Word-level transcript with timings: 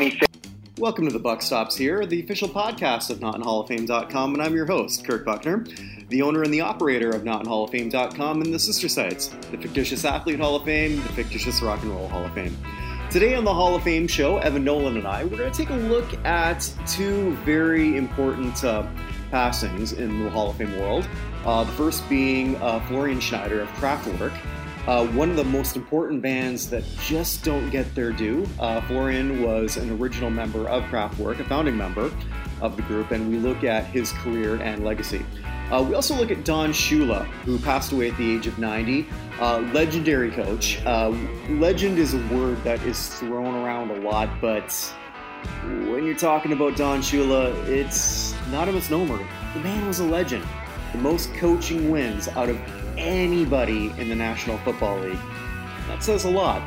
25th. 0.00 0.78
Welcome 0.78 1.06
to 1.08 1.12
the 1.12 1.18
Buck 1.18 1.42
Stops 1.42 1.76
here, 1.76 2.06
the 2.06 2.22
official 2.22 2.48
podcast 2.48 3.10
of 3.10 3.18
NotInHallOfFame.com, 3.18 4.32
and 4.32 4.42
I'm 4.42 4.54
your 4.54 4.64
host, 4.64 5.06
Kirk 5.06 5.26
Buchner, 5.26 5.66
the 6.08 6.22
owner 6.22 6.42
and 6.42 6.54
the 6.54 6.62
operator 6.62 7.10
of 7.10 7.24
NotInHallOfFame.com 7.24 8.40
and 8.40 8.54
the 8.54 8.58
sister 8.58 8.88
sites, 8.88 9.26
the 9.50 9.58
Fictitious 9.58 10.06
Athlete 10.06 10.40
Hall 10.40 10.56
of 10.56 10.64
Fame, 10.64 10.96
the 10.96 11.08
Fictitious 11.10 11.60
Rock 11.60 11.82
and 11.82 11.90
Roll 11.90 12.08
Hall 12.08 12.24
of 12.24 12.32
Fame. 12.32 12.56
Today 13.10 13.34
on 13.34 13.44
the 13.44 13.52
Hall 13.52 13.74
of 13.74 13.82
Fame 13.82 14.08
show, 14.08 14.38
Evan 14.38 14.64
Nolan 14.64 14.96
and 14.96 15.06
I, 15.06 15.24
we're 15.24 15.36
going 15.36 15.52
to 15.52 15.58
take 15.58 15.68
a 15.68 15.74
look 15.74 16.14
at 16.24 16.72
two 16.86 17.36
very 17.44 17.98
important 17.98 18.64
uh, 18.64 18.86
passings 19.30 19.92
in 19.92 20.24
the 20.24 20.30
Hall 20.30 20.48
of 20.48 20.56
Fame 20.56 20.78
world. 20.78 21.06
Uh, 21.44 21.64
the 21.64 21.72
first 21.72 22.08
being 22.08 22.56
uh, 22.62 22.80
Florian 22.86 23.20
Schneider 23.20 23.60
of 23.60 23.68
Kraftwerk, 23.72 24.32
uh, 24.86 25.06
one 25.08 25.30
of 25.30 25.36
the 25.36 25.44
most 25.44 25.76
important 25.76 26.22
bands 26.22 26.70
that 26.70 26.84
just 27.00 27.44
don't 27.44 27.70
get 27.70 27.94
their 27.94 28.12
due. 28.12 28.46
Uh, 28.58 28.80
Florian 28.82 29.42
was 29.42 29.76
an 29.76 29.90
original 30.00 30.30
member 30.30 30.68
of 30.68 30.82
Kraftwerk, 30.84 31.40
a 31.40 31.44
founding 31.44 31.76
member 31.76 32.10
of 32.60 32.76
the 32.76 32.82
group, 32.82 33.10
and 33.10 33.28
we 33.28 33.36
look 33.36 33.64
at 33.64 33.84
his 33.86 34.12
career 34.12 34.56
and 34.56 34.84
legacy. 34.84 35.24
Uh, 35.70 35.84
we 35.86 35.94
also 35.94 36.14
look 36.16 36.30
at 36.30 36.44
Don 36.44 36.72
Shula, 36.72 37.24
who 37.44 37.58
passed 37.58 37.92
away 37.92 38.10
at 38.10 38.16
the 38.16 38.34
age 38.34 38.46
of 38.46 38.58
90. 38.58 39.06
Uh, 39.38 39.58
legendary 39.72 40.30
coach. 40.30 40.84
Uh, 40.84 41.10
legend 41.48 41.98
is 41.98 42.14
a 42.14 42.26
word 42.28 42.62
that 42.64 42.82
is 42.82 43.08
thrown 43.08 43.54
around 43.54 43.90
a 43.90 44.00
lot, 44.00 44.28
but 44.40 44.72
when 45.64 46.04
you're 46.04 46.16
talking 46.16 46.52
about 46.52 46.76
Don 46.76 47.00
Shula, 47.00 47.54
it's 47.66 48.34
not 48.50 48.68
a 48.68 48.72
misnomer. 48.72 49.18
The 49.54 49.60
man 49.60 49.86
was 49.86 50.00
a 50.00 50.04
legend. 50.04 50.44
The 50.92 50.98
most 50.98 51.32
coaching 51.34 51.90
wins 51.90 52.26
out 52.28 52.48
of 52.48 52.58
anybody 53.00 53.92
in 53.98 54.08
the 54.08 54.14
National 54.14 54.58
Football 54.58 55.00
League. 55.00 55.18
That 55.88 56.02
says 56.02 56.24
a 56.24 56.30
lot. 56.30 56.62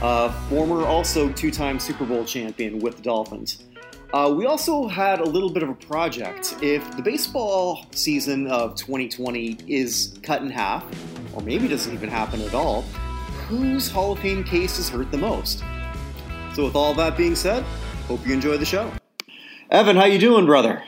Uh, 0.00 0.32
former 0.48 0.86
also 0.86 1.30
two 1.32 1.50
time 1.50 1.78
Super 1.78 2.04
Bowl 2.04 2.24
champion 2.24 2.78
with 2.78 2.96
the 2.96 3.02
Dolphins. 3.02 3.64
Uh, 4.12 4.32
we 4.36 4.44
also 4.44 4.88
had 4.88 5.20
a 5.20 5.24
little 5.24 5.50
bit 5.50 5.62
of 5.62 5.70
a 5.70 5.74
project. 5.74 6.54
If 6.60 6.96
the 6.96 7.02
baseball 7.02 7.86
season 7.92 8.46
of 8.46 8.74
2020 8.74 9.58
is 9.66 10.18
cut 10.22 10.42
in 10.42 10.50
half, 10.50 10.84
or 11.34 11.40
maybe 11.42 11.66
doesn't 11.66 11.92
even 11.92 12.10
happen 12.10 12.42
at 12.42 12.52
all, 12.52 12.82
whose 13.48 13.90
Hall 13.90 14.12
of 14.12 14.18
Fame 14.18 14.44
case 14.44 14.78
is 14.78 14.88
hurt 14.88 15.10
the 15.10 15.18
most? 15.18 15.62
So, 16.54 16.64
with 16.64 16.76
all 16.76 16.92
that 16.94 17.16
being 17.16 17.34
said, 17.34 17.64
hope 18.06 18.26
you 18.26 18.34
enjoy 18.34 18.58
the 18.58 18.66
show. 18.66 18.92
Evan, 19.70 19.96
how 19.96 20.04
you 20.04 20.18
doing, 20.18 20.44
brother? 20.44 20.82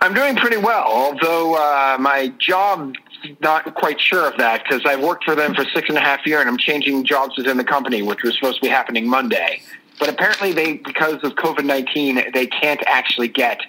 I'm 0.00 0.14
doing 0.14 0.36
pretty 0.36 0.58
well, 0.58 0.84
although 0.86 1.56
uh, 1.56 1.96
my 1.98 2.28
job 2.38 2.94
not 3.40 3.74
quite 3.74 4.00
sure 4.00 4.26
of 4.26 4.36
that 4.38 4.62
because 4.64 4.82
I've 4.84 5.00
worked 5.00 5.24
for 5.24 5.34
them 5.34 5.54
for 5.54 5.64
six 5.74 5.88
and 5.88 5.98
a 5.98 6.00
half 6.00 6.26
years 6.26 6.40
and 6.40 6.48
I'm 6.48 6.58
changing 6.58 7.04
jobs 7.04 7.36
within 7.36 7.56
the 7.56 7.64
company, 7.64 8.02
which 8.02 8.22
was 8.22 8.34
supposed 8.34 8.56
to 8.56 8.62
be 8.62 8.68
happening 8.68 9.08
Monday. 9.08 9.62
But 9.98 10.08
apparently, 10.08 10.52
they 10.52 10.74
because 10.74 11.14
of 11.24 11.32
COVID 11.34 11.64
nineteen, 11.64 12.22
they 12.32 12.46
can't 12.46 12.82
actually 12.86 13.28
get 13.28 13.60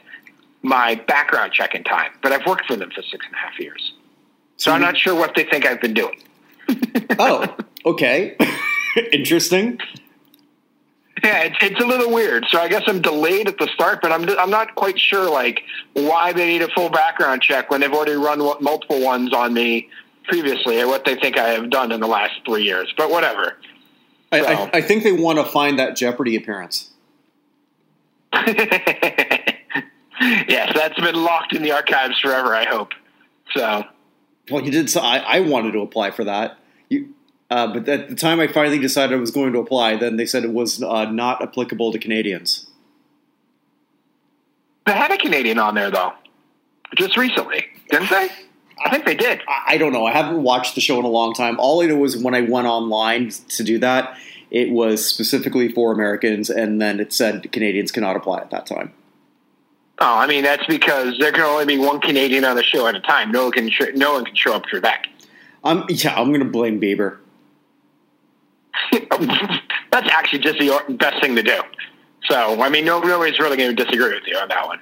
my 0.62 0.96
background 0.96 1.54
check 1.54 1.74
in 1.74 1.84
time. 1.84 2.12
But 2.22 2.32
I've 2.32 2.46
worked 2.46 2.66
for 2.66 2.76
them 2.76 2.92
for 2.92 3.02
six 3.02 3.26
and 3.26 3.34
a 3.34 3.38
half 3.38 3.60
years, 3.60 3.94
so 4.58 4.72
I'm 4.72 4.82
not 4.82 4.98
sure 4.98 5.16
what 5.16 5.34
they 5.36 5.44
think 5.44 5.66
I've 5.66 5.82
been 5.82 5.96
doing. 5.96 6.22
oh, 7.20 7.56
okay, 7.86 8.38
interesting. 9.12 9.80
Yeah, 11.24 11.44
it's, 11.44 11.58
it's 11.62 11.82
a 11.82 11.86
little 11.86 12.14
weird. 12.14 12.46
So 12.50 12.60
I 12.60 12.68
guess 12.68 12.84
I'm 12.88 13.02
delayed 13.02 13.48
at 13.48 13.58
the 13.58 13.68
start, 13.68 14.02
but 14.02 14.12
I'm 14.12 14.30
I'm 14.38 14.50
not 14.50 14.76
quite 14.76 15.00
sure 15.00 15.30
like 15.30 15.64
why 15.94 16.34
they 16.34 16.48
need 16.48 16.62
a 16.62 16.68
full 16.70 16.90
background 16.90 17.42
check 17.42 17.70
when 17.70 17.82
they've 17.82 17.92
already 17.92 18.14
run 18.14 18.40
multiple 18.40 19.04
ones 19.04 19.34
on 19.34 19.54
me 19.54 19.90
previously, 20.26 20.80
or 20.80 20.88
what 20.88 21.06
they 21.06 21.16
think 21.16 21.38
I 21.38 21.50
have 21.50 21.70
done 21.70 21.92
in 21.92 22.00
the 22.00 22.08
last 22.08 22.34
three 22.46 22.64
years. 22.64 22.94
But 22.96 23.10
whatever. 23.10 23.58
I, 24.32 24.42
I, 24.42 24.70
I, 24.74 24.82
think 24.82 25.04
they 25.04 25.12
want 25.12 25.40
to 25.40 25.46
find 25.46 25.80
that 25.80 25.96
Jeopardy 25.96 26.36
appearance. 26.36 26.92
yes, 28.34 29.58
that's 30.76 31.00
been 31.00 31.16
locked 31.16 31.56
in 31.56 31.64
the 31.64 31.72
archives 31.72 32.20
forever. 32.20 32.54
I 32.56 32.66
hope 32.66 32.92
so. 33.56 33.86
Well, 34.52 34.64
you 34.64 34.72
did. 34.72 34.90
So 34.90 35.02
I, 35.02 35.18
I 35.18 35.40
wanted 35.40 35.72
to 35.72 35.80
apply 35.80 36.12
for 36.12 36.26
that. 36.26 36.60
You, 36.90 37.14
uh, 37.50 37.74
but 37.74 37.88
at 37.90 38.10
the 38.10 38.16
time 38.16 38.40
I 38.40 38.48
finally 38.48 38.80
decided 38.80 39.16
I 39.16 39.20
was 39.20 39.32
going 39.32 39.54
to 39.54 39.60
apply, 39.60 39.96
then 39.96 40.18
they 40.18 40.26
said 40.26 40.44
it 40.44 40.54
was 40.54 40.82
uh, 40.84 41.06
not 41.06 41.42
applicable 41.42 41.92
to 41.92 42.00
Canadians. 42.00 42.70
They 44.86 44.94
had 44.94 45.12
a 45.12 45.18
Canadian 45.18 45.60
on 45.60 45.76
there 45.76 45.92
though, 45.92 46.14
just 46.96 47.18
recently, 47.18 47.66
didn't 47.90 48.10
they? 48.10 48.30
I 48.84 48.90
think 48.90 49.06
they 49.06 49.16
did. 49.16 49.42
I 49.68 49.78
don't 49.78 49.92
know. 49.92 50.06
I 50.06 50.14
haven't 50.14 50.42
watched 50.42 50.76
the 50.76 50.82
show 50.82 51.00
in 51.00 51.06
a 51.06 51.10
long 51.10 51.34
time. 51.34 51.60
All 51.60 51.82
I 51.84 51.88
know 51.88 52.04
is 52.06 52.18
when 52.18 52.34
I 52.34 52.42
went 52.42 52.66
online 52.66 53.30
to 53.30 53.64
do 53.64 53.78
that, 53.80 54.18
it 54.52 54.72
was 54.72 55.06
specifically 55.06 55.70
for 55.70 55.92
Americans, 55.92 56.50
and 56.50 56.82
then 56.82 57.00
it 57.00 57.14
said 57.14 57.52
Canadians 57.52 57.92
cannot 57.92 58.16
apply 58.16 58.40
at 58.40 58.52
that 58.52 58.66
time. 58.66 58.94
Oh, 60.02 60.18
I 60.18 60.28
mean 60.28 60.44
that's 60.44 60.66
because 60.66 61.18
there 61.20 61.32
can 61.32 61.42
only 61.42 61.66
be 61.66 61.78
one 61.78 62.00
Canadian 62.00 62.46
on 62.46 62.56
the 62.56 62.64
show 62.64 62.88
at 62.88 62.96
a 62.96 63.02
time. 63.02 63.32
No 63.32 63.44
one 63.46 63.52
can 63.52 63.70
no 63.96 64.14
one 64.14 64.24
can 64.24 64.36
show 64.36 64.54
up 64.54 64.64
to 64.68 64.80
back. 64.80 65.08
Um, 65.64 65.86
yeah, 65.90 66.16
I'm 66.16 66.30
going 66.30 66.40
to 66.40 66.50
blame 66.50 66.80
Bieber. 66.80 67.18
that's 69.92 70.10
actually 70.10 70.40
just 70.40 70.60
the 70.60 70.96
best 71.00 71.22
thing 71.22 71.36
to 71.36 71.44
do. 71.44 71.62
So, 72.26 72.62
I 72.62 72.70
mean, 72.70 72.86
no, 72.86 73.00
nobody's 73.00 73.40
really 73.40 73.58
going 73.58 73.76
to 73.76 73.84
disagree 73.84 74.14
with 74.14 74.24
you 74.28 74.38
on 74.38 74.50
that 74.50 74.66
one 74.68 74.80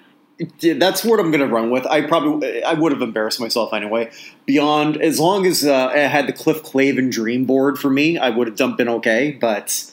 that's 0.62 1.03
what 1.03 1.19
I'm 1.19 1.31
going 1.31 1.47
to 1.47 1.47
run 1.47 1.72
with. 1.72 1.85
I 1.88 2.02
probably 2.02 2.63
I 2.63 2.74
would 2.74 2.91
have 2.91 3.02
embarrassed 3.02 3.40
myself 3.40 3.74
anyway. 3.74 4.12
Beyond 4.46 4.97
as 4.97 5.19
long 5.19 5.46
as 5.46 5.66
uh, 5.66 5.88
I 5.88 6.00
had 6.00 6.28
the 6.28 6.34
Cliff 6.34 6.63
Clavin 6.63 7.12
dream 7.12 7.46
board 7.46 7.80
for 7.80 7.90
me, 7.90 8.18
I 8.18 8.30
would 8.30 8.47
have 8.47 8.56
done 8.56 8.75
been 8.75 8.90
okay. 8.90 9.31
But 9.31 9.91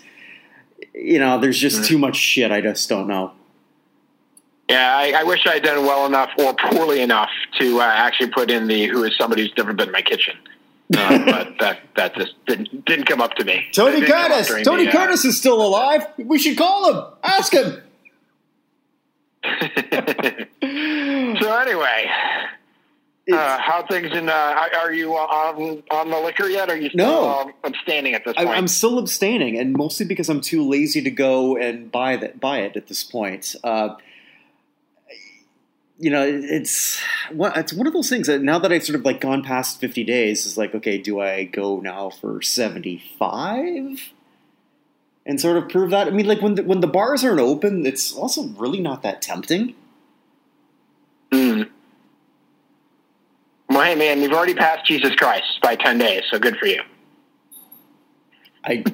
you 0.94 1.18
know, 1.18 1.38
there's 1.38 1.58
just 1.58 1.82
mm. 1.82 1.86
too 1.86 1.98
much 1.98 2.16
shit. 2.16 2.50
I 2.52 2.60
just 2.60 2.88
don't 2.88 3.06
know. 3.06 3.32
Yeah, 4.68 4.96
I, 4.96 5.12
I 5.16 5.24
wish 5.24 5.46
I 5.46 5.54
had 5.54 5.62
done 5.62 5.84
well 5.84 6.06
enough 6.06 6.30
or 6.38 6.54
poorly 6.54 7.02
enough 7.02 7.30
to 7.58 7.80
uh, 7.80 7.84
actually 7.84 8.30
put 8.30 8.50
in 8.50 8.66
the 8.66 8.86
who 8.86 9.04
is 9.04 9.16
somebody 9.18 9.42
who's 9.42 9.52
never 9.56 9.74
been 9.74 9.88
in 9.88 9.92
my 9.92 10.02
kitchen. 10.02 10.36
Uh, 10.96 11.24
but 11.24 11.58
that 11.58 11.80
that 11.96 12.14
just 12.14 12.34
didn't, 12.46 12.84
didn't 12.84 13.06
come 13.06 13.20
up 13.20 13.34
to 13.34 13.44
me. 13.44 13.66
Tony 13.72 14.00
Curtis. 14.04 14.48
Tony 14.64 14.84
the, 14.84 14.90
uh, 14.90 14.92
Curtis 14.92 15.24
is 15.24 15.38
still 15.38 15.60
alive. 15.60 16.06
We 16.18 16.38
should 16.38 16.56
call 16.56 16.92
him. 16.92 17.04
Ask 17.22 17.52
him. 17.52 17.82
so 21.40 21.58
anyway, 21.58 22.10
uh, 23.32 23.58
how 23.58 23.84
things 23.88 24.12
in? 24.12 24.28
Uh, 24.28 24.68
are 24.80 24.92
you 24.92 25.14
on 25.14 25.82
on 25.90 26.10
the 26.10 26.18
liquor 26.20 26.48
yet? 26.48 26.68
Are 26.70 26.76
you 26.76 26.90
still 26.90 27.06
no. 27.06 27.40
um, 27.40 27.52
abstaining 27.64 28.14
at 28.14 28.24
this 28.24 28.34
point? 28.36 28.48
I, 28.48 28.56
am 28.56 28.68
still 28.68 28.98
abstaining, 28.98 29.58
and 29.58 29.74
mostly 29.74 30.06
because 30.06 30.28
I'm 30.28 30.40
too 30.40 30.68
lazy 30.68 31.02
to 31.02 31.10
go 31.10 31.56
and 31.56 31.90
buy 31.90 32.16
that 32.16 32.40
buy 32.40 32.60
it 32.60 32.76
at 32.76 32.86
this 32.86 33.02
point. 33.02 33.54
Uh, 33.64 33.96
you 35.98 36.10
know, 36.10 36.24
it's 36.26 37.00
it's 37.30 37.72
one 37.72 37.86
of 37.86 37.92
those 37.92 38.08
things 38.08 38.26
that 38.26 38.42
now 38.42 38.58
that 38.58 38.72
I've 38.72 38.84
sort 38.84 38.98
of 38.98 39.04
like 39.04 39.20
gone 39.20 39.42
past 39.42 39.80
50 39.80 40.04
days, 40.04 40.46
is 40.46 40.58
like, 40.58 40.74
okay, 40.74 40.98
do 40.98 41.20
I 41.20 41.44
go 41.44 41.80
now 41.80 42.10
for 42.10 42.42
75? 42.42 44.12
and 45.26 45.40
sort 45.40 45.56
of 45.56 45.68
prove 45.68 45.90
that. 45.90 46.06
I 46.06 46.10
mean, 46.10 46.26
like 46.26 46.42
when 46.42 46.56
the, 46.56 46.62
when 46.62 46.80
the 46.80 46.86
bars 46.86 47.24
aren't 47.24 47.40
open, 47.40 47.86
it's 47.86 48.14
also 48.14 48.44
really 48.48 48.80
not 48.80 49.02
that 49.02 49.22
tempting. 49.22 49.74
Mm. 51.30 51.68
Well, 53.68 53.82
hey 53.82 53.94
man, 53.94 54.20
you've 54.20 54.32
already 54.32 54.54
passed 54.54 54.86
Jesus 54.86 55.14
Christ 55.14 55.60
by 55.62 55.76
ten 55.76 55.98
days, 55.98 56.22
so 56.30 56.38
good 56.38 56.56
for 56.56 56.66
you. 56.66 56.82
I 58.64 58.84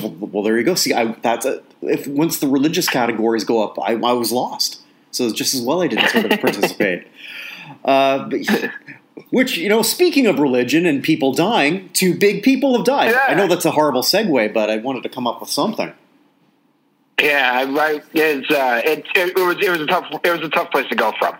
well, 0.02 0.42
there 0.42 0.58
you 0.58 0.64
go. 0.64 0.74
See, 0.74 0.94
I 0.94 1.12
that's 1.22 1.46
a, 1.46 1.62
if 1.82 2.06
once 2.06 2.40
the 2.40 2.48
religious 2.48 2.88
categories 2.88 3.44
go 3.44 3.62
up, 3.62 3.78
I, 3.78 3.92
I 3.92 4.12
was 4.12 4.32
lost. 4.32 4.80
So 5.10 5.32
just 5.32 5.54
as 5.54 5.62
well 5.62 5.82
I 5.82 5.88
didn't 5.88 6.08
sort 6.10 6.32
of 6.32 6.40
participate. 6.40 7.06
Uh, 7.84 8.28
but 8.28 8.40
which, 9.30 9.56
you 9.56 9.68
know, 9.68 9.82
speaking 9.82 10.26
of 10.26 10.38
religion 10.38 10.86
and 10.86 11.02
people 11.02 11.32
dying, 11.32 11.90
two 11.92 12.16
big 12.16 12.42
people 12.42 12.76
have 12.76 12.84
died. 12.84 13.10
Yeah. 13.10 13.24
I 13.28 13.34
know 13.34 13.46
that's 13.46 13.64
a 13.64 13.70
horrible 13.70 14.02
segue, 14.02 14.52
but 14.52 14.70
I 14.70 14.76
wanted 14.76 15.02
to 15.02 15.08
come 15.08 15.26
up 15.26 15.40
with 15.40 15.50
something. 15.50 15.92
Yeah, 17.20 17.64
right. 17.72 18.02
It's, 18.12 18.50
uh, 18.50 18.82
it, 18.84 19.06
it, 19.14 19.34
was 19.36 19.56
it 19.62 19.70
was 19.70 19.80
a 19.80 19.86
tough 19.86 20.04
it 20.22 20.30
was 20.30 20.42
a 20.42 20.50
tough 20.50 20.70
place 20.70 20.86
to 20.88 20.94
go 20.94 21.12
from. 21.18 21.36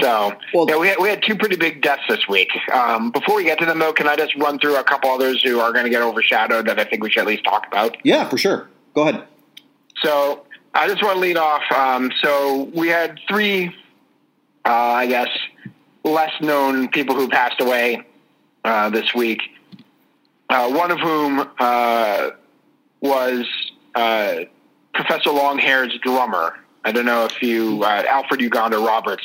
So 0.00 0.36
well, 0.52 0.68
yeah, 0.68 0.76
we 0.76 0.88
had, 0.88 0.98
we 0.98 1.08
had 1.08 1.22
two 1.22 1.36
pretty 1.36 1.56
big 1.56 1.80
deaths 1.80 2.02
this 2.08 2.28
week. 2.28 2.50
Um, 2.72 3.10
before 3.12 3.36
we 3.36 3.44
get 3.44 3.58
to 3.60 3.64
them, 3.64 3.78
though, 3.78 3.94
can 3.94 4.08
I 4.08 4.16
just 4.16 4.34
run 4.36 4.58
through 4.58 4.76
a 4.76 4.84
couple 4.84 5.10
others 5.10 5.42
who 5.42 5.58
are 5.60 5.72
going 5.72 5.84
to 5.84 5.90
get 5.90 6.02
overshadowed 6.02 6.66
that 6.66 6.78
I 6.78 6.84
think 6.84 7.02
we 7.02 7.10
should 7.10 7.20
at 7.20 7.26
least 7.26 7.44
talk 7.44 7.66
about? 7.66 7.96
Yeah, 8.04 8.28
for 8.28 8.36
sure. 8.36 8.68
Go 8.94 9.08
ahead. 9.08 9.24
So 10.02 10.45
I 10.76 10.88
just 10.88 11.02
want 11.02 11.14
to 11.14 11.20
lead 11.20 11.38
off. 11.38 11.62
Um, 11.74 12.12
so 12.22 12.64
we 12.74 12.88
had 12.88 13.18
three, 13.26 13.68
uh, 14.66 14.68
I 14.68 15.06
guess, 15.06 15.28
less 16.04 16.32
known 16.42 16.88
people 16.88 17.14
who 17.14 17.30
passed 17.30 17.62
away 17.62 18.02
uh, 18.62 18.90
this 18.90 19.14
week. 19.14 19.40
Uh, 20.50 20.70
one 20.70 20.90
of 20.90 21.00
whom 21.00 21.48
uh, 21.58 22.30
was 23.00 23.46
uh, 23.94 24.40
Professor 24.92 25.30
Longhair's 25.30 25.98
drummer. 26.02 26.58
I 26.84 26.92
don't 26.92 27.06
know 27.06 27.24
if 27.24 27.42
you, 27.42 27.82
uh, 27.82 28.04
Alfred 28.06 28.42
Uganda 28.42 28.76
Roberts, 28.76 29.24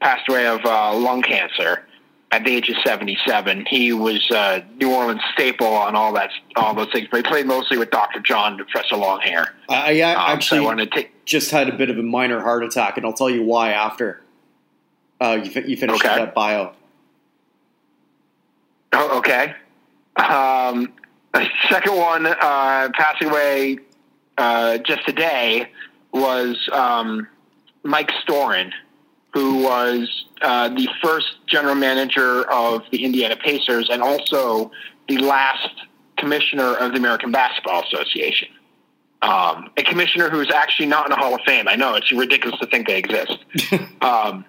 passed 0.00 0.28
away 0.28 0.46
of 0.46 0.62
lung 0.62 1.20
cancer. 1.20 1.84
At 2.32 2.44
the 2.44 2.54
age 2.54 2.68
of 2.68 2.76
77. 2.84 3.66
He 3.70 3.92
was 3.92 4.28
a 4.32 4.64
New 4.80 4.92
Orleans 4.92 5.20
staple 5.32 5.68
on 5.68 5.94
all 5.94 6.12
that, 6.14 6.30
all 6.56 6.74
those 6.74 6.90
things. 6.92 7.06
But 7.08 7.18
he 7.18 7.22
played 7.22 7.46
mostly 7.46 7.78
with 7.78 7.90
Dr. 7.92 8.18
John, 8.18 8.56
Professor 8.56 8.96
Longhair. 8.96 9.46
I, 9.68 10.02
I 10.02 10.12
Um, 10.14 10.16
so 10.16 10.32
actually 10.34 10.58
I 10.58 10.64
wanted 10.64 10.90
to 10.90 10.96
take. 10.96 11.24
just 11.24 11.52
had 11.52 11.68
a 11.68 11.72
bit 11.76 11.88
of 11.88 11.98
a 11.98 12.02
minor 12.02 12.40
heart 12.40 12.64
attack, 12.64 12.96
and 12.96 13.06
I'll 13.06 13.12
tell 13.12 13.30
you 13.30 13.44
why 13.44 13.70
after 13.72 14.22
uh, 15.20 15.38
you, 15.42 15.62
you 15.62 15.76
finish 15.76 15.96
Okay. 16.04 16.08
that 16.16 16.34
bio. 16.34 16.72
Oh, 18.92 19.18
okay. 19.18 19.54
Um, 20.16 20.92
second 21.70 21.96
one, 21.96 22.26
uh, 22.26 22.88
passing 22.94 23.28
away 23.28 23.78
uh, 24.38 24.78
just 24.78 25.06
today, 25.06 25.68
was 26.12 26.56
um, 26.72 27.28
Mike 27.84 28.10
Storen, 28.26 28.72
who 29.36 29.62
was 29.62 30.24
uh, 30.40 30.70
the 30.70 30.88
first 31.02 31.36
general 31.46 31.74
manager 31.74 32.50
of 32.50 32.84
the 32.90 33.04
Indiana 33.04 33.36
Pacers 33.36 33.90
and 33.90 34.00
also 34.00 34.70
the 35.10 35.18
last 35.18 35.68
commissioner 36.16 36.74
of 36.76 36.92
the 36.92 36.96
American 36.96 37.32
Basketball 37.32 37.84
Association. 37.84 38.48
Um, 39.20 39.68
a 39.76 39.82
commissioner 39.82 40.30
who 40.30 40.40
is 40.40 40.50
actually 40.50 40.86
not 40.86 41.04
in 41.04 41.10
the 41.10 41.16
Hall 41.16 41.34
of 41.34 41.42
Fame. 41.44 41.68
I 41.68 41.76
know 41.76 41.96
it's 41.96 42.10
ridiculous 42.10 42.58
to 42.60 42.66
think 42.66 42.86
they 42.86 42.96
exist. 42.96 43.36
um, 44.00 44.46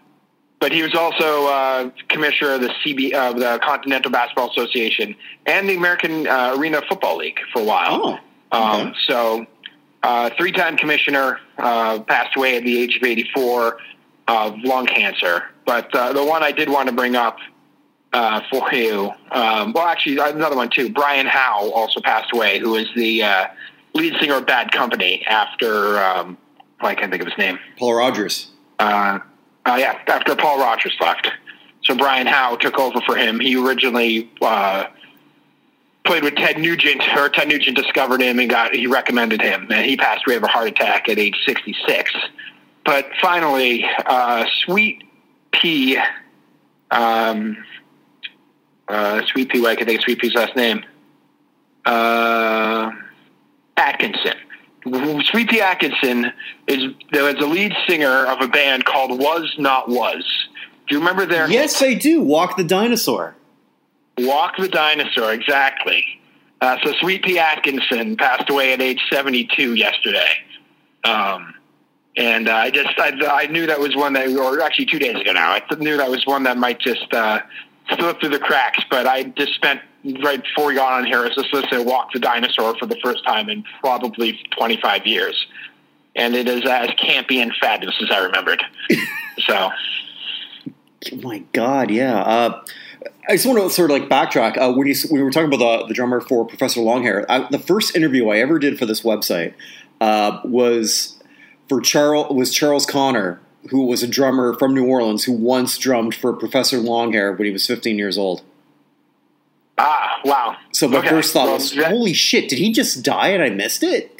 but 0.62 0.72
he 0.72 0.84
was 0.84 0.96
also 0.96 1.48
uh, 1.48 1.90
commissioner 2.08 2.54
of 2.54 2.62
the 2.62 2.70
CB 2.70 3.12
of 3.12 3.42
the 3.42 3.60
Continental 3.62 4.10
Basketball 4.10 4.52
Association 4.52 5.18
and 5.46 5.68
the 5.68 5.76
American 5.76 6.28
uh, 6.28 6.56
Arena 6.58 6.82
Football 6.88 7.18
League 7.18 7.40
for 7.52 7.62
a 7.62 7.66
while. 7.66 8.22
Oh, 8.54 8.58
Um, 8.58 8.94
so, 9.06 9.46
uh, 10.04 10.30
three-time 10.38 10.78
commissioner, 10.78 11.42
uh, 11.58 12.00
passed 12.00 12.38
away 12.38 12.56
at 12.56 12.64
the 12.64 12.82
age 12.82 12.96
of 12.96 13.04
84 13.04 13.80
of 14.28 14.58
lung 14.60 14.86
cancer. 14.86 15.44
But 15.66 15.94
uh, 15.96 16.14
the 16.14 16.24
one 16.24 16.44
I 16.44 16.52
did 16.52 16.70
want 16.70 16.90
to 16.90 16.96
bring 16.96 17.16
up 17.16 17.38
uh, 18.14 18.42
for 18.50 18.72
you, 18.74 19.12
um, 19.32 19.74
well, 19.74 19.88
actually, 19.88 20.18
another 20.18 20.56
one 20.56 20.70
too. 20.70 20.90
Brian 20.90 21.28
Howe 21.28 21.72
also 21.72 22.00
passed 22.00 22.34
away, 22.34 22.60
who 22.60 22.76
is 22.76 22.88
the 22.96 23.24
uh, 23.24 23.48
lead 23.94 24.16
singer 24.20 24.36
of 24.36 24.46
Bad 24.46 24.72
Company 24.72 25.26
after 25.26 26.00
um, 26.00 26.38
I 26.80 26.96
can't 26.96 27.12
think 27.12 27.22
of 27.22 27.28
his 27.28 27.38
name. 27.38 27.60
Paul 27.78 27.96
Rodgers. 27.96 28.52
Uh, 28.80 29.20
uh, 29.66 29.78
yeah, 29.80 30.00
after 30.08 30.36
Paul 30.36 30.60
Rodgers 30.60 30.96
left. 31.02 31.30
So 31.84 31.96
Brian 31.96 32.28
Howe 32.28 32.56
took 32.56 32.80
over 32.80 33.02
for 33.02 33.16
him. 33.16 33.40
He 33.40 33.56
originally 33.56 34.30
uh, 34.42 34.88
played 36.06 36.24
with 36.24 36.36
Ted 36.36 36.58
Nugent, 36.58 37.02
or 37.16 37.30
Ted 37.30 37.48
Nugent 37.48 37.78
discovered 37.78 38.22
him 38.22 38.40
and 38.40 38.50
got 38.50 38.74
he 38.74 38.88
recommended 38.88 39.42
him, 39.42 39.68
and 39.72 39.86
he 39.86 39.98
passed 39.98 40.24
away 40.28 40.36
of 40.36 40.44
a 40.44 40.48
heart 40.48 40.68
attack 40.68 41.10
at 41.10 41.18
age 41.18 41.36
66. 41.46 42.14
But 42.88 43.10
finally, 43.22 43.86
uh, 44.06 44.46
Sweet 44.64 45.04
Pea, 45.52 45.98
um, 46.90 47.58
uh, 48.88 49.24
Sweet 49.26 49.50
Pea, 49.50 49.68
I 49.68 49.76
can 49.76 49.86
think 49.86 50.00
of 50.00 50.04
Sweet 50.06 50.20
Pea's 50.20 50.34
last 50.34 50.56
name, 50.56 50.86
uh, 51.86 52.92
Atkinson. 53.76 54.38
Sweet 54.86 55.50
Pea 55.50 55.60
Atkinson 55.60 56.32
is 56.68 56.94
there 57.12 57.26
was 57.26 57.36
a 57.44 57.46
lead 57.46 57.74
singer 57.90 58.26
of 58.26 58.40
a 58.40 58.48
band 58.48 58.86
called 58.86 59.20
Was 59.20 59.54
Not 59.60 59.90
Was. 59.90 60.24
Do 60.88 60.96
you 60.96 61.00
remember 61.00 61.26
their 61.26 61.50
Yes, 61.50 61.82
I 61.82 61.94
do. 61.94 62.22
Walk 62.22 62.56
the 62.56 62.64
dinosaur. 62.64 63.36
Walk 64.18 64.56
the 64.58 64.70
Dinosaur? 64.70 65.34
Exactly. 65.34 66.06
Uh, 66.62 66.78
so 66.86 66.94
Sweet 67.02 67.22
Pea 67.24 67.38
Atkinson 67.38 68.16
passed 68.16 68.50
away 68.50 68.72
at 68.72 68.82
age 68.82 69.02
72 69.12 69.74
yesterday. 69.76 70.30
Um, 71.04 71.54
and 72.18 72.50
uh, 72.50 72.56
I 72.56 72.72
just 72.72 73.00
I, 73.00 73.14
I 73.26 73.48
knew 73.48 73.66
that 73.68 73.80
was 73.80 73.96
one 73.96 74.14
that, 74.14 74.28
or 74.36 74.60
actually 74.62 74.88
two 74.88 75.00
days 75.00 75.16
ago 75.16 75.32
now, 75.32 75.52
I 75.52 75.64
knew 75.76 75.98
that 75.98 76.10
was 76.10 76.26
one 76.26 76.44
that 76.44 76.58
might 76.58 76.80
just 76.80 77.14
uh, 77.14 77.42
slip 77.96 78.20
through 78.20 78.30
the 78.30 78.40
cracks. 78.40 78.84
But 78.90 79.08
I 79.08 79.24
just 79.24 79.54
spent 79.54 79.82
right 80.24 80.42
before 80.42 80.68
we 80.68 80.76
got 80.76 80.94
on 80.94 81.06
here, 81.06 81.20
I 81.20 81.28
was 81.28 81.36
just 81.36 81.54
listening 81.54 81.84
to 81.84 81.84
Walk 81.84 82.12
the 82.12 82.20
Dinosaur 82.20 82.76
for 82.78 82.86
the 82.86 82.98
first 83.04 83.24
time 83.26 83.50
in 83.50 83.64
probably 83.80 84.40
25 84.58 85.08
years, 85.08 85.48
and 86.16 86.36
it 86.36 86.48
is 86.48 86.66
as 86.66 86.90
campy 86.92 87.38
and 87.38 87.54
fabulous 87.62 87.96
as 88.02 88.12
I 88.12 88.20
remembered. 88.20 88.64
so 89.40 89.72
Oh 91.14 91.18
my 91.18 91.40
God, 91.54 91.92
yeah. 91.92 92.20
Uh, 92.20 92.64
I 93.30 93.34
just 93.34 93.46
want 93.46 93.60
to 93.60 93.70
sort 93.70 93.92
of 93.92 94.00
like 94.00 94.10
backtrack. 94.10 94.58
Uh, 94.58 94.74
when, 94.74 94.88
you, 94.88 94.96
when 95.10 95.22
we 95.22 95.24
were 95.24 95.32
talking 95.32 95.54
about 95.54 95.82
the, 95.82 95.88
the 95.88 95.94
drummer 95.94 96.22
for 96.22 96.46
Professor 96.46 96.80
Longhair, 96.82 97.26
I, 97.30 97.48
the 97.50 97.60
first 97.60 97.96
interview 97.96 98.30
I 98.30 98.38
ever 98.38 98.60
did 98.60 98.80
for 98.80 98.86
this 98.86 99.02
website 99.02 99.54
uh, 100.02 100.42
was 100.44 101.17
for 101.70 101.82
Charles 101.82 102.34
was 102.34 102.54
Charles 102.54 102.86
Connor, 102.86 103.40
who 103.70 103.86
was 103.86 104.04
a 104.04 104.08
drummer 104.08 104.54
from 104.58 104.74
New 104.74 104.86
Orleans 104.88 105.24
who 105.26 105.34
once 105.34 105.78
drummed 105.78 106.16
for 106.16 106.34
Professor 106.34 106.78
Longhair 106.80 107.38
when 107.38 107.46
he 107.46 107.52
was 107.52 107.66
15 107.68 107.98
years 107.98 108.18
old. 108.18 108.42
ah 109.78 110.20
wow. 110.26 110.56
So 110.72 110.88
my 110.88 111.00
Okay, 111.00 111.10
first 111.10 111.34
thought 111.34 111.46
well, 111.46 111.56
was, 111.56 111.72
that- 111.76 111.92
"Holy 111.92 112.14
shit! 112.14 112.50
Did 112.50 112.60
he 112.60 112.72
just 112.72 113.04
die 113.04 113.30
and 113.30 113.44
I 113.44 113.50
missed 113.50 113.84
it?" 113.84 114.12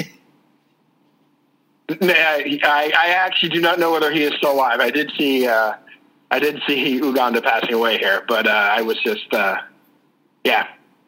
I, 1.90 2.60
I 2.98 3.10
actually 3.10 3.50
do 3.50 3.62
not 3.62 3.80
know 3.80 3.92
whether 3.92 4.12
he 4.12 4.24
is 4.24 4.34
still 4.34 4.52
alive. 4.52 4.80
I 4.82 4.90
did 4.90 5.10
see, 5.18 5.48
uh, 5.48 5.74
I 6.32 6.40
did 6.40 6.62
see 6.68 6.90
Uganda 6.98 7.42
passing 7.42 7.74
away 7.74 7.98
here, 7.98 8.24
but 8.28 8.46
uh, 8.46 8.50
I 8.50 8.82
was 8.82 8.98
just, 9.04 9.34
uh, 9.34 9.58
yeah. 10.44 10.68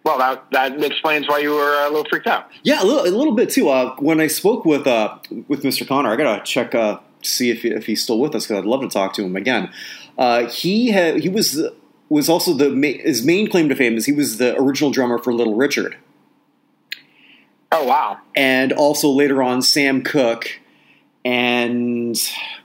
Well, 0.10 0.18
that 0.18 0.50
that 0.50 0.84
explains 0.84 1.28
why 1.28 1.38
you 1.38 1.52
were 1.52 1.86
a 1.86 1.88
little 1.88 2.04
freaked 2.10 2.26
out. 2.26 2.50
Yeah, 2.64 2.82
a 2.82 2.84
little, 2.84 3.04
a 3.04 3.14
little 3.16 3.36
bit 3.36 3.52
too. 3.52 3.70
Uh, 3.70 3.96
when 4.00 4.20
I 4.20 4.26
spoke 4.26 4.66
with 4.66 4.88
uh, 4.88 5.20
with 5.48 5.62
Mr. 5.62 5.88
Connor, 5.88 6.12
I 6.12 6.16
gotta 6.16 6.44
check 6.44 6.74
uh, 6.74 6.98
to 7.22 7.30
see 7.30 7.52
if, 7.52 7.64
if 7.64 7.86
he's 7.86 8.02
still 8.02 8.20
with 8.20 8.34
us 8.34 8.48
because 8.48 8.64
I'd 8.64 8.66
love 8.68 8.82
to 8.82 8.90
talk 8.90 9.14
to 9.14 9.24
him 9.24 9.36
again. 9.36 9.72
Uh, 10.18 10.48
he 10.48 10.92
he 11.20 11.30
was 11.30 11.62
was 12.10 12.28
also 12.28 12.54
the 12.56 12.72
ma- 12.72 12.88
his 13.04 13.24
main 13.24 13.52
claim 13.52 13.70
to 13.70 13.76
fame 13.76 13.98
is 13.98 14.08
he 14.08 14.12
was 14.12 14.40
the 14.40 14.60
original 14.60 14.90
drummer 14.90 15.20
for 15.20 15.32
Little 15.32 15.54
Richard, 15.54 15.96
Oh 17.72 17.86
wow! 17.86 18.18
and 18.36 18.74
also 18.74 19.10
later 19.10 19.44
on 19.44 19.62
Sam 19.62 20.02
Cooke, 20.02 20.60
and 21.24 22.18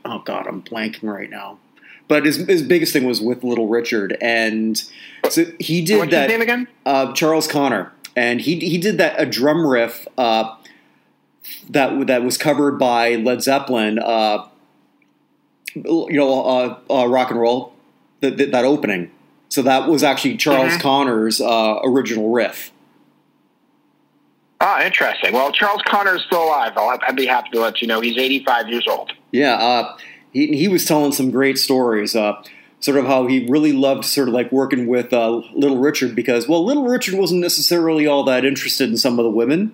oh 0.07 0.21
god, 0.21 0.47
I'm 0.47 0.63
blanking 0.63 1.13
right 1.13 1.29
now. 1.29 1.59
But 2.09 2.25
his 2.25 2.37
his 2.37 2.63
biggest 2.63 2.95
thing 2.95 3.05
was 3.05 3.21
with 3.21 3.45
Little 3.45 3.69
Richard, 3.69 4.17
and 4.23 4.83
so 5.31 5.45
he 5.59 5.83
did 5.83 5.99
What's 5.99 6.11
that. 6.13 6.23
his 6.23 6.29
name 6.31 6.41
again? 6.43 6.69
uh, 6.87 7.13
Charles 7.13 7.47
Connor, 7.47 7.93
and 8.17 8.41
he 8.41 8.59
he 8.61 8.79
did 8.79 8.99
that 8.99 9.15
a 9.19 9.27
drum 9.27 9.67
riff 9.67 10.07
uh, 10.19 10.55
that 11.71 12.07
that 12.07 12.23
was 12.25 12.37
covered 12.39 12.79
by 12.79 13.17
Led 13.17 13.43
Zeppelin. 13.43 13.99
Uh, 13.99 14.47
you 15.75 16.09
know, 16.13 16.45
uh, 16.45 16.79
uh, 16.91 17.07
rock 17.07 17.31
and 17.31 17.41
roll 17.41 17.73
that 18.21 18.37
that 18.39 18.53
that 18.53 18.65
opening. 18.65 19.11
So 19.49 19.63
that 19.63 19.89
was 19.89 20.03
actually 20.03 20.37
Charles 20.37 20.73
Mhm. 20.75 20.81
Connor's 20.81 21.41
uh, 21.41 21.79
original 21.85 22.31
riff. 22.31 22.73
Ah, 24.61 24.83
interesting. 24.85 25.33
Well, 25.33 25.53
Charles 25.53 25.83
Connor 25.87 26.17
is 26.17 26.23
still 26.25 26.45
alive. 26.45 26.73
I'll, 26.77 26.99
I'd 27.07 27.17
be 27.17 27.27
happy 27.27 27.51
to 27.53 27.61
let 27.61 27.83
you 27.83 27.89
know 27.89 28.01
he's 28.01 28.17
85 28.17 28.69
years 28.69 28.87
old. 28.89 29.13
Yeah, 29.31 29.55
uh, 29.55 29.97
he 30.33 30.57
he 30.57 30.69
was 30.69 30.85
telling 30.85 31.13
some 31.13 31.31
great 31.31 31.59
stories. 31.59 32.15
Sort 32.85 32.99
of 32.99 33.07
how 33.07 33.27
he 33.27 33.47
really 33.49 33.73
loved 33.73 34.05
sort 34.05 34.29
of 34.29 34.35
like 34.35 34.53
working 34.53 34.87
with 34.87 35.11
uh, 35.11 35.41
Little 35.55 35.79
Richard 35.79 36.15
because 36.15 36.47
well, 36.47 36.63
Little 36.63 36.85
Richard 36.85 37.15
wasn't 37.15 37.41
necessarily 37.41 38.07
all 38.07 38.25
that 38.25 38.45
interested 38.45 38.91
in 38.91 38.99
some 38.99 39.19
of 39.19 39.25
the 39.25 39.31
women. 39.31 39.73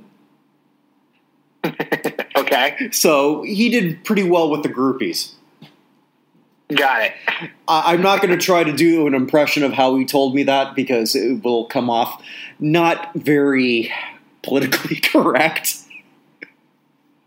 okay, 2.36 2.88
So 2.92 3.42
he 3.42 3.68
did 3.68 4.04
pretty 4.04 4.22
well 4.22 4.48
with 4.48 4.62
the 4.62 4.68
groupies. 4.68 5.32
got 6.68 7.02
it. 7.02 7.12
I- 7.66 7.92
I'm 7.94 8.00
not 8.00 8.22
going 8.22 8.30
to 8.30 8.42
try 8.42 8.62
to 8.62 8.72
do 8.72 9.08
an 9.08 9.14
impression 9.14 9.64
of 9.64 9.72
how 9.72 9.96
he 9.96 10.04
told 10.04 10.36
me 10.36 10.44
that 10.44 10.76
because 10.76 11.16
it 11.16 11.42
will 11.42 11.64
come 11.64 11.90
off 11.90 12.22
not 12.60 13.12
very 13.16 13.92
politically 14.44 14.96
correct. 15.02 15.78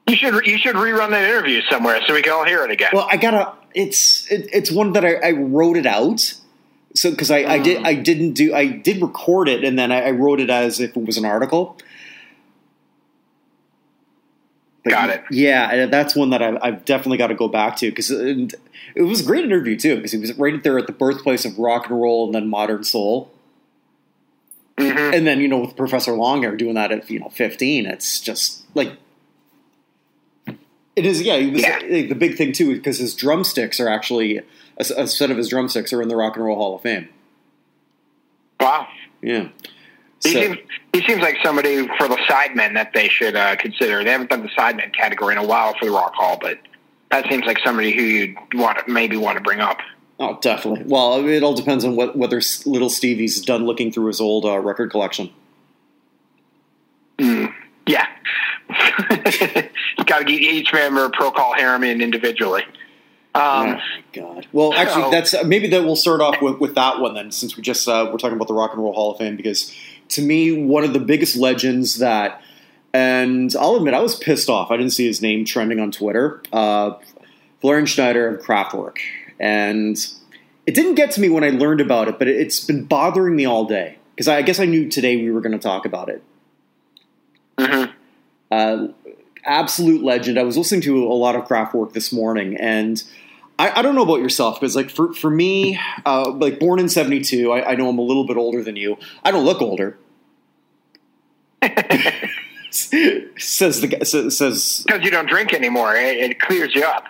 You 0.07 0.15
should 0.15 0.45
you 0.47 0.57
should 0.57 0.75
rerun 0.75 1.09
that 1.09 1.29
interview 1.29 1.61
somewhere 1.69 1.99
so 2.07 2.13
we 2.13 2.21
can 2.21 2.31
all 2.31 2.45
hear 2.45 2.63
it 2.63 2.71
again. 2.71 2.91
Well, 2.93 3.07
I 3.11 3.17
gotta. 3.17 3.51
It's 3.75 4.29
it, 4.31 4.49
it's 4.53 4.71
one 4.71 4.93
that 4.93 5.05
I, 5.05 5.15
I 5.15 5.31
wrote 5.31 5.77
it 5.77 5.85
out. 5.85 6.33
So 6.95 7.09
because 7.09 7.31
I, 7.31 7.39
I 7.39 7.57
did 7.59 7.83
I 7.83 7.95
didn't 7.95 8.33
do 8.33 8.53
I 8.53 8.67
did 8.67 9.01
record 9.01 9.49
it 9.49 9.63
and 9.63 9.77
then 9.79 9.91
I, 9.91 10.07
I 10.07 10.11
wrote 10.11 10.39
it 10.39 10.49
as 10.49 10.79
if 10.79 10.95
it 10.95 11.05
was 11.05 11.17
an 11.17 11.25
article. 11.25 11.77
But 14.83 14.91
Got 14.91 15.09
it. 15.11 15.23
Yeah, 15.31 15.85
that's 15.85 16.15
one 16.15 16.29
that 16.31 16.43
I, 16.43 16.57
I've 16.61 16.83
definitely 16.85 17.17
got 17.17 17.27
to 17.27 17.35
go 17.35 17.47
back 17.47 17.77
to 17.77 17.89
because 17.89 18.11
it, 18.11 18.53
it 18.95 19.03
was 19.03 19.21
a 19.21 19.23
great 19.23 19.45
interview 19.45 19.77
too 19.77 19.95
because 19.95 20.11
he 20.11 20.17
was 20.17 20.33
right 20.37 20.61
there 20.61 20.77
at 20.77 20.87
the 20.87 20.93
birthplace 20.93 21.45
of 21.45 21.57
rock 21.57 21.89
and 21.89 21.99
roll 22.01 22.25
and 22.25 22.35
then 22.35 22.47
modern 22.49 22.83
soul. 22.83 23.31
Mhm. 24.77 25.13
and 25.15 25.27
then 25.27 25.39
you 25.39 25.47
know 25.47 25.59
with 25.59 25.75
Professor 25.75 26.13
Longhair 26.13 26.57
doing 26.57 26.73
that 26.73 26.91
at 26.91 27.07
you 27.09 27.19
know 27.19 27.29
fifteen, 27.29 27.85
it's 27.85 28.19
just 28.19 28.63
like 28.73 28.91
it 30.95 31.05
is. 31.05 31.21
Yeah, 31.21 31.37
he 31.37 31.49
was, 31.51 31.61
Yeah. 31.61 31.79
like, 31.89 32.09
the 32.09 32.15
big 32.15 32.37
thing 32.37 32.51
too 32.51 32.73
because 32.75 32.97
his 32.99 33.15
drumsticks 33.15 33.79
are 33.79 33.87
actually 33.89 34.37
a, 34.37 34.43
a 34.97 35.07
set 35.07 35.31
of 35.31 35.37
his 35.37 35.49
drumsticks 35.49 35.91
are 35.93 36.01
in 36.01 36.07
the 36.09 36.15
Rock 36.15 36.35
and 36.35 36.45
Roll 36.45 36.55
Hall 36.55 36.75
of 36.75 36.81
Fame. 36.81 37.09
Wow. 38.59 38.87
Yeah, 39.21 39.49
He, 40.23 40.31
So- 40.31 40.41
seems, 40.41 40.57
he 40.93 41.01
seems 41.01 41.21
like 41.21 41.37
somebody 41.43 41.87
for 41.97 42.07
the 42.07 42.17
sidemen 42.29 42.73
that 42.75 42.91
they 42.93 43.07
should 43.07 43.35
uh, 43.35 43.55
consider. 43.55 44.03
They 44.03 44.11
haven't 44.11 44.29
done 44.29 44.41
the 44.43 44.49
sidemen 44.49 44.93
category 44.93 45.33
in 45.33 45.37
a 45.39 45.45
while 45.45 45.73
for 45.79 45.85
the 45.85 45.91
Rock 45.91 46.13
Hall, 46.13 46.37
but 46.41 46.59
that 47.09 47.27
seems 47.29 47.45
like 47.45 47.57
somebody 47.63 47.93
who 47.95 48.01
you'd 48.01 48.35
want 48.53 48.79
to, 48.85 48.91
maybe 48.91 49.15
want 49.17 49.37
to 49.37 49.43
bring 49.43 49.59
up. 49.59 49.79
Oh, 50.19 50.37
definitely. 50.41 50.83
Well, 50.85 51.25
it 51.27 51.41
all 51.43 51.53
depends 51.55 51.83
on 51.85 51.95
what 51.95 52.15
whether 52.17 52.39
little 52.65 52.89
Stevie's 52.89 53.41
done 53.41 53.65
looking 53.65 53.91
through 53.91 54.07
his 54.07 54.21
old 54.21 54.45
uh, 54.45 54.59
record 54.59 54.91
collection. 54.91 55.29
Mm, 57.17 57.53
yeah, 57.87 58.07
got 60.05 60.19
to 60.19 60.25
get 60.25 60.41
each 60.41 60.73
member 60.73 61.09
pro 61.09 61.31
Procol 61.31 61.55
Harum 61.57 61.83
individually. 61.83 62.63
Um, 63.35 63.69
oh 63.69 63.79
God. 64.13 64.47
Well, 64.51 64.73
actually, 64.73 65.09
that's 65.09 65.33
uh, 65.33 65.43
maybe 65.43 65.67
that 65.69 65.83
we'll 65.83 65.95
start 65.95 66.21
off 66.21 66.41
with, 66.41 66.59
with 66.59 66.75
that 66.75 66.99
one 66.99 67.15
then, 67.15 67.31
since 67.31 67.57
we 67.57 67.63
just 67.63 67.87
uh, 67.87 68.07
we're 68.11 68.17
talking 68.17 68.35
about 68.35 68.47
the 68.47 68.53
Rock 68.53 68.73
and 68.73 68.81
Roll 68.81 68.93
Hall 68.93 69.11
of 69.11 69.17
Fame, 69.17 69.35
because 69.35 69.75
to 70.09 70.21
me, 70.21 70.63
one 70.63 70.83
of 70.83 70.93
the 70.93 70.99
biggest 70.99 71.35
legends 71.35 71.97
that, 71.97 72.41
and 72.93 73.55
I'll 73.59 73.75
admit, 73.75 73.95
I 73.95 74.01
was 74.01 74.15
pissed 74.15 74.49
off. 74.49 74.69
I 74.69 74.77
didn't 74.77 74.93
see 74.93 75.07
his 75.07 75.21
name 75.21 75.45
trending 75.45 75.79
on 75.79 75.91
Twitter. 75.91 76.43
Uh, 76.51 76.93
Florian 77.59 77.87
Schneider 77.87 78.27
of 78.27 78.45
Kraftwerk, 78.45 78.97
and 79.39 79.97
it 80.67 80.75
didn't 80.75 80.95
get 80.95 81.11
to 81.11 81.21
me 81.21 81.29
when 81.29 81.43
I 81.43 81.49
learned 81.49 81.81
about 81.81 82.07
it, 82.07 82.19
but 82.19 82.27
it's 82.27 82.59
been 82.59 82.85
bothering 82.85 83.35
me 83.35 83.45
all 83.45 83.65
day 83.65 83.97
because 84.15 84.27
I 84.27 84.43
guess 84.43 84.59
I 84.59 84.65
knew 84.65 84.89
today 84.89 85.17
we 85.17 85.31
were 85.31 85.41
going 85.41 85.53
to 85.53 85.59
talk 85.59 85.85
about 85.85 86.09
it. 86.09 86.23
Mm-hmm. 87.57 87.91
Uh, 88.51 88.87
absolute 89.45 90.03
legend. 90.03 90.39
I 90.39 90.43
was 90.43 90.57
listening 90.57 90.81
to 90.81 91.05
a 91.05 91.13
lot 91.13 91.35
of 91.35 91.45
Kraftwerk 91.45 91.93
this 91.93 92.11
morning, 92.11 92.57
and 92.57 93.03
I, 93.59 93.79
I 93.79 93.81
don't 93.81 93.95
know 93.95 94.03
about 94.03 94.19
yourself 94.19 94.59
because, 94.59 94.75
like, 94.75 94.89
for 94.89 95.13
for 95.13 95.29
me, 95.29 95.79
uh, 96.05 96.31
like 96.31 96.59
born 96.59 96.79
in 96.79 96.89
'72, 96.89 97.51
I, 97.51 97.71
I 97.71 97.75
know 97.75 97.89
I'm 97.89 97.99
a 97.99 98.03
little 98.03 98.25
bit 98.25 98.37
older 98.37 98.63
than 98.63 98.75
you. 98.75 98.97
I 99.23 99.31
don't 99.31 99.45
look 99.45 99.61
older. 99.61 99.97
says 102.71 103.81
the 103.81 104.03
says 104.03 104.83
because 104.85 105.03
you 105.03 105.11
don't 105.11 105.29
drink 105.29 105.53
anymore. 105.53 105.95
It, 105.95 106.17
it 106.17 106.39
clears 106.39 106.73
you 106.75 106.83
up. 106.83 107.05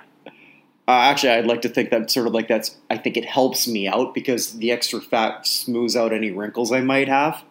Uh, 0.85 0.91
actually, 0.91 1.29
I'd 1.31 1.45
like 1.45 1.61
to 1.61 1.69
think 1.69 1.91
that 1.91 2.11
sort 2.11 2.27
of 2.27 2.33
like 2.33 2.47
that's. 2.49 2.75
I 2.89 2.97
think 2.97 3.15
it 3.15 3.25
helps 3.25 3.67
me 3.67 3.87
out 3.87 4.13
because 4.13 4.53
the 4.53 4.71
extra 4.71 4.99
fat 4.99 5.47
smooths 5.47 5.95
out 5.95 6.11
any 6.11 6.31
wrinkles 6.31 6.71
I 6.71 6.81
might 6.81 7.07
have. 7.07 7.43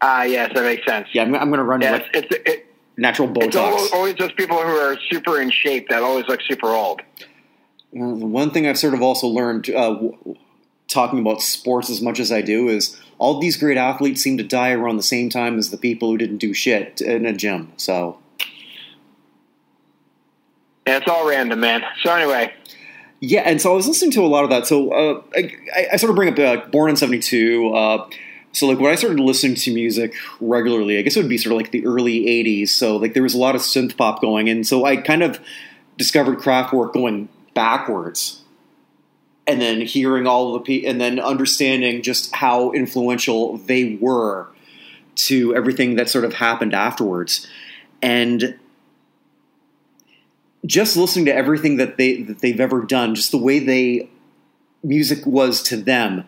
Ah, 0.00 0.20
uh, 0.20 0.22
yes, 0.24 0.50
that 0.54 0.64
makes 0.64 0.84
sense. 0.84 1.08
Yeah, 1.12 1.22
I'm, 1.22 1.34
I'm 1.34 1.48
going 1.48 1.58
to 1.58 1.64
run 1.64 1.80
yes, 1.80 2.02
it's, 2.12 2.34
it, 2.46 2.66
natural 2.96 3.28
Botox. 3.28 3.46
It's 3.46 3.56
always, 3.56 3.92
always 3.92 4.14
those 4.16 4.32
people 4.32 4.56
who 4.56 4.76
are 4.76 4.96
super 5.10 5.40
in 5.40 5.50
shape 5.50 5.88
that 5.88 6.02
always 6.02 6.26
look 6.26 6.40
super 6.42 6.68
old. 6.68 7.02
Well, 7.92 8.14
one 8.14 8.50
thing 8.50 8.66
I've 8.66 8.78
sort 8.78 8.94
of 8.94 9.02
also 9.02 9.26
learned 9.26 9.70
uh, 9.70 9.96
talking 10.88 11.20
about 11.20 11.42
sports 11.42 11.90
as 11.90 12.00
much 12.00 12.20
as 12.20 12.32
I 12.32 12.42
do 12.42 12.68
is 12.68 13.00
all 13.18 13.40
these 13.40 13.56
great 13.56 13.76
athletes 13.78 14.20
seem 14.20 14.36
to 14.38 14.44
die 14.44 14.72
around 14.72 14.96
the 14.96 15.02
same 15.02 15.30
time 15.30 15.58
as 15.58 15.70
the 15.70 15.76
people 15.76 16.10
who 16.10 16.18
didn't 16.18 16.38
do 16.38 16.52
shit 16.52 17.00
in 17.00 17.26
a 17.26 17.32
gym. 17.32 17.72
So. 17.76 18.18
Yeah, 20.86 20.98
it's 20.98 21.08
all 21.08 21.26
random, 21.26 21.60
man. 21.60 21.82
So 22.02 22.12
anyway, 22.12 22.52
yeah, 23.26 23.40
and 23.40 23.60
so 23.60 23.72
I 23.72 23.74
was 23.74 23.88
listening 23.88 24.10
to 24.12 24.20
a 24.22 24.26
lot 24.26 24.44
of 24.44 24.50
that. 24.50 24.66
So 24.66 24.92
uh, 24.92 25.22
I, 25.34 25.88
I, 25.92 25.96
sort 25.96 26.10
of 26.10 26.16
bring 26.16 26.30
up 26.30 26.38
uh, 26.38 26.68
Born 26.68 26.90
in 26.90 26.96
'72. 26.96 27.72
Uh, 27.74 28.08
so 28.54 28.68
like 28.68 28.78
when 28.78 28.92
I 28.92 28.94
started 28.94 29.18
listening 29.18 29.56
to 29.56 29.74
music 29.74 30.14
regularly, 30.40 30.96
I 30.96 31.02
guess 31.02 31.16
it 31.16 31.20
would 31.20 31.28
be 31.28 31.38
sort 31.38 31.52
of 31.52 31.56
like 31.56 31.72
the 31.72 31.84
early 31.84 32.20
'80s. 32.26 32.68
So 32.68 32.96
like 32.96 33.12
there 33.12 33.22
was 33.22 33.34
a 33.34 33.38
lot 33.38 33.56
of 33.56 33.62
synth 33.62 33.96
pop 33.96 34.20
going, 34.20 34.48
and 34.48 34.64
so 34.66 34.84
I 34.84 34.96
kind 34.96 35.24
of 35.24 35.40
discovered 35.98 36.38
Kraftwerk 36.38 36.92
going 36.92 37.28
backwards, 37.52 38.42
and 39.46 39.60
then 39.60 39.80
hearing 39.80 40.28
all 40.28 40.54
of 40.54 40.64
the 40.64 40.86
and 40.86 41.00
then 41.00 41.18
understanding 41.18 42.00
just 42.00 42.34
how 42.34 42.70
influential 42.72 43.56
they 43.58 43.96
were 44.00 44.46
to 45.16 45.54
everything 45.54 45.96
that 45.96 46.08
sort 46.08 46.24
of 46.24 46.34
happened 46.34 46.74
afterwards, 46.74 47.48
and 48.00 48.56
just 50.64 50.96
listening 50.96 51.24
to 51.24 51.34
everything 51.34 51.76
that 51.76 51.96
they 51.96 52.22
that 52.22 52.38
they've 52.38 52.60
ever 52.60 52.82
done, 52.82 53.16
just 53.16 53.32
the 53.32 53.38
way 53.38 53.58
they 53.58 54.08
music 54.84 55.26
was 55.26 55.62
to 55.64 55.76
them. 55.76 56.24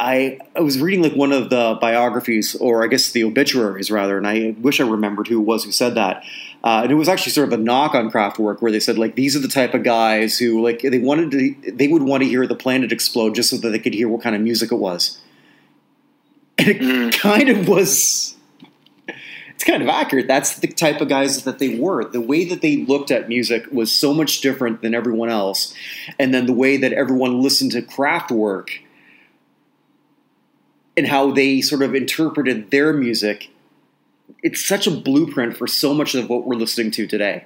I, 0.00 0.38
I 0.56 0.60
was 0.60 0.80
reading 0.80 1.02
like 1.02 1.12
one 1.12 1.30
of 1.30 1.50
the 1.50 1.76
biographies, 1.78 2.54
or 2.56 2.82
I 2.82 2.86
guess 2.86 3.12
the 3.12 3.22
obituaries 3.22 3.90
rather, 3.90 4.16
and 4.16 4.26
I 4.26 4.56
wish 4.58 4.80
I 4.80 4.88
remembered 4.88 5.28
who 5.28 5.40
it 5.40 5.44
was 5.44 5.64
who 5.64 5.72
said 5.72 5.94
that. 5.94 6.24
Uh, 6.64 6.80
and 6.82 6.90
it 6.90 6.94
was 6.94 7.06
actually 7.06 7.32
sort 7.32 7.52
of 7.52 7.60
a 7.60 7.62
knock 7.62 7.94
on 7.94 8.10
Kraftwerk, 8.10 8.62
where 8.62 8.72
they 8.72 8.80
said 8.80 8.96
like 8.96 9.14
these 9.14 9.36
are 9.36 9.40
the 9.40 9.48
type 9.48 9.74
of 9.74 9.82
guys 9.82 10.38
who 10.38 10.62
like 10.62 10.80
they 10.80 10.98
wanted 10.98 11.30
to 11.32 11.72
they 11.72 11.86
would 11.86 12.02
want 12.02 12.22
to 12.22 12.28
hear 12.28 12.46
the 12.46 12.54
planet 12.54 12.92
explode 12.92 13.34
just 13.34 13.50
so 13.50 13.58
that 13.58 13.68
they 13.70 13.78
could 13.78 13.92
hear 13.92 14.08
what 14.08 14.22
kind 14.22 14.34
of 14.34 14.40
music 14.40 14.72
it 14.72 14.76
was. 14.76 15.20
And 16.56 16.68
it 16.68 16.80
mm. 16.80 17.12
kind 17.20 17.50
of 17.50 17.68
was 17.68 18.36
it's 19.54 19.64
kind 19.64 19.82
of 19.82 19.90
accurate. 19.90 20.26
That's 20.26 20.60
the 20.60 20.68
type 20.68 21.02
of 21.02 21.10
guys 21.10 21.44
that 21.44 21.58
they 21.58 21.78
were. 21.78 22.04
The 22.04 22.22
way 22.22 22.46
that 22.46 22.62
they 22.62 22.78
looked 22.86 23.10
at 23.10 23.28
music 23.28 23.66
was 23.70 23.92
so 23.92 24.14
much 24.14 24.40
different 24.40 24.80
than 24.80 24.94
everyone 24.94 25.28
else. 25.28 25.74
And 26.18 26.32
then 26.32 26.46
the 26.46 26.54
way 26.54 26.78
that 26.78 26.94
everyone 26.94 27.42
listened 27.42 27.72
to 27.72 27.82
Kraftwerk 27.82 28.70
and 30.96 31.06
how 31.06 31.30
they 31.30 31.60
sort 31.60 31.82
of 31.82 31.94
interpreted 31.94 32.70
their 32.70 32.92
music, 32.92 33.50
it's 34.42 34.64
such 34.64 34.86
a 34.86 34.90
blueprint 34.90 35.56
for 35.56 35.66
so 35.66 35.94
much 35.94 36.14
of 36.14 36.28
what 36.28 36.46
we're 36.46 36.56
listening 36.56 36.90
to 36.92 37.06
today. 37.06 37.44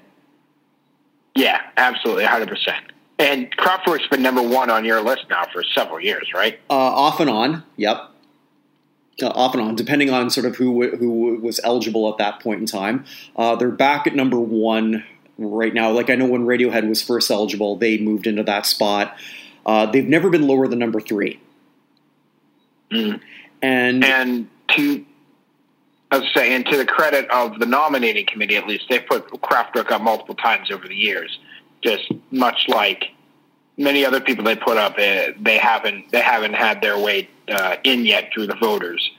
Yeah, 1.34 1.60
absolutely, 1.76 2.24
100%. 2.24 2.74
And 3.18 3.56
Kraftwerk's 3.56 4.08
been 4.08 4.22
number 4.22 4.42
one 4.42 4.70
on 4.70 4.84
your 4.84 5.00
list 5.00 5.26
now 5.30 5.46
for 5.52 5.62
several 5.62 6.00
years, 6.00 6.30
right? 6.34 6.58
Uh, 6.68 6.74
off 6.74 7.20
and 7.20 7.30
on, 7.30 7.62
yep 7.76 8.10
uh, 9.22 9.28
off 9.28 9.54
and 9.54 9.62
on, 9.62 9.74
depending 9.76 10.10
on 10.10 10.30
sort 10.30 10.46
of 10.46 10.56
who 10.56 10.88
who 10.96 11.38
was 11.40 11.60
eligible 11.64 12.10
at 12.10 12.18
that 12.18 12.40
point 12.40 12.60
in 12.60 12.66
time. 12.66 13.04
Uh, 13.36 13.54
they're 13.56 13.70
back 13.70 14.06
at 14.06 14.14
number 14.14 14.40
one 14.40 15.04
right 15.38 15.74
now. 15.74 15.90
Like 15.90 16.10
I 16.10 16.14
know 16.14 16.26
when 16.26 16.46
Radiohead 16.46 16.88
was 16.88 17.02
first 17.02 17.30
eligible, 17.30 17.76
they 17.76 17.98
moved 17.98 18.26
into 18.26 18.42
that 18.44 18.66
spot. 18.66 19.16
Uh, 19.66 19.86
they've 19.86 20.06
never 20.06 20.30
been 20.30 20.46
lower 20.46 20.68
than 20.68 20.78
number 20.78 21.00
three. 21.00 21.40
Mm. 22.94 23.20
And 23.62 24.04
and 24.04 24.48
to 24.68 25.04
I 26.10 26.18
was 26.18 26.28
saying 26.32 26.64
to 26.64 26.76
the 26.76 26.86
credit 26.86 27.28
of 27.30 27.58
the 27.58 27.66
nominating 27.66 28.26
committee, 28.26 28.56
at 28.56 28.68
least 28.68 28.84
they 28.88 29.00
put 29.00 29.26
Kraftwerk 29.42 29.90
up 29.90 30.00
multiple 30.00 30.36
times 30.36 30.70
over 30.70 30.86
the 30.86 30.94
years. 30.94 31.38
Just 31.82 32.04
much 32.30 32.66
like 32.68 33.10
many 33.76 34.04
other 34.04 34.20
people 34.20 34.44
they 34.44 34.54
put 34.54 34.76
up, 34.76 34.94
eh, 34.98 35.32
they 35.40 35.58
haven't 35.58 36.12
they 36.12 36.20
haven't 36.20 36.54
had 36.54 36.80
their 36.80 36.98
way 36.98 37.28
uh, 37.48 37.76
in 37.82 38.06
yet 38.06 38.30
through 38.32 38.46
the 38.46 38.54
voters. 38.54 39.10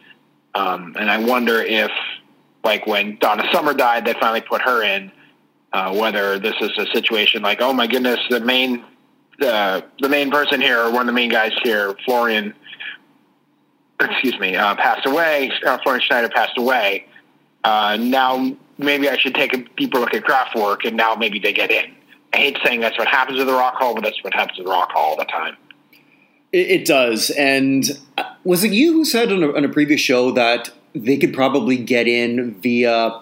Um, 0.54 0.96
and 0.98 1.12
I 1.12 1.18
wonder 1.18 1.62
if, 1.62 1.92
like 2.64 2.88
when 2.88 3.18
Donna 3.18 3.44
Summer 3.52 3.74
died, 3.74 4.06
they 4.06 4.14
finally 4.14 4.42
put 4.42 4.62
her 4.62 4.84
in. 4.84 5.12
Uh, 5.74 5.94
whether 5.94 6.40
this 6.40 6.56
is 6.62 6.72
a 6.78 6.86
situation 6.94 7.42
like, 7.42 7.60
oh 7.60 7.74
my 7.74 7.86
goodness, 7.86 8.22
the 8.30 8.40
main 8.40 8.82
uh, 9.42 9.82
the 10.00 10.08
main 10.08 10.32
person 10.32 10.62
here, 10.62 10.80
or 10.80 10.92
one 10.92 11.02
of 11.02 11.08
the 11.08 11.12
main 11.12 11.30
guys 11.30 11.52
here, 11.64 11.94
Florian, 12.06 12.54
excuse 14.00 14.40
me, 14.40 14.56
uh, 14.56 14.76
passed 14.76 15.06
away. 15.06 15.52
Uh, 15.66 15.78
Florian 15.84 16.02
Schneider 16.02 16.30
passed 16.30 16.58
away. 16.58 17.06
Uh, 17.64 17.98
now 18.00 18.56
maybe 18.78 19.10
I 19.10 19.18
should 19.18 19.36
take 19.36 19.54
a 19.54 19.58
deeper 19.78 20.00
look 20.00 20.14
at 20.14 20.24
Kraftwerk, 20.24 20.86
and 20.86 20.96
now 20.96 21.16
maybe 21.16 21.40
they 21.40 21.54
get 21.54 21.72
in. 21.72 21.96
I 22.34 22.38
hate 22.38 22.58
saying 22.64 22.82
that's 22.82 22.98
what 22.98 23.08
happens 23.08 23.40
at 23.40 23.48
the 23.48 23.54
Rock 23.54 23.76
Hall, 23.76 23.96
but 23.96 24.04
that's 24.04 24.22
what 24.24 24.34
happens 24.34 24.60
at 24.60 24.66
the 24.66 24.72
Rock 24.72 24.92
Hall 24.92 25.12
all 25.12 25.18
the 25.18 25.26
time. 25.26 25.56
It, 26.52 26.82
it 26.82 26.86
does. 26.86 27.30
And 27.32 27.86
uh, 28.18 28.24
was 28.44 28.64
it 28.64 28.72
you 28.72 28.94
who 28.94 29.06
said 29.06 29.32
on 29.32 29.44
a, 29.44 29.54
on 29.54 29.64
a, 29.64 29.70
previous 29.70 30.02
show 30.02 30.32
that 30.32 30.72
they 30.94 31.18
could 31.18 31.34
probably 31.34 31.78
get 31.78 32.08
in 32.08 32.56
via 32.56 33.22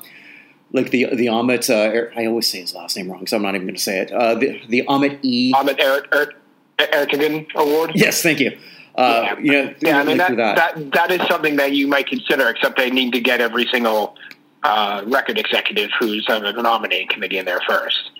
like 0.71 0.89
the 0.89 1.13
the 1.15 1.27
Ahmet? 1.27 1.69
Uh, 1.69 2.05
I 2.15 2.25
always 2.25 2.47
say 2.47 2.61
his 2.61 2.73
last 2.73 2.97
name 2.97 3.11
wrong, 3.11 3.27
so 3.27 3.37
I'm 3.37 3.43
not 3.43 3.55
even 3.55 3.67
going 3.67 3.75
to 3.75 3.81
say 3.81 3.99
it. 3.99 4.11
Uh, 4.11 4.35
the 4.35 4.61
the 4.67 4.85
Ahmet 4.87 5.19
E. 5.21 5.53
Eric, 5.79 6.35
Ertegun 6.79 7.53
Award. 7.53 7.91
Yes, 7.95 8.21
thank 8.23 8.39
you. 8.39 8.57
Uh, 8.95 9.35
yeah, 9.39 9.39
yeah, 9.41 9.73
yeah 9.81 9.99
I 9.99 10.03
mean 10.03 10.17
that, 10.17 10.35
that. 10.37 10.75
that 10.75 10.91
that 10.91 11.11
is 11.11 11.27
something 11.27 11.55
that 11.55 11.71
you 11.71 11.87
might 11.87 12.07
consider. 12.07 12.49
Except 12.49 12.77
they 12.77 12.91
need 12.91 13.13
to 13.13 13.19
get 13.19 13.41
every 13.41 13.67
single 13.71 14.15
uh, 14.61 15.03
record 15.07 15.37
executive 15.37 15.89
who's 15.99 16.27
on 16.29 16.43
the 16.43 16.51
nominating 16.51 17.07
committee 17.07 17.37
in 17.37 17.45
there 17.45 17.61
first 17.67 18.11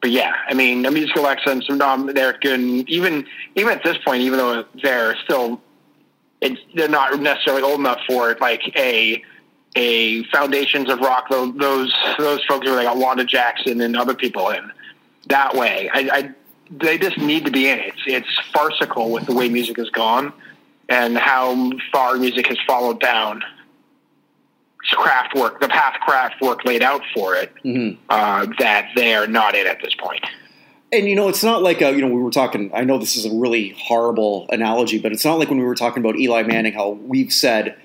but 0.00 0.10
yeah, 0.10 0.34
I 0.48 0.54
mean, 0.54 0.86
a 0.86 0.90
musical 0.90 1.26
excellence, 1.26 1.66
they're 1.68 2.32
good. 2.34 2.60
Even 2.88 3.26
even 3.56 3.72
at 3.72 3.82
this 3.82 3.98
point, 3.98 4.22
even 4.22 4.38
though 4.38 4.64
they're 4.80 5.16
still, 5.24 5.60
it's, 6.40 6.60
they're 6.74 6.88
not 6.88 7.18
necessarily 7.20 7.62
old 7.62 7.80
enough 7.80 8.00
for 8.06 8.30
it. 8.30 8.40
Like 8.40 8.62
a 8.76 9.22
a 9.74 10.22
foundations 10.24 10.88
of 10.88 11.00
rock, 11.00 11.28
those 11.28 11.92
those, 12.18 12.44
folks 12.44 12.66
who 12.66 12.74
like 12.74 12.86
got 12.86 12.96
Wanda 12.96 13.24
Jackson 13.24 13.80
and 13.80 13.96
other 13.96 14.14
people 14.14 14.48
in 14.50 14.70
that 15.26 15.54
way. 15.54 15.90
I, 15.92 16.10
I 16.12 16.34
they 16.70 16.98
just 16.98 17.18
need 17.18 17.44
to 17.44 17.50
be 17.50 17.68
in 17.68 17.78
it. 17.78 17.94
It's, 17.94 18.02
it's 18.06 18.48
farcical 18.52 19.10
with 19.10 19.26
the 19.26 19.34
way 19.34 19.48
music 19.48 19.76
has 19.76 19.90
gone 19.90 20.32
and 20.88 21.16
how 21.16 21.70
far 21.92 22.16
music 22.16 22.46
has 22.48 22.58
followed 22.66 23.00
down 23.00 23.42
Kraftwerk, 24.92 25.60
the 25.60 25.68
path 25.68 25.96
Kraftwerk 26.06 26.64
laid 26.64 26.82
out 26.82 27.02
for 27.14 27.34
it, 27.34 27.52
mm-hmm. 27.64 28.00
uh, 28.08 28.46
that 28.58 28.90
they 28.96 29.14
are 29.14 29.26
not 29.26 29.54
in 29.54 29.66
at 29.66 29.82
this 29.82 29.94
point. 29.94 30.24
And 30.90 31.06
you 31.06 31.14
know, 31.14 31.28
it's 31.28 31.44
not 31.44 31.62
like 31.62 31.82
a, 31.82 31.92
you 31.92 32.00
know 32.00 32.06
we 32.06 32.22
were 32.22 32.30
talking. 32.30 32.70
I 32.72 32.84
know 32.84 32.96
this 32.96 33.16
is 33.16 33.26
a 33.26 33.34
really 33.34 33.76
horrible 33.78 34.46
analogy, 34.50 34.98
but 34.98 35.12
it's 35.12 35.24
not 35.24 35.38
like 35.38 35.50
when 35.50 35.58
we 35.58 35.64
were 35.64 35.74
talking 35.74 36.02
about 36.02 36.16
Eli 36.16 36.44
Manning, 36.44 36.72
how 36.72 36.90
we've 36.90 37.32
said 37.32 37.76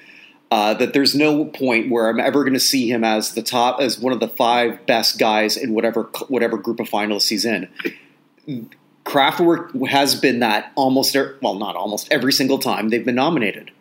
uh, 0.51 0.73
that 0.75 0.93
there's 0.93 1.13
no 1.13 1.43
point 1.43 1.91
where 1.91 2.07
I'm 2.07 2.19
ever 2.19 2.43
going 2.43 2.53
to 2.53 2.59
see 2.59 2.89
him 2.89 3.03
as 3.03 3.33
the 3.33 3.41
top, 3.41 3.81
as 3.81 3.99
one 3.99 4.13
of 4.13 4.21
the 4.21 4.29
five 4.29 4.85
best 4.85 5.19
guys 5.19 5.57
in 5.57 5.73
whatever 5.73 6.03
whatever 6.29 6.57
group 6.57 6.79
of 6.79 6.87
finalists 6.89 7.27
he's 7.27 7.43
in. 7.43 7.67
Kraftwerk 9.05 9.87
has 9.87 10.15
been 10.15 10.39
that 10.39 10.71
almost, 10.75 11.15
er, 11.15 11.37
well, 11.41 11.55
not 11.55 11.75
almost 11.75 12.07
every 12.11 12.33
single 12.33 12.57
time 12.59 12.89
they've 12.89 13.05
been 13.05 13.15
nominated. 13.15 13.71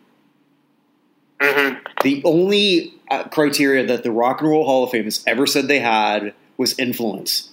Mm-hmm. 1.39 1.79
The 2.03 2.21
only 2.25 2.93
uh, 3.09 3.25
criteria 3.25 3.85
that 3.87 4.03
the 4.03 4.11
Rock 4.11 4.41
and 4.41 4.49
Roll 4.49 4.65
Hall 4.65 4.83
of 4.83 4.91
Fame 4.91 5.05
has 5.05 5.23
ever 5.27 5.45
said 5.45 5.67
they 5.67 5.79
had 5.79 6.33
was 6.57 6.77
influence. 6.79 7.49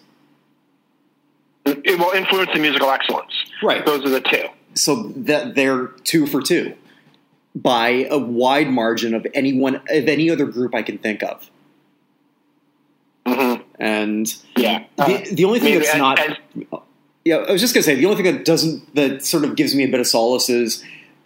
It 1.64 1.98
will 1.98 2.10
influence 2.12 2.50
and 2.52 2.62
musical 2.62 2.90
excellence. 2.90 3.32
Right. 3.62 3.84
Those 3.84 4.04
are 4.04 4.08
the 4.08 4.20
two. 4.20 4.46
So 4.74 5.08
that 5.16 5.54
they're 5.54 5.88
two 6.04 6.26
for 6.26 6.40
two 6.40 6.74
by 7.54 8.06
a 8.10 8.18
wide 8.18 8.70
margin 8.70 9.14
of 9.14 9.26
anyone 9.34 9.76
of 9.76 9.84
any 9.88 10.30
other 10.30 10.46
group 10.46 10.74
I 10.74 10.82
can 10.82 10.98
think 10.98 11.22
of. 11.22 11.50
Mm-hmm. 13.26 13.62
And 13.78 14.34
Yeah. 14.56 14.84
the, 14.96 15.28
the 15.32 15.44
only 15.44 15.58
thing 15.60 15.74
maybe 15.74 15.84
that's 15.84 15.98
not 15.98 16.18
as- 16.18 16.36
yeah, 17.24 17.36
I 17.36 17.52
was 17.52 17.60
just 17.60 17.74
gonna 17.74 17.82
say 17.84 17.94
the 17.94 18.06
only 18.06 18.22
thing 18.22 18.32
that 18.32 18.44
doesn't 18.44 18.94
that 18.94 19.24
sort 19.24 19.44
of 19.44 19.56
gives 19.56 19.74
me 19.74 19.84
a 19.84 19.88
bit 19.88 20.00
of 20.00 20.06
solace 20.06 20.48
is 20.48 20.82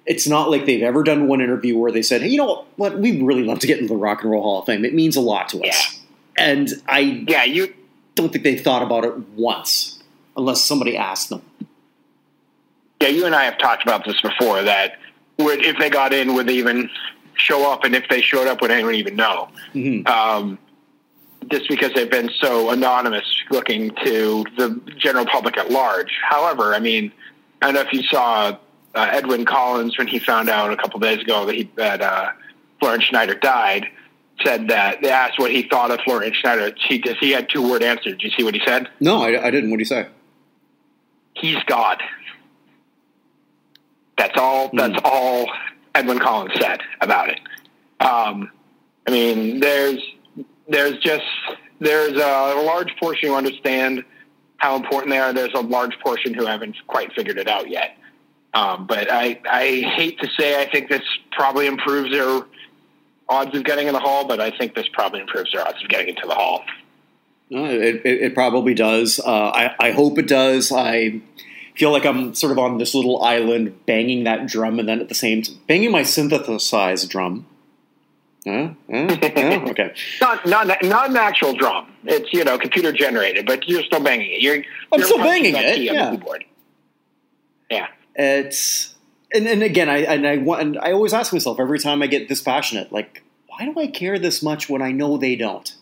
it's 0.06 0.26
not 0.26 0.50
like 0.50 0.66
they've 0.66 0.82
ever 0.82 1.02
done 1.02 1.28
one 1.28 1.40
interview 1.40 1.78
where 1.78 1.92
they 1.92 2.02
said, 2.02 2.22
"Hey, 2.22 2.28
you 2.28 2.38
know 2.38 2.64
what? 2.76 2.98
We 2.98 3.22
really 3.22 3.44
love 3.44 3.58
to 3.60 3.66
get 3.66 3.78
into 3.78 3.92
the 3.94 3.98
Rock 3.98 4.22
and 4.22 4.30
Roll 4.30 4.42
Hall 4.42 4.60
of 4.60 4.66
Fame. 4.66 4.84
It 4.84 4.94
means 4.94 5.16
a 5.16 5.20
lot 5.20 5.48
to 5.50 5.62
us." 5.62 6.00
And 6.36 6.68
I 6.88 7.24
yeah, 7.28 7.44
you 7.44 7.72
don't 8.14 8.30
think 8.32 8.44
they 8.44 8.58
thought 8.58 8.82
about 8.82 9.04
it 9.04 9.16
once, 9.36 10.02
unless 10.36 10.62
somebody 10.62 10.96
asked 10.96 11.28
them. 11.30 11.42
yeah, 13.00 13.08
you 13.08 13.26
and 13.26 13.34
I 13.34 13.44
have 13.44 13.58
talked 13.58 13.82
about 13.82 14.04
this 14.04 14.20
before 14.20 14.62
that 14.62 14.98
would 15.38 15.62
if 15.64 15.78
they 15.78 15.90
got 15.90 16.12
in 16.12 16.34
would 16.34 16.46
they 16.46 16.54
even 16.54 16.88
show 17.34 17.70
up 17.70 17.84
and 17.84 17.94
if 17.94 18.08
they 18.08 18.20
showed 18.20 18.46
up 18.46 18.60
would 18.60 18.70
anyone 18.70 18.94
even 18.94 19.16
know? 19.16 19.48
hmm 19.72 20.06
um, 20.06 20.58
just 21.50 21.68
because 21.68 21.92
they've 21.94 22.10
been 22.10 22.30
so 22.40 22.70
anonymous 22.70 23.24
looking 23.50 23.90
to 24.04 24.44
the 24.56 24.80
general 24.96 25.26
public 25.26 25.56
at 25.56 25.70
large. 25.70 26.12
However, 26.22 26.74
I 26.74 26.78
mean, 26.78 27.12
I 27.60 27.66
don't 27.66 27.74
know 27.74 27.80
if 27.82 27.92
you 27.92 28.02
saw 28.02 28.56
uh, 28.94 29.08
Edwyn 29.10 29.44
Collins 29.44 29.98
when 29.98 30.06
he 30.06 30.18
found 30.18 30.48
out 30.48 30.72
a 30.72 30.76
couple 30.76 31.00
days 31.00 31.20
ago 31.20 31.46
that, 31.46 31.54
he, 31.54 31.70
that 31.76 32.00
uh, 32.00 32.32
Florence 32.80 33.04
Schneider 33.04 33.34
died, 33.34 33.86
said 34.44 34.68
that 34.68 35.00
they 35.02 35.10
asked 35.10 35.38
what 35.38 35.50
he 35.50 35.62
thought 35.62 35.90
of 35.90 36.00
Florence 36.00 36.36
Schneider. 36.36 36.72
He, 36.88 36.98
just, 36.98 37.18
he 37.18 37.30
had 37.30 37.48
two 37.48 37.68
word 37.68 37.82
answer. 37.82 38.10
Did 38.10 38.22
you 38.22 38.30
see 38.30 38.44
what 38.44 38.54
he 38.54 38.60
said? 38.64 38.88
No, 39.00 39.22
I, 39.22 39.46
I 39.46 39.50
didn't. 39.50 39.70
What 39.70 39.76
do 39.76 39.80
you 39.80 39.86
say? 39.86 40.08
He's 41.34 41.62
God. 41.64 42.02
That's 44.16 44.38
all. 44.38 44.70
That's 44.72 44.98
all 45.04 45.46
Edwyn 45.94 46.18
Collins 46.18 46.54
said 46.60 46.80
about 47.00 47.28
it. 47.28 47.40
Um, 48.00 48.50
I 49.06 49.10
mean, 49.10 49.60
there's 49.60 50.00
there's 50.68 50.98
just 50.98 51.24
there's 51.80 52.12
a 52.12 52.62
large 52.64 52.94
portion 52.98 53.28
who 53.28 53.34
understand 53.34 54.04
how 54.56 54.76
important 54.76 55.10
they 55.10 55.18
are. 55.18 55.32
There's 55.32 55.54
a 55.54 55.60
large 55.60 55.98
portion 56.00 56.34
who 56.34 56.46
haven't 56.46 56.76
quite 56.86 57.12
figured 57.12 57.38
it 57.38 57.48
out 57.48 57.68
yet. 57.68 57.96
Um, 58.54 58.86
but 58.86 59.10
I 59.10 59.40
I 59.48 59.66
hate 59.96 60.20
to 60.20 60.28
say 60.38 60.60
I 60.60 60.70
think 60.70 60.88
this 60.88 61.02
probably 61.32 61.66
improves 61.66 62.10
their 62.10 62.42
odds 63.28 63.56
of 63.56 63.64
getting 63.64 63.88
in 63.88 63.92
the 63.94 64.00
hall, 64.00 64.26
but 64.26 64.40
I 64.40 64.50
think 64.56 64.74
this 64.74 64.86
probably 64.92 65.20
improves 65.20 65.52
their 65.52 65.66
odds 65.66 65.82
of 65.82 65.88
getting 65.88 66.08
into 66.08 66.26
the 66.26 66.34
hall. 66.34 66.62
No, 67.50 67.64
it, 67.66 68.02
it, 68.04 68.22
it 68.22 68.34
probably 68.34 68.74
does. 68.74 69.20
Uh, 69.20 69.48
I, 69.48 69.74
I 69.78 69.90
hope 69.90 70.18
it 70.18 70.26
does. 70.26 70.72
I 70.72 71.20
feel 71.76 71.90
like 71.90 72.06
I'm 72.06 72.34
sort 72.34 72.52
of 72.52 72.58
on 72.58 72.78
this 72.78 72.94
little 72.94 73.22
island 73.22 73.84
banging 73.86 74.24
that 74.24 74.46
drum, 74.46 74.78
and 74.78 74.88
then 74.88 75.00
at 75.00 75.08
the 75.08 75.14
same 75.14 75.42
time 75.42 75.56
banging 75.66 75.90
my 75.90 76.02
synthesized 76.02 77.10
drum. 77.10 77.46
Huh? 78.46 78.70
Huh? 78.90 79.66
Okay. 79.70 79.94
Not 80.20 80.46
not 80.46 80.66
not 80.82 81.10
an 81.10 81.16
actual 81.16 81.54
drum. 81.54 81.90
It's 82.04 82.30
you 82.32 82.44
know 82.44 82.58
computer 82.58 82.92
generated, 82.92 83.46
but 83.46 83.66
you're 83.66 83.82
still 83.82 84.02
banging 84.02 84.32
it. 84.32 84.42
You're 84.42 84.56
I'm 84.92 84.98
you're 84.98 85.06
still 85.06 85.18
banging 85.18 85.54
it, 85.56 85.78
yeah. 85.78 86.10
the 86.10 86.16
keyboard. 86.18 86.44
Yeah. 87.70 87.88
It's 88.14 88.94
and, 89.32 89.46
and 89.46 89.62
again, 89.62 89.88
I 89.88 89.98
and 89.98 90.26
I 90.26 90.36
want 90.38 90.60
and 90.60 90.78
I 90.78 90.92
always 90.92 91.14
ask 91.14 91.32
myself 91.32 91.58
every 91.58 91.78
time 91.78 92.02
I 92.02 92.06
get 92.06 92.28
this 92.28 92.42
passionate, 92.42 92.92
like, 92.92 93.22
why 93.48 93.64
do 93.64 93.78
I 93.80 93.86
care 93.86 94.18
this 94.18 94.42
much 94.42 94.68
when 94.68 94.82
I 94.82 94.92
know 94.92 95.16
they 95.16 95.36
don't? 95.36 95.74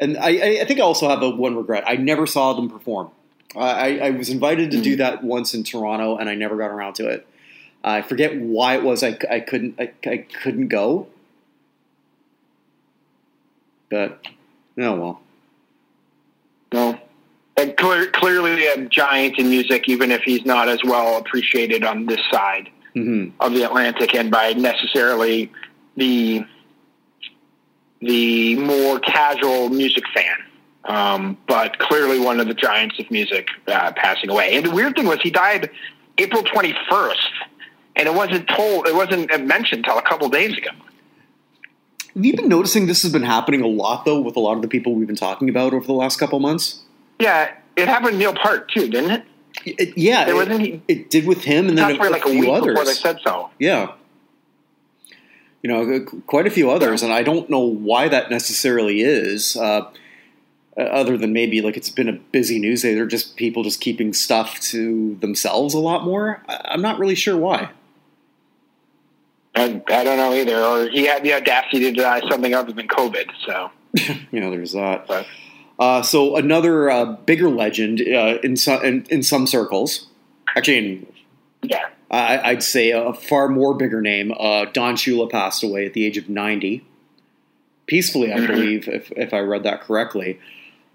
And 0.00 0.16
I, 0.16 0.60
I- 0.60 0.64
think 0.64 0.80
I 0.80 0.82
also 0.82 1.08
have 1.08 1.22
a 1.22 1.30
one 1.30 1.56
regret. 1.56 1.84
I 1.86 1.96
never 1.96 2.26
saw 2.26 2.54
them 2.54 2.70
perform. 2.70 3.10
I, 3.56 3.98
I 3.98 4.10
was 4.10 4.28
invited 4.28 4.70
to 4.72 4.80
do 4.80 4.96
that 4.96 5.24
once 5.24 5.54
in 5.54 5.64
Toronto, 5.64 6.16
and 6.16 6.28
I 6.28 6.34
never 6.34 6.56
got 6.56 6.70
around 6.70 6.94
to 6.94 7.08
it. 7.08 7.26
I 7.88 8.02
forget 8.02 8.36
why 8.36 8.74
it 8.74 8.82
was 8.82 9.02
I, 9.02 9.18
I 9.30 9.40
couldn't 9.40 9.76
I, 9.78 9.92
I 10.06 10.18
couldn't 10.42 10.68
go, 10.68 11.08
but 13.90 14.24
oh 14.78 15.00
well. 15.00 15.20
No. 16.72 17.00
And 17.56 17.76
clear, 17.76 18.06
clearly 18.10 18.66
a 18.66 18.84
giant 18.84 19.38
in 19.38 19.48
music, 19.48 19.88
even 19.88 20.12
if 20.12 20.22
he's 20.22 20.44
not 20.44 20.68
as 20.68 20.78
well 20.84 21.18
appreciated 21.18 21.82
on 21.82 22.06
this 22.06 22.20
side 22.30 22.70
hmm 22.94 23.28
of 23.40 23.52
the 23.52 23.62
Atlantic 23.64 24.14
and 24.14 24.30
by 24.30 24.52
necessarily 24.52 25.50
the 25.96 26.44
the 28.00 28.56
more 28.56 29.00
casual 29.00 29.68
music 29.70 30.04
fan. 30.14 30.36
Um, 30.84 31.36
but 31.46 31.78
clearly 31.78 32.18
one 32.18 32.40
of 32.40 32.46
the 32.46 32.54
giants 32.54 32.98
of 32.98 33.10
music 33.10 33.48
uh, 33.66 33.92
passing 33.92 34.30
away. 34.30 34.56
And 34.56 34.64
the 34.64 34.70
weird 34.70 34.94
thing 34.94 35.06
was 35.06 35.20
he 35.20 35.30
died 35.30 35.70
April 36.16 36.42
21st, 36.42 37.14
and 37.98 38.06
it 38.08 38.14
wasn't 38.14 38.48
told, 38.48 38.86
it 38.86 38.94
wasn't 38.94 39.28
mentioned 39.46 39.84
until 39.84 39.98
a 39.98 40.02
couple 40.02 40.28
days 40.28 40.56
ago. 40.56 40.70
Have 42.14 42.24
you 42.24 42.34
been 42.34 42.48
noticing 42.48 42.86
this 42.86 43.02
has 43.02 43.12
been 43.12 43.22
happening 43.22 43.60
a 43.60 43.66
lot 43.66 44.04
though 44.04 44.20
with 44.20 44.36
a 44.36 44.40
lot 44.40 44.54
of 44.56 44.62
the 44.62 44.68
people 44.68 44.94
we've 44.94 45.06
been 45.06 45.14
talking 45.16 45.48
about 45.48 45.74
over 45.74 45.86
the 45.86 45.92
last 45.92 46.18
couple 46.18 46.40
months? 46.40 46.82
Yeah, 47.20 47.52
it 47.76 47.86
happened 47.88 48.12
to 48.12 48.18
Neil 48.18 48.34
Peart 48.34 48.70
too, 48.70 48.88
didn't 48.88 49.10
it? 49.10 49.24
It, 49.64 49.98
yeah, 49.98 50.24
There 50.24 50.34
it, 50.34 50.38
wasn't 50.38 50.60
he- 50.60 50.82
it 50.88 51.10
did 51.10 51.26
with 51.26 51.42
him, 51.44 51.68
and 51.68 51.76
then 51.76 52.00
a, 52.00 52.10
like 52.10 52.24
a 52.24 52.28
few 52.30 52.50
others. 52.52 52.72
before 52.74 52.84
they 52.84 52.92
said 52.94 53.18
so. 53.24 53.50
yeah, 53.58 53.92
you 55.62 55.68
know, 55.70 56.04
quite 56.26 56.46
a 56.46 56.50
few 56.50 56.70
others, 56.70 57.02
and 57.02 57.12
I 57.12 57.22
don't 57.22 57.50
know 57.50 57.60
why 57.60 58.08
that 58.08 58.30
necessarily 58.30 59.00
is. 59.00 59.56
Uh, 59.56 59.90
uh, 60.76 60.82
other 60.82 61.18
than 61.18 61.32
maybe 61.32 61.60
like 61.60 61.76
it's 61.76 61.90
been 61.90 62.08
a 62.08 62.12
busy 62.12 62.60
news 62.60 62.82
day, 62.82 62.94
they're 62.94 63.06
just 63.06 63.36
people 63.36 63.64
just 63.64 63.80
keeping 63.80 64.12
stuff 64.12 64.60
to 64.60 65.16
themselves 65.16 65.74
a 65.74 65.78
lot 65.78 66.04
more. 66.04 66.42
I, 66.48 66.60
I'm 66.66 66.82
not 66.82 67.00
really 67.00 67.16
sure 67.16 67.36
why. 67.36 67.70
I, 69.58 69.82
I 69.88 70.04
don't 70.04 70.16
know 70.16 70.32
either. 70.34 70.62
Or 70.62 70.88
he 70.88 71.04
had 71.06 71.22
the 71.22 71.34
audacity 71.34 71.80
to 71.80 71.92
deny 71.92 72.20
something 72.28 72.54
other 72.54 72.72
than 72.72 72.88
COVID. 72.88 73.26
So, 73.46 73.70
You 74.30 74.40
know, 74.40 74.50
there's 74.50 74.72
that. 74.72 75.06
but 75.06 75.26
Uh, 75.78 76.02
so 76.02 76.36
another 76.36 76.90
uh, 76.90 77.04
bigger 77.04 77.48
legend 77.48 78.00
uh, 78.00 78.38
in 78.42 78.56
some 78.56 78.82
in, 78.84 79.06
in 79.10 79.22
some 79.22 79.46
circles, 79.46 80.06
actually, 80.56 80.78
in, 80.78 81.06
yeah, 81.62 81.86
I, 82.10 82.50
I'd 82.50 82.62
say 82.62 82.90
a 82.90 83.12
far 83.12 83.48
more 83.48 83.74
bigger 83.74 84.00
name. 84.02 84.32
Uh, 84.38 84.64
Don 84.72 84.96
Shula 84.96 85.30
passed 85.30 85.62
away 85.62 85.86
at 85.86 85.92
the 85.94 86.04
age 86.04 86.16
of 86.18 86.28
ninety, 86.28 86.84
peacefully, 87.86 88.32
I 88.32 88.38
Mhm. 88.38 88.46
believe, 88.48 88.88
if 88.88 89.12
if 89.12 89.32
I 89.32 89.38
read 89.40 89.62
that 89.64 89.80
correctly. 89.82 90.38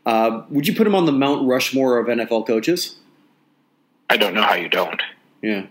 Uh, 0.06 0.44
would 0.50 0.68
you 0.68 0.76
put 0.76 0.86
him 0.86 0.96
on 0.96 1.06
the 1.06 1.14
Mount 1.14 1.48
Rushmore 1.48 1.98
of 1.98 2.08
NFL 2.08 2.46
coaches? 2.46 2.98
I 4.10 4.18
don't 4.18 4.34
know 4.34 4.42
how 4.44 4.54
you 4.56 4.68
don't. 4.68 5.02
Yeah, 5.42 5.68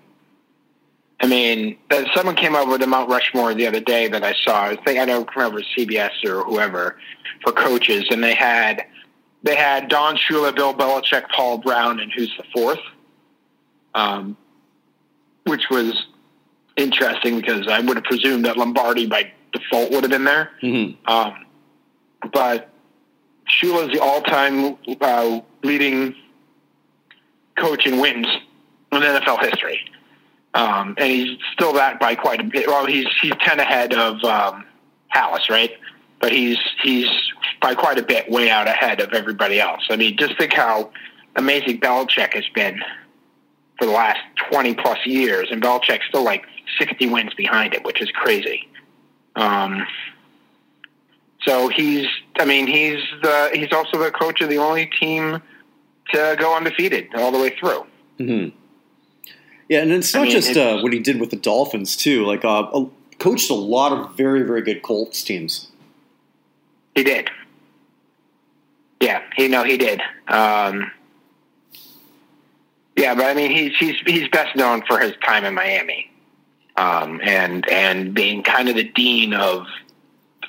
I 1.23 1.27
mean, 1.27 1.79
someone 2.15 2.35
came 2.35 2.55
up 2.57 2.67
with 2.69 2.83
a 2.83 2.87
Mount 2.87 3.09
Rushmore 3.09 3.55
the 3.55 3.67
other 3.67 3.81
day 3.81 4.09
that 4.09 4.25
I 4.25 4.35
saw. 4.35 4.65
I 4.65 4.77
think 4.77 4.99
I 4.99 5.05
don't 5.07 5.29
remember 5.37 5.63
CBS 5.77 6.25
or 6.25 6.43
whoever 6.43 6.99
for 7.43 7.53
coaches, 7.53 8.05
and 8.11 8.23
they 8.23 8.35
had 8.35 8.85
they 9.45 9.55
had 9.57 9.89
Don 9.89 10.17
Shula, 10.17 10.55
Bill 10.55 10.75
Belichick, 10.75 11.29
Paul 11.31 11.59
Brown, 11.59 12.01
and 12.01 12.13
who's 12.13 12.33
the 12.37 12.45
fourth? 12.53 12.81
Um, 13.95 14.37
which 15.45 15.69
was 15.71 16.07
interesting 16.77 17.37
because 17.41 17.69
I 17.69 17.81
would 17.81 17.97
have 17.97 18.05
presumed 18.05 18.45
that 18.47 18.57
Lombardi 18.57 19.07
by 19.07 19.33
default 19.53 19.91
would 19.93 20.03
have 20.05 20.11
been 20.11 20.25
there. 20.25 20.51
hmm 20.61 20.93
Um, 21.07 21.47
but 22.33 22.71
Shula 23.49 23.87
is 23.89 23.93
the 23.93 24.01
all-time 24.01 24.77
uh, 25.01 25.41
leading 25.63 26.15
coach 27.57 27.87
in 27.87 28.01
wins 28.01 28.27
in 28.93 29.03
NFL 29.03 29.41
history, 29.41 29.81
um, 30.55 30.95
and 30.99 31.11
he's 31.11 31.39
still 31.53 31.73
that 31.75 31.99
by 31.99 32.15
quite 32.15 32.41
a 32.41 32.45
bit. 32.45 32.67
Well, 32.67 32.87
he's 32.87 33.07
he's 33.21 33.33
ten 33.41 33.59
ahead 33.59 33.95
of 33.95 34.23
um, 34.25 34.65
Halas, 35.15 35.49
right? 35.49 35.73
But 36.21 36.33
he's 36.33 36.59
he's 36.83 37.09
by 37.61 37.75
quite 37.75 37.99
a 37.99 38.03
bit 38.03 38.31
way 38.31 38.51
out 38.51 38.69
ahead 38.69 39.01
of 39.01 39.13
everybody 39.13 39.61
else. 39.61 39.83
I 39.91 39.97
mean, 39.97 40.17
just 40.17 40.37
think 40.39 40.53
how 40.53 40.93
amazing 41.37 41.81
Belichick 41.81 42.35
has 42.35 42.45
been 42.55 42.81
for 43.79 43.87
the 43.87 43.93
last 43.93 44.21
twenty 44.51 44.75
plus 44.75 44.99
years, 45.07 45.49
and 45.51 45.63
Belichick's 45.63 46.07
still 46.09 46.25
like 46.25 46.45
sixty 46.79 47.07
wins 47.07 47.35
behind 47.35 47.75
it, 47.75 47.85
which 47.85 48.01
is 48.01 48.11
crazy. 48.11 48.69
Um, 49.35 49.87
so 51.43 51.69
he's, 51.69 52.07
I 52.39 52.45
mean, 52.45 52.67
he's 52.67 53.01
the 53.23 53.51
he's 53.55 53.73
also 53.73 53.99
the 53.99 54.11
coach 54.11 54.41
of 54.43 54.49
the 54.49 54.59
only 54.59 54.87
team 54.87 55.43
to 56.13 56.37
go 56.39 56.55
undefeated 56.55 57.09
all 57.17 57.33
the 57.33 57.39
way 57.39 57.57
through. 57.59 57.87
hmm 58.19 58.49
Yeah, 59.73 59.81
and 59.81 59.91
it's 59.91 60.15
I 60.15 60.19
not 60.19 60.25
mean, 60.25 60.33
just 60.33 60.55
uh, 60.55 60.81
what 60.81 60.93
he 60.93 60.99
did 60.99 61.19
with 61.19 61.31
the 61.31 61.37
Dolphins 61.37 61.97
too. 61.97 62.27
Like, 62.27 62.45
uh, 62.45 62.85
coached 63.19 63.49
a 63.49 63.55
lot 63.55 63.93
of 63.93 64.15
very 64.19 64.43
very 64.43 64.61
good 64.61 64.83
Colts 64.83 65.25
teams. 65.25 65.69
He 66.95 67.03
did. 67.03 67.31
Yeah, 69.01 69.23
he 69.35 69.49
no, 69.49 69.65
he 69.65 69.79
did. 69.79 70.03
Um, 70.29 70.93
Yeah, 72.97 73.15
but 73.15 73.25
I 73.25 73.33
mean, 73.33 73.51
he's 73.51 73.75
he's 73.79 73.97
he's 74.05 74.29
best 74.29 74.55
known 74.57 74.83
for 74.87 74.99
his 74.99 75.15
time 75.25 75.47
in 75.47 75.55
Miami, 75.55 76.11
um, 76.77 77.23
and 77.25 77.67
and 77.71 78.13
being 78.13 78.43
kind 78.43 78.69
of 78.69 78.77
the 78.77 78.85
dean 78.85 79.33
of 79.33 79.67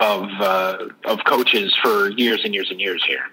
of 0.02 0.30
uh, 0.42 0.90
of 1.06 1.24
coaches 1.24 1.74
for 1.82 2.10
years 2.10 2.44
and 2.44 2.54
years 2.54 2.70
and 2.70 2.82
years 2.82 3.02
here. 3.06 3.24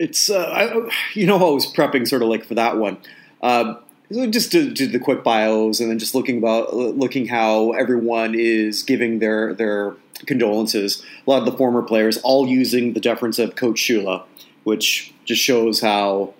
It's 0.00 0.30
uh, 0.30 0.46
I, 0.46 0.90
you 1.12 1.26
know 1.26 1.36
I 1.36 1.50
was 1.50 1.70
prepping 1.70 2.08
sort 2.08 2.22
of 2.22 2.28
like 2.28 2.46
for 2.46 2.54
that 2.54 2.78
one. 2.78 2.96
Uh, 3.42 3.74
just 4.10 4.50
to 4.52 4.70
do 4.70 4.86
the 4.86 4.98
quick 4.98 5.22
bios 5.22 5.78
and 5.78 5.90
then 5.90 5.98
just 5.98 6.14
looking 6.14 6.38
about 6.38 6.74
looking 6.74 7.26
how 7.26 7.72
everyone 7.72 8.34
is 8.34 8.82
giving 8.82 9.18
their 9.18 9.54
their 9.54 9.94
condolences. 10.26 11.04
A 11.26 11.30
lot 11.30 11.40
of 11.40 11.44
the 11.44 11.56
former 11.56 11.82
players 11.82 12.16
all 12.18 12.48
using 12.48 12.94
the 12.94 13.00
deference 13.00 13.38
of 13.38 13.56
Coach 13.56 13.76
Shula, 13.76 14.24
which 14.64 15.12
just 15.26 15.42
shows 15.42 15.82
how 15.82 16.32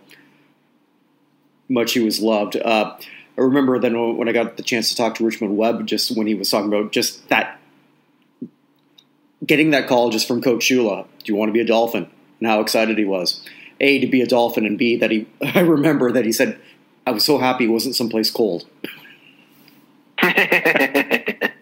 much 1.68 1.92
he 1.92 2.00
was 2.00 2.18
loved. 2.18 2.56
Uh, 2.56 2.96
I 3.38 3.40
remember 3.40 3.78
then 3.78 4.16
when 4.16 4.26
I 4.26 4.32
got 4.32 4.56
the 4.56 4.62
chance 4.62 4.88
to 4.88 4.96
talk 4.96 5.16
to 5.16 5.24
Richmond 5.24 5.58
Webb, 5.58 5.86
just 5.86 6.16
when 6.16 6.26
he 6.26 6.34
was 6.34 6.48
talking 6.48 6.68
about 6.68 6.92
just 6.92 7.28
that, 7.28 7.60
getting 9.44 9.70
that 9.70 9.86
call 9.86 10.08
just 10.08 10.26
from 10.26 10.40
Coach 10.40 10.62
Shula. 10.62 11.04
Do 11.04 11.32
you 11.32 11.36
want 11.36 11.50
to 11.50 11.52
be 11.52 11.60
a 11.60 11.66
Dolphin? 11.66 12.10
And 12.40 12.48
how 12.48 12.60
excited 12.60 12.98
he 12.98 13.04
was. 13.04 13.44
A 13.80 13.98
to 14.00 14.06
be 14.06 14.20
a 14.20 14.26
Dolphin, 14.26 14.66
and 14.66 14.78
B 14.78 14.96
that 14.96 15.10
he. 15.10 15.26
I 15.42 15.60
remember 15.60 16.12
that 16.12 16.24
he 16.24 16.32
said, 16.32 16.58
"I 17.06 17.12
was 17.12 17.24
so 17.24 17.38
happy 17.38 17.64
it 17.64 17.68
wasn't 17.68 17.96
someplace 17.96 18.30
cold." 18.30 18.66
yeah. 20.22 21.52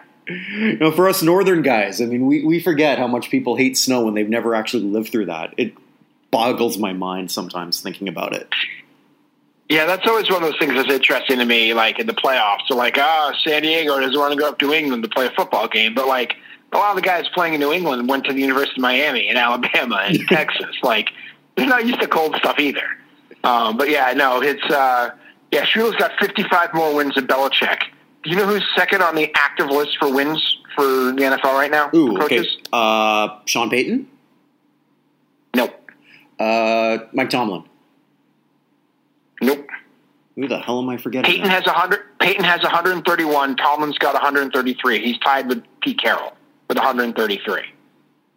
You 0.28 0.78
know, 0.78 0.92
for 0.92 1.08
us 1.08 1.20
northern 1.20 1.62
guys, 1.62 2.00
I 2.00 2.06
mean, 2.06 2.26
we, 2.26 2.44
we 2.44 2.60
forget 2.60 2.96
how 2.96 3.08
much 3.08 3.28
people 3.28 3.56
hate 3.56 3.76
snow 3.76 4.04
when 4.04 4.14
they've 4.14 4.28
never 4.28 4.54
actually 4.54 4.84
lived 4.84 5.10
through 5.10 5.26
that. 5.26 5.52
It 5.56 5.74
boggles 6.30 6.78
my 6.78 6.92
mind 6.92 7.30
sometimes 7.30 7.80
thinking 7.80 8.08
about 8.08 8.34
it. 8.34 8.48
Yeah, 9.68 9.84
that's 9.84 10.06
always 10.06 10.30
one 10.30 10.42
of 10.42 10.50
those 10.50 10.58
things 10.58 10.74
that's 10.74 10.90
interesting 10.90 11.38
to 11.38 11.44
me. 11.44 11.74
Like 11.74 11.98
in 11.98 12.06
the 12.06 12.14
playoffs, 12.14 12.68
so 12.68 12.76
like, 12.76 12.96
ah, 12.98 13.34
San 13.44 13.62
Diego 13.62 13.98
doesn't 13.98 14.18
want 14.18 14.32
to 14.32 14.38
go 14.38 14.48
up 14.48 14.58
to 14.60 14.72
England 14.72 15.02
to 15.02 15.08
play 15.08 15.26
a 15.26 15.30
football 15.30 15.66
game, 15.66 15.94
but 15.94 16.06
like 16.06 16.36
a 16.72 16.76
lot 16.78 16.90
of 16.90 16.96
the 16.96 17.02
guys 17.02 17.28
playing 17.34 17.54
in 17.54 17.60
New 17.60 17.72
England 17.72 18.08
went 18.08 18.24
to 18.24 18.32
the 18.32 18.40
University 18.40 18.80
of 18.80 18.82
Miami 18.82 19.28
and 19.28 19.36
Alabama 19.36 20.02
and 20.04 20.18
Texas. 20.28 20.74
Like, 20.82 21.10
they're 21.56 21.66
not 21.66 21.86
used 21.86 22.00
to 22.00 22.08
cold 22.08 22.34
stuff 22.36 22.58
either. 22.58 22.86
Um, 23.44 23.76
but 23.76 23.90
yeah, 23.90 24.12
no, 24.12 24.40
it's 24.40 24.62
uh, 24.64 25.10
yeah. 25.50 25.64
Shula's 25.64 25.96
got 25.96 26.12
55 26.20 26.74
more 26.74 26.94
wins 26.94 27.14
than 27.14 27.26
Belichick. 27.26 27.80
Do 28.22 28.30
you 28.30 28.36
know 28.36 28.46
who's 28.46 28.64
second 28.76 29.02
on 29.02 29.16
the 29.16 29.30
active 29.34 29.66
list 29.66 29.98
for 29.98 30.12
wins 30.12 30.58
for 30.76 30.84
the 30.84 31.22
NFL 31.22 31.52
right 31.52 31.70
now? 31.70 31.90
Ooh, 31.92 32.22
okay. 32.22 32.46
Uh, 32.72 33.40
Sean 33.46 33.68
Payton. 33.68 34.08
Nope. 35.56 35.90
Uh, 36.38 36.98
Mike 37.12 37.30
Tomlin. 37.30 37.64
Nope. 39.42 39.68
Who 40.36 40.46
the 40.46 40.58
hell 40.58 40.78
am 40.80 40.88
I 40.88 40.96
forgetting? 40.96 41.30
Payton 41.30 41.50
has 41.50 41.64
hundred. 41.66 42.00
Payton 42.20 42.44
has 42.44 42.62
131. 42.62 43.56
Tomlin's 43.56 43.98
got 43.98 44.14
133. 44.14 45.04
He's 45.04 45.18
tied 45.18 45.48
with 45.48 45.64
Pete 45.82 46.00
Carroll 46.00 46.32
with 46.72 46.78
133. 46.78 47.62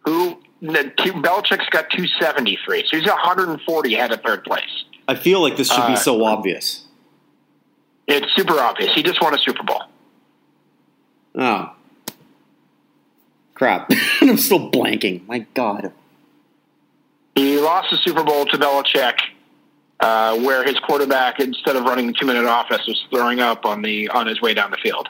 Who? 0.04 0.38
Belichick's 0.62 1.68
got 1.70 1.88
273. 1.90 2.86
So 2.86 2.98
he's 2.98 3.06
140 3.06 3.94
ahead 3.94 4.12
of 4.12 4.20
third 4.20 4.44
place. 4.44 4.84
I 5.08 5.14
feel 5.14 5.40
like 5.40 5.56
this 5.56 5.68
should 5.68 5.80
uh, 5.80 5.88
be 5.88 5.96
so 5.96 6.22
obvious. 6.22 6.84
It's 8.06 8.26
super 8.34 8.58
obvious. 8.58 8.92
He 8.94 9.02
just 9.02 9.22
won 9.22 9.34
a 9.34 9.38
Super 9.38 9.62
Bowl. 9.62 9.82
Oh. 11.34 11.72
Crap. 13.54 13.90
I'm 14.20 14.36
still 14.36 14.70
blanking. 14.70 15.26
My 15.26 15.40
God. 15.54 15.92
He 17.34 17.58
lost 17.58 17.90
the 17.90 17.96
Super 17.98 18.22
Bowl 18.22 18.44
to 18.46 18.58
Belichick, 18.58 19.18
uh, 20.00 20.38
where 20.40 20.64
his 20.64 20.78
quarterback, 20.80 21.40
instead 21.40 21.76
of 21.76 21.84
running 21.84 22.06
the 22.06 22.12
two 22.12 22.26
minute 22.26 22.44
offense, 22.46 22.86
was 22.86 23.02
throwing 23.10 23.40
up 23.40 23.64
on 23.64 23.82
the 23.82 24.08
on 24.08 24.26
his 24.26 24.42
way 24.42 24.52
down 24.52 24.70
the 24.70 24.78
field. 24.78 25.08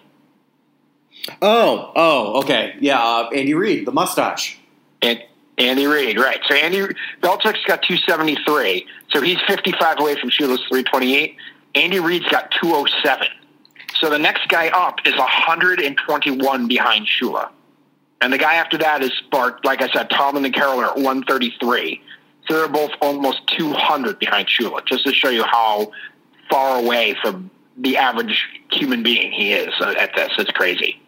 Oh, 1.43 1.93
oh, 1.95 2.41
okay, 2.41 2.77
yeah. 2.81 2.99
Uh, 2.99 3.29
Andy 3.35 3.55
Reid, 3.55 3.87
the 3.87 3.93
mustache. 3.93 4.59
And 5.03 5.23
Andy 5.59 5.87
Reid, 5.87 6.19
right? 6.19 6.41
So 6.47 6.55
Andy 6.55 6.95
Belichick's 7.23 7.65
got 7.67 7.83
two 7.83 7.97
seventy 7.97 8.37
three, 8.47 8.87
so 9.11 9.21
he's 9.21 9.41
fifty 9.47 9.73
five 9.73 9.99
away 9.99 10.19
from 10.21 10.31
Shula's 10.31 10.65
three 10.69 10.83
twenty 10.83 11.17
eight. 11.17 11.37
Andy 11.77 12.01
Reid's 12.01 12.27
got 12.29 12.51
207. 12.63 13.29
So 14.01 14.11
the 14.11 14.19
next 14.19 14.49
guy 14.49 14.69
up 14.69 14.99
is 15.05 15.15
121 15.15 16.69
behind 16.69 17.07
Shula. 17.07 17.51
And 18.21 18.33
the 18.33 18.39
guy 18.39 18.55
after 18.55 18.79
that 18.79 19.03
is 19.03 19.13
Bart, 19.31 19.65
like 19.65 19.83
I 19.83 19.91
said, 19.91 20.09
Tom 20.09 20.37
and 20.37 20.55
Carroll 20.55 20.81
are 20.81 20.87
at 20.87 20.97
133. 20.97 22.03
So 22.49 22.55
they're 22.55 22.69
both 22.69 22.93
almost 23.03 23.47
200 23.59 24.19
behind 24.19 24.49
Shula, 24.49 24.85
just 24.87 25.05
to 25.05 25.13
show 25.13 25.29
you 25.29 25.45
how 25.45 25.93
far 26.49 26.79
away 26.79 27.15
from 27.21 27.51
the 27.77 27.99
average 27.99 28.49
human 28.71 29.03
being 29.03 29.31
he 29.33 29.53
is 29.53 29.75
at 29.81 30.15
this. 30.15 30.33
It's 30.39 30.51
crazy. 30.53 31.01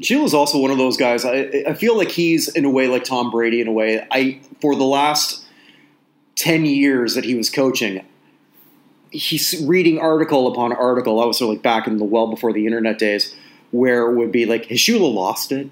Shula's 0.00 0.34
also 0.34 0.58
one 0.58 0.70
of 0.70 0.78
those 0.78 0.96
guys. 0.96 1.24
I, 1.24 1.64
I 1.68 1.74
feel 1.74 1.96
like 1.96 2.10
he's 2.10 2.48
in 2.48 2.64
a 2.64 2.70
way 2.70 2.88
like 2.88 3.04
Tom 3.04 3.30
Brady 3.30 3.60
in 3.60 3.68
a 3.68 3.72
way. 3.72 4.06
I 4.10 4.40
for 4.60 4.74
the 4.74 4.84
last 4.84 5.44
ten 6.36 6.64
years 6.64 7.14
that 7.14 7.24
he 7.24 7.34
was 7.34 7.50
coaching, 7.50 8.04
he's 9.10 9.62
reading 9.66 9.98
article 9.98 10.50
upon 10.50 10.72
article. 10.72 11.20
I 11.20 11.26
was 11.26 11.38
sort 11.38 11.50
of 11.50 11.56
like 11.56 11.62
back 11.62 11.86
in 11.86 11.98
the 11.98 12.04
well 12.04 12.28
before 12.28 12.52
the 12.52 12.66
internet 12.66 12.98
days, 12.98 13.34
where 13.70 14.10
it 14.10 14.16
would 14.16 14.32
be 14.32 14.46
like, 14.46 14.66
has 14.66 14.78
Shula 14.78 15.12
lost 15.12 15.52
it? 15.52 15.68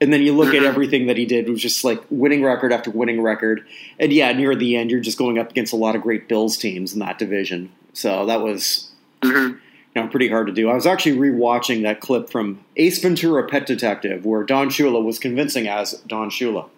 And 0.00 0.12
then 0.12 0.22
you 0.22 0.34
look 0.36 0.48
mm-hmm. 0.48 0.64
at 0.64 0.64
everything 0.64 1.06
that 1.06 1.16
he 1.16 1.24
did, 1.24 1.46
it 1.46 1.50
was 1.50 1.62
just 1.62 1.84
like 1.84 2.02
winning 2.10 2.42
record 2.42 2.72
after 2.72 2.90
winning 2.90 3.22
record. 3.22 3.64
And 3.98 4.12
yeah, 4.12 4.32
near 4.32 4.54
the 4.56 4.76
end, 4.76 4.90
you're 4.90 5.00
just 5.00 5.16
going 5.16 5.38
up 5.38 5.50
against 5.50 5.72
a 5.72 5.76
lot 5.76 5.94
of 5.94 6.02
great 6.02 6.28
Bills 6.28 6.58
teams 6.58 6.92
in 6.92 6.98
that 6.98 7.18
division. 7.18 7.70
So 7.92 8.26
that 8.26 8.42
was 8.42 8.90
mm-hmm. 9.22 9.58
You 9.94 10.02
know, 10.02 10.08
pretty 10.08 10.28
hard 10.28 10.46
to 10.48 10.52
do. 10.52 10.68
I 10.68 10.74
was 10.74 10.86
actually 10.86 11.16
rewatching 11.16 11.82
that 11.82 12.00
clip 12.00 12.30
from 12.30 12.64
Ace 12.76 13.00
Ventura 13.00 13.46
Pet 13.46 13.66
Detective, 13.66 14.24
where 14.24 14.42
Don 14.42 14.68
Shula 14.68 15.04
was 15.04 15.18
convincing 15.18 15.68
as 15.68 15.92
Don 16.08 16.30
Shula. 16.30 16.68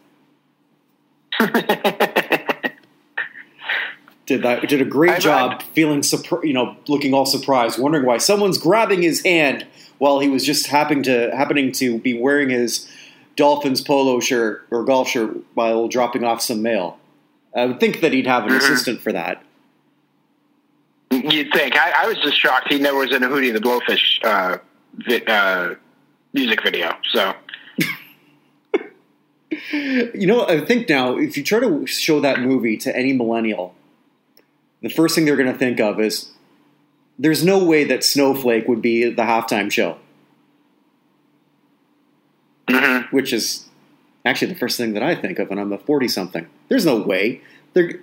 did 4.27 4.43
that 4.43 4.69
did 4.69 4.83
a 4.83 4.85
great 4.85 5.13
I, 5.13 5.19
job 5.19 5.61
I, 5.61 5.65
feeling 5.73 6.03
surprised, 6.03 6.45
you 6.45 6.53
know 6.53 6.77
looking 6.89 7.15
all 7.15 7.27
surprised 7.27 7.79
wondering 7.79 8.05
why 8.05 8.19
someone's 8.19 8.59
grabbing 8.59 9.03
his 9.03 9.23
hand 9.23 9.67
while 9.99 10.19
he 10.19 10.29
was 10.29 10.45
just 10.45 10.67
happening 10.67 11.03
to 11.05 11.35
happening 11.35 11.73
to 11.73 11.99
be 11.99 12.19
wearing 12.19 12.51
his 12.51 12.91
dolphins 13.37 13.81
polo 13.81 14.19
shirt 14.21 14.67
or 14.71 14.85
golf 14.85 15.09
shirt 15.09 15.37
while 15.55 15.89
dropping 15.89 16.25
off 16.25 16.43
some 16.43 16.63
mail 16.63 16.99
i 17.55 17.65
would 17.65 17.81
think 17.81 18.01
that 18.01 18.13
he'd 18.13 18.27
have 18.27 18.45
an 18.45 18.51
mm-hmm. 18.51 18.59
assistant 18.59 19.01
for 19.01 19.13
that 19.13 19.43
you'd 21.25 21.53
think 21.53 21.77
I, 21.77 22.05
I, 22.05 22.07
was 22.07 22.19
just 22.19 22.39
shocked 22.41 22.69
he 22.69 22.79
never 22.79 22.99
was 22.99 23.15
in 23.15 23.23
a 23.23 23.29
hootie 23.29 23.49
and 23.49 23.57
the 23.57 23.61
blowfish 23.61 24.25
uh, 24.25 24.59
vi- 24.95 25.25
uh, 25.27 25.75
music 26.33 26.63
video 26.63 26.97
so 27.13 27.35
you 29.73 30.27
know 30.27 30.47
i 30.47 30.61
think 30.61 30.89
now 30.89 31.17
if 31.17 31.37
you 31.37 31.43
try 31.43 31.61
to 31.61 31.87
show 31.87 32.21
that 32.21 32.41
movie 32.41 32.77
to 32.77 32.95
any 32.97 33.13
millennial 33.13 33.75
the 34.83 34.89
first 34.89 35.15
thing 35.15 35.25
they're 35.25 35.37
going 35.37 35.53
to 35.53 35.59
think 35.59 35.81
of 35.81 36.01
is 36.01 36.33
there's 37.19 37.45
no 37.45 37.65
way 37.65 37.85
that 37.85 38.05
Snowflake 38.05 38.69
would 38.69 38.83
be 38.83 39.11
the 39.11 39.23
halftime 39.23 39.71
show. 39.71 39.99
Mm-hmm. 42.69 43.15
Which 43.15 43.33
is 43.33 43.67
actually 44.25 44.53
the 44.53 44.59
first 44.59 44.77
thing 44.77 44.93
that 44.95 45.03
I 45.03 45.15
think 45.15 45.39
of 45.39 45.49
when 45.49 45.59
I'm 45.59 45.73
a 45.73 45.79
40 45.79 46.09
something. 46.09 46.47
There's 46.69 46.85
no 46.85 47.01
way. 47.01 47.41
They're, 47.73 48.01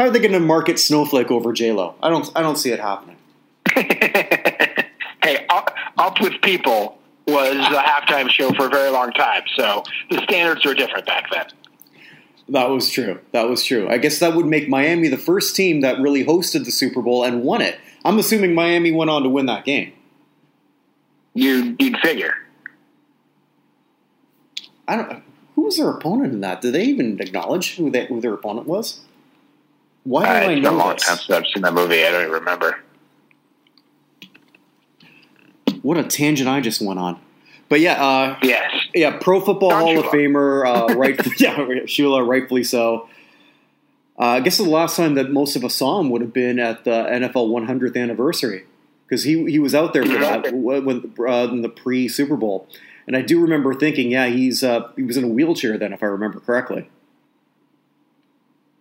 how 0.00 0.06
are 0.06 0.10
they 0.10 0.18
going 0.18 0.32
to 0.32 0.40
market 0.40 0.80
Snowflake 0.80 1.30
over 1.30 1.52
JLo? 1.52 1.92
I 2.02 2.08
don't, 2.08 2.32
I 2.34 2.40
don't 2.40 2.56
see 2.56 2.70
it 2.70 2.80
happening. 2.80 3.18
hey, 3.76 5.44
up, 5.50 5.74
up 5.98 6.18
with 6.22 6.40
People 6.40 6.98
was 7.26 7.54
a 7.54 7.82
halftime 7.82 8.30
show 8.30 8.50
for 8.54 8.64
a 8.64 8.70
very 8.70 8.88
long 8.88 9.12
time, 9.12 9.42
so 9.56 9.84
the 10.10 10.22
standards 10.22 10.64
were 10.64 10.72
different 10.72 11.04
back 11.04 11.26
then. 11.30 11.44
That 12.48 12.70
was 12.70 12.88
true. 12.88 13.20
That 13.32 13.46
was 13.46 13.62
true. 13.62 13.90
I 13.90 13.98
guess 13.98 14.20
that 14.20 14.34
would 14.34 14.46
make 14.46 14.70
Miami 14.70 15.08
the 15.08 15.18
first 15.18 15.54
team 15.54 15.82
that 15.82 16.00
really 16.00 16.24
hosted 16.24 16.64
the 16.64 16.72
Super 16.72 17.02
Bowl 17.02 17.22
and 17.22 17.42
won 17.42 17.60
it. 17.60 17.78
I'm 18.02 18.18
assuming 18.18 18.54
Miami 18.54 18.92
went 18.92 19.10
on 19.10 19.22
to 19.24 19.28
win 19.28 19.44
that 19.46 19.66
game. 19.66 19.92
You 21.34 21.76
you'd 21.78 21.98
figure. 21.98 22.32
I 24.88 24.96
don't. 24.96 25.22
Who 25.56 25.62
was 25.62 25.76
their 25.76 25.90
opponent 25.90 26.32
in 26.32 26.40
that? 26.40 26.62
Did 26.62 26.72
they 26.72 26.84
even 26.84 27.20
acknowledge 27.20 27.76
who 27.76 27.90
they, 27.90 28.06
who 28.06 28.22
their 28.22 28.32
opponent 28.32 28.66
was? 28.66 29.02
Why 30.04 30.24
do 30.24 30.46
uh, 30.46 30.50
I 30.50 30.54
know 30.58 30.70
a 30.70 30.72
long 30.72 30.92
this? 30.94 31.06
time 31.06 31.16
since 31.18 31.30
I've 31.30 31.46
seen 31.46 31.62
that 31.62 31.74
movie. 31.74 32.04
I 32.04 32.10
don't 32.10 32.22
even 32.22 32.32
remember. 32.32 32.80
What 35.82 35.96
a 35.96 36.04
tangent 36.04 36.48
I 36.48 36.60
just 36.60 36.80
went 36.80 36.98
on. 36.98 37.20
But 37.68 37.80
yeah, 37.80 38.04
uh, 38.04 38.38
yes, 38.42 38.72
yeah, 38.94 39.16
Pro 39.18 39.40
Football 39.40 39.70
Don 39.70 39.82
Hall 39.82 39.94
Shula. 39.94 40.04
of 40.04 40.04
Famer, 40.06 40.90
uh, 40.90 40.94
right? 40.98 41.16
yeah, 41.40 41.56
Shula, 41.86 42.26
rightfully 42.26 42.64
so. 42.64 43.08
Uh, 44.18 44.24
I 44.24 44.40
guess 44.40 44.58
the 44.58 44.64
last 44.64 44.96
time 44.96 45.14
that 45.14 45.30
most 45.30 45.56
of 45.56 45.64
us 45.64 45.76
saw 45.76 46.00
him 46.00 46.10
would 46.10 46.20
have 46.20 46.32
been 46.32 46.58
at 46.58 46.84
the 46.84 46.90
NFL 46.90 47.48
100th 47.48 47.96
anniversary 47.96 48.64
because 49.06 49.24
he 49.24 49.50
he 49.50 49.58
was 49.58 49.74
out 49.74 49.92
there 49.92 50.04
for 50.04 50.18
that 50.18 50.52
when, 50.52 51.14
uh, 51.20 51.48
in 51.50 51.62
the 51.62 51.68
pre 51.68 52.08
Super 52.08 52.36
Bowl, 52.36 52.68
and 53.06 53.16
I 53.16 53.22
do 53.22 53.40
remember 53.40 53.72
thinking, 53.72 54.10
yeah, 54.10 54.26
he's 54.26 54.64
uh, 54.64 54.90
he 54.96 55.04
was 55.04 55.16
in 55.16 55.24
a 55.24 55.28
wheelchair 55.28 55.78
then, 55.78 55.92
if 55.92 56.02
I 56.02 56.06
remember 56.06 56.40
correctly. 56.40 56.90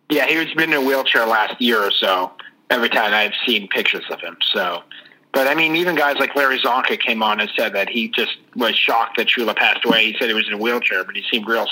Yeah, 0.10 0.26
he 0.26 0.38
was 0.38 0.48
been 0.56 0.72
in 0.72 0.78
a 0.78 0.82
wheelchair 0.82 1.26
last 1.26 1.62
year 1.62 1.80
or 1.80 1.92
so. 1.92 2.32
Every 2.70 2.90
time 2.90 3.14
I've 3.14 3.34
seen 3.46 3.68
pictures 3.68 4.06
of 4.12 4.20
him, 4.20 4.38
so. 4.54 4.84
But 5.32 5.48
I 5.48 5.56
mean, 5.56 5.76
even 5.76 5.96
guys 5.96 6.18
like 6.18 6.36
Larry 6.36 6.60
Csonka 6.60 7.00
came 7.00 7.22
on 7.22 7.40
and 7.40 7.50
said 7.56 7.74
that 7.74 7.90
he 7.90 8.10
just 8.10 8.38
was 8.56 8.76
shocked 8.76 9.18
that 9.18 9.28
Shula 9.28 9.56
passed 9.56 9.86
away. 9.86 10.12
He 10.12 10.18
said 10.18 10.28
he 10.28 10.34
was 10.34 10.48
in 10.48 10.54
a 10.54 10.58
wheelchair, 10.58 11.04
but 11.04 11.16
he 11.16 11.24
seemed 11.32 11.48
real. 11.48 11.68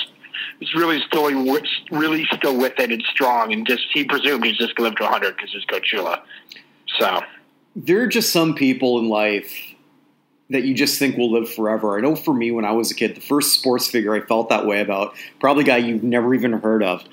He's 0.60 0.74
really 0.76 1.02
still 1.02 1.26
really 1.92 2.26
still 2.32 2.58
with 2.58 2.80
it 2.80 2.92
and 2.92 3.04
strong, 3.12 3.54
and 3.54 3.66
just 3.66 3.84
he 3.94 4.06
presumed 4.06 4.46
he's 4.46 4.58
just 4.58 4.76
going 4.76 4.86
to 4.86 4.90
live 4.90 4.98
to 4.98 5.04
100 5.04 5.36
because 5.36 5.52
he's 5.52 5.66
Coach 5.66 5.92
Shula. 5.92 6.22
So 7.00 7.22
there 7.76 8.02
are 8.02 8.08
just 8.08 8.32
some 8.32 8.56
people 8.56 9.00
in 9.00 9.10
life 9.10 9.52
that 10.50 10.64
you 10.64 10.74
just 10.74 10.98
think 10.98 11.18
will 11.18 11.32
live 11.32 11.52
forever. 11.52 11.98
I 11.98 12.02
know 12.02 12.16
for 12.16 12.34
me, 12.34 12.52
when 12.52 12.66
I 12.66 12.72
was 12.72 12.92
a 12.92 12.96
kid, 12.96 13.16
the 13.16 13.22
first 13.22 13.60
sports 13.60 13.88
figure 13.88 14.14
I 14.14 14.22
felt 14.22 14.50
that 14.50 14.66
way 14.66 14.82
about, 14.82 15.16
probably 15.40 15.64
a 15.64 15.68
guy 15.68 15.78
you've 15.78 16.04
never 16.04 16.34
even 16.34 16.54
heard 16.54 16.84
of, 16.84 17.04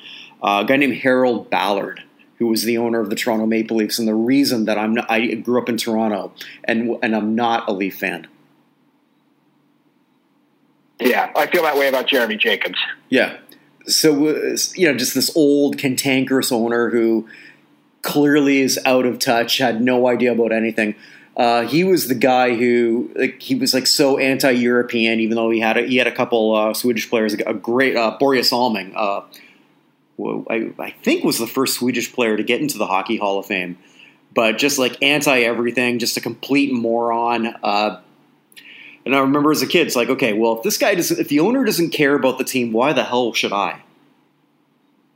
uh, 0.45 0.61
a 0.63 0.65
guy 0.67 0.77
named 0.77 0.97
Harold 0.99 1.49
Ballard, 1.51 2.03
who 2.39 2.47
was 2.47 2.65
the 2.65 2.79
owner 2.79 3.01
of 3.01 3.09
the 3.09 3.17
Toronto 3.17 3.47
Maple 3.47 3.79
Leafs, 3.79 3.99
and 3.99 4.07
the 4.07 4.15
reason 4.15 4.67
that 4.67 4.77
I'm 4.77 4.95
not, 4.95 5.11
I 5.11 5.35
grew 5.35 5.61
up 5.61 5.69
in 5.69 5.79
Toronto 5.79 6.33
and 6.65 6.97
and 7.03 7.17
I'm 7.17 7.35
not 7.35 7.69
a 7.69 7.73
Leaf 7.73 7.99
fan. 7.99 8.29
Yeah, 11.01 11.33
I 11.35 11.47
feel 11.47 11.63
that 11.63 11.77
way 11.77 11.89
about 11.89 12.07
Jeremy 12.07 12.37
Jacobs. 12.37 12.79
Yeah, 13.09 13.39
so 13.87 14.29
uh, 14.29 14.57
you 14.75 14.87
know, 14.87 14.97
just 14.97 15.15
this 15.15 15.35
old 15.35 15.79
cantankerous 15.79 16.53
owner 16.53 16.91
who 16.91 17.27
clearly 18.03 18.61
is 18.61 18.79
out 18.85 19.07
of 19.07 19.19
touch, 19.19 19.59
had 19.59 19.81
no 19.81 20.07
idea 20.07 20.33
about 20.33 20.53
anything. 20.53 20.95
Uh, 21.37 21.63
he 21.63 21.83
was 21.83 22.07
the 22.07 22.15
guy 22.15 22.55
who 22.55 23.11
like, 23.17 23.43
he 23.43 23.57
was 23.57 23.75
like 23.75 23.87
so 23.87 24.19
anti-European, 24.19 25.19
even 25.19 25.35
though 25.35 25.51
he 25.51 25.59
had 25.59 25.77
a, 25.77 25.83
he 25.83 25.97
had 25.97 26.07
a 26.07 26.15
couple 26.15 26.55
uh, 26.55 26.73
Swedish 26.73 27.11
players, 27.11 27.35
a 27.35 27.55
great 27.55 27.97
uh, 27.97 28.17
Börje 28.21 28.45
Salming, 28.45 28.93
uh, 28.95 29.23
I, 30.19 30.73
I, 30.79 30.91
think 31.03 31.25
was 31.25 31.39
the 31.39 31.47
first 31.47 31.75
Swedish 31.75 32.13
player 32.13 32.37
to 32.37 32.43
get 32.43 32.61
into 32.61 32.79
the 32.79 32.87
Hockey 32.87 33.17
Hall 33.17 33.39
of 33.39 33.47
Fame, 33.47 33.79
but 34.33 34.59
just 34.59 34.79
like 34.79 34.97
anti 35.03 35.41
everything, 35.41 35.99
just 35.99 36.17
a 36.17 36.21
complete 36.21 36.73
moron. 36.73 37.47
Uh, 37.63 38.01
and 39.05 39.15
I 39.15 39.19
remember 39.19 39.51
as 39.51 39.63
a 39.63 39.67
kid, 39.67 39.87
it's 39.87 39.97
like, 39.97 40.09
okay, 40.09 40.33
well, 40.33 40.57
if 40.57 40.63
this 40.63 40.79
guy 40.79 40.95
doesn't, 40.95 41.19
if 41.19 41.29
the 41.29 41.41
owner 41.41 41.65
doesn't 41.65 41.91
care 41.91 42.15
about 42.15 42.39
the 42.39 42.45
team, 42.45 42.73
why 42.73 42.93
the 42.93 43.05
hell 43.05 43.33
should 43.33 43.53
I? 43.53 43.83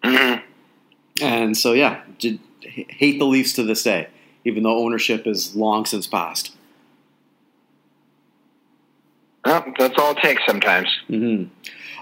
Mm-hmm. 0.03 1.25
And 1.25 1.57
so, 1.57 1.73
yeah, 1.73 2.03
did, 2.19 2.41
hate 2.61 3.19
the 3.19 3.25
Leafs 3.25 3.53
to 3.55 3.63
this 3.63 3.83
day 3.83 4.09
even 4.49 4.63
though 4.63 4.79
ownership 4.79 5.27
is 5.27 5.55
long 5.55 5.85
since 5.85 6.07
passed. 6.07 6.55
Well, 9.45 9.73
that's 9.79 9.99
all 9.99 10.13
it 10.13 10.19
takes 10.19 10.43
sometimes. 10.47 10.89
Mm-hmm. 11.09 11.53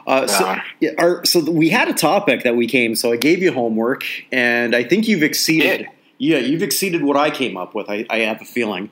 Uh, 0.07 0.27
so, 0.27 0.57
yeah, 0.81 0.91
our, 0.99 1.25
so 1.25 1.51
we 1.51 1.69
had 1.69 1.89
a 1.89 1.93
topic 1.93 2.45
that 2.45 2.55
we 2.55 2.67
came. 2.67 2.95
So 2.95 3.13
I 3.13 3.17
gave 3.17 3.43
you 3.43 3.53
homework, 3.53 4.05
and 4.31 4.75
I 4.75 4.85
think 4.85 5.09
you've 5.09 5.25
exceeded. 5.25 5.89
Yeah, 6.19 6.39
you've 6.39 6.63
exceeded 6.63 7.03
what 7.03 7.17
I 7.17 7.31
came 7.31 7.57
up 7.57 7.75
with. 7.75 7.91
I, 7.91 8.07
I 8.09 8.21
have 8.21 8.41
a 8.41 8.45
feeling, 8.45 8.91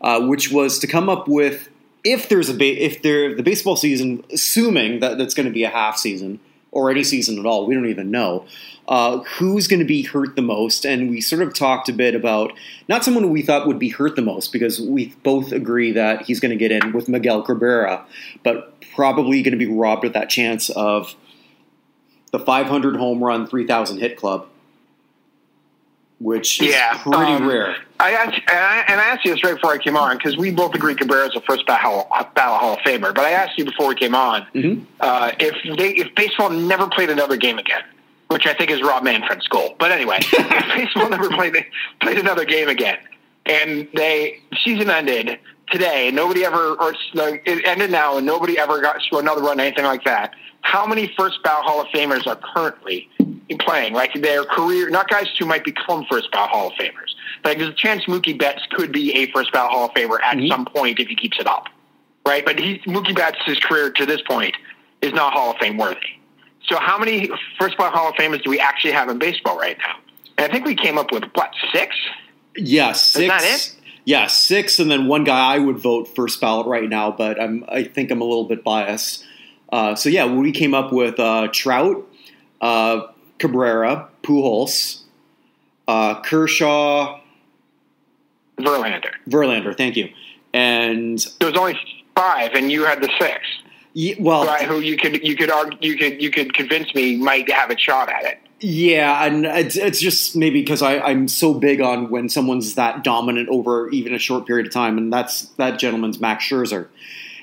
uh, 0.00 0.26
which 0.26 0.50
was 0.50 0.78
to 0.80 0.86
come 0.86 1.08
up 1.08 1.28
with 1.28 1.68
if 2.04 2.28
there's 2.28 2.48
a 2.48 2.54
ba- 2.54 2.84
if 2.84 3.02
there 3.02 3.34
the 3.34 3.42
baseball 3.42 3.76
season, 3.76 4.24
assuming 4.30 5.00
that 5.00 5.18
that's 5.18 5.34
going 5.34 5.46
to 5.46 5.52
be 5.52 5.64
a 5.64 5.70
half 5.70 5.96
season 5.96 6.38
or 6.70 6.90
any 6.90 7.02
season 7.02 7.38
at 7.38 7.46
all, 7.46 7.66
we 7.66 7.74
don't 7.74 7.88
even 7.88 8.10
know 8.10 8.44
uh, 8.88 9.18
who's 9.38 9.66
going 9.66 9.80
to 9.80 9.86
be 9.86 10.02
hurt 10.02 10.36
the 10.36 10.42
most. 10.42 10.84
And 10.84 11.10
we 11.10 11.20
sort 11.20 11.42
of 11.42 11.54
talked 11.54 11.88
a 11.88 11.92
bit 11.92 12.14
about 12.14 12.52
not 12.88 13.04
someone 13.04 13.30
we 13.30 13.42
thought 13.42 13.66
would 13.66 13.78
be 13.78 13.88
hurt 13.88 14.16
the 14.16 14.22
most 14.22 14.52
because 14.52 14.80
we 14.80 15.14
both 15.22 15.52
agree 15.52 15.92
that 15.92 16.22
he's 16.22 16.40
going 16.40 16.50
to 16.50 16.56
get 16.56 16.70
in 16.70 16.92
with 16.92 17.08
Miguel 17.08 17.42
Cabrera, 17.42 18.04
but 18.42 18.74
probably 18.94 19.42
going 19.42 19.58
to 19.58 19.58
be 19.58 19.70
robbed 19.70 20.04
of 20.04 20.12
that 20.12 20.30
chance 20.30 20.70
of 20.70 21.14
the 22.30 22.38
500 22.38 22.96
home 22.96 23.22
run, 23.22 23.46
3,000 23.46 23.98
hit 23.98 24.16
club. 24.16 24.46
Which 26.18 26.62
is 26.62 26.68
yeah, 26.68 26.96
pretty 27.02 27.32
um, 27.32 27.46
rare. 27.46 27.76
I 28.00 28.12
asked, 28.12 28.40
and 28.48 28.58
I, 28.58 28.84
and 28.88 28.98
I 28.98 29.04
asked 29.08 29.26
you 29.26 29.34
this 29.34 29.44
right 29.44 29.52
before 29.52 29.72
I 29.72 29.78
came 29.78 29.98
on 29.98 30.16
because 30.16 30.34
we 30.34 30.50
both 30.50 30.74
agree 30.74 30.94
Cabrera 30.94 31.26
is 31.26 31.34
the 31.34 31.42
first 31.42 31.66
ballot, 31.66 32.06
ballot 32.34 32.60
Hall 32.60 32.72
of 32.72 32.78
Famer. 32.78 33.14
But 33.14 33.24
I 33.24 33.32
asked 33.32 33.58
you 33.58 33.66
before 33.66 33.88
we 33.88 33.96
came 33.96 34.14
on 34.14 34.46
mm-hmm. 34.54 34.82
uh, 34.98 35.32
if 35.38 35.76
they 35.76 35.90
if 35.90 36.14
baseball 36.14 36.48
never 36.48 36.88
played 36.88 37.10
another 37.10 37.36
game 37.36 37.58
again, 37.58 37.82
which 38.28 38.46
I 38.46 38.54
think 38.54 38.70
is 38.70 38.82
Rob 38.82 39.04
Manfred's 39.04 39.48
goal. 39.48 39.76
But 39.78 39.92
anyway, 39.92 40.20
baseball 40.74 41.08
never 41.08 41.28
played 41.30 41.54
played 42.00 42.18
another 42.18 42.44
game 42.44 42.68
again, 42.68 42.98
and 43.44 43.88
they 43.94 44.40
season 44.64 44.90
ended 44.90 45.38
today, 45.70 46.10
nobody 46.12 46.44
ever 46.44 46.74
or 46.74 46.94
it 47.14 47.66
ended 47.66 47.90
now, 47.90 48.16
and 48.16 48.26
nobody 48.26 48.58
ever 48.58 48.80
got 48.80 49.00
to 49.10 49.18
another 49.18 49.42
run, 49.42 49.60
anything 49.60 49.84
like 49.84 50.04
that. 50.04 50.34
How 50.62 50.86
many 50.86 51.12
first 51.16 51.42
ballot 51.44 51.64
Hall 51.64 51.80
of 51.80 51.86
Famers 51.88 52.26
are 52.26 52.36
currently 52.54 53.08
playing? 53.60 53.92
Like 53.92 54.12
their 54.14 54.44
career, 54.44 54.90
not 54.90 55.08
guys 55.08 55.28
who 55.38 55.46
might 55.46 55.64
become 55.64 56.04
first 56.10 56.30
ballot 56.32 56.50
Hall 56.50 56.68
of 56.68 56.72
Famers. 56.74 57.14
Like 57.44 57.58
there's 57.58 57.70
a 57.70 57.74
chance 57.74 58.04
Mookie 58.06 58.36
Betts 58.36 58.62
could 58.72 58.92
be 58.92 59.14
a 59.14 59.30
first 59.30 59.52
ballot 59.52 59.72
Hall 59.72 59.84
of 59.86 59.92
Famer 59.92 60.20
at 60.22 60.36
mm-hmm. 60.36 60.48
some 60.48 60.64
point 60.64 60.98
if 60.98 61.08
he 61.08 61.14
keeps 61.14 61.38
it 61.38 61.46
up, 61.46 61.66
right? 62.26 62.44
But 62.44 62.58
he, 62.58 62.78
Mookie 62.80 63.14
Betts' 63.14 63.38
career 63.62 63.90
to 63.90 64.06
this 64.06 64.20
point 64.22 64.56
is 65.02 65.12
not 65.12 65.32
Hall 65.32 65.52
of 65.52 65.56
Fame 65.58 65.76
worthy. 65.76 66.00
So 66.68 66.76
how 66.78 66.98
many 66.98 67.30
first 67.58 67.78
ballot 67.78 67.94
Hall 67.94 68.08
of 68.08 68.14
Famers 68.14 68.42
do 68.42 68.50
we 68.50 68.58
actually 68.58 68.92
have 68.92 69.08
in 69.08 69.18
baseball 69.18 69.58
right 69.58 69.78
now? 69.78 69.96
And 70.38 70.50
I 70.50 70.52
think 70.52 70.66
we 70.66 70.74
came 70.74 70.98
up 70.98 71.12
with 71.12 71.24
what 71.34 71.52
six? 71.72 71.96
Yeah, 72.56 72.92
six. 72.92 73.22
Is 73.22 73.28
that 73.28 73.44
it? 73.44 73.76
Yeah, 74.04 74.26
six, 74.28 74.78
and 74.78 74.90
then 74.90 75.08
one 75.08 75.24
guy 75.24 75.54
I 75.54 75.58
would 75.58 75.78
vote 75.78 76.06
first 76.06 76.40
ballot 76.40 76.66
right 76.66 76.88
now, 76.88 77.10
but 77.10 77.40
I'm 77.40 77.64
I 77.68 77.84
think 77.84 78.10
I'm 78.10 78.20
a 78.20 78.24
little 78.24 78.44
bit 78.44 78.62
biased. 78.62 79.24
Uh, 79.72 79.94
so 79.94 80.08
yeah, 80.08 80.26
we 80.26 80.52
came 80.52 80.74
up 80.74 80.92
with 80.92 81.18
uh, 81.18 81.48
Trout, 81.52 82.08
uh, 82.60 83.06
Cabrera, 83.38 84.08
Pujols, 84.22 85.02
uh, 85.88 86.20
Kershaw, 86.22 87.20
Verlander. 88.58 89.10
Verlander, 89.28 89.76
thank 89.76 89.96
you. 89.96 90.08
And 90.52 91.18
there 91.40 91.50
was 91.50 91.58
only 91.58 91.78
five, 92.16 92.52
and 92.54 92.70
you 92.70 92.84
had 92.84 93.02
the 93.02 93.10
six. 93.18 93.40
Yeah, 93.98 94.16
well, 94.18 94.44
right, 94.44 94.66
who 94.66 94.80
you 94.80 94.98
could 94.98 95.26
you 95.26 95.34
could 95.34 95.50
argue, 95.50 95.78
you 95.80 95.96
could 95.96 96.20
you 96.20 96.30
could 96.30 96.52
convince 96.52 96.94
me 96.94 97.16
might 97.16 97.50
have 97.50 97.70
a 97.70 97.78
shot 97.78 98.10
at 98.10 98.24
it. 98.26 98.38
Yeah, 98.60 99.24
and 99.24 99.46
it's, 99.46 99.74
it's 99.74 99.98
just 99.98 100.36
maybe 100.36 100.60
because 100.60 100.82
I'm 100.82 101.28
so 101.28 101.54
big 101.54 101.80
on 101.80 102.10
when 102.10 102.28
someone's 102.28 102.74
that 102.74 103.04
dominant 103.04 103.48
over 103.48 103.88
even 103.88 104.12
a 104.12 104.18
short 104.18 104.46
period 104.46 104.66
of 104.66 104.72
time, 104.74 104.98
and 104.98 105.10
that's 105.10 105.46
that 105.56 105.78
gentleman's 105.78 106.20
Max 106.20 106.44
Scherzer, 106.44 106.88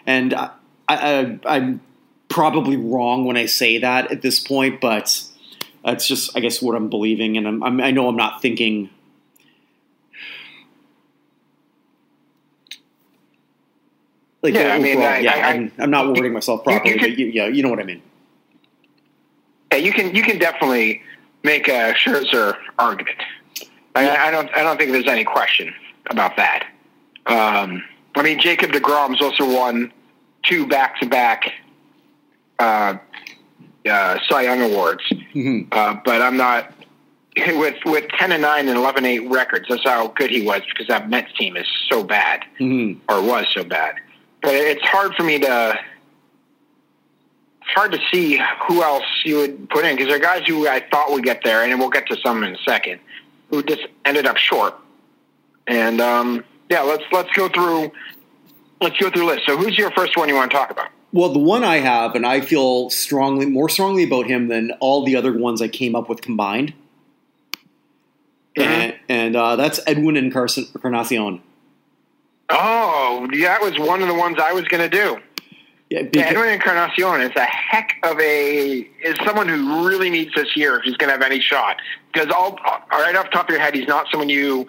and 0.05 0.35
I, 0.35 0.51
I, 0.87 1.39
I'm 1.47 1.81
probably 2.29 2.77
wrong 2.77 3.25
when 3.25 3.35
I 3.35 3.47
say 3.47 3.79
that 3.79 4.11
at 4.11 4.21
this 4.21 4.39
point, 4.39 4.79
but 4.79 5.23
that's 5.83 6.07
just 6.07 6.37
I 6.37 6.39
guess 6.39 6.61
what 6.61 6.75
I'm 6.75 6.87
believing, 6.87 7.35
and 7.35 7.47
I'm, 7.47 7.63
I'm, 7.63 7.81
I 7.81 7.89
know 7.89 8.07
I'm 8.07 8.15
not 8.15 8.43
thinking 8.43 8.91
Like, 14.43 14.55
yeah, 14.55 14.73
I 14.73 14.79
mean, 14.79 15.01
I, 15.01 15.19
yeah, 15.19 15.31
I, 15.31 15.53
am 15.53 15.71
I'm 15.79 15.89
not 15.89 16.05
wording 16.07 16.33
myself 16.33 16.65
properly, 16.65 16.95
you, 16.95 16.99
but 16.99 17.17
you, 17.17 17.27
yeah, 17.27 17.47
you 17.47 17.63
know 17.63 17.69
what 17.69 17.79
I 17.79 17.85
mean. 17.85 18.01
Yeah, 19.71 19.77
you 19.77 19.93
can 19.93 20.13
you 20.13 20.21
can 20.21 20.37
definitely 20.37 21.01
make 21.43 21.69
a 21.69 21.93
Scherzer 21.93 22.57
argument. 22.77 23.17
I, 23.95 24.27
I 24.27 24.31
don't 24.31 24.49
I 24.53 24.61
don't 24.61 24.77
think 24.77 24.91
there's 24.91 25.07
any 25.07 25.23
question 25.23 25.73
about 26.07 26.35
that. 26.35 26.67
Um, 27.25 27.85
I 28.15 28.21
mean, 28.21 28.37
Jacob 28.37 28.71
Degrom's 28.73 29.21
also 29.21 29.49
won 29.49 29.93
two 30.43 30.67
back 30.67 30.99
to 30.99 31.07
back 31.07 31.53
Cy 32.59 32.99
Young 34.41 34.61
awards, 34.61 35.03
mm-hmm. 35.09 35.69
uh, 35.71 36.01
but 36.03 36.21
I'm 36.21 36.35
not 36.35 36.73
with 37.37 37.77
with 37.85 38.09
ten 38.09 38.33
and 38.33 38.41
nine 38.41 38.67
and 38.67 38.77
11-8 38.77 39.31
records. 39.31 39.67
That's 39.69 39.85
how 39.85 40.09
good 40.09 40.31
he 40.31 40.45
was 40.45 40.63
because 40.67 40.87
that 40.87 41.09
Mets 41.09 41.31
team 41.37 41.55
is 41.55 41.65
so 41.89 42.03
bad 42.03 42.43
mm-hmm. 42.59 42.99
or 43.09 43.21
was 43.25 43.47
so 43.53 43.63
bad 43.63 43.95
but 44.43 44.53
it's 44.53 44.83
hard 44.83 45.15
for 45.15 45.23
me 45.23 45.39
to 45.39 45.79
it's 47.61 47.71
hard 47.71 47.93
to 47.93 47.99
see 48.11 48.39
who 48.67 48.83
else 48.83 49.05
you 49.23 49.37
would 49.37 49.69
put 49.69 49.85
in 49.85 49.95
because 49.95 50.09
there 50.09 50.17
are 50.17 50.19
guys 50.19 50.45
who 50.45 50.67
I 50.67 50.81
thought 50.91 51.11
would 51.11 51.23
get 51.23 51.41
there, 51.43 51.63
and 51.63 51.79
we'll 51.79 51.89
get 51.89 52.05
to 52.07 52.17
some 52.17 52.43
in 52.43 52.53
a 52.53 52.57
second, 52.59 52.99
who 53.49 53.63
just 53.63 53.87
ended 54.03 54.25
up 54.25 54.35
short. 54.35 54.75
And 55.65 56.01
um, 56.01 56.43
yeah, 56.69 56.81
let's 56.81 57.03
let's 57.13 57.31
go 57.31 57.47
through 57.47 57.91
let's 58.81 58.97
go 58.97 59.09
through 59.09 59.25
list. 59.25 59.45
So, 59.45 59.55
who's 59.57 59.77
your 59.77 59.91
first 59.91 60.17
one 60.17 60.27
you 60.27 60.35
want 60.35 60.51
to 60.51 60.57
talk 60.57 60.71
about? 60.71 60.89
Well, 61.13 61.31
the 61.31 61.39
one 61.39 61.63
I 61.63 61.77
have, 61.77 62.15
and 62.15 62.25
I 62.25 62.41
feel 62.41 62.89
strongly, 62.89 63.45
more 63.45 63.69
strongly 63.69 64.03
about 64.03 64.25
him 64.25 64.49
than 64.49 64.71
all 64.79 65.05
the 65.05 65.15
other 65.15 65.31
ones 65.31 65.61
I 65.61 65.69
came 65.69 65.95
up 65.95 66.09
with 66.09 66.21
combined, 66.21 66.73
mm-hmm. 68.57 68.61
and, 68.61 68.95
and 69.07 69.35
uh, 69.37 69.55
that's 69.55 69.79
Edwin 69.87 70.17
Encarnacion. 70.17 71.41
Oh, 72.55 73.27
that 73.41 73.61
was 73.61 73.77
one 73.79 74.01
of 74.01 74.07
the 74.07 74.13
ones 74.13 74.37
I 74.41 74.53
was 74.53 74.63
going 74.65 74.89
to 74.89 74.95
do. 74.95 75.17
Yeah, 75.89 76.03
because- 76.03 76.31
Edwin 76.31 76.49
Encarnacion 76.49 77.21
is 77.21 77.31
a 77.35 77.41
heck 77.45 77.95
of 78.03 78.19
a 78.19 78.87
is 79.03 79.15
someone 79.25 79.47
who 79.47 79.87
really 79.87 80.09
needs 80.09 80.33
this 80.35 80.55
year 80.55 80.77
if 80.77 80.83
he's 80.83 80.95
going 80.97 81.09
to 81.09 81.13
have 81.13 81.21
any 81.21 81.39
shot. 81.41 81.77
Because 82.11 82.31
all 82.31 82.57
right 82.91 83.15
off 83.15 83.25
the 83.25 83.31
top 83.31 83.49
of 83.49 83.51
your 83.53 83.59
head, 83.59 83.75
he's 83.75 83.87
not 83.87 84.07
someone 84.09 84.29
you 84.29 84.67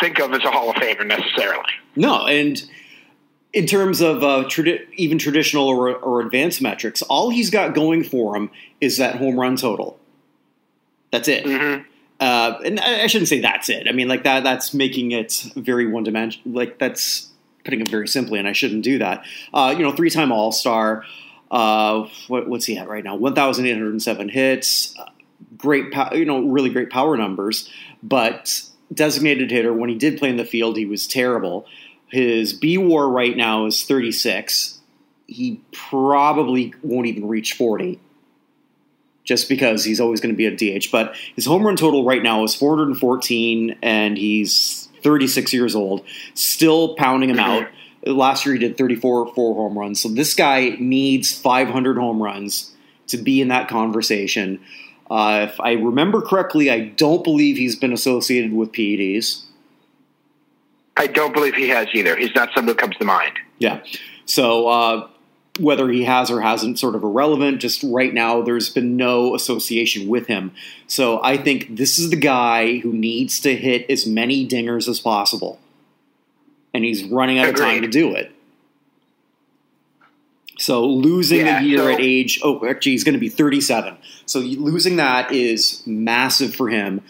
think 0.00 0.18
of 0.20 0.32
as 0.32 0.42
a 0.44 0.50
Hall 0.50 0.70
of 0.70 0.76
Famer 0.76 1.06
necessarily. 1.06 1.64
No, 1.96 2.26
and 2.26 2.62
in 3.52 3.66
terms 3.66 4.00
of 4.00 4.22
uh, 4.22 4.44
tradi- 4.44 4.86
even 4.96 5.18
traditional 5.18 5.68
or, 5.68 5.94
or 5.96 6.20
advanced 6.20 6.62
metrics, 6.62 7.02
all 7.02 7.30
he's 7.30 7.50
got 7.50 7.74
going 7.74 8.02
for 8.04 8.34
him 8.36 8.50
is 8.80 8.96
that 8.98 9.16
home 9.16 9.38
run 9.38 9.56
total. 9.56 9.98
That's 11.10 11.28
it. 11.28 11.44
Mm-hmm. 11.44 11.82
Uh, 12.22 12.60
and 12.64 12.78
I 12.78 13.08
shouldn't 13.08 13.28
say 13.28 13.40
that's 13.40 13.68
it. 13.68 13.88
I 13.88 13.92
mean, 13.92 14.06
like 14.06 14.22
that. 14.22 14.44
That's 14.44 14.72
making 14.72 15.10
it 15.10 15.44
very 15.56 15.88
one 15.88 16.04
dimensional. 16.04 16.54
Like 16.54 16.78
that's 16.78 17.28
putting 17.64 17.80
it 17.80 17.88
very 17.88 18.06
simply, 18.06 18.38
and 18.38 18.46
I 18.46 18.52
shouldn't 18.52 18.84
do 18.84 18.98
that. 18.98 19.24
Uh, 19.52 19.74
you 19.76 19.82
know, 19.82 19.90
three 19.90 20.08
time 20.08 20.30
All 20.30 20.52
Star. 20.52 21.04
Uh, 21.50 22.08
what, 22.28 22.48
what's 22.48 22.64
he 22.64 22.78
at 22.78 22.88
right 22.88 23.02
now? 23.02 23.16
One 23.16 23.34
thousand 23.34 23.66
eight 23.66 23.72
hundred 23.72 24.00
seven 24.02 24.28
hits. 24.28 24.96
Uh, 24.96 25.06
great, 25.56 25.92
you 26.12 26.24
know, 26.24 26.46
really 26.46 26.70
great 26.70 26.90
power 26.90 27.16
numbers. 27.16 27.68
But 28.04 28.62
designated 28.94 29.50
hitter, 29.50 29.72
when 29.72 29.90
he 29.90 29.96
did 29.96 30.16
play 30.16 30.28
in 30.28 30.36
the 30.36 30.44
field, 30.44 30.76
he 30.76 30.86
was 30.86 31.08
terrible. 31.08 31.66
His 32.06 32.52
B 32.52 32.78
WAR 32.78 33.08
right 33.08 33.36
now 33.36 33.66
is 33.66 33.84
thirty 33.84 34.12
six. 34.12 34.78
He 35.26 35.60
probably 35.72 36.72
won't 36.84 37.08
even 37.08 37.26
reach 37.26 37.54
forty 37.54 37.98
just 39.24 39.48
because 39.48 39.84
he's 39.84 40.00
always 40.00 40.20
going 40.20 40.34
to 40.34 40.36
be 40.36 40.46
a 40.46 40.78
DH. 40.78 40.90
But 40.90 41.14
his 41.36 41.44
home 41.44 41.64
run 41.64 41.76
total 41.76 42.04
right 42.04 42.22
now 42.22 42.44
is 42.44 42.54
414, 42.54 43.76
and 43.82 44.16
he's 44.16 44.88
36 45.02 45.52
years 45.52 45.74
old, 45.74 46.04
still 46.34 46.94
pounding 46.96 47.30
him 47.30 47.38
out. 47.38 47.68
Last 48.06 48.44
year 48.44 48.54
he 48.54 48.60
did 48.60 48.76
34 48.76 49.32
four 49.34 49.54
home 49.54 49.78
runs. 49.78 50.00
So 50.00 50.08
this 50.08 50.34
guy 50.34 50.76
needs 50.80 51.36
500 51.36 51.96
home 51.96 52.22
runs 52.22 52.72
to 53.08 53.16
be 53.16 53.40
in 53.40 53.48
that 53.48 53.68
conversation. 53.68 54.60
Uh, 55.10 55.46
if 55.50 55.60
I 55.60 55.72
remember 55.72 56.20
correctly, 56.20 56.70
I 56.70 56.80
don't 56.80 57.22
believe 57.22 57.56
he's 57.56 57.76
been 57.76 57.92
associated 57.92 58.52
with 58.52 58.72
PEDs. 58.72 59.44
I 60.96 61.06
don't 61.06 61.32
believe 61.32 61.54
he 61.54 61.68
has 61.68 61.88
either. 61.94 62.16
He's 62.16 62.34
not 62.34 62.50
someone 62.54 62.74
who 62.74 62.78
comes 62.78 62.96
to 62.96 63.04
mind. 63.04 63.32
Yeah. 63.58 63.82
So 64.24 64.68
uh, 64.68 65.08
whether 65.58 65.88
he 65.90 66.04
has 66.04 66.30
or 66.30 66.40
hasn't 66.40 66.78
sort 66.78 66.94
of 66.94 67.02
irrelevant. 67.02 67.60
Just 67.60 67.82
right 67.82 68.12
now, 68.12 68.42
there's 68.42 68.70
been 68.70 68.96
no 68.96 69.34
association 69.34 70.08
with 70.08 70.26
him. 70.26 70.52
So 70.86 71.22
I 71.22 71.36
think 71.36 71.76
this 71.76 71.98
is 71.98 72.10
the 72.10 72.16
guy 72.16 72.78
who 72.78 72.92
needs 72.92 73.40
to 73.40 73.54
hit 73.54 73.88
as 73.90 74.06
many 74.06 74.46
dingers 74.46 74.88
as 74.88 75.00
possible. 75.00 75.58
And 76.74 76.84
he's 76.84 77.04
running 77.04 77.38
out 77.38 77.48
Agreed. 77.48 77.62
of 77.62 77.68
time 77.68 77.82
to 77.82 77.88
do 77.88 78.14
it. 78.14 78.32
So 80.58 80.86
losing 80.86 81.46
yeah, 81.46 81.60
a 81.60 81.62
year 81.62 81.78
so, 81.78 81.88
at 81.88 82.00
age, 82.00 82.40
oh, 82.44 82.64
actually, 82.66 82.92
he's 82.92 83.04
going 83.04 83.14
to 83.14 83.18
be 83.18 83.28
37. 83.28 83.96
So 84.26 84.38
losing 84.38 84.96
that 84.96 85.32
is 85.32 85.82
massive 85.86 86.54
for 86.54 86.68
him. 86.68 87.02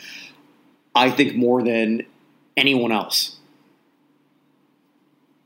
I 0.95 1.11
think 1.11 1.37
more 1.37 1.63
than 1.63 2.03
anyone 2.57 2.93
else. 2.93 3.37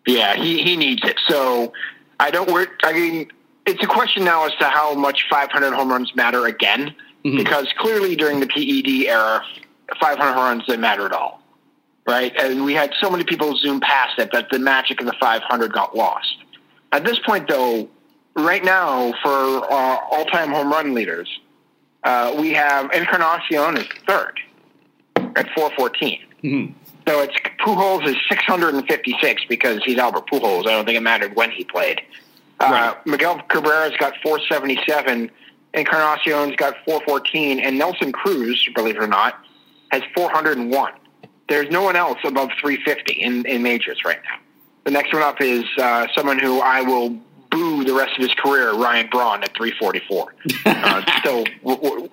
Yeah, 0.06 0.36
he, 0.36 0.62
he 0.62 0.76
needs 0.76 1.02
it. 1.04 1.18
So 1.26 1.72
I 2.18 2.30
don't 2.30 2.50
work. 2.50 2.80
I 2.84 2.92
mean, 2.92 3.30
it's 3.66 3.82
a 3.82 3.86
question 3.86 4.24
now 4.24 4.46
as 4.46 4.52
to 4.60 4.64
how 4.64 4.94
much 4.94 5.26
500 5.28 5.72
home 5.72 5.90
runs 5.90 6.14
matter 6.14 6.46
again, 6.46 6.94
mm-hmm. 7.24 7.36
because 7.36 7.72
clearly 7.78 8.16
during 8.16 8.40
the 8.40 8.46
PED 8.46 9.08
era, 9.08 9.42
500 10.00 10.32
home 10.32 10.44
runs 10.44 10.66
didn't 10.66 10.80
matter 10.80 11.06
at 11.06 11.12
all, 11.12 11.42
right? 12.06 12.34
And 12.38 12.64
we 12.64 12.74
had 12.74 12.92
so 13.00 13.10
many 13.10 13.24
people 13.24 13.56
zoom 13.56 13.80
past 13.80 14.18
it 14.18 14.32
that 14.32 14.50
the 14.50 14.58
magic 14.58 15.00
of 15.00 15.06
the 15.06 15.14
500 15.20 15.72
got 15.72 15.96
lost. 15.96 16.36
At 16.92 17.04
this 17.04 17.18
point, 17.18 17.48
though, 17.48 17.88
right 18.36 18.64
now 18.64 19.12
for 19.22 19.30
uh, 19.30 19.98
all-time 20.10 20.50
home 20.50 20.70
run 20.70 20.94
leaders, 20.94 21.28
uh, 22.04 22.34
we 22.38 22.52
have 22.52 22.90
Encarnacion 22.92 23.76
is 23.76 23.86
third 24.06 24.38
at 25.16 25.48
414. 25.54 26.20
Mm-hmm. 26.44 26.72
So 27.08 27.20
it's 27.20 27.36
Pujols 27.60 28.06
is 28.06 28.16
656 28.28 29.44
because 29.48 29.82
he's 29.84 29.98
Albert 29.98 30.26
Pujols. 30.26 30.66
I 30.66 30.72
don't 30.72 30.84
think 30.84 30.96
it 30.96 31.02
mattered 31.02 31.36
when 31.36 31.50
he 31.50 31.64
played. 31.64 32.00
Uh. 32.58 32.94
Miguel 33.04 33.38
Cabrera's 33.48 33.96
got 33.98 34.14
477, 34.22 35.30
Encarnacion's 35.74 36.56
got 36.56 36.74
414, 36.84 37.60
and 37.60 37.78
Nelson 37.78 38.12
Cruz, 38.12 38.68
believe 38.74 38.96
it 38.96 39.02
or 39.02 39.06
not, 39.06 39.38
has 39.90 40.02
401. 40.14 40.92
There's 41.48 41.70
no 41.70 41.82
one 41.82 41.96
else 41.96 42.18
above 42.24 42.50
350 42.60 43.12
in, 43.12 43.46
in 43.46 43.62
majors 43.62 44.04
right 44.04 44.18
now. 44.24 44.38
The 44.84 44.90
next 44.90 45.12
one 45.12 45.22
up 45.22 45.40
is 45.40 45.64
uh, 45.78 46.06
someone 46.14 46.38
who 46.38 46.60
I 46.60 46.80
will 46.80 47.10
boo 47.50 47.84
the 47.84 47.94
rest 47.94 48.16
of 48.16 48.22
his 48.22 48.34
career, 48.34 48.72
Ryan 48.72 49.08
Braun 49.10 49.42
at 49.42 49.54
344. 49.56 50.34
uh, 50.66 51.18
still, 51.20 51.44
w- 51.64 51.80
w- 51.82 52.08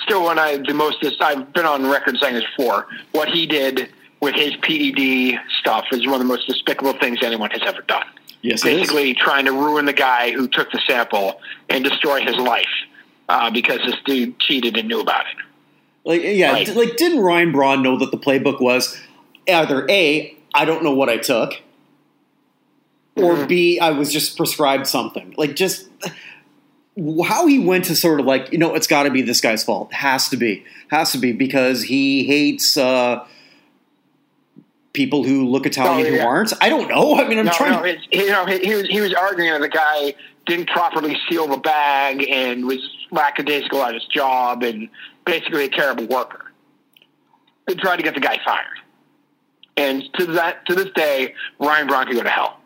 still 0.00 0.24
one 0.24 0.38
I 0.38 0.56
the 0.56 0.74
most. 0.74 1.04
I've 1.20 1.52
been 1.52 1.64
on 1.64 1.86
record 1.86 2.18
saying 2.20 2.34
this 2.34 2.44
before. 2.56 2.86
What 3.12 3.28
he 3.28 3.46
did 3.46 3.90
with 4.20 4.34
his 4.34 4.56
PED 4.56 5.38
stuff 5.60 5.86
is 5.92 6.06
one 6.06 6.14
of 6.14 6.20
the 6.20 6.24
most 6.24 6.46
despicable 6.46 6.94
things 6.94 7.18
anyone 7.22 7.50
has 7.50 7.62
ever 7.64 7.82
done. 7.82 8.06
Yes, 8.42 8.62
basically 8.62 9.14
trying 9.14 9.46
to 9.46 9.52
ruin 9.52 9.86
the 9.86 9.92
guy 9.92 10.30
who 10.30 10.46
took 10.46 10.70
the 10.70 10.80
sample 10.86 11.40
and 11.68 11.82
destroy 11.82 12.20
his 12.20 12.36
life 12.36 12.66
uh, 13.28 13.50
because 13.50 13.80
this 13.84 13.96
dude 14.04 14.38
cheated 14.38 14.76
and 14.76 14.88
knew 14.88 15.00
about 15.00 15.24
it. 15.26 15.36
Like, 16.04 16.22
yeah, 16.22 16.52
like, 16.52 16.74
like 16.74 16.96
didn't 16.96 17.20
Ryan 17.20 17.50
Braun 17.50 17.82
know 17.82 17.98
that 17.98 18.12
the 18.12 18.18
playbook 18.18 18.60
was 18.60 18.96
either 19.48 19.86
a 19.90 20.36
I 20.54 20.64
don't 20.64 20.84
know 20.84 20.94
what 20.94 21.08
I 21.08 21.18
took, 21.18 21.60
or 23.16 23.34
mm-hmm. 23.34 23.46
b 23.46 23.80
I 23.80 23.90
was 23.90 24.12
just 24.12 24.36
prescribed 24.36 24.86
something. 24.86 25.34
Like 25.36 25.56
just 25.56 25.88
how 27.26 27.46
he 27.46 27.58
went 27.58 27.86
to 27.86 27.96
sort 27.96 28.20
of 28.20 28.26
like 28.26 28.52
you 28.52 28.58
know 28.58 28.74
it's 28.74 28.86
got 28.86 29.02
to 29.02 29.10
be 29.10 29.22
this 29.22 29.40
guy's 29.40 29.64
fault. 29.64 29.92
Has 29.92 30.28
to 30.28 30.36
be, 30.36 30.64
has 30.88 31.12
to 31.12 31.18
be 31.18 31.32
because 31.32 31.82
he 31.82 32.24
hates. 32.24 32.76
Uh, 32.76 33.26
people 34.96 35.22
who 35.22 35.46
look 35.46 35.66
Italian 35.66 36.06
oh, 36.06 36.10
yeah. 36.10 36.22
who 36.22 36.26
aren't? 36.26 36.52
I 36.60 36.68
don't 36.68 36.88
know. 36.88 37.16
I 37.16 37.28
mean, 37.28 37.38
I'm 37.38 37.44
no, 37.44 37.52
trying. 37.52 37.72
No, 37.72 37.82
to... 37.82 37.98
you 38.10 38.30
know, 38.30 38.46
he 38.46 38.74
was 38.74 38.88
he 38.88 39.00
was 39.00 39.14
arguing 39.14 39.52
that 39.52 39.60
the 39.60 39.68
guy 39.68 40.14
didn't 40.46 40.68
properly 40.68 41.16
seal 41.28 41.46
the 41.46 41.58
bag 41.58 42.26
and 42.28 42.66
was 42.66 42.78
lackadaisical 43.10 43.82
at 43.82 43.94
his 43.94 44.04
job 44.06 44.62
and 44.62 44.88
basically 45.24 45.64
a 45.64 45.68
terrible 45.68 46.06
worker. 46.06 46.50
They 47.66 47.74
tried 47.74 47.96
to 47.96 48.02
get 48.02 48.14
the 48.14 48.20
guy 48.20 48.40
fired, 48.44 48.78
and 49.76 50.02
to 50.14 50.26
that 50.32 50.66
to 50.66 50.74
this 50.74 50.90
day, 50.94 51.34
Ryan 51.60 51.86
Braun 51.86 52.06
could 52.06 52.16
go 52.16 52.22
to 52.22 52.28
hell 52.28 52.58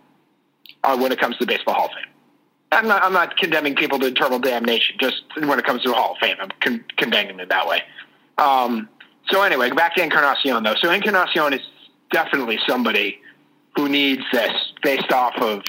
uh, 0.84 0.96
when 0.96 1.12
it 1.12 1.18
comes 1.18 1.36
to 1.38 1.44
the 1.44 1.52
Baseball 1.52 1.74
Hall 1.74 1.86
of 1.86 1.92
Fame. 1.92 2.04
I'm 2.72 2.86
not 2.86 3.02
I'm 3.02 3.12
not 3.12 3.36
condemning 3.36 3.74
people 3.74 3.98
to 3.98 4.06
eternal 4.06 4.38
damnation. 4.38 4.96
Just 5.00 5.22
when 5.36 5.58
it 5.58 5.64
comes 5.64 5.82
to 5.82 5.88
the 5.88 5.94
Hall 5.94 6.12
of 6.12 6.18
Fame, 6.18 6.36
I'm 6.40 6.50
con- 6.60 6.84
condemning 6.96 7.40
it 7.40 7.48
that 7.48 7.66
way. 7.66 7.82
Um, 8.38 8.88
so 9.30 9.42
anyway, 9.42 9.70
back 9.70 9.94
to 9.96 10.02
Encarnacion 10.02 10.62
though. 10.62 10.76
So 10.76 10.90
Encarnacion 10.90 11.52
is 11.54 11.60
definitely 12.10 12.58
somebody 12.66 13.20
who 13.76 13.88
needs 13.88 14.22
this 14.32 14.52
based 14.82 15.12
off 15.12 15.36
of 15.38 15.62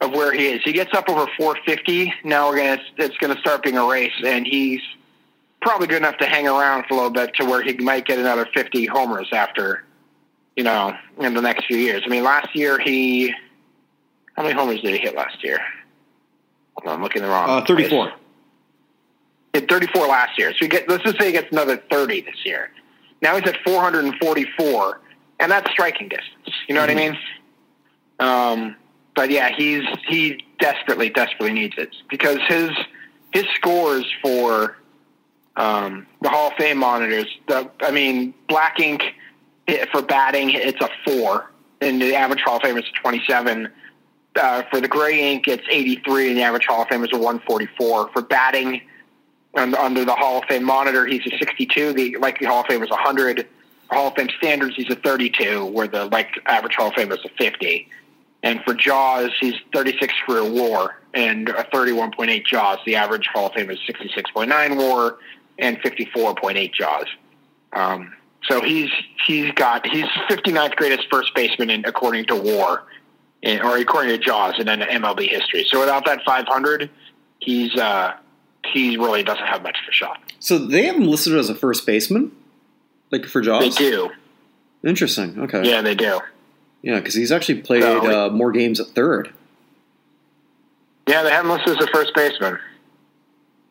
of 0.00 0.12
where 0.12 0.32
he 0.32 0.46
is. 0.46 0.60
He 0.62 0.72
gets 0.72 0.94
up 0.94 1.08
over 1.08 1.26
450. 1.36 2.12
Now 2.24 2.48
we're 2.48 2.58
gonna 2.58 2.82
it's 2.96 3.16
gonna 3.18 3.38
start 3.38 3.62
being 3.62 3.76
a 3.78 3.86
race, 3.86 4.12
and 4.24 4.46
he's 4.46 4.80
probably 5.60 5.88
good 5.88 5.96
enough 5.96 6.18
to 6.18 6.26
hang 6.26 6.46
around 6.46 6.84
for 6.86 6.94
a 6.94 6.96
little 6.96 7.10
bit 7.10 7.34
to 7.34 7.44
where 7.44 7.62
he 7.62 7.72
might 7.74 8.06
get 8.06 8.18
another 8.18 8.46
50 8.54 8.86
homers 8.86 9.28
after 9.32 9.84
you 10.56 10.64
know 10.64 10.94
in 11.18 11.34
the 11.34 11.42
next 11.42 11.66
few 11.66 11.78
years. 11.78 12.02
I 12.04 12.08
mean, 12.08 12.22
last 12.22 12.54
year 12.54 12.78
he 12.78 13.34
how 14.36 14.44
many 14.44 14.54
homers 14.54 14.80
did 14.80 14.94
he 14.94 14.98
hit 14.98 15.16
last 15.16 15.42
year? 15.42 15.60
Hold 16.76 16.88
on, 16.88 16.94
I'm 16.94 17.02
looking 17.02 17.22
the 17.22 17.28
wrong. 17.28 17.50
Uh, 17.50 17.64
34. 17.64 18.06
Place. 18.06 18.18
Hit 19.52 19.68
34 19.68 20.06
last 20.06 20.38
year. 20.38 20.52
So 20.52 20.58
he 20.60 20.68
get, 20.68 20.88
let's 20.88 21.02
just 21.02 21.18
say 21.18 21.26
he 21.26 21.32
gets 21.32 21.50
another 21.50 21.76
30 21.90 22.20
this 22.20 22.36
year. 22.44 22.70
Now 23.20 23.34
he's 23.34 23.48
at 23.48 23.56
444 23.64 25.00
and 25.38 25.50
that's 25.50 25.70
striking 25.70 26.08
distance. 26.08 26.54
You 26.68 26.74
know 26.74 26.86
mm-hmm. 26.86 26.96
what 26.96 27.02
I 27.02 27.08
mm-hmm. 27.08 28.60
mean? 28.60 28.68
Um, 28.68 28.76
but 29.14 29.30
yeah, 29.30 29.50
he's 29.56 29.84
he 30.06 30.44
desperately, 30.58 31.10
desperately 31.10 31.52
needs 31.52 31.74
it 31.78 31.94
because 32.08 32.38
his 32.48 32.70
his 33.32 33.44
scores 33.54 34.06
for 34.22 34.76
um, 35.56 36.06
the 36.20 36.28
Hall 36.28 36.48
of 36.48 36.54
Fame 36.54 36.78
monitors. 36.78 37.26
The, 37.46 37.70
I 37.80 37.90
mean, 37.90 38.32
black 38.48 38.80
ink 38.80 39.02
for 39.92 40.02
batting, 40.02 40.50
it's 40.50 40.80
a 40.80 40.88
four, 41.04 41.50
and 41.80 42.00
the 42.00 42.14
average 42.14 42.40
Hall 42.42 42.56
of 42.56 42.62
Fame 42.62 42.78
is 42.78 42.84
twenty 43.00 43.22
seven. 43.26 43.70
Uh, 44.36 44.62
for 44.70 44.80
the 44.80 44.86
gray 44.86 45.32
ink, 45.32 45.48
it's 45.48 45.64
83, 45.68 46.28
and 46.28 46.36
the 46.36 46.42
average 46.42 46.64
Hall 46.66 46.82
of 46.82 46.88
Fame 46.88 47.02
is 47.02 47.10
a 47.12 47.16
144. 47.16 48.10
For 48.12 48.22
batting, 48.22 48.82
under 49.56 50.04
the 50.04 50.14
Hall 50.14 50.38
of 50.38 50.44
Fame 50.44 50.62
monitor, 50.62 51.06
he's 51.06 51.26
a 51.26 51.36
62. 51.38 51.92
The 51.92 52.16
likely 52.18 52.46
Hall 52.46 52.60
of 52.60 52.66
Fame 52.66 52.82
is 52.84 52.90
100. 52.90 53.48
Hall 53.90 54.08
of 54.08 54.14
Fame 54.14 54.28
standards, 54.38 54.76
he's 54.76 54.90
a 54.90 54.96
32, 54.96 55.64
where 55.66 55.88
the 55.88 56.06
like 56.06 56.28
average 56.46 56.74
Hall 56.74 56.88
of 56.88 56.94
Fame 56.94 57.10
is 57.12 57.18
a 57.24 57.30
50. 57.38 57.88
And 58.42 58.62
for 58.64 58.74
Jaws, 58.74 59.30
he's 59.40 59.54
36 59.72 60.14
career 60.26 60.44
WAR 60.44 60.96
and 61.14 61.48
a 61.48 61.64
31.8 61.64 62.44
Jaws. 62.44 62.78
The 62.86 62.96
average 62.96 63.26
Hall 63.32 63.46
of 63.46 63.54
Fame 63.54 63.70
is 63.70 63.78
66.9 63.88 64.76
WAR 64.76 65.16
and 65.58 65.78
54.8 65.78 66.72
Jaws. 66.72 67.06
Um, 67.72 68.14
so 68.44 68.60
he's 68.62 68.90
he's 69.26 69.50
got 69.52 69.86
he's 69.86 70.06
59th 70.30 70.76
greatest 70.76 71.08
first 71.10 71.34
baseman 71.34 71.70
in, 71.70 71.84
according 71.84 72.26
to 72.26 72.36
WAR, 72.36 72.84
in, 73.42 73.60
or 73.60 73.76
according 73.76 74.16
to 74.16 74.18
Jaws 74.18 74.54
in 74.58 74.66
MLB 74.66 75.28
history. 75.28 75.66
So 75.68 75.80
without 75.80 76.04
that 76.06 76.22
500, 76.24 76.88
he's 77.40 77.74
uh, 77.76 78.14
he 78.64 78.96
really 78.96 79.22
doesn't 79.22 79.44
have 79.44 79.62
much 79.62 79.76
of 79.82 79.88
a 79.88 79.92
shot. 79.92 80.20
So 80.38 80.58
they 80.58 80.84
have 80.86 80.96
him 80.96 81.08
listed 81.08 81.34
as 81.34 81.50
a 81.50 81.54
first 81.54 81.84
baseman. 81.84 82.32
Like 83.10 83.24
for 83.26 83.40
Jaws? 83.40 83.62
They 83.76 83.90
do. 83.90 84.10
Interesting. 84.84 85.38
Okay. 85.40 85.68
Yeah, 85.68 85.82
they 85.82 85.94
do. 85.94 86.20
Yeah, 86.82 86.96
because 87.00 87.14
he's 87.14 87.32
actually 87.32 87.62
played 87.62 87.82
so, 87.82 88.26
uh, 88.26 88.30
more 88.30 88.52
games 88.52 88.78
at 88.80 88.88
third. 88.88 89.32
Yeah, 91.08 91.22
they 91.22 91.30
have 91.30 91.44
him 91.44 91.50
listed 91.50 91.78
as 91.78 91.84
a 91.84 91.88
first 91.88 92.14
baseman. 92.14 92.58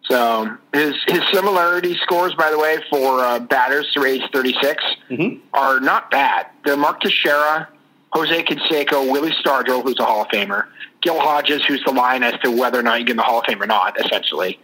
So 0.09 0.57
his 0.73 0.95
his 1.07 1.21
similarity 1.33 1.95
scores, 2.01 2.33
by 2.35 2.49
the 2.49 2.57
way, 2.57 2.77
for 2.89 3.19
uh, 3.23 3.39
batters 3.39 3.87
through 3.93 4.05
age 4.05 4.21
36 4.33 4.83
Mhm. 5.09 5.39
are 5.53 5.79
not 5.79 6.09
bad. 6.09 6.47
They're 6.65 6.77
Mark 6.77 7.01
Teixeira, 7.01 7.67
Jose 8.13 8.43
Canseco, 8.43 9.11
Willie 9.11 9.33
Stargell, 9.43 9.83
who's 9.83 9.99
a 9.99 10.05
Hall 10.05 10.21
of 10.21 10.29
Famer, 10.29 10.65
Gil 11.01 11.19
Hodges, 11.19 11.63
who's 11.65 11.83
the 11.85 11.91
line 11.91 12.23
as 12.23 12.39
to 12.41 12.49
whether 12.51 12.79
or 12.79 12.83
not 12.83 12.99
you 12.99 13.05
get 13.05 13.11
in 13.11 13.17
the 13.17 13.23
Hall 13.23 13.39
of 13.39 13.45
Fame 13.45 13.61
or 13.61 13.67
not, 13.67 13.99
essentially. 13.99 14.59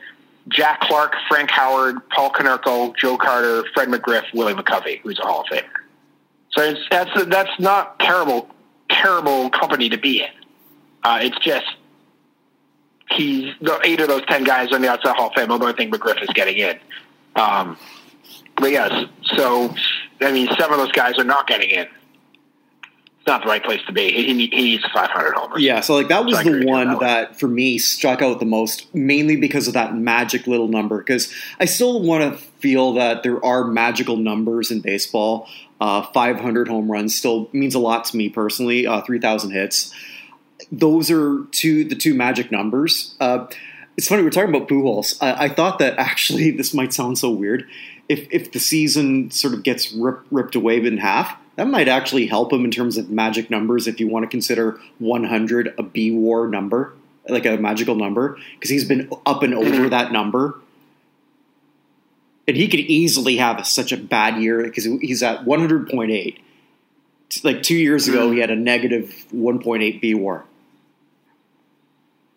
Jack 0.50 0.82
Clark, 0.82 1.16
Frank 1.30 1.50
Howard, 1.52 1.98
Paul 2.10 2.32
Konerko, 2.32 2.96
Joe 2.98 3.18
Carter, 3.18 3.64
Fred 3.74 3.88
McGriff, 3.90 4.26
Willie 4.34 4.54
McCovey, 4.54 5.00
who's 5.02 5.20
a 5.20 5.24
Hall 5.24 5.42
of 5.42 5.48
Famer. 5.48 5.64
So 6.52 6.76
that's 6.92 7.26
that's 7.26 7.60
not 7.60 8.00
terrible, 8.00 8.50
terrible 8.90 9.50
company 9.50 9.90
to 9.90 9.98
be 9.98 10.22
in. 10.22 10.30
Uh, 11.04 11.20
it's 11.22 11.38
just 11.40 11.66
he's 13.10 13.54
the 13.62 13.80
eight 13.84 14.00
of 14.02 14.08
those 14.08 14.26
ten 14.28 14.44
guys 14.44 14.72
on 14.72 14.82
the 14.82 14.90
outside 14.90 15.16
Hall 15.16 15.28
of 15.28 15.34
Fame. 15.34 15.52
Although 15.52 15.68
I 15.68 15.74
think 15.74 15.94
McGriff 15.94 16.22
is 16.22 16.30
getting 16.30 16.58
in. 16.58 16.78
Um, 17.36 17.78
but 18.58 18.72
yes, 18.72 19.08
so 19.24 19.74
I 20.22 20.32
mean, 20.32 20.48
seven 20.58 20.74
of 20.74 20.80
those 20.80 20.92
guys 20.92 21.18
are 21.18 21.24
not 21.24 21.48
getting 21.48 21.70
in. 21.70 21.88
Not 23.26 23.44
the 23.44 23.48
right 23.48 23.64
place 23.64 23.82
to 23.86 23.94
be. 23.94 24.12
He, 24.12 24.26
he 24.26 24.34
needs 24.34 24.84
500 24.94 25.34
homers. 25.34 25.62
Yeah, 25.62 25.80
so 25.80 25.96
like 25.96 26.10
that 26.10 26.26
was 26.26 26.38
So 26.38 26.44
the 26.44 26.66
one 26.66 26.90
on 26.90 27.00
that 27.00 27.30
that 27.30 27.40
for 27.40 27.48
me 27.48 27.78
struck 27.78 28.22
out 28.22 28.40
the 28.40 28.46
most, 28.46 28.94
mainly 28.94 29.38
because 29.38 29.68
of 29.68 29.74
that 29.76 29.96
magic 29.96 30.46
little 30.46 30.68
number. 30.68 30.98
Because 30.98 31.34
I 31.58 31.66
still 31.66 32.02
want 32.02 32.24
to 32.24 32.38
feel 32.60 32.94
that 32.94 33.24
there 33.24 33.44
are 33.44 33.64
magical 33.64 34.18
numbers 34.18 34.72
in 34.72 34.82
baseball. 34.82 35.48
Uh, 35.80 36.02
500 36.02 36.68
home 36.68 36.92
runs 36.92 37.16
still 37.16 37.50
means 37.54 37.76
a 37.76 37.80
lot 37.80 38.04
to 38.06 38.18
me 38.18 38.30
personally. 38.30 38.86
Uh, 38.86 39.02
3,000 39.02 39.52
hits. 39.52 39.94
Those 40.72 41.10
are 41.10 41.46
two 41.52 41.86
the 41.86 41.96
two 41.96 42.14
magic 42.14 42.52
numbers. 42.52 43.16
Uh, 43.22 43.48
it's 43.96 44.08
funny 44.08 44.24
we're 44.24 44.32
talking 44.32 44.54
about 44.54 44.68
Pujols. 44.68 45.18
I, 45.22 45.46
I 45.46 45.50
thought 45.50 45.80
that 45.80 45.98
actually 45.98 46.52
this 46.52 46.74
might 46.74 46.94
sound 46.94 47.18
so 47.18 47.30
weird. 47.30 47.68
If 48.10 48.28
if 48.32 48.52
the 48.52 48.60
season 48.60 49.32
sort 49.32 49.54
of 49.54 49.64
gets 49.64 49.94
rip, 49.94 50.26
ripped 50.30 50.56
away 50.56 50.84
in 50.84 50.98
half, 50.98 51.38
that 51.56 51.68
might 51.68 51.88
actually 51.88 52.28
help 52.28 52.52
him 52.52 52.66
in 52.66 52.72
terms 52.72 52.98
of 52.98 53.10
magic 53.10 53.50
numbers. 53.50 53.88
If 53.88 54.00
you 54.00 54.08
want 54.08 54.24
to 54.24 54.30
consider 54.30 54.80
100 55.00 55.74
a 55.78 55.84
B 55.84 56.12
WAR 56.12 56.48
number, 56.48 56.94
like 57.30 57.46
a 57.46 57.58
magical 57.58 57.96
number, 57.96 58.38
because 58.56 58.70
he's 58.70 58.86
been 58.86 59.10
up 59.26 59.44
and 59.44 59.54
over 59.54 59.70
Mhm. 59.86 59.90
that 59.92 60.12
number, 60.12 60.60
and 62.48 62.58
he 62.58 62.68
could 62.68 62.82
easily 62.82 63.38
have 63.38 63.66
such 63.68 63.92
a 63.92 63.98
bad 63.98 64.42
year 64.42 64.64
because 64.64 64.84
he's 64.84 65.24
at 65.24 65.46
100.8. 65.46 66.40
Like 67.44 67.64
two 67.64 67.76
years 67.76 68.08
ago, 68.08 68.32
he 68.32 68.40
had 68.40 68.52
a 68.52 68.56
negative 68.56 69.26
1.8 69.34 70.02
B 70.02 70.14
WAR. 70.14 70.44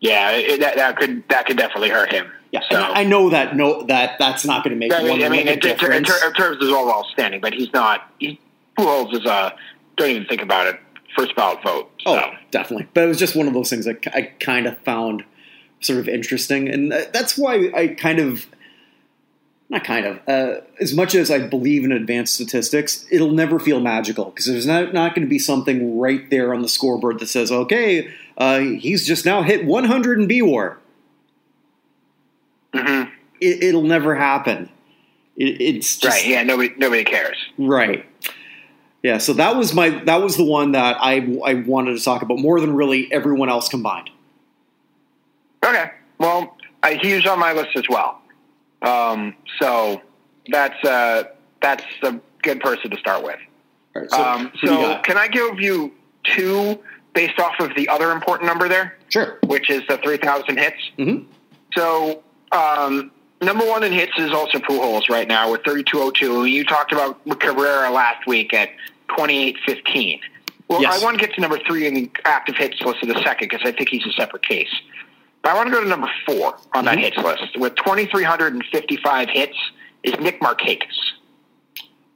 Yeah, 0.00 0.30
it, 0.32 0.60
that, 0.60 0.76
that 0.76 0.96
could 0.98 1.26
that 1.28 1.46
could 1.46 1.56
definitely 1.56 1.88
hurt 1.88 2.12
him. 2.12 2.30
Yeah, 2.52 2.60
So- 2.70 2.80
I 2.80 3.02
know 3.04 3.30
that 3.30 3.56
no 3.56 3.82
that 3.84 4.18
that's 4.18 4.44
not 4.44 4.62
going 4.62 4.74
to 4.74 4.78
make 4.78 4.92
I 4.92 4.98
mean, 5.02 5.08
one 5.10 5.22
I 5.24 5.28
mean, 5.28 5.40
in, 5.42 5.48
in, 5.48 5.54
in, 5.54 5.58
difference. 5.60 6.08
ter- 6.08 6.26
in 6.28 6.32
terms 6.34 6.62
of 6.62 6.68
overall 6.70 7.04
standing, 7.12 7.40
but 7.40 7.54
he's 7.54 7.72
not. 7.72 8.10
He, 8.18 8.38
Pujols 8.78 9.14
is 9.14 9.24
a 9.24 9.54
don't 9.96 10.10
even 10.10 10.26
think 10.26 10.42
about 10.42 10.66
it. 10.66 10.78
First 11.16 11.34
ballot 11.34 11.62
vote. 11.62 11.90
So. 12.04 12.14
Oh, 12.14 12.30
definitely. 12.50 12.88
But 12.92 13.04
it 13.04 13.06
was 13.06 13.18
just 13.18 13.34
one 13.34 13.48
of 13.48 13.54
those 13.54 13.70
things 13.70 13.86
that 13.86 14.06
I 14.14 14.22
kind 14.40 14.66
of 14.66 14.76
found 14.80 15.24
sort 15.80 15.98
of 15.98 16.08
interesting, 16.08 16.68
and 16.68 16.92
that's 16.92 17.38
why 17.38 17.70
I 17.74 17.88
kind 17.88 18.18
of, 18.18 18.46
not 19.70 19.84
kind 19.84 20.04
of, 20.04 20.20
uh, 20.28 20.60
as 20.80 20.94
much 20.94 21.14
as 21.14 21.30
I 21.30 21.38
believe 21.38 21.84
in 21.84 21.92
advanced 21.92 22.34
statistics, 22.34 23.06
it'll 23.10 23.30
never 23.32 23.58
feel 23.58 23.80
magical 23.80 24.26
because 24.26 24.46
there's 24.46 24.66
not 24.66 24.92
not 24.92 25.14
going 25.14 25.26
to 25.26 25.30
be 25.30 25.38
something 25.38 25.98
right 25.98 26.28
there 26.30 26.52
on 26.54 26.60
the 26.62 26.68
scoreboard 26.68 27.18
that 27.20 27.28
says, 27.28 27.50
okay, 27.50 28.10
uh, 28.36 28.58
he's 28.58 29.06
just 29.06 29.24
now 29.24 29.42
hit 29.42 29.64
100 29.64 30.20
in 30.20 30.26
B 30.26 30.42
WAR. 30.42 30.78
Mhm. 32.74 33.10
It, 33.40 33.62
it'll 33.62 33.82
never 33.82 34.14
happen. 34.14 34.68
It, 35.36 35.60
it's 35.60 35.98
just 35.98 36.16
right. 36.16 36.26
Yeah. 36.26 36.42
Nobody 36.42 36.74
nobody 36.76 37.04
cares. 37.04 37.36
Right. 37.58 38.04
Yeah, 39.06 39.18
so 39.18 39.34
that 39.34 39.54
was 39.54 39.72
my 39.72 39.90
that 40.06 40.20
was 40.20 40.36
the 40.36 40.42
one 40.42 40.72
that 40.72 40.96
I 41.00 41.18
I 41.44 41.54
wanted 41.54 41.96
to 41.96 42.02
talk 42.02 42.22
about 42.22 42.40
more 42.40 42.60
than 42.60 42.74
really 42.74 43.06
everyone 43.12 43.48
else 43.48 43.68
combined. 43.68 44.10
Okay. 45.64 45.92
Well, 46.18 46.56
I, 46.82 46.94
he's 46.94 47.24
on 47.24 47.38
my 47.38 47.52
list 47.52 47.76
as 47.76 47.84
well. 47.88 48.20
Um, 48.82 49.36
so 49.60 50.02
that's 50.48 50.84
uh, 50.84 51.22
that's 51.62 51.84
a 52.02 52.18
good 52.42 52.58
person 52.58 52.90
to 52.90 52.96
start 52.96 53.22
with. 53.22 53.38
Right, 53.94 54.10
so 54.10 54.20
um, 54.20 54.50
who 54.60 54.66
do 54.66 54.74
you 54.74 54.80
so 54.80 55.00
can 55.04 55.16
I 55.16 55.28
give 55.28 55.60
you 55.60 55.92
two 56.24 56.76
based 57.14 57.38
off 57.38 57.60
of 57.60 57.76
the 57.76 57.88
other 57.88 58.10
important 58.10 58.48
number 58.48 58.68
there, 58.68 58.98
sure. 59.08 59.38
which 59.46 59.70
is 59.70 59.86
the 59.88 59.98
three 59.98 60.16
thousand 60.16 60.58
hits? 60.58 60.78
Mhm. 60.98 61.26
So 61.76 62.24
um, 62.50 63.12
number 63.40 63.64
one 63.64 63.84
in 63.84 63.92
hits 63.92 64.18
is 64.18 64.32
also 64.32 64.58
Pujols 64.58 65.08
right 65.08 65.28
now 65.28 65.52
with 65.52 65.62
thirty 65.62 65.84
two 65.84 66.00
oh 66.00 66.10
two. 66.10 66.46
You 66.46 66.64
talked 66.64 66.90
about 66.90 67.24
Cabrera 67.38 67.88
last 67.92 68.26
week 68.26 68.52
at 68.52 68.70
twenty 69.08 69.48
eight 69.48 69.56
fifteen. 69.64 70.20
Well, 70.68 70.82
Yes. 70.82 71.00
I 71.00 71.04
want 71.04 71.18
to 71.18 71.24
get 71.24 71.34
to 71.36 71.40
number 71.40 71.58
three 71.60 71.86
in 71.86 71.94
the 71.94 72.10
active 72.24 72.56
hits 72.56 72.80
list 72.80 73.02
in 73.02 73.10
a 73.10 73.22
second 73.22 73.48
because 73.50 73.60
I 73.64 73.70
think 73.72 73.88
he's 73.88 74.04
a 74.06 74.12
separate 74.12 74.42
case. 74.42 74.72
But 75.42 75.52
I 75.52 75.54
want 75.54 75.68
to 75.68 75.72
go 75.72 75.80
to 75.80 75.88
number 75.88 76.10
four 76.26 76.56
on 76.74 76.86
that 76.86 76.98
Mhm. 76.98 77.02
hits 77.02 77.16
list 77.18 77.56
with 77.56 77.74
twenty 77.76 78.06
three 78.06 78.24
hundred 78.24 78.54
and 78.54 78.64
fifty 78.72 78.96
five 78.96 79.28
hits 79.30 79.56
is 80.02 80.18
Nick 80.20 80.40
Markakis. 80.40 81.12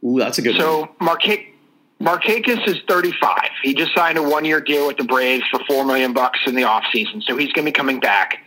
Ooh, 0.05 0.19
that's 0.19 0.39
a 0.39 0.43
good 0.43 0.53
one. 0.57 0.61
So 0.61 0.89
Marca- 1.01 1.45
Markakis 2.01 2.67
is 2.67 2.79
35. 2.89 3.51
He 3.63 3.75
just 3.75 3.95
signed 3.95 4.17
a 4.17 4.23
one-year 4.23 4.63
deal 4.63 4.87
with 4.87 4.97
the 4.97 5.05
Braves 5.05 5.45
for 5.51 5.61
four 5.69 5.85
million 5.85 6.15
bucks 6.15 6.39
in 6.47 6.55
the 6.55 6.63
offseason, 6.63 7.23
so 7.23 7.37
he's 7.37 7.53
going 7.53 7.67
to 7.67 7.71
be 7.71 7.73
coming 7.73 8.01
back. 8.01 8.39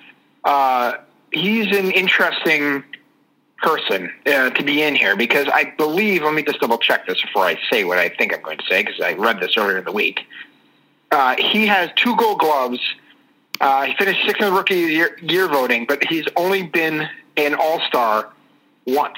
Uh, 0.43 0.93
he's 1.31 1.67
an 1.67 1.91
interesting 1.91 2.83
person 3.63 4.11
uh, 4.27 4.49
to 4.51 4.63
be 4.63 4.83
in 4.83 4.95
here 4.95 5.15
because 5.15 5.47
I 5.51 5.73
believe. 5.77 6.23
Let 6.23 6.33
me 6.33 6.43
just 6.43 6.59
double 6.59 6.77
check 6.77 7.07
this 7.07 7.21
before 7.21 7.45
I 7.45 7.57
say 7.71 7.83
what 7.83 7.97
I 7.97 8.09
think 8.09 8.33
I'm 8.33 8.41
going 8.41 8.59
to 8.59 8.65
say 8.69 8.83
because 8.83 9.01
I 9.01 9.13
read 9.13 9.39
this 9.39 9.57
earlier 9.57 9.79
in 9.79 9.85
the 9.85 9.91
week. 9.91 10.21
Uh, 11.11 11.35
he 11.37 11.65
has 11.67 11.89
two 11.95 12.15
Gold 12.15 12.39
Gloves. 12.39 12.79
Uh, 13.61 13.83
he 13.85 13.95
finished 13.95 14.25
sixth 14.25 14.41
in 14.41 14.49
the 14.49 14.53
Rookie 14.53 14.75
year, 14.75 15.17
year 15.21 15.47
voting, 15.47 15.85
but 15.87 16.03
he's 16.03 16.25
only 16.35 16.63
been 16.63 17.07
an 17.37 17.55
All 17.55 17.79
Star 17.81 18.29
once 18.85 19.17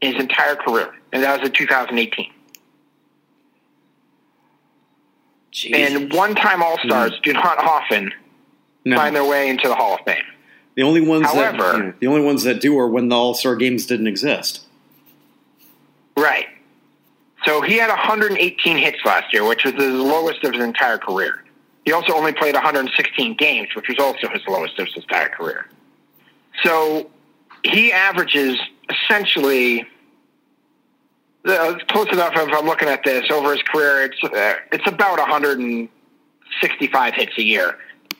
in 0.00 0.12
his 0.12 0.20
entire 0.22 0.56
career, 0.56 0.94
and 1.12 1.22
that 1.22 1.40
was 1.40 1.48
in 1.48 1.54
2018. 1.54 2.30
Jeez. 5.52 5.74
And 5.74 6.12
one-time 6.12 6.62
All-Stars 6.62 7.18
do 7.22 7.32
not 7.32 7.58
often 7.58 8.12
no, 8.84 8.96
find 8.96 9.16
their 9.16 9.24
way 9.24 9.48
into 9.48 9.66
the 9.66 9.74
Hall 9.74 9.94
of 9.94 10.00
Fame. 10.04 10.22
The 10.78 10.84
only 10.84 11.00
ones 11.00 11.24
that 11.24 11.56
However- 11.56 11.86
yeah, 11.86 11.92
the 11.98 12.06
only 12.06 12.20
ones 12.20 12.44
that 12.44 12.60
do 12.60 12.78
are 12.78 12.86
when 12.86 13.08
the 13.08 13.16
All 13.16 13.34
Star 13.34 13.56
games 13.56 13.84
didn't 13.84 14.06
exist. 14.06 14.60
Right. 16.16 16.46
So 17.44 17.62
he 17.62 17.78
had 17.78 17.88
118 17.88 18.76
hits 18.78 18.98
last 19.04 19.32
year, 19.32 19.44
which 19.44 19.64
was 19.64 19.74
the 19.74 19.88
lowest 19.88 20.44
of 20.44 20.54
his 20.54 20.62
entire 20.62 20.98
career. 20.98 21.42
He 21.84 21.90
also 21.90 22.12
only 22.12 22.32
played 22.32 22.54
116 22.54 23.34
games, 23.34 23.74
which 23.74 23.88
was 23.88 23.98
also 23.98 24.28
his 24.28 24.40
lowest 24.46 24.78
of 24.78 24.86
his 24.86 24.94
entire 24.98 25.28
career. 25.28 25.66
So 26.62 27.10
he 27.64 27.92
averages 27.92 28.56
essentially 28.88 29.84
uh, 31.44 31.74
close 31.88 32.06
enough. 32.12 32.34
If 32.36 32.52
I'm 32.52 32.66
looking 32.66 32.88
at 32.88 33.02
this 33.02 33.28
over 33.32 33.50
his 33.50 33.62
career, 33.62 34.04
it's 34.04 34.22
uh, 34.22 34.54
it's 34.70 34.86
about 34.86 35.18
165 35.18 37.14
hits 37.14 37.36
a 37.36 37.42
year, 37.42 37.78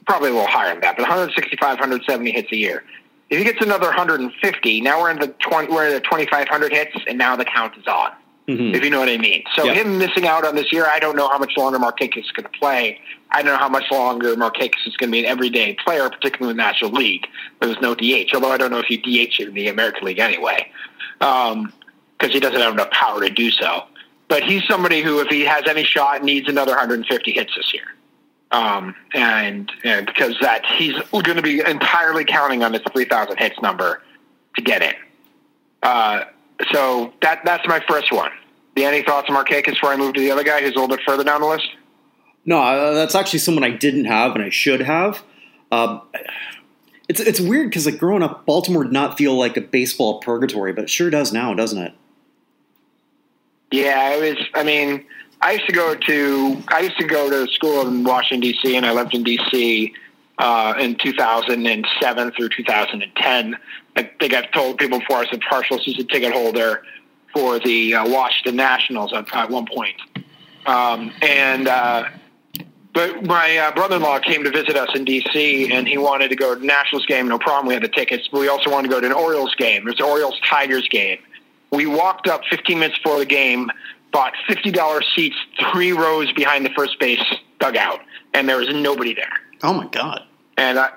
probably 0.09 0.31
a 0.31 0.33
little 0.33 0.49
higher 0.49 0.73
than 0.73 0.81
that, 0.81 0.97
but 0.97 1.03
165, 1.03 1.61
170 1.61 2.31
hits 2.33 2.51
a 2.51 2.57
year. 2.57 2.83
If 3.29 3.37
he 3.39 3.45
gets 3.45 3.61
another 3.61 3.89
150, 3.89 4.81
now 4.81 5.03
we're 5.03 5.11
in 5.11 5.19
the 5.19 5.29
20, 5.29 5.71
we're 5.71 5.87
in 5.89 5.93
the 5.93 6.01
2,500 6.01 6.73
hits, 6.73 6.97
and 7.07 7.19
now 7.19 7.37
the 7.37 7.45
count 7.45 7.77
is 7.77 7.87
on 7.87 8.13
Mhm. 8.49 8.75
if 8.75 8.83
you 8.83 8.89
know 8.89 9.01
what 9.01 9.11
I 9.11 9.19
mean. 9.19 9.45
So 9.55 9.67
him 9.75 9.99
missing 9.99 10.27
out 10.27 10.47
on 10.47 10.55
this 10.55 10.73
year, 10.73 10.87
I 10.91 10.99
don't 10.99 11.15
know 11.15 11.29
how 11.29 11.37
much 11.37 11.55
longer 11.59 11.79
Markakis 11.79 12.25
is 12.25 12.31
going 12.33 12.51
to 12.51 12.59
play. 12.59 12.99
I 13.31 13.43
don't 13.43 13.53
know 13.53 13.59
how 13.59 13.69
much 13.69 13.85
longer 13.91 14.35
Markakis 14.35 14.87
is 14.87 14.97
going 14.97 15.11
to 15.11 15.13
be 15.13 15.19
an 15.19 15.27
everyday 15.27 15.75
player, 15.75 16.09
particularly 16.09 16.53
in 16.53 16.57
the 16.57 16.63
National 16.63 16.91
League. 16.91 17.27
There 17.61 17.69
was 17.69 17.79
no 17.83 17.95
DH, 17.95 18.33
although 18.33 18.51
I 18.51 18.57
don't 18.57 18.71
know 18.71 18.79
if 18.79 18.89
you 18.89 18.97
DH 18.97 19.39
in 19.41 19.53
the 19.53 19.69
American 19.69 20.07
League 20.07 20.19
anyway, 20.19 20.73
because 21.19 22.33
he 22.33 22.41
doesn't 22.41 22.59
have 22.59 22.73
enough 22.73 22.91
power 22.93 23.21
to 23.21 23.29
do 23.29 23.51
so. 23.51 23.85
But 24.29 24.43
he's 24.43 24.65
somebody 24.67 25.03
who, 25.03 25.21
if 25.21 25.29
he 25.29 25.43
has 25.43 25.65
any 25.67 25.85
shot, 25.85 26.25
needs 26.25 26.49
another 26.49 26.73
150 26.73 27.33
hits 27.33 27.55
this 27.55 27.75
year. 27.75 27.95
Um, 28.51 28.95
and, 29.13 29.71
and 29.85 30.07
because 30.07 30.35
that 30.41 30.65
he's 30.65 30.95
going 31.11 31.37
to 31.37 31.43
be 31.43 31.61
entirely 31.61 32.25
counting 32.25 32.63
on 32.63 32.73
his 32.73 32.83
3,000 32.93 33.37
hits 33.37 33.61
number 33.61 34.03
to 34.57 34.63
get 34.63 34.83
in. 34.83 34.95
Uh, 35.83 36.25
so 36.73 37.13
that 37.23 37.45
that's 37.45 37.67
my 37.69 37.81
first 37.89 38.11
one. 38.11 38.31
Do 38.75 38.83
you 38.83 38.89
any 38.89 39.03
thoughts 39.03 39.29
on 39.29 39.37
Markakis 39.37 39.75
before 39.75 39.91
I 39.91 39.97
move 39.97 40.15
to 40.15 40.21
the 40.21 40.31
other 40.31 40.45
guy 40.45 40.61
who's 40.61 40.73
a 40.73 40.79
little 40.79 40.89
bit 40.89 41.01
further 41.07 41.25
down 41.25 41.41
the 41.41 41.47
list? 41.47 41.69
No, 42.45 42.59
uh, 42.59 42.95
that's 42.95 43.15
actually 43.15 43.41
someone 43.41 43.65
I 43.65 43.71
didn't 43.71 44.07
have 44.07 44.35
and 44.35 44.43
I 44.43 44.51
should 44.51 44.81
have. 44.81 45.23
Um, 45.71 46.03
it's 47.09 47.21
it's 47.21 47.41
weird 47.41 47.71
because 47.71 47.87
like 47.87 47.99
growing 47.99 48.23
up, 48.23 48.47
Baltimore 48.47 48.85
did 48.85 48.93
not 48.93 49.19
feel 49.19 49.35
like 49.35 49.57
a 49.57 49.61
baseball 49.61 50.21
purgatory, 50.21 50.73
but 50.73 50.85
it 50.85 50.91
sure 50.91 51.11
does 51.11 51.33
now, 51.33 51.55
doesn't 51.55 51.79
it? 51.79 51.93
Yeah, 53.71 54.15
it 54.15 54.37
was. 54.37 54.47
I 54.55 54.63
mean, 54.63 55.05
I 55.41 55.53
used 55.53 55.67
to 55.67 55.73
go 55.73 55.95
to 55.95 56.63
I 56.69 56.81
used 56.81 56.99
to 56.99 57.07
go 57.07 57.31
to 57.31 57.51
school 57.53 57.87
in 57.87 58.05
Washington 58.05 58.41
D.C. 58.41 58.77
and 58.77 58.85
I 58.85 58.93
lived 58.93 59.15
in 59.15 59.23
D.C. 59.23 59.95
uh, 60.39 60.75
in 60.79 60.97
2007 60.97 62.33
through 62.33 62.49
2010. 62.49 63.57
I 63.97 64.03
think 64.21 64.35
I've 64.35 64.51
told 64.53 64.79
people 64.79 64.99
before 64.99 65.19
I 65.19 65.21
was 65.21 65.29
a 65.33 65.39
partial 65.39 65.79
season 65.79 66.07
ticket 66.09 66.33
holder 66.33 66.83
for 67.33 67.59
the 67.61 67.95
uh, 67.95 68.09
Washington 68.09 68.57
Nationals 68.57 69.13
at, 69.13 69.35
at 69.35 69.51
one 69.51 69.67
point. 69.67 69.97
Um, 70.67 71.13
and 71.23 71.69
uh, 71.69 72.09
but 72.93 73.25
my 73.25 73.59
uh, 73.59 73.73
brother-in-law 73.73 74.19
came 74.21 74.43
to 74.43 74.51
visit 74.51 74.77
us 74.77 74.89
in 74.95 75.05
D.C. 75.05 75.73
and 75.73 75.87
he 75.87 75.99
wanted 75.99 76.31
to 76.31 76.37
go 76.37 76.57
to 76.57 76.67
Nationals 76.67 77.07
game. 77.07 77.29
No 77.29 77.39
problem, 77.39 77.67
we 77.69 77.75
had 77.75 77.83
the 77.85 77.89
tickets. 77.89 78.29
But 78.31 78.41
we 78.41 78.49
also 78.49 78.71
wanted 78.71 78.89
to 78.89 78.95
go 78.95 79.01
to 79.01 79.07
an 79.07 79.13
Orioles 79.13 79.55
game. 79.55 79.85
There's 79.85 80.01
an 80.01 80.07
Orioles 80.07 80.39
Tigers 80.49 80.89
game. 80.89 81.21
We 81.71 81.87
walked 81.87 82.27
up 82.27 82.43
15 82.51 82.79
minutes 82.79 82.99
before 82.99 83.19
the 83.19 83.27
game, 83.27 83.71
bought 84.13 84.33
$50 84.49 85.03
seats, 85.15 85.37
three 85.73 85.93
rows 85.93 86.33
behind 86.33 86.65
the 86.65 86.71
first 86.71 86.99
base 86.99 87.23
dugout, 87.61 88.01
and 88.35 88.49
there 88.49 88.59
was 88.59 88.69
nobody 88.69 89.15
there. 89.15 89.33
Oh 89.63 89.73
my 89.73 89.87
god! 89.89 90.23
And 90.57 90.79
I, 90.79 90.91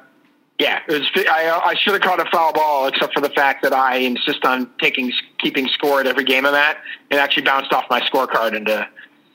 yeah, 0.59 0.79
it 0.87 0.99
was. 0.99 1.09
I, 1.15 1.61
I 1.65 1.75
should 1.75 1.93
have 1.93 2.01
caught 2.01 2.19
a 2.19 2.29
foul 2.29 2.53
ball, 2.53 2.87
except 2.87 3.13
for 3.13 3.21
the 3.21 3.29
fact 3.29 3.63
that 3.63 3.73
I 3.73 3.97
insist 3.97 4.45
on 4.45 4.69
taking 4.79 5.11
keeping 5.39 5.67
score 5.69 5.99
at 5.99 6.07
every 6.07 6.23
game 6.23 6.45
of 6.45 6.51
that. 6.51 6.77
It 7.09 7.15
actually 7.15 7.43
bounced 7.43 7.73
off 7.73 7.85
my 7.89 7.99
scorecard 8.01 8.53
into 8.55 8.87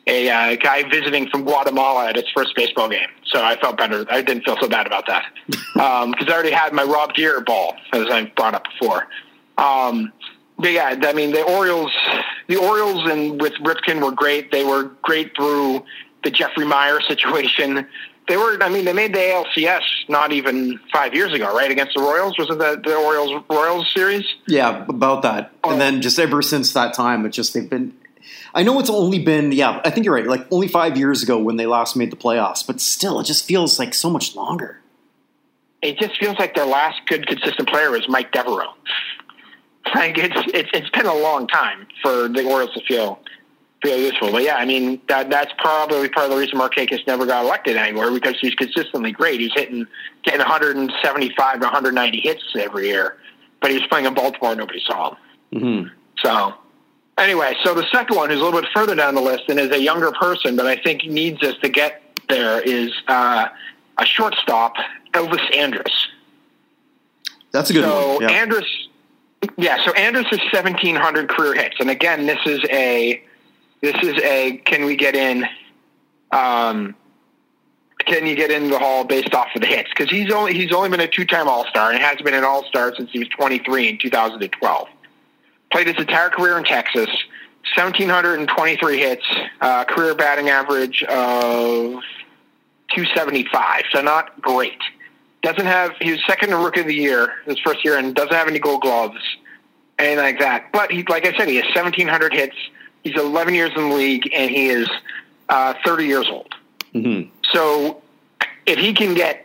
a 0.06 0.30
uh, 0.30 0.56
guy 0.56 0.88
visiting 0.88 1.28
from 1.28 1.42
Guatemala 1.42 2.08
at 2.08 2.16
its 2.16 2.30
first 2.30 2.54
baseball 2.54 2.88
game. 2.88 3.08
So 3.24 3.42
I 3.42 3.56
felt 3.56 3.76
better. 3.76 4.06
I 4.08 4.22
didn't 4.22 4.44
feel 4.44 4.56
so 4.60 4.68
bad 4.68 4.86
about 4.86 5.06
that 5.08 5.24
because 5.46 5.66
um, 6.04 6.14
I 6.18 6.32
already 6.32 6.52
had 6.52 6.72
my 6.72 6.84
Rob 6.84 7.14
Gear 7.14 7.40
ball, 7.40 7.74
as 7.92 8.06
I 8.08 8.30
brought 8.36 8.54
up 8.54 8.64
before. 8.78 9.08
Um, 9.58 10.12
but 10.58 10.72
yeah, 10.72 10.98
I 11.02 11.12
mean 11.12 11.32
the 11.32 11.42
Orioles, 11.42 11.92
the 12.48 12.56
Orioles 12.56 13.08
and 13.10 13.40
with 13.40 13.54
Ripken 13.54 14.02
were 14.02 14.12
great. 14.12 14.50
They 14.50 14.64
were 14.64 14.90
great 15.02 15.36
through 15.36 15.84
the 16.24 16.30
Jeffrey 16.30 16.64
Maier 16.64 17.00
situation. 17.06 17.86
They 18.28 18.36
were, 18.36 18.60
I 18.60 18.68
mean, 18.68 18.84
they 18.84 18.92
made 18.92 19.14
the 19.14 19.20
ALCS 19.20 19.82
not 20.08 20.32
even 20.32 20.80
five 20.92 21.14
years 21.14 21.32
ago, 21.32 21.54
right? 21.54 21.70
Against 21.70 21.94
the 21.94 22.00
Royals, 22.00 22.36
was 22.38 22.50
it 22.50 22.58
the, 22.58 22.80
the 22.82 22.96
Orioles 22.96 23.44
Royals 23.48 23.88
series? 23.94 24.24
Yeah, 24.48 24.84
about 24.88 25.22
that. 25.22 25.52
Oh. 25.62 25.70
And 25.70 25.80
then 25.80 26.02
just 26.02 26.18
ever 26.18 26.42
since 26.42 26.72
that 26.72 26.92
time, 26.94 27.24
it's 27.24 27.36
just 27.36 27.54
they've 27.54 27.70
been. 27.70 27.96
I 28.52 28.64
know 28.64 28.80
it's 28.80 28.90
only 28.90 29.20
been, 29.20 29.52
yeah, 29.52 29.80
I 29.84 29.90
think 29.90 30.06
you're 30.06 30.14
right. 30.14 30.26
Like 30.26 30.46
only 30.50 30.66
five 30.66 30.96
years 30.96 31.22
ago 31.22 31.38
when 31.38 31.56
they 31.56 31.66
last 31.66 31.94
made 31.94 32.10
the 32.10 32.16
playoffs, 32.16 32.66
but 32.66 32.80
still, 32.80 33.20
it 33.20 33.24
just 33.24 33.44
feels 33.44 33.78
like 33.78 33.94
so 33.94 34.10
much 34.10 34.34
longer. 34.34 34.80
It 35.82 35.98
just 35.98 36.18
feels 36.18 36.36
like 36.38 36.56
their 36.56 36.66
last 36.66 37.02
good, 37.06 37.26
consistent 37.28 37.68
player 37.68 37.90
was 37.90 38.08
Mike 38.08 38.32
Devereaux. 38.32 38.72
Like 39.94 40.18
it's 40.18 40.34
it's 40.52 40.70
it's 40.72 40.90
been 40.90 41.06
a 41.06 41.14
long 41.14 41.46
time 41.46 41.86
for 42.02 42.28
the 42.28 42.44
Orioles 42.44 42.74
to 42.74 42.80
feel 42.86 43.20
feel 43.82 43.98
useful. 43.98 44.32
But 44.32 44.42
yeah, 44.42 44.56
I 44.56 44.64
mean 44.64 45.00
that 45.08 45.30
that's 45.30 45.52
probably 45.58 46.08
part 46.08 46.26
of 46.26 46.32
the 46.32 46.38
reason 46.38 46.58
Markakis 46.58 47.06
never 47.06 47.26
got 47.26 47.44
elected 47.44 47.76
anywhere 47.76 48.10
because 48.10 48.34
he's 48.40 48.54
consistently 48.54 49.12
great. 49.12 49.40
He's 49.40 49.52
hitting 49.54 49.86
getting 50.22 50.40
175 50.40 51.54
to 51.54 51.58
190 51.60 52.20
hits 52.20 52.42
every 52.56 52.88
year, 52.88 53.16
but 53.60 53.70
he 53.70 53.78
was 53.78 53.86
playing 53.88 54.06
in 54.06 54.14
Baltimore. 54.14 54.50
And 54.50 54.58
nobody 54.58 54.82
saw 54.84 55.10
him. 55.10 55.16
Mm-hmm. 55.54 55.88
So 56.18 56.54
anyway, 57.18 57.54
so 57.62 57.74
the 57.74 57.86
second 57.92 58.16
one, 58.16 58.30
who's 58.30 58.40
a 58.40 58.44
little 58.44 58.60
bit 58.60 58.68
further 58.74 58.94
down 58.94 59.14
the 59.14 59.20
list 59.20 59.44
and 59.48 59.58
is 59.58 59.70
a 59.70 59.80
younger 59.80 60.12
person, 60.12 60.56
but 60.56 60.66
I 60.66 60.76
think 60.76 61.04
needs 61.04 61.42
us 61.42 61.56
to 61.62 61.68
get 61.68 62.02
there, 62.28 62.60
is 62.60 62.92
uh, 63.08 63.48
a 63.98 64.06
shortstop, 64.06 64.74
Elvis 65.12 65.54
Andrus. 65.54 66.08
That's 67.52 67.70
a 67.70 67.72
good 67.72 67.84
so 67.84 68.14
one. 68.14 68.22
Yeah. 68.22 68.30
Andrus 68.30 68.85
yeah, 69.56 69.84
so 69.84 69.92
Andrus 69.92 70.26
has 70.30 70.40
1,700 70.52 71.28
career 71.28 71.54
hits, 71.54 71.76
and 71.80 71.90
again, 71.90 72.26
this 72.26 72.38
is 72.46 72.60
a 72.70 73.22
this 73.82 73.96
is 74.02 74.18
a 74.22 74.56
can 74.64 74.84
we 74.84 74.96
get 74.96 75.14
in? 75.14 75.46
Um, 76.30 76.94
can 78.06 78.26
you 78.26 78.36
get 78.36 78.50
in 78.50 78.70
the 78.70 78.78
hall 78.78 79.04
based 79.04 79.34
off 79.34 79.48
of 79.54 79.60
the 79.60 79.66
hits? 79.66 79.90
Because 79.90 80.10
he's 80.10 80.32
only 80.32 80.54
he's 80.54 80.72
only 80.72 80.88
been 80.88 81.00
a 81.00 81.08
two 81.08 81.24
time 81.24 81.48
All 81.48 81.66
Star 81.66 81.90
and 81.90 82.00
has 82.00 82.18
been 82.18 82.34
an 82.34 82.44
All 82.44 82.64
Star 82.64 82.94
since 82.96 83.10
he 83.10 83.18
was 83.18 83.28
23 83.28 83.88
in 83.88 83.98
2012. 83.98 84.88
Played 85.72 85.86
his 85.88 85.96
entire 85.96 86.30
career 86.30 86.58
in 86.58 86.64
Texas. 86.64 87.08
1,723 87.74 88.98
hits, 88.98 89.24
uh, 89.60 89.84
career 89.84 90.14
batting 90.14 90.48
average 90.48 91.02
of 91.02 92.00
275, 92.94 93.82
so 93.92 94.00
not 94.00 94.40
great 94.40 94.78
doesn't 95.42 95.66
have 95.66 95.92
he 96.00 96.10
was 96.10 96.20
second 96.26 96.52
in 96.52 96.58
rookie 96.58 96.80
of 96.80 96.86
the 96.86 96.94
year 96.94 97.34
his 97.44 97.58
first 97.60 97.84
year 97.84 97.98
and 97.98 98.14
doesn't 98.14 98.32
have 98.32 98.48
any 98.48 98.58
gold 98.58 98.82
gloves 98.82 99.20
anything 99.98 100.18
like 100.18 100.38
that. 100.40 100.72
But 100.72 100.90
he 100.90 101.04
like 101.08 101.26
i 101.26 101.36
said 101.36 101.48
he 101.48 101.56
has 101.56 101.64
1700 101.74 102.32
hits. 102.32 102.56
He's 103.02 103.16
11 103.16 103.54
years 103.54 103.70
in 103.76 103.88
the 103.88 103.94
league 103.94 104.28
and 104.34 104.50
he 104.50 104.68
is 104.68 104.88
uh, 105.48 105.74
30 105.84 106.06
years 106.06 106.26
old. 106.28 106.52
Mm-hmm. 106.94 107.30
so 107.52 108.02
if 108.64 108.78
he 108.78 108.94
can 108.94 109.12
get 109.12 109.44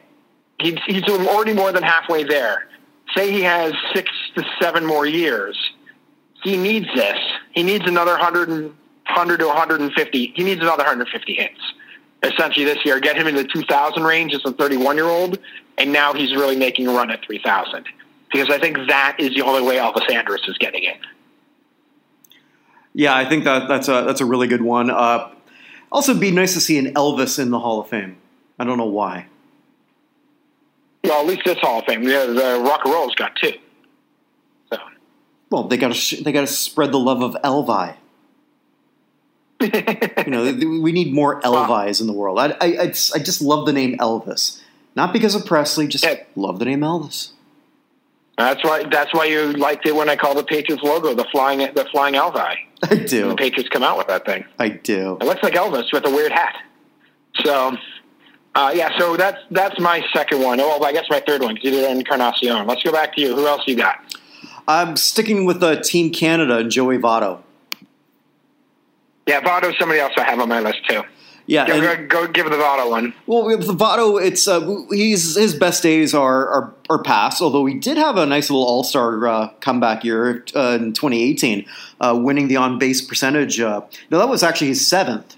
he's, 0.61 0.77
he's 0.85 1.03
already 1.03 1.53
more 1.53 1.73
than 1.73 1.83
halfway 1.83 2.23
there. 2.23 2.67
Say 3.13 3.31
he 3.31 3.41
has 3.41 3.73
six 3.93 4.09
to 4.35 4.45
seven 4.61 4.85
more 4.85 5.05
years. 5.05 5.57
He 6.43 6.55
needs 6.55 6.87
this. 6.95 7.19
He 7.51 7.63
needs 7.63 7.85
another 7.87 8.13
100, 8.13 8.73
100 9.07 9.37
to 9.37 9.47
150 9.47 10.33
he 10.35 10.43
needs 10.43 10.61
another 10.61 10.83
150 10.83 11.33
hits 11.33 11.59
essentially 12.23 12.65
this 12.65 12.83
year, 12.85 12.99
get 12.99 13.17
him 13.17 13.27
in 13.27 13.35
the 13.35 13.43
2,000 13.43 14.03
range 14.03 14.33
as 14.33 14.41
a 14.45 14.51
31 14.53 14.95
year 14.95 15.05
old, 15.05 15.39
and 15.77 15.91
now 15.91 16.13
he's 16.13 16.31
really 16.33 16.55
making 16.55 16.87
a 16.87 16.91
run 16.91 17.11
at 17.11 17.23
3,000. 17.25 17.85
Because 18.31 18.49
I 18.49 18.59
think 18.59 18.77
that 18.87 19.17
is 19.19 19.33
the 19.35 19.41
only 19.41 19.61
way 19.61 19.75
Elvis 19.75 20.09
Andrus 20.09 20.41
is 20.47 20.57
getting 20.57 20.83
in. 20.83 20.95
Yeah, 22.93 23.15
I 23.15 23.25
think 23.25 23.45
that 23.45 23.67
that's 23.67 23.87
a 23.87 24.03
that's 24.05 24.19
a 24.19 24.25
really 24.25 24.47
good 24.47 24.61
one. 24.61 24.89
Uh, 24.89 25.31
also, 25.91 26.13
be 26.13 26.31
nice 26.31 26.53
to 26.53 26.59
see 26.59 26.77
an 26.77 26.93
Elvis 26.93 27.39
in 27.39 27.49
the 27.49 27.59
Hall 27.59 27.79
of 27.79 27.87
Fame. 27.87 28.17
I 28.59 28.65
don't 28.65 28.77
know 28.77 28.85
why. 28.85 29.27
Well, 31.03 31.21
at 31.21 31.27
least 31.27 31.43
this 31.45 31.57
Hall 31.59 31.79
of 31.79 31.85
Fame. 31.85 32.03
Yeah, 32.03 32.25
the 32.25 32.61
Rock 32.63 32.81
and 32.83 32.93
Roll's 32.93 33.15
got 33.15 33.35
two. 33.37 33.53
So. 34.71 34.77
Well, 35.49 35.63
they 35.63 35.77
got 35.77 35.93
to 35.93 36.23
they 36.23 36.31
got 36.33 36.41
to 36.41 36.47
spread 36.47 36.91
the 36.91 36.99
love 36.99 37.21
of 37.21 37.35
Elvi 37.43 37.95
you 39.61 40.31
know, 40.31 40.79
we 40.81 40.91
need 40.91 41.13
more 41.13 41.41
Elvis 41.41 42.01
in 42.01 42.07
the 42.07 42.13
world. 42.13 42.39
I, 42.39 42.55
I, 42.59 42.77
I, 42.81 43.19
just 43.19 43.41
love 43.41 43.65
the 43.65 43.73
name 43.73 43.97
Elvis, 43.97 44.59
not 44.95 45.13
because 45.13 45.35
of 45.35 45.45
Presley. 45.45 45.87
Just 45.87 46.03
yeah. 46.03 46.23
love 46.35 46.59
the 46.59 46.65
name 46.65 46.81
Elvis. 46.81 47.31
That's 48.37 48.63
why. 48.63 48.83
That's 48.83 49.13
why 49.13 49.25
you 49.25 49.53
liked 49.53 49.85
it 49.85 49.95
when 49.95 50.09
I 50.09 50.15
called 50.15 50.37
the 50.37 50.43
Patriots 50.43 50.83
logo 50.83 51.13
the 51.13 51.25
flying 51.25 51.59
the 51.59 51.87
flying 51.91 52.15
Elvi. 52.15 52.55
I 52.83 52.95
do. 52.95 53.29
the 53.29 53.35
Patriots 53.35 53.69
come 53.69 53.83
out 53.83 53.97
with 53.97 54.07
that 54.07 54.25
thing. 54.25 54.45
I 54.57 54.69
do. 54.69 55.17
It 55.21 55.25
looks 55.25 55.43
like 55.43 55.53
Elvis 55.53 55.93
with 55.93 56.05
a 56.07 56.09
weird 56.09 56.31
hat. 56.31 56.55
So, 57.43 57.77
uh, 58.55 58.71
yeah. 58.73 58.97
So 58.97 59.15
that's 59.15 59.37
that's 59.51 59.79
my 59.79 60.03
second 60.13 60.41
one. 60.41 60.59
Oh, 60.59 60.79
well, 60.79 60.85
I 60.85 60.91
guess 60.91 61.05
my 61.09 61.19
third 61.19 61.41
one 61.41 61.53
because 61.53 61.65
you 61.65 61.71
did 61.71 61.91
Encarnacion. 61.91 62.65
Let's 62.65 62.83
go 62.83 62.91
back 62.91 63.13
to 63.15 63.21
you. 63.21 63.35
Who 63.35 63.45
else 63.47 63.61
you 63.67 63.75
got? 63.75 63.99
I'm 64.67 64.95
sticking 64.95 65.45
with 65.45 65.61
uh, 65.61 65.81
Team 65.81 66.11
Canada 66.11 66.57
and 66.57 66.71
Joey 66.71 66.97
Votto. 66.97 67.41
Yeah, 69.27 69.41
Votto's 69.41 69.77
somebody 69.79 69.99
else 69.99 70.13
I 70.17 70.23
have 70.23 70.39
on 70.39 70.49
my 70.49 70.59
list 70.59 70.87
too. 70.87 71.03
Yeah, 71.47 71.67
go, 71.67 71.73
and, 71.73 72.09
go, 72.09 72.25
go 72.25 72.31
give 72.31 72.45
the 72.45 72.55
Votto 72.55 72.89
one. 72.89 73.13
Well, 73.25 73.45
with 73.45 73.65
the 73.65 73.73
Votto, 73.73 74.23
it's 74.23 74.47
uh, 74.47 74.85
he's 74.89 75.35
his 75.35 75.55
best 75.55 75.83
days 75.83 76.13
are, 76.13 76.47
are 76.47 76.73
are 76.89 77.03
past. 77.03 77.41
Although 77.41 77.65
he 77.65 77.73
did 77.73 77.97
have 77.97 78.17
a 78.17 78.25
nice 78.25 78.49
little 78.49 78.65
All 78.65 78.83
Star 78.83 79.27
uh, 79.27 79.49
comeback 79.59 80.03
year 80.03 80.45
uh, 80.55 80.77
in 80.79 80.93
2018, 80.93 81.65
uh, 81.99 82.19
winning 82.21 82.47
the 82.47 82.57
on 82.57 82.79
base 82.79 83.01
percentage. 83.01 83.59
Uh, 83.59 83.81
no, 84.09 84.19
that 84.19 84.29
was 84.29 84.43
actually 84.43 84.67
his 84.67 84.87
seventh. 84.87 85.35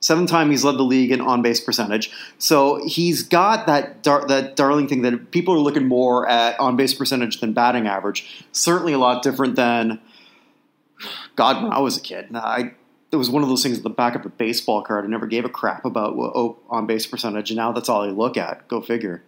Seventh 0.00 0.30
time 0.30 0.50
he's 0.50 0.64
led 0.64 0.78
the 0.78 0.82
league 0.82 1.12
in 1.12 1.20
on 1.20 1.42
base 1.42 1.60
percentage. 1.60 2.10
So 2.38 2.84
he's 2.84 3.22
got 3.22 3.66
that 3.66 4.02
dar- 4.02 4.26
that 4.26 4.56
darling 4.56 4.88
thing 4.88 5.02
that 5.02 5.30
people 5.30 5.54
are 5.54 5.60
looking 5.60 5.86
more 5.86 6.28
at 6.28 6.58
on 6.58 6.76
base 6.76 6.92
percentage 6.92 7.40
than 7.40 7.52
batting 7.52 7.86
average. 7.86 8.44
Certainly 8.50 8.94
a 8.94 8.98
lot 8.98 9.22
different 9.22 9.54
than 9.54 10.00
God 11.36 11.62
when 11.62 11.72
I 11.72 11.78
was 11.78 11.96
a 11.96 12.00
kid. 12.00 12.34
I 12.34 12.72
it 13.12 13.16
was 13.16 13.28
one 13.28 13.42
of 13.42 13.50
those 13.50 13.62
things 13.62 13.76
at 13.76 13.82
the 13.84 13.90
back 13.90 14.14
of 14.14 14.24
a 14.24 14.30
baseball 14.30 14.82
card. 14.82 15.04
I 15.04 15.08
never 15.08 15.26
gave 15.26 15.44
a 15.44 15.50
crap 15.50 15.84
about 15.84 16.14
oh, 16.14 16.58
on 16.70 16.86
base 16.86 17.06
percentage, 17.06 17.50
and 17.50 17.58
now 17.58 17.70
that's 17.70 17.90
all 17.90 18.02
I 18.02 18.08
look 18.08 18.38
at. 18.38 18.66
Go 18.68 18.80
figure. 18.80 19.22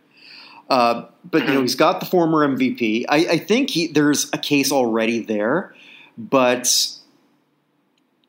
Uh, 0.70 1.04
but 1.30 1.46
you 1.46 1.52
know, 1.52 1.60
he's 1.60 1.74
got 1.74 2.00
the 2.00 2.06
former 2.06 2.48
MVP. 2.48 3.04
I, 3.08 3.16
I 3.16 3.38
think 3.38 3.68
he, 3.68 3.86
there's 3.86 4.30
a 4.32 4.38
case 4.38 4.72
already 4.72 5.20
there, 5.20 5.74
but 6.16 6.66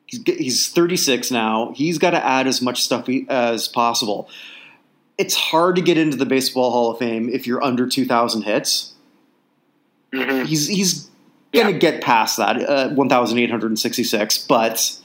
he's, 0.06 0.24
he's 0.26 0.70
36 0.70 1.32
now. 1.32 1.72
He's 1.74 1.98
got 1.98 2.12
to 2.12 2.24
add 2.24 2.48
as 2.48 2.62
much 2.62 2.84
stuff 2.84 3.08
as 3.30 3.70
possible. 3.70 4.30
It's 5.18 5.36
hard 5.36 5.78
to 5.78 5.82
get 5.82 5.98
into 5.98 6.18
the 6.18 6.26
Baseball 6.26 6.72
Hall 6.72 6.92
of 6.92 7.00
Fame 7.00 7.30
if 7.30 7.48
you're 7.48 7.64
under 7.64 7.88
2,000 7.88 8.42
hits. 8.42 8.94
Mm-hmm. 10.12 10.46
He's 10.46 10.68
he's 10.68 11.10
going 11.54 11.68
to 11.68 11.74
yeah. 11.74 11.78
get 11.78 12.02
past 12.02 12.36
that, 12.36 12.62
uh, 12.62 12.90
1,866, 12.90 14.38
but 14.40 15.00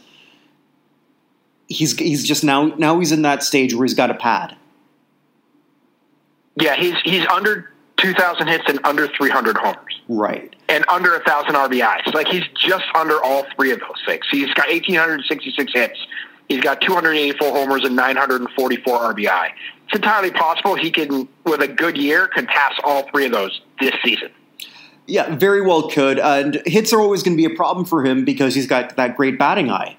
he's 1.71 1.99
he's 1.99 2.27
just 2.27 2.45
now 2.45 2.67
now 2.77 2.99
he's 2.99 3.13
in 3.13 3.23
that 3.23 3.43
stage 3.43 3.73
where 3.73 3.87
he's 3.87 3.95
got 3.95 4.11
a 4.11 4.15
pad. 4.15 4.57
Yeah, 6.57 6.77
he's 6.77 6.97
he's 7.03 7.27
under 7.29 7.73
2,000 7.97 8.47
hits 8.47 8.65
and 8.67 8.81
under 8.85 9.09
300 9.09 9.57
homers. 9.57 10.01
Right. 10.09 10.55
And 10.69 10.85
under 10.89 11.11
a 11.11 11.19
1,000 11.19 11.55
RBIs. 11.55 12.15
Like 12.15 12.29
he's 12.29 12.45
just 12.55 12.85
under 12.95 13.23
all 13.23 13.47
three 13.55 13.73
of 13.73 13.81
those 13.81 14.03
things. 14.07 14.25
He's 14.31 14.53
got 14.55 14.69
1,866 14.69 15.73
hits. 15.73 16.07
He's 16.49 16.61
got 16.61 16.81
284 16.81 17.47
homers 17.49 17.85
and 17.85 17.95
944 17.95 19.15
RBI. 19.15 19.51
It's 19.85 19.95
entirely 19.95 20.31
possible 20.31 20.75
he 20.75 20.91
can, 20.91 21.29
with 21.45 21.61
a 21.61 21.69
good 21.69 21.99
year, 21.99 22.27
could 22.29 22.49
pass 22.49 22.73
all 22.85 23.09
three 23.11 23.27
of 23.27 23.33
those 23.33 23.61
this 23.79 23.95
season. 24.03 24.31
Yeah, 25.07 25.35
very 25.37 25.61
well 25.61 25.91
could. 25.91 26.19
And 26.19 26.63
hits 26.67 26.93
are 26.93 27.01
always 27.01 27.23
going 27.23 27.37
to 27.37 27.41
be 27.41 27.53
a 27.53 27.55
problem 27.55 27.85
for 27.85 28.05
him 28.05 28.25
because 28.25 28.55
he's 28.55 28.67
got 28.67 28.97
that 28.97 29.17
great 29.17 29.39
batting 29.39 29.71
eye. 29.71 29.97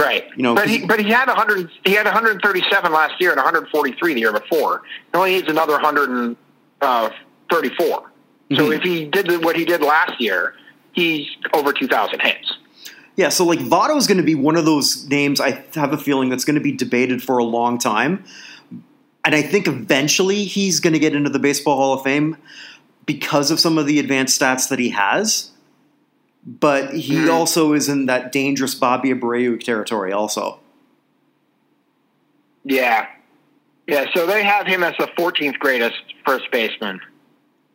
Right. 0.00 0.24
You 0.36 0.42
know, 0.42 0.54
but 0.54 0.68
he 0.68 0.86
but 0.86 0.98
he 1.00 1.10
had 1.10 1.28
100 1.28 1.70
he 1.84 1.92
had 1.92 2.06
137 2.06 2.92
last 2.92 3.20
year 3.20 3.30
and 3.30 3.38
143 3.38 4.14
the 4.14 4.20
year 4.20 4.32
before. 4.32 4.82
He 5.12 5.18
only 5.18 5.32
needs 5.32 5.48
another 5.48 5.74
134. 5.74 6.36
Uh, 6.80 7.10
mm-hmm. 7.10 8.56
So 8.56 8.70
if 8.70 8.82
he 8.82 9.04
did 9.06 9.44
what 9.44 9.56
he 9.56 9.64
did 9.64 9.82
last 9.82 10.20
year, 10.20 10.54
he's 10.92 11.28
over 11.52 11.72
2,000 11.72 12.20
hits. 12.20 12.56
Yeah, 13.16 13.28
so 13.28 13.44
like 13.44 13.58
Votto 13.58 13.96
is 13.96 14.06
going 14.06 14.18
to 14.18 14.24
be 14.24 14.34
one 14.34 14.56
of 14.56 14.64
those 14.64 15.06
names 15.08 15.40
I 15.40 15.64
have 15.74 15.92
a 15.92 15.98
feeling 15.98 16.30
that's 16.30 16.44
going 16.44 16.54
to 16.54 16.62
be 16.62 16.72
debated 16.72 17.22
for 17.22 17.38
a 17.38 17.44
long 17.44 17.78
time. 17.78 18.24
And 19.24 19.34
I 19.34 19.42
think 19.42 19.68
eventually 19.68 20.44
he's 20.44 20.80
going 20.80 20.94
to 20.94 20.98
get 20.98 21.14
into 21.14 21.28
the 21.28 21.38
Baseball 21.38 21.76
Hall 21.76 21.92
of 21.92 22.02
Fame 22.02 22.38
because 23.04 23.50
of 23.50 23.60
some 23.60 23.76
of 23.76 23.86
the 23.86 23.98
advanced 23.98 24.40
stats 24.40 24.68
that 24.70 24.78
he 24.78 24.90
has. 24.90 25.49
But 26.44 26.94
he 26.94 27.16
mm. 27.16 27.32
also 27.32 27.74
is 27.74 27.88
in 27.88 28.06
that 28.06 28.32
dangerous 28.32 28.74
Bobby 28.74 29.12
Abreu 29.12 29.62
territory 29.62 30.12
also. 30.12 30.60
Yeah. 32.64 33.06
Yeah, 33.86 34.06
so 34.14 34.26
they 34.26 34.44
have 34.44 34.66
him 34.66 34.82
as 34.82 34.94
the 34.98 35.08
14th 35.18 35.58
greatest 35.58 36.02
first 36.24 36.50
baseman. 36.50 37.00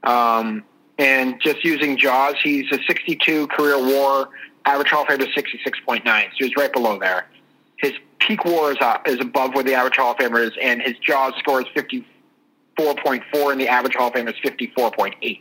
Um, 0.04 0.64
and 0.98 1.42
just 1.42 1.64
using 1.64 1.98
Jaws, 1.98 2.36
he's 2.42 2.72
a 2.72 2.80
62 2.88 3.48
career 3.48 3.78
WAR 3.78 4.30
average 4.66 4.90
Hall 4.90 5.04
of 5.04 5.08
Fame 5.08 5.22
is 5.22 5.28
66.9, 5.28 6.04
so 6.06 6.30
he's 6.40 6.56
right 6.58 6.72
below 6.72 6.98
there. 7.00 7.28
His 7.78 7.94
peak 8.20 8.46
WAR 8.46 8.72
is 8.72 8.78
up, 8.82 9.08
is 9.08 9.20
above 9.20 9.54
where 9.54 9.64
the 9.64 9.74
average 9.74 9.96
Hall 9.98 10.12
of 10.12 10.18
Famer 10.18 10.46
is, 10.46 10.52
and 10.62 10.82
his 10.82 10.98
Jaws 11.00 11.34
score 11.40 11.62
is 11.62 11.68
54.4, 11.76 13.52
and 13.52 13.62
the 13.62 13.68
average 13.68 13.96
Hall 13.96 14.08
of 14.08 14.14
Famer 14.14 14.30
is 14.30 14.40
54.8. 14.44 15.40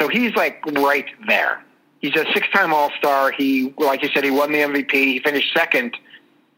So 0.00 0.08
he's 0.08 0.34
like 0.34 0.64
right 0.66 1.06
there. 1.26 1.64
He's 2.04 2.16
a 2.16 2.26
six-time 2.34 2.74
All-Star. 2.74 3.32
He, 3.32 3.72
like 3.78 4.02
you 4.02 4.10
said, 4.12 4.24
he 4.24 4.30
won 4.30 4.52
the 4.52 4.58
MVP. 4.58 4.92
He 4.92 5.20
finished 5.20 5.54
second 5.54 5.96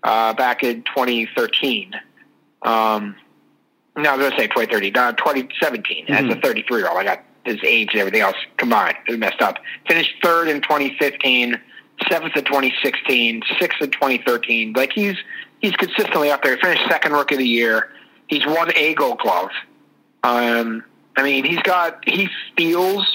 uh, 0.02 0.34
back 0.34 0.64
in 0.64 0.82
2013. 0.82 1.92
Um, 2.62 3.14
no, 3.96 4.10
I 4.10 4.16
was 4.16 4.22
going 4.22 4.32
to 4.32 4.38
say 4.38 4.46
2013, 4.48 4.96
uh, 4.96 5.12
2017 5.12 6.06
mm-hmm. 6.06 6.12
as 6.12 6.24
a 6.24 6.28
mm-hmm. 6.30 6.40
33 6.40 6.78
year 6.78 6.88
old. 6.88 6.98
I 6.98 7.04
got 7.04 7.22
his 7.44 7.58
age 7.62 7.90
and 7.92 8.00
everything 8.00 8.22
else 8.22 8.34
combined. 8.56 8.96
It 9.06 9.20
messed 9.20 9.40
up. 9.40 9.58
Finished 9.86 10.14
third 10.20 10.48
in 10.48 10.62
2015 10.62 11.60
seventh 12.10 12.36
in 12.36 12.44
2016, 12.44 13.42
sixth 13.60 13.80
in 13.80 13.90
2013. 13.92 14.72
Like 14.72 14.90
he's 14.92 15.16
he's 15.60 15.76
consistently 15.76 16.28
up 16.28 16.42
there. 16.42 16.56
He 16.56 16.60
finished 16.60 16.88
second 16.88 17.12
rookie 17.12 17.36
of 17.36 17.38
the 17.38 17.46
year. 17.46 17.92
He's 18.26 18.44
won 18.44 18.72
a 18.74 18.94
Gold 18.94 19.20
Glove. 19.20 19.50
Um, 20.24 20.82
I 21.16 21.22
mean, 21.22 21.44
he's 21.44 21.62
got 21.62 22.02
he 22.04 22.28
feels 22.56 23.06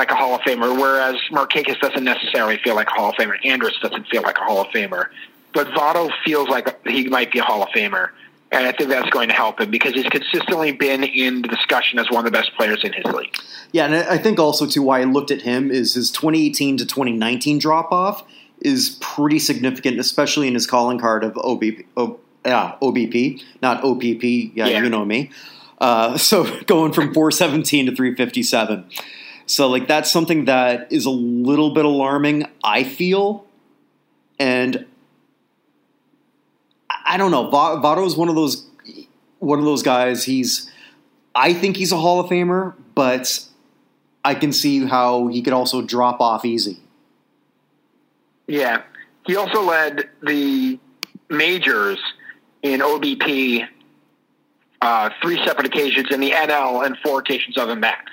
like 0.00 0.10
a 0.10 0.14
Hall 0.14 0.34
of 0.34 0.40
Famer, 0.40 0.80
whereas 0.80 1.16
Markakis 1.30 1.78
doesn't 1.78 2.04
necessarily 2.04 2.56
feel 2.64 2.74
like 2.74 2.88
a 2.88 2.92
Hall 2.92 3.10
of 3.10 3.16
Famer. 3.16 3.34
Andrus 3.44 3.78
doesn't 3.82 4.08
feel 4.08 4.22
like 4.22 4.38
a 4.38 4.40
Hall 4.40 4.62
of 4.62 4.68
Famer, 4.68 5.08
but 5.52 5.66
Votto 5.68 6.10
feels 6.24 6.48
like 6.48 6.86
he 6.86 7.06
might 7.06 7.30
be 7.30 7.38
a 7.38 7.42
Hall 7.42 7.62
of 7.62 7.68
Famer. 7.68 8.08
And 8.50 8.66
I 8.66 8.72
think 8.72 8.88
that's 8.88 9.10
going 9.10 9.28
to 9.28 9.34
help 9.34 9.60
him 9.60 9.70
because 9.70 9.92
he's 9.92 10.06
consistently 10.06 10.72
been 10.72 11.04
in 11.04 11.42
the 11.42 11.48
discussion 11.48 11.98
as 11.98 12.10
one 12.10 12.26
of 12.26 12.32
the 12.32 12.36
best 12.36 12.50
players 12.56 12.82
in 12.82 12.94
his 12.94 13.04
league. 13.04 13.36
Yeah, 13.72 13.84
and 13.84 13.94
I 13.94 14.16
think 14.16 14.40
also 14.40 14.66
too 14.66 14.82
why 14.82 15.00
I 15.00 15.04
looked 15.04 15.30
at 15.30 15.42
him 15.42 15.70
is 15.70 15.94
his 15.94 16.10
2018 16.10 16.78
to 16.78 16.86
2019 16.86 17.58
drop 17.58 17.92
off 17.92 18.24
is 18.60 18.96
pretty 19.00 19.38
significant, 19.38 20.00
especially 20.00 20.48
in 20.48 20.54
his 20.54 20.66
calling 20.66 20.98
card 20.98 21.24
of 21.24 21.34
OBP, 21.34 21.84
o, 21.98 22.18
yeah, 22.44 22.76
OBP, 22.80 23.42
not 23.60 23.84
OPP. 23.84 24.24
Yeah, 24.24 24.66
yeah. 24.66 24.82
you 24.82 24.88
know 24.88 25.04
me. 25.04 25.30
Uh, 25.78 26.16
so 26.30 26.44
going 26.62 26.92
from 26.92 27.12
417 27.12 27.86
to 27.86 27.94
357. 27.94 28.86
So 29.50 29.66
like 29.66 29.88
that's 29.88 30.08
something 30.08 30.44
that 30.44 30.92
is 30.92 31.06
a 31.06 31.10
little 31.10 31.74
bit 31.74 31.84
alarming. 31.84 32.46
I 32.62 32.84
feel, 32.84 33.44
and 34.38 34.86
I 36.88 37.16
don't 37.16 37.32
know. 37.32 37.50
Votto 37.50 38.06
is 38.06 38.16
one 38.16 38.28
of 38.28 38.36
those 38.36 38.64
one 39.40 39.58
of 39.58 39.64
those 39.64 39.82
guys. 39.82 40.22
He's 40.22 40.70
I 41.34 41.52
think 41.52 41.76
he's 41.76 41.90
a 41.90 41.96
Hall 41.96 42.20
of 42.20 42.30
Famer, 42.30 42.74
but 42.94 43.44
I 44.24 44.36
can 44.36 44.52
see 44.52 44.86
how 44.86 45.26
he 45.26 45.42
could 45.42 45.52
also 45.52 45.82
drop 45.82 46.20
off 46.20 46.44
easy. 46.44 46.78
Yeah, 48.46 48.82
he 49.26 49.34
also 49.34 49.62
led 49.62 50.10
the 50.22 50.78
majors 51.28 51.98
in 52.62 52.78
OBP 52.78 53.66
uh, 54.80 55.10
three 55.20 55.44
separate 55.44 55.66
occasions 55.66 56.06
in 56.12 56.20
the 56.20 56.30
NL 56.30 56.86
and 56.86 56.96
four 56.98 57.18
occasions 57.18 57.58
of 57.58 57.66
than 57.66 57.80
that. 57.80 58.04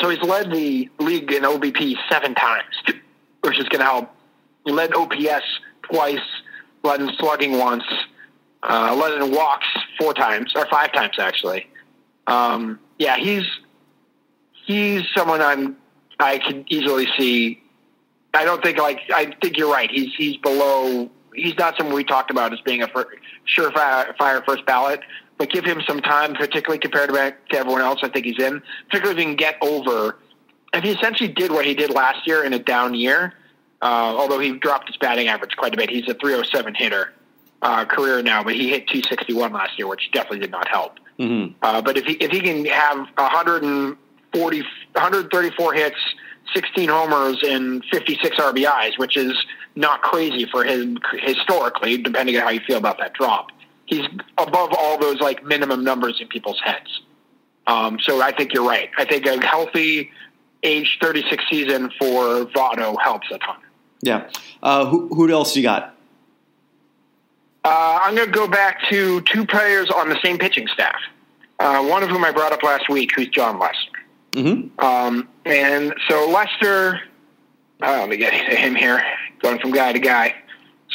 So 0.00 0.08
he's 0.08 0.22
led 0.22 0.50
the 0.50 0.88
league 0.98 1.30
in 1.32 1.42
OBP 1.42 1.96
seven 2.08 2.34
times, 2.34 2.74
which 3.42 3.58
is 3.58 3.68
going 3.68 3.80
to 3.80 3.84
help. 3.84 4.10
He 4.64 4.72
led 4.72 4.94
OPS 4.94 5.44
twice 5.82 6.20
led 6.84 7.00
in 7.00 7.10
slugging 7.18 7.58
once, 7.58 7.84
uh, 8.62 8.94
led 8.94 9.20
in 9.20 9.34
walks 9.34 9.66
four 9.98 10.14
times 10.14 10.52
or 10.54 10.66
five 10.66 10.92
times 10.92 11.14
actually. 11.18 11.66
Um, 12.26 12.78
yeah, 12.98 13.16
he's 13.16 13.44
he's 14.66 15.02
someone 15.16 15.40
I'm 15.40 15.76
I 16.20 16.38
can 16.38 16.64
easily 16.68 17.08
see. 17.18 17.62
I 18.34 18.44
don't 18.44 18.62
think 18.62 18.78
like 18.78 19.00
I 19.12 19.34
think 19.42 19.56
you're 19.56 19.72
right. 19.72 19.90
He's 19.90 20.14
he's 20.14 20.36
below. 20.36 21.10
He's 21.34 21.56
not 21.58 21.76
someone 21.76 21.96
we 21.96 22.04
talked 22.04 22.30
about 22.30 22.52
as 22.52 22.60
being 22.60 22.82
a 22.82 22.88
surefire 22.88 24.16
fire 24.16 24.42
first 24.46 24.64
ballot. 24.66 25.00
But 25.36 25.50
give 25.50 25.64
him 25.64 25.82
some 25.86 26.00
time, 26.00 26.34
particularly 26.34 26.78
compared 26.78 27.10
to, 27.10 27.34
to 27.50 27.58
everyone 27.58 27.82
else. 27.82 28.00
I 28.02 28.08
think 28.08 28.24
he's 28.26 28.38
in. 28.38 28.62
Particularly 28.88 29.12
if 29.12 29.18
he 29.18 29.24
can 29.24 29.36
get 29.36 29.56
over. 29.60 30.18
If 30.72 30.84
he 30.84 30.90
essentially 30.90 31.28
did 31.28 31.50
what 31.50 31.64
he 31.64 31.74
did 31.74 31.90
last 31.90 32.26
year 32.26 32.44
in 32.44 32.52
a 32.52 32.58
down 32.58 32.94
year, 32.94 33.34
uh, 33.82 34.14
although 34.16 34.38
he 34.38 34.52
dropped 34.52 34.88
his 34.88 34.96
batting 34.96 35.28
average 35.28 35.56
quite 35.56 35.74
a 35.74 35.76
bit. 35.76 35.90
He's 35.90 36.08
a 36.08 36.14
307 36.14 36.74
hitter 36.74 37.12
uh, 37.62 37.84
career 37.84 38.22
now, 38.22 38.42
but 38.42 38.54
he 38.54 38.70
hit 38.70 38.86
261 38.88 39.52
last 39.52 39.78
year, 39.78 39.86
which 39.86 40.10
definitely 40.12 40.40
did 40.40 40.50
not 40.50 40.68
help. 40.68 40.98
Mm-hmm. 41.18 41.54
Uh, 41.62 41.82
but 41.82 41.96
if 41.96 42.04
he 42.04 42.14
if 42.14 42.30
he 42.30 42.40
can 42.40 42.64
have 42.66 42.98
140, 43.16 44.60
134 44.60 45.72
hits, 45.74 45.96
16 46.54 46.88
homers, 46.88 47.42
and 47.42 47.84
56 47.90 48.36
RBIs, 48.36 48.98
which 48.98 49.16
is 49.16 49.34
not 49.76 50.02
crazy 50.02 50.46
for 50.46 50.64
him 50.64 50.98
historically, 51.20 51.98
depending 51.98 52.36
on 52.36 52.42
how 52.42 52.50
you 52.50 52.60
feel 52.66 52.78
about 52.78 52.98
that 52.98 53.12
drop. 53.14 53.50
He's 53.86 54.06
above 54.38 54.72
all 54.76 54.98
those 54.98 55.20
like 55.20 55.44
minimum 55.44 55.84
numbers 55.84 56.20
in 56.20 56.28
people's 56.28 56.60
heads. 56.60 57.02
Um, 57.66 57.98
so 58.00 58.20
I 58.20 58.32
think 58.32 58.52
you're 58.52 58.66
right. 58.66 58.90
I 58.98 59.04
think 59.04 59.26
a 59.26 59.44
healthy 59.44 60.10
age 60.62 60.98
36 61.00 61.44
season 61.50 61.90
for 61.98 62.46
Votto 62.46 62.96
helps 63.02 63.30
a 63.30 63.38
ton. 63.38 63.56
Yeah. 64.00 64.28
Uh, 64.62 64.86
who, 64.86 65.08
who 65.08 65.30
else 65.30 65.56
you 65.56 65.62
got? 65.62 65.94
Uh, 67.64 68.00
I'm 68.04 68.14
going 68.14 68.26
to 68.26 68.32
go 68.32 68.46
back 68.46 68.78
to 68.90 69.22
two 69.22 69.46
players 69.46 69.90
on 69.90 70.10
the 70.10 70.18
same 70.22 70.38
pitching 70.38 70.66
staff. 70.68 70.96
Uh, 71.58 71.82
one 71.84 72.02
of 72.02 72.10
whom 72.10 72.24
I 72.24 72.30
brought 72.30 72.52
up 72.52 72.62
last 72.62 72.88
week, 72.90 73.12
who's 73.14 73.28
Jon 73.28 73.58
Lester. 73.58 73.78
Mm-hmm. 74.32 74.84
Um, 74.84 75.28
and 75.46 75.94
so 76.08 76.28
Lester, 76.28 77.00
uh, 77.82 78.00
let 78.00 78.08
me 78.08 78.16
get 78.16 78.34
him 78.58 78.74
here, 78.74 79.02
going 79.40 79.58
from 79.60 79.70
guy 79.70 79.92
to 79.92 79.98
guy. 79.98 80.34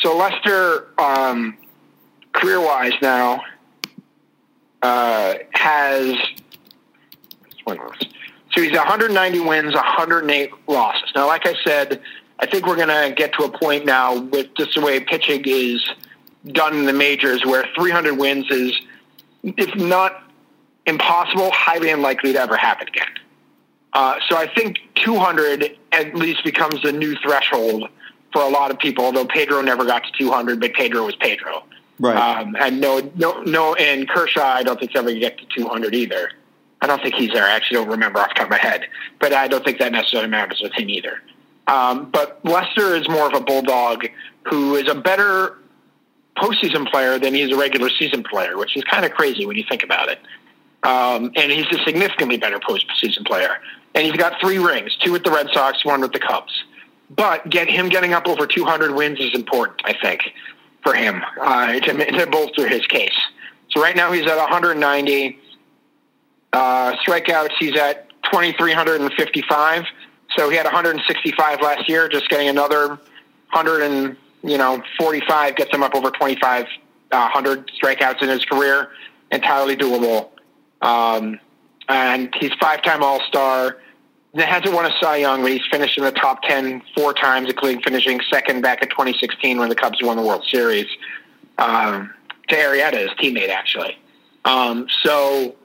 So 0.01 0.15
Lester, 0.15 0.87
um, 0.99 1.57
career-wise 2.33 2.93
now, 3.01 3.41
uh, 4.81 5.35
has 5.51 6.15
so 8.51 8.61
he's 8.63 8.75
190 8.75 9.39
wins, 9.41 9.75
108 9.75 10.51
losses. 10.67 11.11
Now, 11.15 11.27
like 11.27 11.45
I 11.45 11.53
said, 11.63 12.01
I 12.39 12.45
think 12.45 12.65
we're 12.65 12.75
going 12.75 12.87
to 12.87 13.13
get 13.15 13.33
to 13.33 13.43
a 13.43 13.57
point 13.57 13.85
now 13.85 14.19
with 14.19 14.47
just 14.57 14.73
the 14.75 14.81
way 14.81 14.99
pitching 14.99 15.43
is 15.45 15.87
done 16.47 16.75
in 16.75 16.85
the 16.85 16.93
majors 16.93 17.45
where 17.45 17.65
300 17.75 18.17
wins 18.17 18.49
is, 18.49 18.73
if 19.43 19.75
not 19.75 20.23
impossible, 20.85 21.51
highly 21.51 21.91
unlikely 21.91 22.33
to 22.33 22.39
ever 22.39 22.57
happen 22.57 22.87
again. 22.87 23.07
Uh, 23.93 24.15
so 24.27 24.35
I 24.35 24.47
think 24.47 24.79
200 24.95 25.77
at 25.91 26.15
least 26.15 26.43
becomes 26.43 26.81
the 26.81 26.91
new 26.91 27.15
threshold 27.17 27.89
for 28.31 28.41
a 28.41 28.49
lot 28.49 28.71
of 28.71 28.79
people. 28.79 29.05
Although 29.05 29.25
Pedro 29.25 29.61
never 29.61 29.85
got 29.85 30.03
to 30.03 30.11
200, 30.17 30.59
but 30.59 30.73
Pedro 30.73 31.05
was 31.05 31.15
Pedro. 31.17 31.63
Right. 31.99 32.15
Um, 32.15 32.55
and 32.59 32.79
no, 32.79 33.11
no, 33.15 33.41
no, 33.43 33.75
and 33.75 34.07
Kershaw, 34.07 34.41
I 34.41 34.63
don't 34.63 34.79
think 34.79 34.91
he's 34.91 34.99
ever 34.99 35.09
going 35.09 35.21
to 35.21 35.27
get 35.29 35.37
to 35.37 35.45
200 35.55 35.93
either. 35.93 36.31
I 36.81 36.87
don't 36.87 37.01
think 37.01 37.15
he's 37.15 37.31
there. 37.31 37.43
I 37.43 37.51
actually 37.51 37.75
don't 37.77 37.89
remember 37.89 38.19
off 38.19 38.29
the 38.29 38.35
top 38.35 38.45
of 38.45 38.51
my 38.51 38.57
head, 38.57 38.85
but 39.19 39.33
I 39.33 39.49
don't 39.49 39.65
think 39.65 39.79
that 39.79 39.91
necessarily 39.91 40.29
matters 40.29 40.61
with 40.61 40.71
him 40.73 40.89
either. 40.89 41.21
Um, 41.67 42.09
but 42.09 42.39
Lester 42.45 42.95
is 42.95 43.07
more 43.09 43.27
of 43.27 43.33
a 43.33 43.41
bulldog 43.41 44.07
who 44.49 44.75
is 44.75 44.87
a 44.87 44.95
better 44.95 45.57
postseason 46.37 46.89
player 46.89 47.19
than 47.19 47.33
he's 47.33 47.51
a 47.51 47.57
regular 47.57 47.89
season 47.89 48.23
player, 48.23 48.57
which 48.57 48.77
is 48.77 48.83
kind 48.85 49.05
of 49.05 49.11
crazy 49.11 49.45
when 49.45 49.57
you 49.57 49.65
think 49.69 49.83
about 49.83 50.07
it. 50.07 50.19
Um, 50.83 51.31
and 51.35 51.51
he's 51.51 51.67
a 51.67 51.83
significantly 51.83 52.37
better 52.37 52.59
postseason 52.59 53.25
player. 53.25 53.57
And 53.93 54.05
he's 54.05 54.15
got 54.15 54.39
three 54.39 54.57
rings: 54.57 54.95
two 55.01 55.11
with 55.11 55.23
the 55.25 55.31
Red 55.31 55.47
Sox, 55.51 55.83
one 55.83 55.99
with 55.99 56.13
the 56.13 56.19
Cubs. 56.19 56.63
but 57.09 57.49
get 57.49 57.67
him 57.69 57.89
getting 57.89 58.13
up 58.13 58.27
over 58.27 58.47
200 58.47 58.93
wins 58.95 59.19
is 59.19 59.33
important, 59.33 59.81
I 59.83 59.93
think, 60.01 60.21
for 60.83 60.93
him 60.93 61.21
uh, 61.41 61.73
to, 61.79 62.11
to 62.11 62.27
bolster 62.27 62.67
his 62.67 62.85
case. 62.87 63.17
So 63.71 63.81
right 63.81 63.95
now 63.95 64.11
he's 64.11 64.25
at 64.25 64.37
190 64.37 65.39
uh, 66.53 66.95
strikeouts. 67.05 67.51
He's 67.59 67.77
at 67.77 68.09
2,355. 68.23 69.85
So 70.37 70.49
he 70.49 70.55
had 70.55 70.65
165 70.65 71.61
last 71.61 71.89
year. 71.89 72.07
Just 72.07 72.29
getting 72.29 72.49
another 72.49 72.87
100 72.87 73.81
and 73.81 74.17
you 74.43 74.57
know 74.57 74.81
45 74.97 75.55
gets 75.55 75.73
him 75.73 75.83
up 75.83 75.95
over 75.95 76.11
2,500 76.11 76.67
uh, 77.11 77.63
strikeouts 77.81 78.21
in 78.21 78.29
his 78.29 78.45
career. 78.45 78.89
Entirely 79.31 79.75
doable. 79.75 80.29
Um, 80.81 81.39
and 81.87 82.33
he's 82.39 82.51
five-time 82.59 83.03
All-Star. 83.03 83.77
He 84.33 84.41
hasn't 84.41 84.73
won 84.73 84.85
a 84.85 84.91
Cy 85.01 85.17
Young, 85.17 85.41
but 85.41 85.51
he's 85.51 85.65
finished 85.71 85.97
in 85.97 86.03
the 86.03 86.11
top 86.11 86.43
10 86.43 86.83
four 86.95 87.13
times, 87.13 87.49
including 87.49 87.81
finishing 87.81 88.21
second 88.31 88.61
back 88.61 88.83
in 88.83 88.89
2016 88.89 89.57
when 89.57 89.69
the 89.69 89.75
Cubs 89.75 90.01
won 90.01 90.17
the 90.17 90.23
World 90.23 90.45
Series. 90.49 90.87
Um, 91.57 92.13
to 92.49 92.55
Arrieta, 92.55 92.97
his 92.97 93.09
teammate, 93.11 93.49
actually. 93.49 93.97
Um, 94.45 94.87
so 95.03 95.55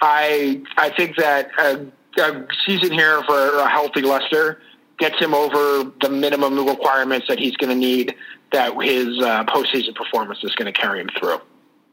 I 0.00 0.62
I 0.76 0.90
think 0.90 1.16
that 1.16 1.50
a, 1.58 1.86
a 2.18 2.46
season 2.66 2.92
here 2.92 3.22
for 3.24 3.58
a 3.58 3.68
healthy 3.68 4.02
Lester 4.02 4.60
gets 4.98 5.18
him 5.18 5.34
over 5.34 5.90
the 6.00 6.08
minimum 6.08 6.66
requirements 6.66 7.26
that 7.28 7.38
he's 7.38 7.56
going 7.56 7.70
to 7.70 7.76
need 7.76 8.14
that 8.52 8.72
his 8.82 9.18
uh, 9.20 9.44
postseason 9.44 9.94
performance 9.94 10.40
is 10.44 10.54
going 10.54 10.72
to 10.72 10.78
carry 10.78 11.00
him 11.00 11.08
through. 11.18 11.40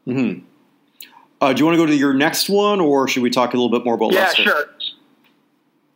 Mm-hmm. 0.06 0.44
Uh, 1.40 1.52
do 1.52 1.60
you 1.60 1.64
want 1.64 1.74
to 1.74 1.78
go 1.78 1.86
to 1.86 1.96
your 1.96 2.12
next 2.12 2.50
one, 2.50 2.80
or 2.80 3.08
should 3.08 3.22
we 3.22 3.30
talk 3.30 3.54
a 3.54 3.56
little 3.56 3.70
bit 3.70 3.84
more 3.84 3.94
about 3.94 4.12
yeah, 4.12 4.24
Lester? 4.24 4.42
sure. 4.42 4.64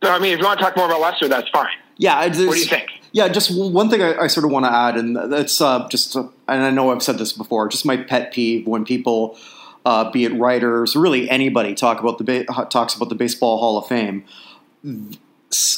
So, 0.03 0.11
I 0.11 0.19
mean, 0.19 0.33
if 0.33 0.39
you 0.39 0.45
want 0.45 0.59
to 0.59 0.65
talk 0.65 0.77
more 0.77 0.85
about 0.85 1.01
Lester, 1.01 1.27
that's 1.27 1.49
fine. 1.49 1.67
Yeah. 1.97 2.19
What 2.25 2.33
do 2.33 2.43
you 2.43 2.65
think? 2.65 2.89
Yeah, 3.11 3.29
just 3.29 3.57
one 3.57 3.89
thing 3.89 4.01
I, 4.01 4.17
I 4.17 4.27
sort 4.27 4.45
of 4.45 4.51
want 4.51 4.65
to 4.65 4.71
add, 4.73 4.97
and 4.97 5.15
that's 5.31 5.61
uh, 5.61 5.87
just, 5.89 6.17
uh, 6.17 6.27
and 6.49 6.63
I 6.63 6.69
know 6.69 6.91
I've 6.91 7.01
said 7.01 7.17
this 7.17 7.31
before, 7.31 7.69
just 7.69 7.85
my 7.85 7.95
pet 7.95 8.33
peeve 8.33 8.67
when 8.67 8.83
people, 8.83 9.37
uh, 9.85 10.11
be 10.11 10.25
it 10.25 10.33
writers, 10.33 10.97
really 10.97 11.29
anybody, 11.29 11.73
talk 11.75 12.01
about 12.01 12.17
the 12.17 12.25
ba- 12.25 12.65
talks 12.65 12.93
about 12.93 13.07
the 13.07 13.15
Baseball 13.15 13.57
Hall 13.57 13.77
of 13.77 13.87
Fame. 13.87 14.25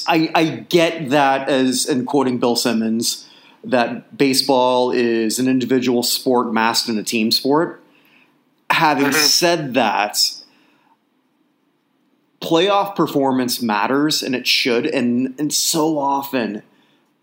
I, 0.07 0.31
I 0.33 0.65
get 0.67 1.11
that 1.11 1.47
as, 1.47 1.85
in 1.87 2.05
quoting 2.05 2.39
Bill 2.39 2.55
Simmons, 2.55 3.29
that 3.63 4.17
baseball 4.17 4.91
is 4.91 5.37
an 5.37 5.47
individual 5.47 6.01
sport 6.01 6.51
masked 6.51 6.89
in 6.89 6.97
a 6.97 7.03
team 7.03 7.31
sport. 7.31 7.83
Having 8.71 9.07
Mm-hmm. 9.07 9.25
said 9.25 9.73
that, 9.75 10.17
playoff 12.41 12.95
performance 12.95 13.61
matters 13.61 14.21
and 14.21 14.35
it 14.35 14.45
should 14.45 14.85
and 14.85 15.33
and 15.39 15.51
so 15.53 15.97
often 15.97 16.61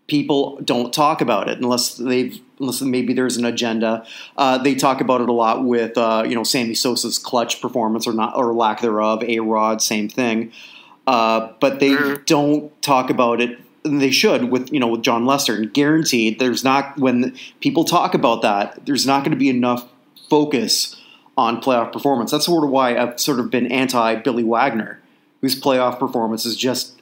people 0.07 0.59
don't 0.63 0.93
talk 0.93 1.21
about 1.21 1.49
it 1.49 1.57
unless 1.57 1.95
they've 1.95 2.39
unless 2.59 2.81
maybe 2.81 3.13
there's 3.13 3.35
an 3.37 3.43
agenda. 3.45 4.05
Uh, 4.37 4.57
they 4.57 4.75
talk 4.75 5.01
about 5.01 5.19
it 5.19 5.27
a 5.27 5.33
lot 5.33 5.63
with 5.65 5.97
uh, 5.97 6.23
you 6.27 6.35
know 6.35 6.43
Sammy 6.43 6.75
Sosa's 6.75 7.17
clutch 7.17 7.61
performance 7.61 8.05
or 8.07 8.13
not 8.13 8.35
or 8.35 8.53
lack 8.53 8.81
thereof 8.81 9.23
a 9.23 9.39
Rod 9.39 9.81
same 9.81 10.09
thing. 10.09 10.51
Uh, 11.07 11.49
but 11.59 11.79
they 11.79 11.91
Mhm. 11.91 12.25
don't 12.25 12.81
talk 12.81 13.09
about 13.09 13.39
it 13.39 13.59
and 13.83 14.01
they 14.01 14.09
should 14.11 14.51
with 14.51 14.71
you 14.73 14.79
know 14.79 14.87
with 14.87 15.01
Jon 15.01 15.25
Lester 15.25 15.55
and 15.55 15.71
guaranteed 15.73 16.39
there's 16.39 16.63
not 16.63 16.97
when 16.97 17.35
people 17.61 17.83
talk 17.83 18.13
about 18.13 18.41
that 18.41 18.85
there's 18.85 19.05
not 19.05 19.19
going 19.19 19.31
to 19.31 19.37
be 19.37 19.49
enough 19.49 19.87
focus 20.29 20.95
on 21.37 21.61
playoff 21.61 21.91
performance. 21.93 22.31
That's 22.31 22.45
sort 22.45 22.63
of 22.63 22.69
why 22.69 22.97
I've 22.97 23.19
sort 23.19 23.39
of 23.39 23.49
been 23.51 23.67
anti 23.71 24.15
Billy 24.15 24.43
Wagner 24.43 24.99
whose 25.41 25.59
playoff 25.59 25.99
performance 25.99 26.45
is 26.45 26.55
just 26.55 27.01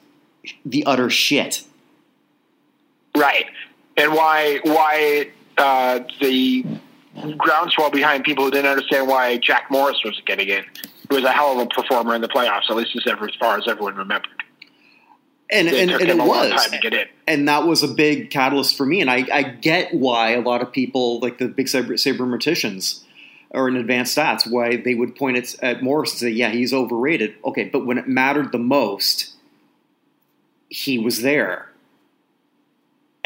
the 0.64 0.84
utter 0.84 1.08
shit 1.08 1.64
Right. 3.16 3.46
And 3.96 4.12
why 4.12 4.60
why 4.64 5.30
uh, 5.56 6.00
the 6.20 6.64
groundswell 7.36 7.90
behind 7.90 8.24
people 8.24 8.44
who 8.44 8.50
didn't 8.50 8.70
understand 8.70 9.08
why 9.08 9.38
Jack 9.38 9.70
Morris 9.70 10.02
was 10.04 10.20
getting 10.26 10.48
in. 10.48 10.64
He 11.08 11.14
was 11.14 11.24
a 11.24 11.30
hell 11.30 11.60
of 11.60 11.66
a 11.66 11.66
performer 11.66 12.14
in 12.14 12.22
the 12.22 12.28
playoffs, 12.28 12.70
at 12.70 12.76
least 12.76 12.96
as, 12.96 13.06
ever, 13.06 13.28
as 13.28 13.34
far 13.36 13.56
as 13.56 13.68
everyone 13.68 13.94
remembered. 13.94 14.42
and 15.50 15.68
It 15.68 15.74
and, 15.74 15.90
and 15.92 16.10
it 16.10 16.16
was 16.16 16.50
time 16.50 16.70
to 16.70 16.78
get 16.78 16.92
in. 16.92 17.06
and 17.28 17.46
that 17.46 17.66
was 17.66 17.82
a 17.84 17.88
big 17.88 18.30
catalyst 18.30 18.76
for 18.76 18.84
me. 18.84 19.00
And 19.00 19.10
I, 19.10 19.24
I 19.32 19.42
get 19.42 19.94
why 19.94 20.30
a 20.30 20.40
lot 20.40 20.60
of 20.60 20.72
people, 20.72 21.20
like 21.20 21.38
the 21.38 21.46
big 21.46 21.68
saber, 21.68 21.94
sabermetricians 21.94 23.04
or 23.54 23.68
in 23.68 23.76
advanced 23.76 24.16
stats, 24.16 24.50
why 24.50 24.76
they 24.76 24.94
would 24.94 25.16
point 25.16 25.36
at, 25.38 25.54
at 25.62 25.82
Morris 25.82 26.10
and 26.12 26.18
say, 26.20 26.30
yeah, 26.30 26.50
he's 26.50 26.72
overrated. 26.74 27.34
Okay, 27.44 27.64
but 27.64 27.86
when 27.86 27.96
it 27.98 28.08
mattered 28.08 28.52
the 28.52 28.58
most, 28.58 29.32
he 30.68 30.98
was 30.98 31.22
there. 31.22 31.70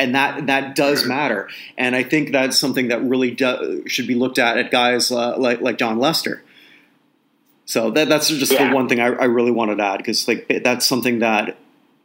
And 0.00 0.14
that 0.14 0.46
that 0.46 0.76
does 0.76 1.04
matter, 1.04 1.48
and 1.76 1.96
I 1.96 2.04
think 2.04 2.30
that's 2.30 2.56
something 2.56 2.86
that 2.88 3.02
really 3.02 3.32
do, 3.32 3.82
should 3.88 4.06
be 4.06 4.14
looked 4.14 4.38
at 4.38 4.56
at 4.56 4.70
guys 4.70 5.10
uh, 5.10 5.36
like 5.36 5.60
like 5.60 5.76
Jon 5.76 5.98
Lester. 5.98 6.44
So 7.64 7.90
that, 7.90 8.08
that's 8.08 8.28
just 8.28 8.52
Yeah. 8.52 8.68
the 8.68 8.74
one 8.76 8.88
thing 8.88 9.00
I, 9.00 9.06
I 9.06 9.24
really 9.24 9.50
wanted 9.50 9.78
to 9.78 9.82
add 9.84 9.96
because 9.98 10.28
like 10.28 10.62
that's 10.62 10.86
something 10.86 11.18
that 11.18 11.56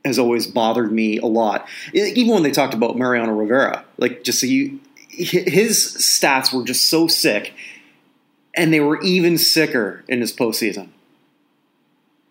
has 0.04 0.18
always 0.18 0.48
bothered 0.48 0.92
me 0.92 1.20
a 1.20 1.28
lot. 1.28 1.68
Even 1.94 2.34
when 2.34 2.42
they 2.44 2.50
talked 2.52 2.74
about 2.74 2.98
Mariano 2.98 3.32
Rivera, 3.32 3.86
like 3.98 4.24
just 4.24 4.40
so 4.40 4.48
you, 4.48 4.80
his 5.10 5.78
stats 6.00 6.52
were 6.52 6.64
just 6.66 6.86
so 6.90 7.08
sick, 7.08 7.54
and 8.56 8.74
they 8.74 8.80
were 8.80 9.02
even 9.02 9.38
sicker 9.38 10.04
in 10.08 10.22
his 10.22 10.34
postseason. 10.36 10.90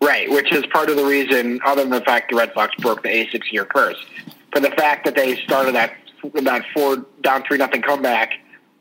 Right, 0.01 0.29
which 0.29 0.51
is 0.51 0.65
part 0.67 0.89
of 0.89 0.97
the 0.97 1.05
reason, 1.05 1.59
other 1.65 1.83
than 1.83 1.91
the 1.91 2.01
fact 2.01 2.31
the 2.31 2.37
Red 2.37 2.51
Sox 2.53 2.75
broke 2.75 3.03
the 3.03 3.09
A 3.09 3.29
six 3.29 3.51
year 3.51 3.65
curse, 3.65 3.97
for 4.51 4.59
the 4.59 4.71
fact 4.71 5.05
that 5.05 5.15
they 5.15 5.35
started 5.37 5.75
that 5.75 5.93
that 6.33 6.63
four 6.73 7.05
down 7.21 7.43
three 7.47 7.57
nothing 7.57 7.81
comeback 7.81 8.31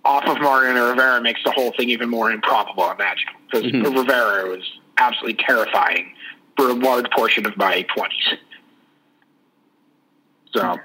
off 0.05 0.25
of 0.27 0.41
Mariano 0.41 0.91
Rivera 0.91 1.21
makes 1.21 1.43
the 1.45 1.53
whole 1.53 1.73
thing 1.73 1.91
even 1.91 2.09
more 2.09 2.31
improbable 2.31 2.89
and 2.89 2.99
magical 2.99 3.35
because 3.51 3.71
Mhm. 3.71 3.97
Rivera 3.97 4.49
was 4.49 4.79
absolutely 4.99 5.43
terrifying 5.45 6.13
for 6.57 6.71
a 6.71 6.73
large 6.73 7.09
portion 7.11 7.47
of 7.47 7.57
my 7.57 7.83
twenties. 7.83 8.39
So, 10.55 10.79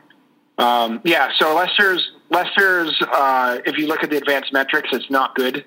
um, 0.59 1.01
yeah, 1.03 1.31
so 1.37 1.55
Lester's 1.55 2.11
Lester's 2.29 2.95
uh, 3.01 3.59
if 3.65 3.77
you 3.77 3.87
look 3.87 4.03
at 4.03 4.11
the 4.11 4.17
advanced 4.17 4.53
metrics, 4.53 4.89
it's 4.91 5.09
not 5.09 5.33
good 5.35 5.65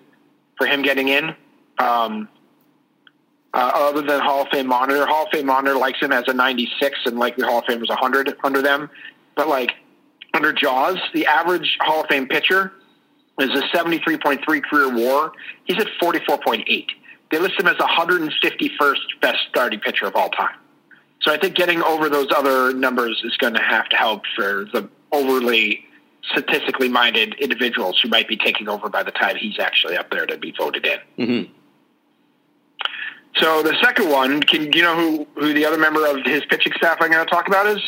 for 0.60 0.66
him 0.66 0.82
getting 0.82 1.08
in. 1.08 1.34
Um, 1.78 2.28
uh, 3.52 3.72
other 3.74 4.02
than 4.02 4.20
Hall 4.20 4.42
of 4.42 4.48
Fame 4.48 4.68
monitor. 4.68 5.06
Hall 5.06 5.24
of 5.24 5.30
Fame 5.32 5.46
monitor 5.46 5.76
likes 5.76 5.98
him 5.98 6.12
as 6.12 6.28
a 6.28 6.34
96, 6.34 7.00
and 7.06 7.18
likely 7.18 7.44
Hall 7.44 7.60
of 7.60 7.64
Fame 7.64 7.80
was 7.80 7.88
100 7.88 8.36
under 8.44 8.62
them. 8.62 8.90
But 9.34 9.48
like 9.48 9.72
under 10.34 10.52
Jaws, 10.52 10.98
the 11.14 11.26
average 11.26 11.78
Hall 11.80 12.02
of 12.02 12.06
Fame 12.08 12.28
pitcher 12.28 12.72
is 13.40 13.48
a 13.50 13.62
73.3 13.76 14.62
career 14.62 14.94
WAR. 14.94 15.32
He's 15.64 15.78
at 15.78 15.88
44.8. 16.00 16.86
They 17.30 17.38
list 17.38 17.58
him 17.58 17.66
as 17.66 17.78
the 17.78 17.84
151st 17.84 19.20
best 19.20 19.38
starting 19.48 19.80
pitcher 19.80 20.06
of 20.06 20.14
all 20.14 20.28
time. 20.28 20.56
So 21.22 21.32
I 21.32 21.38
think 21.38 21.54
getting 21.54 21.82
over 21.82 22.08
those 22.08 22.28
other 22.36 22.72
numbers 22.74 23.20
is 23.24 23.36
going 23.38 23.54
to 23.54 23.62
have 23.62 23.88
to 23.88 23.96
help 23.96 24.22
for 24.36 24.66
the 24.72 24.88
overly 25.10 25.86
statistically 26.22 26.88
minded 26.88 27.34
individuals 27.34 28.00
who 28.00 28.08
might 28.08 28.28
be 28.28 28.36
taking 28.36 28.68
over 28.68 28.88
by 28.88 29.02
the 29.02 29.10
time 29.10 29.36
he's 29.36 29.58
actually 29.58 29.96
up 29.96 30.10
there 30.10 30.26
to 30.26 30.36
be 30.36 30.52
voted 30.56 30.86
in. 30.86 30.98
Mm-hmm. 31.18 31.52
So 33.36 33.62
the 33.62 33.76
second 33.82 34.10
one, 34.10 34.40
can 34.42 34.70
do 34.70 34.78
you 34.78 34.84
know 34.84 34.96
who 34.96 35.26
who 35.40 35.54
the 35.54 35.64
other 35.64 35.78
member 35.78 36.06
of 36.06 36.24
his 36.24 36.44
pitching 36.46 36.72
staff 36.76 36.98
I'm 37.00 37.10
going 37.10 37.24
to 37.24 37.30
talk 37.30 37.46
about 37.46 37.66
is? 37.66 37.80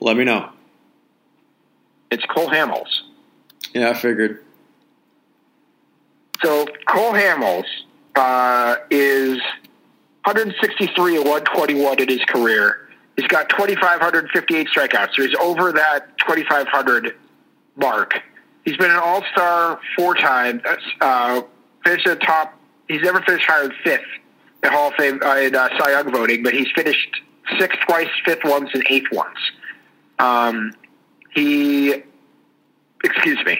Let 0.00 0.16
me 0.16 0.24
know. 0.24 0.50
It's 2.10 2.24
Cole 2.26 2.48
Hamels. 2.48 3.02
Yeah, 3.72 3.90
I 3.90 3.94
figured. 3.94 4.44
So 6.42 6.66
Cole 6.86 7.12
Hamels 7.12 7.64
uh, 8.16 8.76
is 8.90 9.38
163 10.24 11.16
and 11.16 11.24
121 11.24 12.00
in 12.00 12.08
his 12.08 12.20
career. 12.26 12.88
He's 13.16 13.28
got 13.28 13.48
2,558 13.48 14.66
strikeouts, 14.68 15.14
so 15.14 15.22
he's 15.22 15.34
over 15.36 15.72
that 15.72 16.18
2,500 16.18 17.16
mark. 17.76 18.20
He's 18.64 18.76
been 18.76 18.90
an 18.90 19.00
All 19.02 19.22
Star 19.32 19.80
four 19.96 20.14
times. 20.14 20.62
Uh, 21.00 21.42
finished 21.84 22.06
at 22.06 22.20
the 22.20 22.26
top. 22.26 22.58
He's 22.88 23.02
never 23.02 23.20
finished 23.22 23.46
higher 23.46 23.68
than 23.68 23.76
fifth 23.82 24.02
in 24.62 24.70
Hall 24.70 24.88
of 24.88 24.94
Fame 24.94 25.20
uh, 25.22 25.36
in 25.36 25.54
uh, 25.54 25.68
Cy 25.78 25.90
Young 25.90 26.12
voting, 26.12 26.42
but 26.42 26.54
he's 26.54 26.70
finished 26.74 27.20
sixth 27.58 27.78
twice, 27.86 28.08
fifth 28.24 28.44
once, 28.44 28.70
and 28.74 28.84
eighth 28.88 29.10
once. 29.12 29.38
Um, 30.18 30.72
he, 31.30 32.02
excuse 33.02 33.44
me, 33.44 33.58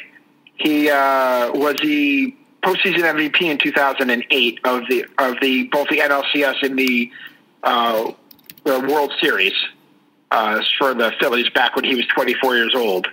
he 0.56 0.88
uh, 0.88 1.52
was 1.52 1.76
the 1.82 2.34
postseason 2.62 3.00
MVP 3.00 3.42
in 3.42 3.58
2008 3.58 4.60
of 4.64 4.82
the 4.88 5.04
of 5.18 5.36
the 5.40 5.64
both 5.64 5.88
the 5.88 5.98
NLCS 5.98 6.62
and 6.62 6.78
the, 6.78 7.10
uh, 7.62 8.12
the 8.64 8.80
World 8.80 9.12
Series 9.20 9.52
uh, 10.30 10.62
for 10.78 10.94
the 10.94 11.12
Phillies 11.20 11.50
back 11.50 11.76
when 11.76 11.84
he 11.84 11.94
was 11.94 12.06
24 12.06 12.56
years 12.56 12.74
old. 12.74 13.08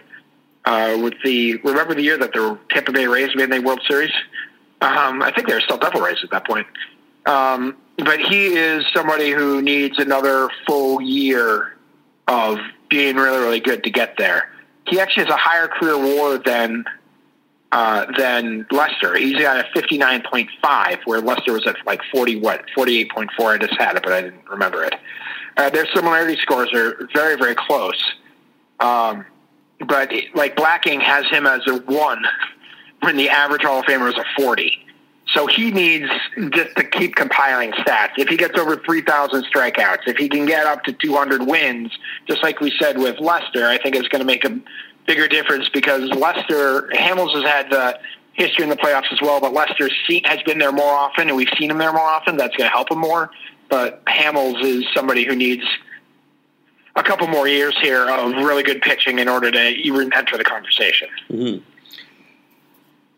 Uh, 0.64 0.97
with 1.01 1.16
the 1.24 1.57
remember 1.64 1.95
the 1.95 2.03
year 2.03 2.18
that 2.18 2.34
the 2.34 2.57
Tampa 2.70 2.91
Bay 2.91 3.07
Rays 3.07 3.36
made 3.36 3.51
the 3.51 3.59
World 3.59 3.82
Series? 3.88 4.12
Um, 4.82 5.22
I 5.22 5.32
think 5.32 5.47
they 5.47 5.53
were 5.53 5.62
still 5.62 5.78
Devil 5.78 6.01
Rays 6.01 6.18
at 6.24 6.30
that 6.32 6.45
point. 6.45 6.68
Um, 7.26 7.78
but 7.97 8.20
he 8.20 8.55
is 8.55 8.84
somebody 8.93 9.32
who 9.32 9.62
needs 9.62 9.99
another 9.99 10.49
full 10.66 11.01
year 11.01 11.78
of 12.28 12.59
being 12.89 13.16
really, 13.16 13.39
really 13.39 13.59
good 13.59 13.84
to 13.84 13.89
get 13.89 14.18
there. 14.18 14.49
he 14.88 14.99
actually 14.99 15.26
has 15.26 15.34
a 15.34 15.38
higher 15.38 15.68
career 15.68 15.97
WAR 15.97 16.38
than 16.38 16.86
uh, 17.72 18.05
than 18.18 18.66
Lester. 18.70 19.16
He's 19.16 19.38
got 19.38 19.66
a 19.66 19.70
fifty 19.74 19.97
nine 19.97 20.22
point 20.30 20.49
five, 20.62 20.99
where 21.05 21.22
Lester 21.22 21.53
was 21.53 21.66
at 21.68 21.78
like 21.86 22.01
forty 22.12 22.36
what 22.36 22.66
forty 22.76 22.99
eight 22.99 23.12
point 23.12 23.30
four. 23.38 23.51
I 23.53 23.57
just 23.57 23.80
had 23.80 23.95
it, 23.95 24.03
but 24.03 24.12
I 24.12 24.22
didn't 24.22 24.49
remember 24.49 24.84
it. 24.84 24.95
Uh, 25.57 25.70
their 25.70 25.86
similarity 25.93 26.39
scores 26.41 26.74
are 26.74 27.07
very 27.14 27.38
very 27.38 27.55
close. 27.55 28.03
Um, 28.80 29.26
but 29.88 30.11
like 30.34 30.55
black 30.55 30.88
ink 30.88 31.01
has 31.03 31.25
him 31.27 31.45
as 31.45 31.61
a 31.67 31.77
one 31.79 32.23
when 33.01 33.17
the 33.17 33.29
average 33.29 33.63
Hall 33.63 33.79
of 33.79 33.86
Famer 33.86 34.09
is 34.09 34.17
a 34.17 34.25
forty. 34.36 34.86
So 35.34 35.47
he 35.47 35.71
needs 35.71 36.09
just 36.49 36.75
to 36.75 36.84
keep 36.84 37.15
compiling 37.15 37.71
stats. 37.71 38.11
If 38.17 38.27
he 38.27 38.36
gets 38.36 38.59
over 38.59 38.75
3,000 38.75 39.45
strikeouts, 39.45 40.07
if 40.07 40.17
he 40.17 40.27
can 40.27 40.45
get 40.45 40.65
up 40.65 40.84
to 40.84 40.93
200 40.93 41.47
wins, 41.47 41.91
just 42.27 42.43
like 42.43 42.59
we 42.59 42.73
said 42.77 42.97
with 42.97 43.17
Lester, 43.19 43.65
I 43.65 43.77
think 43.77 43.95
it's 43.95 44.09
going 44.09 44.19
to 44.19 44.25
make 44.25 44.43
a 44.43 44.59
bigger 45.07 45.29
difference 45.29 45.69
because 45.69 46.09
Lester, 46.09 46.89
Hamels 46.93 47.34
has 47.36 47.45
had 47.45 47.69
the 47.69 47.99
history 48.34 48.63
in 48.63 48.69
the 48.69 48.75
playoffs 48.75 49.11
as 49.11 49.21
well, 49.21 49.39
but 49.39 49.53
Lester 49.53 49.89
has 50.25 50.41
been 50.43 50.57
there 50.57 50.71
more 50.71 50.93
often, 50.93 51.29
and 51.29 51.38
we've 51.38 51.51
seen 51.57 51.71
him 51.71 51.77
there 51.77 51.93
more 51.93 52.01
often. 52.01 52.36
That's 52.36 52.55
going 52.57 52.69
to 52.69 52.73
help 52.73 52.91
him 52.91 52.99
more. 52.99 53.32
But 53.69 54.03
Hamels 54.05 54.61
is 54.63 54.84
somebody 54.93 55.23
who 55.25 55.36
needs 55.36 55.63
a 56.95 57.03
couple 57.03 57.27
more 57.27 57.47
years 57.47 57.77
here 57.79 58.09
of 58.09 58.31
really 58.33 58.63
good 58.63 58.81
pitching 58.81 59.19
in 59.19 59.27
order 59.27 59.51
to 59.51 59.69
even 59.69 60.13
enter 60.13 60.37
the 60.37 60.43
conversation. 60.43 61.09
Mm-hmm. 61.29 61.63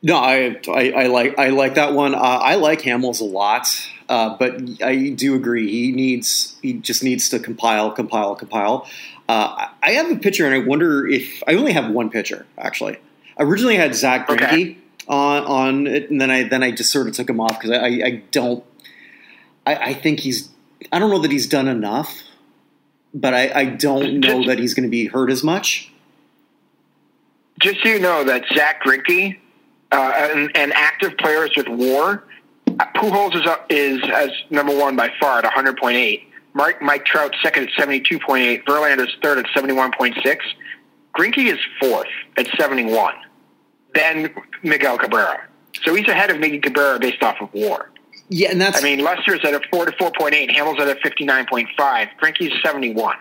No, 0.05 0.17
I, 0.17 0.59
I, 0.67 0.91
I, 0.91 1.07
like 1.07 1.39
I 1.39 1.49
like 1.49 1.76
that 1.76 1.93
one. 1.93 2.13
Uh, 2.13 2.17
I 2.17 2.55
like 2.55 2.82
Hamels 2.82 3.21
a 3.21 3.24
lot, 3.24 3.89
uh, 4.09 4.38
but 4.38 4.59
I 4.84 5.09
do 5.09 5.34
agree 5.34 5.71
he 5.71 5.93
needs 5.93 6.57
he 6.61 6.74
just 6.74 7.05
needs 7.05 7.30
to 7.30 7.39
compile, 7.39 7.89
compile, 7.89 8.36
compile. 8.36 8.86
Uh, 9.30 9.67
I 9.82 9.91
have 9.91 10.11
a 10.11 10.17
pitcher, 10.17 10.45
and 10.45 10.53
I 10.53 10.59
wonder 10.59 11.07
if 11.07 11.41
I 11.47 11.55
only 11.55 11.71
have 11.71 11.89
one 11.89 12.09
pitcher 12.09 12.45
actually. 12.57 12.97
Originally, 13.39 13.78
I 13.78 13.82
had 13.82 13.95
Zack 13.95 14.28
Greinke 14.28 14.43
okay. 14.43 14.78
on 15.07 15.43
on 15.45 15.88
it, 15.88 16.11
and 16.11 16.19
then 16.19 16.30
I 16.30 16.43
then 16.43 16.63
I 16.63 16.71
just 16.71 16.91
sort 16.91 17.07
of 17.07 17.13
took 17.13 17.30
him 17.30 17.39
off 17.39 17.59
because 17.59 17.71
I, 17.71 17.78
I, 17.78 17.88
I, 18.05 18.24
don't. 18.32 18.63
I, 19.65 19.76
I, 19.76 19.93
think 19.93 20.19
he's. 20.19 20.49
I 20.91 20.99
don't 20.99 21.09
know 21.09 21.19
that 21.19 21.32
he's 21.32 21.47
done 21.47 21.69
enough, 21.69 22.21
but 23.14 23.34
I, 23.34 23.51
I 23.53 23.66
don't 23.66 24.20
know 24.20 24.45
that 24.45 24.59
he's 24.59 24.74
going 24.74 24.84
to 24.84 24.89
be 24.89 25.07
hurt 25.07 25.30
as 25.30 25.43
much. 25.43 25.91
Just 27.59 27.82
so 27.84 27.89
you 27.89 27.99
know 27.99 28.24
that 28.24 28.43
Zack 28.53 28.84
Greinke 28.84 29.38
uh, 29.91 30.30
and, 30.34 30.51
and, 30.55 30.74
active 30.74 31.18
players 31.18 31.51
with 31.55 31.68
WAR. 31.68 32.24
Pujols 32.95 33.36
is 33.36 33.45
up, 33.45 33.68
is 33.70 34.01
as 34.11 34.32
number 34.49 34.76
one 34.76 34.95
by 34.95 35.11
far 35.20 35.38
at 35.39 35.45
100.8. 35.45 36.24
Mike, 36.53 36.82
Mike 36.82 37.05
Trout 37.05 37.36
second 37.43 37.70
at 37.70 37.88
72.8. 37.88 38.64
Verlander 38.64 39.07
is 39.07 39.14
third 39.22 39.38
at 39.38 39.45
71.6. 39.55 40.38
Greinke 41.16 41.53
is 41.53 41.59
fourth 41.80 42.07
at 42.38 42.47
71. 42.57 43.14
Then 43.93 44.34
Miguel 44.64 44.97
Cabrera. 44.97 45.47
So 45.84 45.93
he's 45.93 46.07
ahead 46.07 46.32
of 46.32 46.39
Miguel 46.39 46.61
Cabrera 46.61 46.99
based 46.99 47.22
off 47.22 47.39
of 47.39 47.49
WAR. 47.53 47.91
Yeah, 48.34 48.49
and 48.49 48.59
that's. 48.59 48.79
I 48.79 48.84
mean, 48.84 48.99
Lester's 49.03 49.45
at 49.45 49.53
a 49.53 49.61
four 49.71 49.86
to 49.86 49.91
4.8. 49.91 50.49
Hamels 50.49 50.79
at 50.79 50.89
a 50.89 50.95
59.5. 50.95 51.67
Greinke's 52.19 52.63
71. 52.63 53.15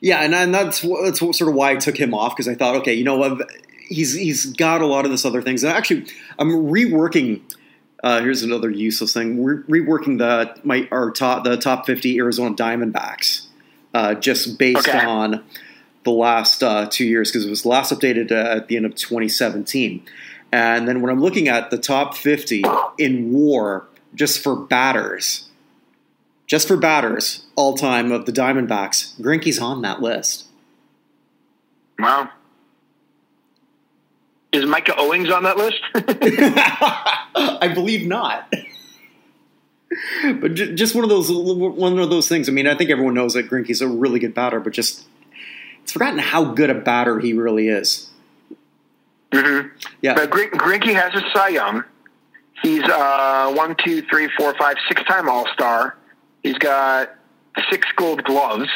Yeah, 0.00 0.22
and, 0.22 0.34
and 0.34 0.52
that's 0.52 0.80
that's 0.80 1.20
sort 1.20 1.40
of 1.40 1.54
why 1.54 1.70
I 1.70 1.76
took 1.76 1.96
him 1.96 2.12
off 2.12 2.34
because 2.34 2.48
I 2.48 2.54
thought, 2.54 2.74
okay, 2.76 2.92
you 2.92 3.04
know 3.04 3.16
what, 3.16 3.48
he's 3.88 4.14
he's 4.14 4.46
got 4.46 4.82
a 4.82 4.86
lot 4.86 5.04
of 5.04 5.12
this 5.12 5.24
other 5.24 5.42
things. 5.42 5.62
And 5.62 5.72
actually, 5.72 6.06
I'm 6.40 6.50
reworking. 6.50 7.40
Uh, 8.02 8.20
here's 8.20 8.42
another 8.42 8.68
useless 8.68 9.14
thing. 9.14 9.38
We're 9.38 9.62
reworking 9.62 10.18
the 10.18 10.60
my 10.64 10.88
our 10.90 11.12
top 11.12 11.44
the 11.44 11.56
top 11.56 11.86
50 11.86 12.18
Arizona 12.18 12.54
Diamondbacks, 12.54 13.46
uh, 13.94 14.14
just 14.14 14.58
based 14.58 14.88
okay. 14.88 15.04
on 15.04 15.44
the 16.02 16.10
last 16.10 16.64
uh, 16.64 16.88
two 16.90 17.04
years 17.04 17.30
because 17.30 17.46
it 17.46 17.50
was 17.50 17.64
last 17.64 17.92
updated 17.92 18.32
uh, 18.32 18.56
at 18.56 18.68
the 18.68 18.76
end 18.76 18.86
of 18.86 18.96
2017. 18.96 20.02
And 20.52 20.86
then 20.86 21.02
when 21.02 21.10
I'm 21.10 21.20
looking 21.20 21.48
at 21.48 21.70
the 21.70 21.78
top 21.78 22.16
50 22.16 22.64
in 22.98 23.32
WAR, 23.32 23.86
just 24.14 24.42
for 24.42 24.56
batters, 24.56 25.48
just 26.46 26.68
for 26.68 26.76
batters 26.76 27.44
all 27.56 27.76
time 27.76 28.12
of 28.12 28.26
the 28.26 28.32
Diamondbacks, 28.32 29.20
Greinke's 29.20 29.58
on 29.58 29.82
that 29.82 30.00
list. 30.00 30.46
Wow. 31.98 32.30
Is 34.52 34.64
Micah 34.64 34.94
Owings 34.96 35.30
on 35.30 35.42
that 35.42 35.56
list? 35.56 35.80
I 35.94 37.70
believe 37.74 38.06
not. 38.06 38.52
but 40.40 40.54
just 40.54 40.94
one 40.94 41.04
of 41.04 41.10
those 41.10 41.30
one 41.30 41.98
of 41.98 42.10
those 42.10 42.28
things. 42.28 42.48
I 42.48 42.52
mean, 42.52 42.66
I 42.66 42.74
think 42.74 42.90
everyone 42.90 43.14
knows 43.14 43.34
that 43.34 43.48
Greinke's 43.48 43.80
a 43.80 43.88
really 43.88 44.18
good 44.18 44.34
batter, 44.34 44.60
but 44.60 44.72
just 44.72 45.04
it's 45.82 45.92
forgotten 45.92 46.18
how 46.18 46.44
good 46.44 46.70
a 46.70 46.74
batter 46.74 47.20
he 47.20 47.32
really 47.32 47.68
is. 47.68 48.10
Mm-hmm. 49.32 49.68
Yeah, 50.02 50.14
but 50.14 50.30
Greinke 50.30 50.94
has 50.94 51.14
a 51.14 51.22
Cy 51.34 51.48
Young. 51.48 51.84
He's 52.62 52.84
uh, 52.84 53.52
one, 53.54 53.76
two, 53.84 54.02
three, 54.02 54.28
four, 54.36 54.54
five, 54.54 54.76
six 54.88 55.02
time 55.04 55.28
All 55.28 55.46
Star. 55.52 55.96
He's 56.42 56.58
got 56.58 57.14
six 57.70 57.86
Gold 57.96 58.24
Gloves. 58.24 58.68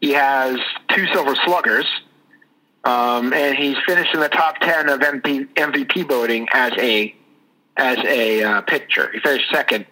He 0.00 0.10
has 0.12 0.58
two 0.90 1.06
Silver 1.12 1.34
Sluggers. 1.44 1.86
Um, 2.84 3.32
and 3.32 3.56
he's 3.56 3.76
finished 3.86 4.12
in 4.12 4.20
the 4.20 4.28
top 4.28 4.58
ten 4.58 4.88
of 4.88 5.00
MP, 5.00 5.46
MVP 5.54 6.08
voting 6.08 6.48
as 6.52 6.72
a 6.78 7.14
as 7.76 7.98
a 7.98 8.42
uh, 8.42 8.60
pitcher. 8.62 9.10
He 9.12 9.20
finished 9.20 9.46
second 9.52 9.86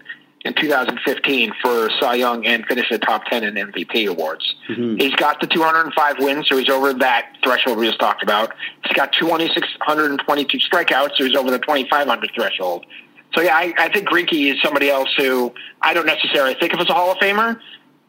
in 0.45 0.55
2015 0.55 1.53
for 1.63 1.91
Cy 2.01 2.15
Young 2.15 2.47
and 2.47 2.65
finished 2.67 2.91
the 2.91 2.99
top 2.99 3.25
10 3.27 3.45
in 3.45 3.55
MVP 3.55 4.09
awards. 4.09 4.55
Mm-hmm. 4.69 4.97
He's 4.97 5.15
got 5.15 5.41
the 5.41 5.47
205 5.47 6.19
wins, 6.19 6.49
so 6.49 6.57
he's 6.57 6.71
over 6.71 6.95
that 6.95 7.37
threshold 7.45 7.79
we 7.79 7.87
just 7.87 8.01
talked 8.01 8.23
about. 8.23 8.55
He's 8.85 8.95
got 8.95 9.13
2,622 9.13 10.59
strikeouts, 10.59 11.17
so 11.17 11.25
he's 11.25 11.37
over 11.37 11.51
the 11.51 11.59
2,500 11.59 12.31
threshold. 12.35 12.87
So 13.35 13.43
yeah, 13.43 13.55
I, 13.55 13.75
I 13.79 13.89
think 13.91 14.09
Greinke 14.09 14.53
is 14.53 14.61
somebody 14.63 14.91
else 14.91 15.09
who 15.17 15.53
I 15.83 15.95
don't 15.95 16.07
necessarily 16.07 16.55
think 16.55 16.73
of 16.73 16.81
as 16.81 16.89
a 16.89 16.95
Hall 16.95 17.13
of 17.13 17.19
Famer. 17.19 17.61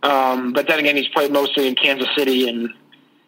Um, 0.03 0.53
but 0.53 0.67
then 0.67 0.79
again, 0.79 0.95
he's 0.95 1.09
played 1.09 1.31
mostly 1.31 1.67
in 1.67 1.75
Kansas 1.75 2.07
City 2.17 2.49
and 2.49 2.69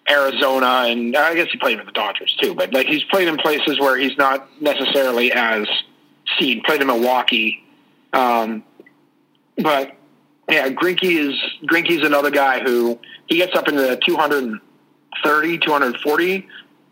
Arizona, 0.09 0.85
and 0.87 1.15
I 1.15 1.35
guess 1.35 1.49
he 1.51 1.57
played 1.59 1.77
with 1.77 1.85
the 1.85 1.91
Dodgers 1.91 2.35
too. 2.41 2.55
But 2.55 2.73
like 2.73 2.87
he's 2.87 3.03
played 3.03 3.27
in 3.27 3.37
places 3.37 3.79
where 3.79 3.97
he's 3.97 4.17
not 4.17 4.49
necessarily 4.61 5.31
as 5.31 5.67
seen. 6.39 6.63
Played 6.63 6.81
in 6.81 6.87
Milwaukee, 6.87 7.63
um, 8.11 8.63
but 9.57 9.95
yeah, 10.49 10.69
Greinke 10.69 11.03
is 11.03 11.39
Greinke's 11.65 12.05
another 12.05 12.31
guy 12.31 12.59
who 12.59 12.99
he 13.27 13.37
gets 13.37 13.55
up 13.55 13.67
into 13.67 13.81
the 13.81 13.97
230, 13.97 15.57
240 15.59 16.47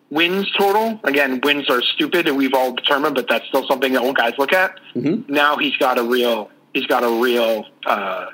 wins 0.10 0.52
total. 0.58 1.00
Again, 1.04 1.42
wins 1.44 1.70
are 1.70 1.82
stupid, 1.82 2.28
and 2.28 2.38
we've 2.38 2.54
all 2.54 2.74
determined, 2.74 3.16
but 3.16 3.28
that's 3.28 3.48
still 3.48 3.66
something 3.68 3.94
that 3.94 4.02
old 4.02 4.16
guys 4.16 4.34
look 4.38 4.54
at. 4.54 4.80
Mm-hmm. 4.96 5.34
Now 5.34 5.58
he's 5.58 5.76
got 5.78 5.98
a 5.98 6.04
real 6.04 6.52
he's 6.74 6.86
got 6.86 7.04
a 7.04 7.22
real 7.22 7.66
uh, 7.86 8.28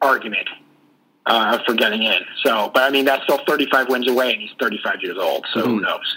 argument 0.00 0.48
uh, 1.26 1.58
for 1.64 1.74
getting 1.74 2.02
in. 2.02 2.20
So, 2.42 2.70
but 2.74 2.82
I 2.82 2.90
mean, 2.90 3.04
that's 3.04 3.22
still 3.24 3.40
35 3.46 3.88
wins 3.88 4.08
away, 4.08 4.32
and 4.32 4.40
he's 4.40 4.52
35 4.60 5.02
years 5.02 5.16
old. 5.18 5.46
So 5.52 5.60
mm-hmm. 5.60 5.70
who 5.70 5.80
knows? 5.80 6.16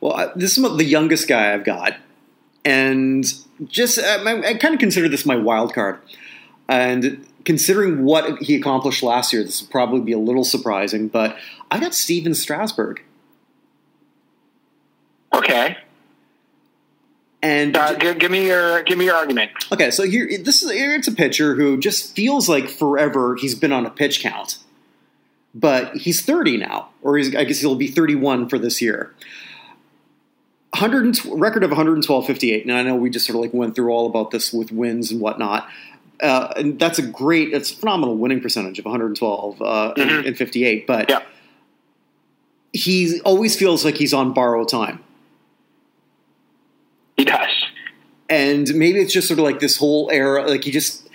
Well, 0.00 0.32
this 0.34 0.56
is 0.56 0.76
the 0.76 0.84
youngest 0.84 1.28
guy 1.28 1.52
I've 1.52 1.64
got, 1.64 1.94
and 2.64 3.24
just 3.66 3.98
uh, 3.98 4.18
I, 4.26 4.50
I 4.50 4.54
kind 4.54 4.74
of 4.74 4.80
consider 4.80 5.08
this 5.08 5.26
my 5.26 5.36
wild 5.36 5.74
card. 5.74 6.00
And 6.70 7.26
considering 7.44 8.04
what 8.04 8.40
he 8.40 8.54
accomplished 8.54 9.02
last 9.02 9.32
year, 9.32 9.42
this 9.42 9.60
will 9.60 9.68
probably 9.68 10.00
be 10.00 10.12
a 10.12 10.18
little 10.18 10.44
surprising. 10.44 11.08
But 11.08 11.36
I 11.68 11.80
got 11.80 11.94
Stephen 11.94 12.32
Strasburg. 12.32 13.02
Okay. 15.34 15.76
And 17.42 17.76
uh, 17.76 17.94
give, 17.94 18.20
give, 18.20 18.30
me 18.30 18.46
your 18.46 18.84
give 18.84 18.98
me 18.98 19.06
your 19.06 19.16
argument. 19.16 19.50
Okay, 19.72 19.90
so 19.90 20.04
here 20.04 20.28
this 20.38 20.62
is 20.62 20.70
here 20.70 20.94
it's 20.94 21.08
a 21.08 21.12
pitcher 21.12 21.54
who 21.54 21.78
just 21.78 22.14
feels 22.14 22.48
like 22.48 22.68
forever 22.68 23.34
he's 23.34 23.54
been 23.54 23.72
on 23.72 23.86
a 23.86 23.90
pitch 23.90 24.20
count, 24.20 24.58
but 25.54 25.96
he's 25.96 26.20
30 26.20 26.58
now, 26.58 26.90
or 27.00 27.18
I 27.18 27.44
guess 27.44 27.60
he'll 27.60 27.76
be 27.76 27.88
31 27.88 28.50
for 28.50 28.58
this 28.58 28.82
year. 28.82 29.14
100 30.74 31.24
record 31.32 31.64
of 31.64 31.70
112.58. 31.70 32.66
Now 32.66 32.76
I 32.76 32.82
know 32.82 32.94
we 32.94 33.08
just 33.08 33.26
sort 33.26 33.36
of 33.36 33.40
like 33.40 33.54
went 33.54 33.74
through 33.74 33.90
all 33.90 34.06
about 34.06 34.30
this 34.30 34.52
with 34.52 34.70
wins 34.70 35.10
and 35.10 35.20
whatnot. 35.20 35.66
Uh, 36.20 36.52
and 36.56 36.78
that's 36.78 36.98
a 36.98 37.02
great, 37.02 37.52
it's 37.52 37.70
a 37.72 37.76
phenomenal 37.76 38.16
winning 38.16 38.40
percentage 38.40 38.78
of 38.78 38.84
112 38.84 39.62
uh, 39.62 39.64
mm-hmm. 39.64 40.00
and, 40.00 40.26
and, 40.26 40.36
58. 40.36 40.86
But 40.86 41.08
yeah. 41.08 41.22
he 42.72 43.20
always 43.22 43.56
feels 43.56 43.84
like 43.84 43.96
he's 43.96 44.12
on 44.12 44.34
borrowed 44.34 44.68
time. 44.68 45.02
He 47.16 47.24
does. 47.24 47.48
And 48.28 48.74
maybe 48.74 49.00
it's 49.00 49.12
just 49.12 49.28
sort 49.28 49.38
of 49.38 49.44
like 49.44 49.60
this 49.60 49.76
whole 49.76 50.10
era, 50.12 50.46
like 50.46 50.64
he 50.64 50.70
just 50.70 51.08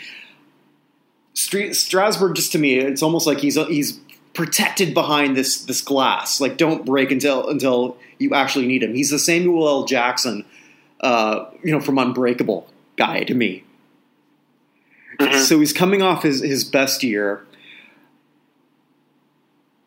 Strasburg. 1.35 2.35
Just 2.35 2.51
to 2.53 2.57
me, 2.57 2.75
it's 2.75 3.03
almost 3.03 3.27
like 3.27 3.39
he's 3.39 3.55
he's 3.67 3.99
protected 4.33 4.93
behind 4.93 5.35
this 5.35 5.63
this 5.63 5.81
glass. 5.81 6.39
Like 6.39 6.57
don't 6.57 6.85
break 6.85 7.11
until 7.11 7.49
until 7.49 7.97
you 8.19 8.33
actually 8.33 8.67
need 8.67 8.83
him. 8.83 8.93
He's 8.93 9.09
the 9.09 9.19
Samuel 9.19 9.67
L. 9.67 9.85
Jackson, 9.85 10.45
uh, 11.01 11.45
you 11.63 11.71
know, 11.71 11.81
from 11.81 11.97
Unbreakable 11.97 12.67
guy 12.97 13.23
to 13.25 13.33
me. 13.33 13.64
Mm-hmm. 15.19 15.39
So 15.39 15.59
he's 15.59 15.73
coming 15.73 16.01
off 16.01 16.23
his 16.23 16.41
his 16.41 16.63
best 16.63 17.03
year. 17.03 17.45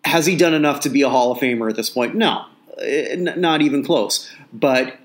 has 0.04 0.24
he 0.26 0.36
done 0.36 0.54
enough 0.54 0.80
to 0.80 0.88
be 0.88 1.02
a 1.02 1.08
Hall 1.08 1.32
of 1.32 1.38
Famer 1.38 1.68
at 1.68 1.76
this 1.76 1.90
point? 1.90 2.14
No, 2.14 2.46
eh, 2.80 3.14
not 3.16 3.60
even 3.60 3.84
close. 3.84 4.30
But 4.52 4.96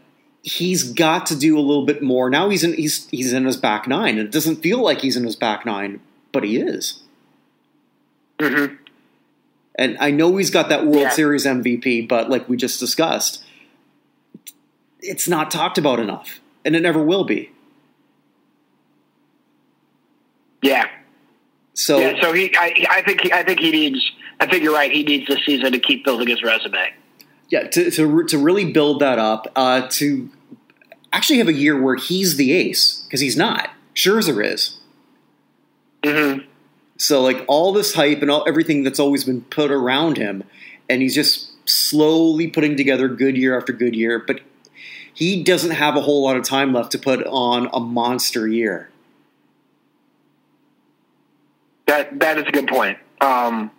he's 0.43 0.83
got 0.83 1.25
to 1.27 1.35
do 1.35 1.57
a 1.57 1.61
little 1.61 1.85
bit 1.85 2.01
more. 2.01 2.29
Now 2.29 2.49
he's 2.49 2.63
in 2.63 2.73
he's 2.73 3.07
he's 3.09 3.33
in 3.33 3.45
his 3.45 3.57
back 3.57 3.87
nine. 3.87 4.17
It 4.17 4.31
doesn't 4.31 4.57
feel 4.57 4.81
like 4.81 5.01
he's 5.01 5.17
in 5.17 5.23
his 5.23 5.35
back 5.35 5.65
nine, 5.65 5.99
but 6.31 6.43
he 6.43 6.57
is. 6.57 7.01
Mm-hmm. 8.39 8.75
And 9.75 9.97
I 9.99 10.11
know 10.11 10.37
he's 10.37 10.51
got 10.51 10.69
that 10.69 10.85
World 10.85 11.01
Yeah. 11.01 11.09
Series 11.09 11.45
MVP, 11.45 12.07
but 12.07 12.29
like 12.29 12.47
we 12.47 12.55
just 12.57 12.79
discussed, 12.79 13.43
it's 15.01 15.27
not 15.27 15.49
talked 15.49 15.77
about 15.77 15.99
enough, 15.99 16.39
and 16.63 16.75
it 16.75 16.81
never 16.81 17.03
will 17.03 17.23
be. 17.23 17.49
Yeah. 20.63 20.87
So 21.75 21.99
yeah. 21.99 22.19
So 22.21 22.33
he, 22.33 22.55
I, 22.57 22.73
I 22.89 23.01
think, 23.03 23.21
he, 23.21 23.31
I 23.31 23.43
think 23.43 23.59
he 23.59 23.69
needs. 23.71 24.11
I 24.39 24.47
think 24.47 24.63
you're 24.63 24.73
right. 24.73 24.91
He 24.91 25.03
needs 25.03 25.27
this 25.27 25.45
season 25.45 25.71
to 25.73 25.79
keep 25.79 26.03
building 26.03 26.27
his 26.27 26.41
resume. 26.41 26.91
yeah, 27.49 27.67
to 27.67 27.91
to, 27.91 28.23
to 28.23 28.37
really 28.37 28.71
build 28.71 28.99
that 29.01 29.19
up, 29.19 29.45
uh, 29.55 29.87
to 29.91 30.29
actually 31.11 31.37
have 31.37 31.47
a 31.47 31.53
year 31.53 31.79
where 31.79 31.95
he's 31.95 32.35
the 32.37 32.51
ace 32.51 33.03
because 33.03 33.21
he's 33.21 33.37
not. 33.37 33.69
Scherzer 33.93 34.43
is. 34.43 34.79
Mm-hmm. 36.01 36.47
So 36.97 37.21
like 37.21 37.45
all 37.47 37.71
this 37.73 37.93
hype 37.93 38.21
and 38.21 38.31
all 38.31 38.43
everything 38.47 38.83
that's 38.83 38.99
always 38.99 39.23
been 39.23 39.41
put 39.41 39.69
around 39.69 40.17
him, 40.17 40.43
and 40.89 41.01
he's 41.01 41.13
just 41.13 41.51
slowly 41.69 42.47
putting 42.47 42.75
together 42.75 43.07
good 43.07 43.37
year 43.37 43.57
after 43.57 43.71
good 43.71 43.95
year, 43.95 44.19
but 44.25 44.41
he 45.13 45.43
doesn't 45.43 45.71
have 45.71 45.95
a 45.95 46.01
whole 46.01 46.23
lot 46.23 46.35
of 46.35 46.43
time 46.43 46.73
left 46.73 46.91
to 46.93 46.97
put 46.97 47.23
on 47.27 47.69
a 47.71 47.79
monster 47.79 48.47
year. 48.47 48.89
That 51.87 52.19
that 52.19 52.37
is 52.37 52.45
a 52.47 52.51
good 52.51 52.67
point. 52.67 52.97
Um, 53.21 53.71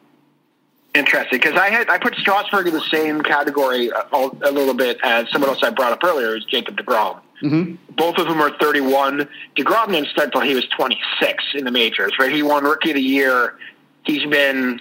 interesting 0.95 1.39
because 1.39 1.59
I 1.59 1.71
had 1.71 1.89
I 1.89 1.99
put 1.99 2.15
Strasburg 2.17 2.67
in 2.67 2.75
the 2.75 2.85
same 2.93 3.23
category 3.23 3.89
a, 3.89 4.17
a 4.43 4.53
little 4.53 4.75
bit 4.75 4.99
as 5.03 5.31
someone 5.31 5.51
else 5.51 5.63
I 5.63 5.71
brought 5.71 5.93
up 5.93 6.05
earlier 6.05 6.37
is 6.37 6.45
Jacob 6.45 6.77
Degrom. 6.77 7.21
Mm-hmm. 7.43 7.95
Both 7.97 8.19
of 8.19 8.29
them 8.29 8.41
are 8.41 8.57
31. 8.59 9.29
Degrom 9.57 9.89
didn't 9.89 10.09
start 10.09 10.27
until 10.29 10.41
he 10.43 10.55
was 10.55 10.67
26 10.77 11.45
in 11.55 11.65
the 11.65 11.71
majors. 11.71 12.13
Right, 12.19 12.33
he 12.33 12.43
won 12.43 12.65
Rookie 12.65 12.91
of 12.91 12.97
the 12.97 13.03
Year. 13.03 13.59
He's 14.05 14.25
been 14.27 14.81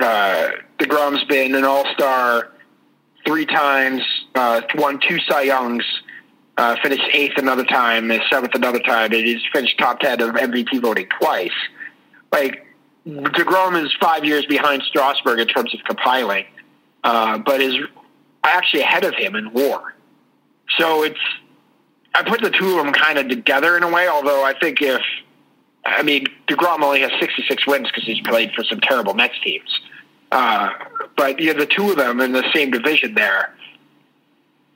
uh, 0.00 0.50
Degrom's 0.78 1.24
been 1.24 1.54
an 1.54 1.64
All 1.64 1.84
Star 1.92 2.52
three 3.26 3.46
times. 3.46 4.02
Uh, 4.34 4.62
won 4.76 5.00
two 5.00 5.18
Cy 5.20 5.42
Youngs. 5.42 5.84
Uh, 6.56 6.76
finished 6.82 7.04
eighth 7.12 7.38
another 7.38 7.64
time, 7.64 8.10
and 8.10 8.20
seventh 8.30 8.54
another 8.54 8.80
time, 8.80 9.12
and 9.12 9.24
he's 9.24 9.42
finished 9.52 9.78
top 9.78 10.00
ten 10.00 10.20
of 10.20 10.34
MVP 10.34 10.80
voting 10.80 11.06
twice. 11.20 11.52
Like 12.32 12.66
Degrom 13.06 13.82
is 13.82 13.92
five 14.00 14.24
years 14.24 14.44
behind 14.46 14.82
Strasburg 14.82 15.38
in 15.38 15.48
terms 15.48 15.74
of 15.74 15.80
compiling, 15.84 16.44
uh, 17.04 17.38
but 17.38 17.60
is 17.60 17.76
actually 18.44 18.82
ahead 18.82 19.04
of 19.04 19.14
him 19.14 19.34
in 19.34 19.52
WAR. 19.52 19.94
So 20.76 21.02
it's 21.02 21.18
I 22.14 22.22
put 22.22 22.42
the 22.42 22.50
two 22.50 22.78
of 22.78 22.84
them 22.84 22.92
kind 22.92 23.18
of 23.18 23.28
together 23.28 23.76
in 23.76 23.82
a 23.82 23.90
way. 23.90 24.08
Although 24.08 24.44
I 24.44 24.58
think 24.58 24.82
if 24.82 25.02
I 25.84 26.02
mean 26.02 26.26
Degrom 26.48 26.82
only 26.82 27.00
has 27.00 27.12
66 27.20 27.66
wins 27.66 27.88
because 27.88 28.04
he's 28.04 28.20
played 28.20 28.52
for 28.52 28.64
some 28.64 28.80
terrible 28.80 29.14
Mets 29.14 29.34
teams, 29.42 29.80
uh, 30.30 30.70
but 31.16 31.40
yeah, 31.40 31.54
the 31.54 31.66
two 31.66 31.90
of 31.90 31.96
them 31.96 32.20
in 32.20 32.32
the 32.32 32.44
same 32.54 32.70
division 32.70 33.14
there, 33.14 33.54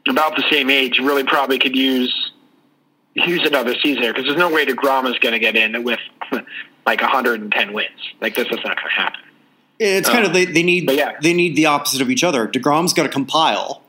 about 0.09 0.37
the 0.37 0.45
same 0.51 0.71
age, 0.71 0.99
really 0.99 1.25
probably 1.25 1.59
could 1.59 1.77
use 1.77 2.31
use 3.15 3.47
another 3.47 3.75
season 3.83 4.03
there 4.03 4.13
because 4.13 4.27
there's 4.27 4.39
no 4.39 4.51
way 4.51 4.65
Degrom 4.65 5.11
is 5.11 5.19
going 5.19 5.33
to 5.33 5.39
get 5.39 5.55
in 5.55 5.85
with 5.85 6.01
like 6.87 7.01
110 7.01 7.73
wins. 7.73 7.89
Like 8.21 8.35
this 8.35 8.47
is 8.47 8.57
not 8.57 8.77
going 8.77 8.77
to 8.77 8.89
happen. 8.91 9.21
It's 9.79 10.09
kind 10.09 10.21
of 10.25 10.29
um, 10.29 10.35
they, 10.35 10.45
they 10.45 10.63
need 10.63 10.91
yeah. 10.91 11.19
they 11.21 11.33
need 11.35 11.57
the 11.57 11.67
opposite 11.67 12.01
of 12.01 12.11
each 12.11 12.23
other. 12.23 12.47
Degrom's 12.47 12.93
got 12.93 13.03
to 13.03 13.09
compile, 13.09 13.83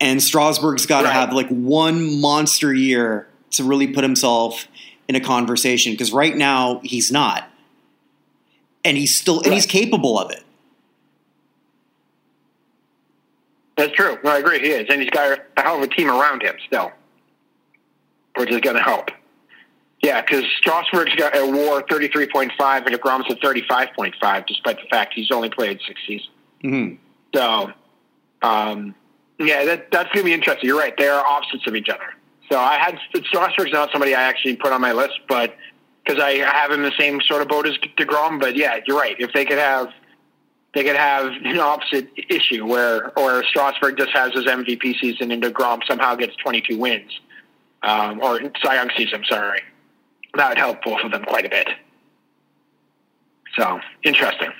and 0.00 0.20
Strasburg's 0.22 0.86
got 0.86 1.02
to 1.02 1.06
Right. 1.08 1.14
have 1.14 1.32
like 1.32 1.48
one 1.48 2.20
monster 2.20 2.74
year 2.74 3.28
to 3.52 3.62
really 3.64 3.86
put 3.86 4.02
himself 4.02 4.66
in 5.08 5.14
a 5.14 5.20
conversation. 5.20 5.92
Because 5.92 6.12
right 6.12 6.36
now 6.36 6.80
he's 6.82 7.12
not, 7.12 7.48
and 8.84 8.96
he's 8.96 9.16
still 9.16 9.42
and 9.42 9.52
he's 9.52 9.66
capable 9.66 10.18
of 10.18 10.32
it. 10.32 10.42
That's 13.76 13.92
true. 13.92 14.18
No, 14.24 14.30
I 14.30 14.38
agree. 14.38 14.58
He 14.58 14.70
is, 14.70 14.86
and 14.90 15.00
he's 15.00 15.10
got 15.10 15.38
a 15.56 15.62
hell 15.62 15.76
of 15.76 15.82
a 15.82 15.88
team 15.88 16.10
around 16.10 16.42
him 16.42 16.54
still, 16.66 16.92
which 18.36 18.50
is 18.50 18.60
going 18.60 18.76
to 18.76 18.82
help. 18.82 19.10
Yeah, 20.00 20.22
because 20.22 20.44
Strasburg's 20.58 21.14
got 21.16 21.36
a 21.36 21.46
WAR 21.46 21.84
thirty 21.88 22.08
three 22.08 22.26
point 22.26 22.52
five, 22.58 22.86
and 22.86 22.94
Degrom's 22.94 23.30
at 23.30 23.40
thirty 23.42 23.62
five 23.68 23.88
point 23.94 24.14
five, 24.20 24.46
despite 24.46 24.76
the 24.76 24.88
fact 24.90 25.12
he's 25.14 25.30
only 25.30 25.50
played 25.50 25.78
six 25.86 26.00
seasons. 26.06 26.30
hmm 26.62 26.94
So, 27.34 27.72
um, 28.42 28.94
yeah, 29.38 29.64
that, 29.66 29.90
that's 29.90 30.10
going 30.12 30.24
to 30.24 30.24
be 30.24 30.32
interesting. 30.32 30.68
You're 30.68 30.78
right; 30.78 30.96
they 30.96 31.08
are 31.08 31.24
opposites 31.24 31.66
of 31.66 31.76
each 31.76 31.88
other. 31.88 32.14
So 32.50 32.58
I 32.58 32.78
had 32.78 32.98
Strasburg's 33.26 33.72
not 33.72 33.92
somebody 33.92 34.14
I 34.14 34.22
actually 34.22 34.56
put 34.56 34.72
on 34.72 34.80
my 34.80 34.92
list, 34.92 35.20
but 35.28 35.56
because 36.04 36.20
I 36.20 36.32
have 36.38 36.70
him 36.70 36.82
in 36.84 36.90
the 36.90 36.96
same 36.98 37.20
sort 37.20 37.42
of 37.42 37.48
boat 37.48 37.66
as 37.66 37.76
Degrom. 37.96 38.40
But 38.40 38.56
yeah, 38.56 38.80
you're 38.86 38.96
right. 38.96 39.16
If 39.18 39.32
they 39.32 39.44
could 39.44 39.58
have, 39.58 39.88
they 40.74 40.82
could 40.82 40.96
have 40.96 41.26
an 41.44 41.58
opposite 41.58 42.08
issue 42.28 42.66
where, 42.66 43.16
or 43.18 43.44
Strasburg 43.44 43.98
just 43.98 44.10
has 44.12 44.32
his 44.32 44.46
MVP 44.46 44.98
season 45.00 45.30
and 45.30 45.42
Degrom 45.42 45.80
somehow 45.86 46.16
gets 46.16 46.34
22 46.36 46.76
wins, 46.76 47.20
um, 47.82 48.20
or 48.20 48.40
Cy 48.62 48.74
Young 48.74 48.90
season. 48.96 49.24
Sorry, 49.28 49.60
that 50.34 50.48
would 50.48 50.58
help 50.58 50.82
both 50.82 51.00
of 51.04 51.10
them 51.10 51.24
quite 51.24 51.46
a 51.46 51.48
bit. 51.48 51.68
So 53.56 53.80
interesting. 54.02 54.50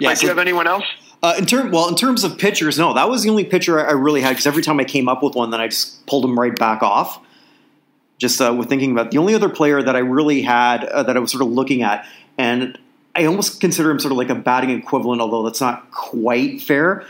Yeah. 0.00 0.10
Mike, 0.10 0.18
do 0.18 0.26
you 0.26 0.28
have 0.28 0.38
anyone 0.38 0.66
else? 0.66 0.84
Uh, 1.22 1.34
in 1.38 1.46
term, 1.46 1.70
well, 1.72 1.88
in 1.88 1.94
terms 1.96 2.22
of 2.24 2.38
pitchers, 2.38 2.78
no, 2.78 2.92
that 2.94 3.08
was 3.08 3.22
the 3.22 3.30
only 3.30 3.44
pitcher 3.44 3.80
I, 3.80 3.90
I 3.90 3.92
really 3.92 4.20
had 4.20 4.30
because 4.30 4.46
every 4.46 4.62
time 4.62 4.78
I 4.78 4.84
came 4.84 5.08
up 5.08 5.22
with 5.22 5.34
one, 5.34 5.50
then 5.50 5.60
I 5.60 5.68
just 5.68 6.06
pulled 6.06 6.24
him 6.24 6.38
right 6.38 6.54
back 6.54 6.82
off. 6.82 7.20
Just 8.18 8.40
uh, 8.40 8.54
with 8.56 8.68
thinking 8.68 8.92
about 8.92 9.10
the 9.10 9.18
only 9.18 9.34
other 9.34 9.48
player 9.48 9.82
that 9.82 9.96
I 9.96 9.98
really 10.00 10.42
had 10.42 10.84
uh, 10.84 11.02
that 11.02 11.16
I 11.16 11.20
was 11.20 11.30
sort 11.30 11.42
of 11.42 11.48
looking 11.48 11.82
at, 11.82 12.06
and 12.38 12.78
I 13.14 13.24
almost 13.24 13.60
consider 13.60 13.90
him 13.90 13.98
sort 13.98 14.12
of 14.12 14.18
like 14.18 14.30
a 14.30 14.34
batting 14.34 14.70
equivalent, 14.70 15.20
although 15.20 15.42
that's 15.42 15.60
not 15.60 15.90
quite 15.90 16.62
fair. 16.62 17.04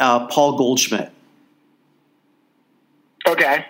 Uh, 0.00 0.26
Paul 0.28 0.56
Goldschmidt, 0.56 1.10
Okay. 3.26 3.66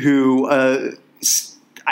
who 0.00 0.46
uh, 0.46 0.92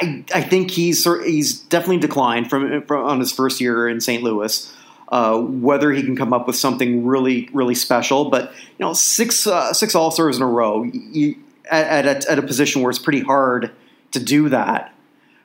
I 0.00 0.24
I 0.34 0.42
think 0.42 0.70
he's 0.70 1.04
he's 1.24 1.58
definitely 1.60 1.98
declined 1.98 2.48
from, 2.50 2.82
from 2.86 3.04
on 3.04 3.18
his 3.20 3.32
first 3.32 3.60
year 3.60 3.88
in 3.88 4.00
St. 4.00 4.22
Louis. 4.22 4.74
Uh, 5.10 5.38
whether 5.40 5.90
he 5.90 6.02
can 6.02 6.14
come 6.14 6.34
up 6.34 6.46
with 6.46 6.54
something 6.56 7.06
really 7.06 7.48
really 7.54 7.74
special, 7.74 8.28
but 8.28 8.52
you 8.78 8.84
know 8.84 8.92
six 8.92 9.46
uh, 9.46 9.72
six 9.72 9.94
All 9.94 10.10
Stars 10.10 10.36
in 10.36 10.42
a 10.42 10.46
row 10.46 10.82
you, 10.84 11.34
at, 11.70 12.06
at, 12.06 12.24
a, 12.26 12.30
at 12.32 12.38
a 12.38 12.42
position 12.42 12.82
where 12.82 12.90
it's 12.90 12.98
pretty 12.98 13.22
hard 13.22 13.72
to 14.12 14.20
do 14.20 14.50
that. 14.50 14.92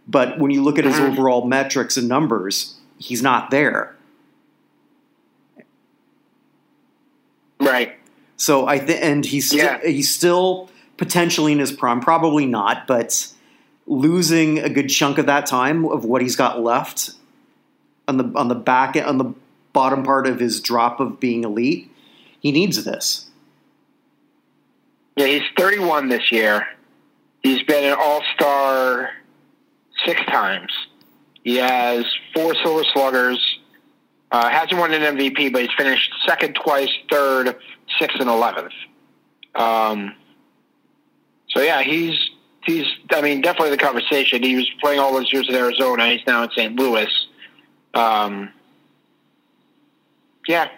But 0.06 0.38
when 0.38 0.52
you 0.52 0.62
look 0.62 0.78
at 0.78 0.84
his 0.86 0.96
Mhm. 0.96 1.12
overall 1.14 1.48
metrics 1.48 1.96
and 1.96 2.10
numbers, 2.10 2.76
he's 2.98 3.22
not 3.22 3.52
there. 3.52 3.96
Right. 7.60 7.94
So 8.36 8.68
I 8.68 8.80
think, 8.80 9.02
and 9.02 9.26
he's 9.26 9.54
Yeah. 9.54 9.80
he's 9.82 10.14
still 10.14 10.70
potentially 10.98 11.54
in 11.54 11.60
his 11.60 11.72
prime, 11.72 12.02
probably 12.02 12.46
not, 12.46 12.86
but 12.88 13.28
losing 13.86 14.60
a 14.60 14.70
good 14.70 14.88
chunk 14.88 15.18
of 15.18 15.26
that 15.26 15.46
time 15.46 15.86
of 15.86 16.06
what 16.06 16.22
he's 16.22 16.36
got 16.36 16.62
left 16.62 17.12
on 18.08 18.18
the 18.18 18.32
on 18.36 18.48
the 18.48 18.56
back 18.56 18.96
on 18.96 19.18
the 19.18 19.34
bottom 19.74 20.04
part 20.04 20.28
of 20.28 20.40
his 20.40 20.62
drop 20.62 21.00
of 21.00 21.20
being 21.20 21.44
elite, 21.44 21.92
he 22.40 22.52
needs 22.52 22.84
this. 22.84 23.30
Yeah, 25.16 25.28
he's 25.28 25.44
31 25.58 26.10
this 26.10 26.32
year. 26.32 26.68
He's 27.42 27.64
been 27.64 27.84
an 27.84 27.98
All 28.00 28.22
Star 28.36 29.12
six 30.06 30.24
times. 30.26 30.72
He 31.44 31.58
has 31.58 32.06
four 32.34 32.56
Silver 32.56 32.84
Sluggers. 32.94 33.60
Uh, 34.32 34.50
hasn't 34.50 34.80
won 34.80 34.92
an 34.94 35.16
MVP, 35.16 35.52
but 35.52 35.62
he's 35.62 35.74
finished 35.78 36.12
second 36.26 36.56
twice, 36.56 36.90
third, 37.12 37.56
sixth, 38.00 38.20
and 38.20 38.30
eleventh. 38.30 38.74
Um, 39.54 40.16
so 41.50 41.62
yeah, 41.62 41.84
he's 41.84 42.18
he's. 42.66 42.86
I 43.12 43.22
mean, 43.22 43.42
definitely 43.42 43.72
the 43.72 43.78
conversation. 43.78 44.44
He 44.44 44.56
was 44.56 44.70
playing 44.82 45.00
all 45.00 45.14
those 45.14 45.32
years 45.32 45.48
in 45.50 45.56
Arizona. 45.56 46.10
He's 46.10 46.26
now 46.26 46.44
in 46.44 46.52
St. 46.52 46.76
Louis. 46.76 47.10
Um, 47.94 48.52
yeah, 50.48 50.70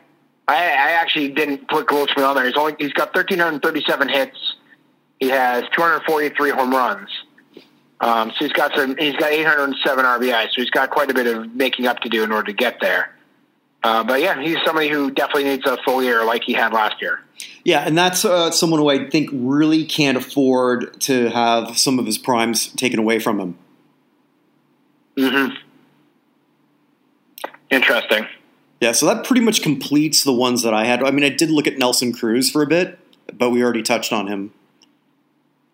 I, 0.47 0.55
I 0.55 0.91
actually 1.01 1.29
didn't 1.29 1.67
put 1.67 1.87
Goldschmidt 1.87 2.25
on 2.25 2.35
there. 2.35 2.45
He's 2.45 2.55
only 2.55 2.75
he's 2.79 2.93
got 2.93 3.15
1,337 3.15 4.09
hits. 4.09 4.55
He 5.19 5.29
has 5.29 5.63
243 5.73 6.49
home 6.51 6.71
runs. 6.71 7.09
Um, 8.01 8.29
so 8.31 8.45
he's 8.45 8.51
got 8.51 8.75
some. 8.75 8.95
He's 8.97 9.15
got 9.15 9.31
807 9.31 10.05
RBI. 10.05 10.47
So 10.49 10.61
he's 10.61 10.69
got 10.69 10.89
quite 10.89 11.09
a 11.09 11.13
bit 11.13 11.27
of 11.27 11.55
making 11.55 11.87
up 11.87 11.99
to 12.01 12.09
do 12.09 12.23
in 12.23 12.31
order 12.31 12.47
to 12.47 12.53
get 12.53 12.79
there. 12.81 13.15
Uh, 13.83 14.03
but 14.03 14.19
yeah, 14.19 14.41
he's 14.41 14.57
somebody 14.65 14.89
who 14.89 15.11
definitely 15.11 15.45
needs 15.45 15.65
a 15.65 15.77
full 15.85 16.03
year 16.03 16.25
like 16.25 16.43
he 16.43 16.53
had 16.53 16.73
last 16.73 17.01
year. 17.01 17.21
Yeah, 17.65 17.79
and 17.79 17.97
that's 17.97 18.23
uh, 18.23 18.51
someone 18.51 18.79
who 18.79 18.89
I 18.89 19.09
think 19.09 19.29
really 19.33 19.85
can't 19.85 20.17
afford 20.17 21.01
to 21.01 21.29
have 21.31 21.77
some 21.77 21.97
of 21.97 22.05
his 22.05 22.19
primes 22.19 22.67
taken 22.67 22.99
away 22.99 23.17
from 23.17 23.39
him. 23.39 23.57
Mm-hmm. 25.17 25.55
Interesting. 27.71 28.27
Yeah, 28.79 28.91
so 28.91 29.07
that 29.07 29.25
pretty 29.25 29.41
much 29.41 29.63
completes 29.63 30.23
the 30.23 30.31
ones 30.31 30.61
that 30.61 30.75
I 30.75 30.85
had. 30.85 31.01
I 31.01 31.09
mean, 31.09 31.23
I 31.23 31.29
did 31.29 31.49
look 31.49 31.65
at 31.65 31.79
Nelson 31.79 32.13
Cruz 32.13 32.51
for 32.51 32.61
a 32.61 32.67
bit, 32.67 32.99
but 33.33 33.49
we 33.49 33.63
already 33.63 33.81
touched 33.81 34.13
on 34.13 34.27
him. 34.27 34.53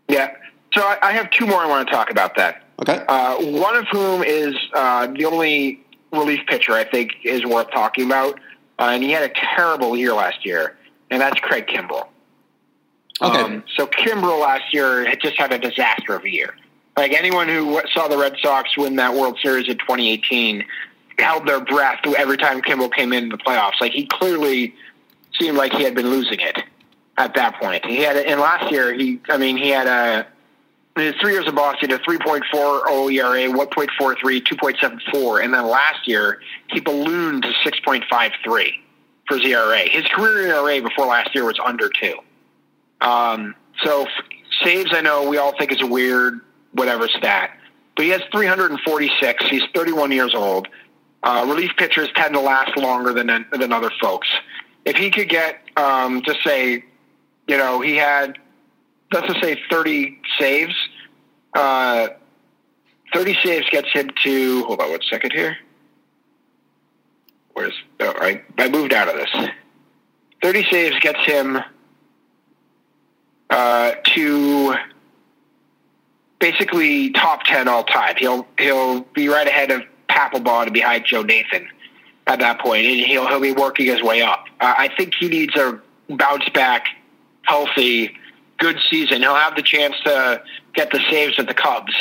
Yeah. 0.08 0.34
So 0.74 0.82
I, 0.82 0.98
I 1.02 1.12
have 1.12 1.30
two 1.32 1.46
more 1.46 1.60
I 1.60 1.68
want 1.68 1.86
to 1.86 1.94
talk 1.94 2.10
about 2.10 2.36
that. 2.38 2.64
Okay. 2.82 3.04
Uh, 3.08 3.36
one 3.38 3.76
of 3.76 3.86
whom 3.92 4.24
is 4.24 4.56
uh, 4.74 5.08
the 5.08 5.26
only 5.26 5.84
relief 6.14 6.39
pitcher 6.48 6.72
I 6.72 6.86
think 6.86 7.12
is 7.24 7.46
worth 7.46 7.70
talking 7.72 8.06
about, 8.06 8.39
uh, 8.80 8.92
and 8.94 9.04
he 9.04 9.12
had 9.12 9.24
a 9.24 9.34
terrible 9.56 9.98
year 9.98 10.14
last 10.14 10.46
year, 10.46 10.78
and 11.12 11.22
that's 11.22 11.39
Craig 11.39 11.68
Kimbrel. 11.68 12.07
Okay. 13.22 13.39
Um, 13.39 13.64
so 13.76 13.86
Kimbrel 13.86 14.41
last 14.41 14.74
year 14.74 15.07
had 15.07 15.22
just 15.22 15.38
had 15.38 15.53
a 15.53 15.59
disaster 15.59 16.16
of 16.16 16.24
a 16.24 16.32
year. 16.32 16.55
Like 16.97 17.14
anyone 17.14 17.47
who 17.47 17.80
saw 17.93 18.07
the 18.07 18.18
Red 18.18 18.36
Sox 18.41 18.76
win 18.76 18.95
that 18.95 19.14
World 19.14 19.38
Series 19.41 19.68
in 19.68 19.78
2018 19.78 20.66
held 21.20 21.47
their 21.47 21.62
breath 21.62 21.99
every 22.18 22.38
time 22.38 22.62
Kimbrel 22.62 22.91
came 22.91 23.14
in 23.14 23.30
the 23.30 23.38
playoffs. 23.38 23.80
Like 23.80 23.91
he 23.91 24.07
clearly 24.07 24.74
seemed 25.39 25.57
like 25.57 25.72
he 25.74 25.84
had 25.84 25.93
been 25.93 26.09
losing 26.09 26.39
it 26.39 26.64
at 27.18 27.36
that 27.36 27.59
point. 27.62 27.86
He 27.86 27.97
had, 27.97 28.18
and 28.18 28.39
last 28.39 28.72
year 28.72 28.93
he, 28.93 29.20
I 29.30 29.38
mean, 29.38 29.57
he 29.57 29.70
had 29.70 29.88
a 29.88 30.28
his 30.97 31.16
three 31.22 31.32
years 31.32 31.47
of 31.47 31.55
Boston, 31.55 31.91
a 31.91 31.99
3.40 31.99 33.14
ERA, 33.14 33.47
1.43, 33.47 34.43
2.74, 34.43 35.43
and 35.43 35.53
then 35.53 35.66
last 35.66 36.05
year 36.05 36.41
he 36.68 36.82
ballooned 36.82 37.43
to 37.43 37.49
6.53 37.49 38.81
for 39.28 39.38
his 39.38 39.45
ERA. 39.45 39.80
His 39.89 40.05
career 40.05 40.47
ERA 40.47 40.82
before 40.82 41.07
last 41.07 41.34
year 41.34 41.45
was 41.45 41.59
under 41.63 41.89
two. 41.89 42.17
Um, 43.01 43.55
so 43.84 44.07
saves, 44.63 44.91
I 44.93 45.01
know 45.01 45.30
we 45.30 45.38
all 45.38 45.55
think 45.57 45.72
is 45.72 45.82
a 45.82 45.88
weird 45.88 46.41
whatever 46.74 47.07
stat, 47.07 47.57
but 47.95 48.05
he 48.05 48.11
has 48.11 48.22
346. 48.32 49.45
He's 49.45 49.63
31 49.74 50.11
years 50.11 50.36
old. 50.36 50.67
Uh, 51.24 51.45
relief 51.47 51.72
pitchers 51.78 52.09
tend 52.15 52.34
to 52.34 52.39
last 52.39 52.76
longer 52.78 53.13
than 53.13 53.45
than 53.51 53.72
other 53.72 53.91
folks. 54.01 54.28
If 54.86 54.95
he 54.95 55.11
could 55.11 55.30
get, 55.30 55.61
um, 55.78 56.24
say, 56.43 56.84
you 57.47 57.57
know, 57.57 57.82
he 57.82 57.95
had 57.95 58.39
let's 59.11 59.28
just 59.28 59.41
say 59.41 59.59
30 59.69 60.19
saves. 60.39 60.76
Uh, 61.53 62.07
30 63.13 63.38
saves 63.43 63.69
gets 63.69 63.91
him 63.91 64.09
to, 64.24 64.63
hold 64.63 64.80
on 64.80 64.89
one 64.89 65.01
second 65.09 65.34
here. 65.34 65.57
Where's, 67.62 67.84
oh, 67.99 68.14
I, 68.57 68.70
moved 68.70 68.91
out 68.91 69.07
of 69.07 69.14
this. 69.16 69.49
30 70.41 70.64
saves 70.72 70.99
gets 70.99 71.20
him 71.20 71.59
uh, 73.51 73.91
to 74.03 74.76
basically 76.39 77.12
top 77.12 77.43
10 77.43 77.68
all 77.68 77.84
time. 77.84 78.16
He'll, 78.18 78.47
he'll 78.57 79.01
be 79.01 79.28
right 79.28 79.47
ahead 79.47 79.70
of 79.70 79.84
Papelbon 80.09 80.64
and 80.64 80.74
behind 80.74 81.05
Joe 81.05 81.22
Nathan 81.22 81.68
at 82.26 82.39
that 82.39 82.59
point, 82.59 82.88
and 82.88 83.01
he'll, 83.01 83.28
he'll 83.28 83.39
be 83.39 83.51
working 83.51 83.86
his 83.86 84.01
way 84.01 84.24
up. 84.24 84.45
Uh, 84.59 84.74
I 84.76 84.89
think 84.97 85.14
he 85.20 85.28
needs 85.28 85.55
a 85.55 85.80
bounce 86.09 86.49
back, 86.49 86.88
healthy, 87.43 88.18
good 88.57 88.80
season, 88.89 89.22
he'll 89.22 89.36
have 89.36 89.55
the 89.55 89.62
chance 89.62 89.95
to 90.03 90.41
get 90.74 90.89
the 90.89 90.99
saves 91.12 91.38
at 91.38 91.45
the 91.47 91.53
Cubs. 91.53 91.93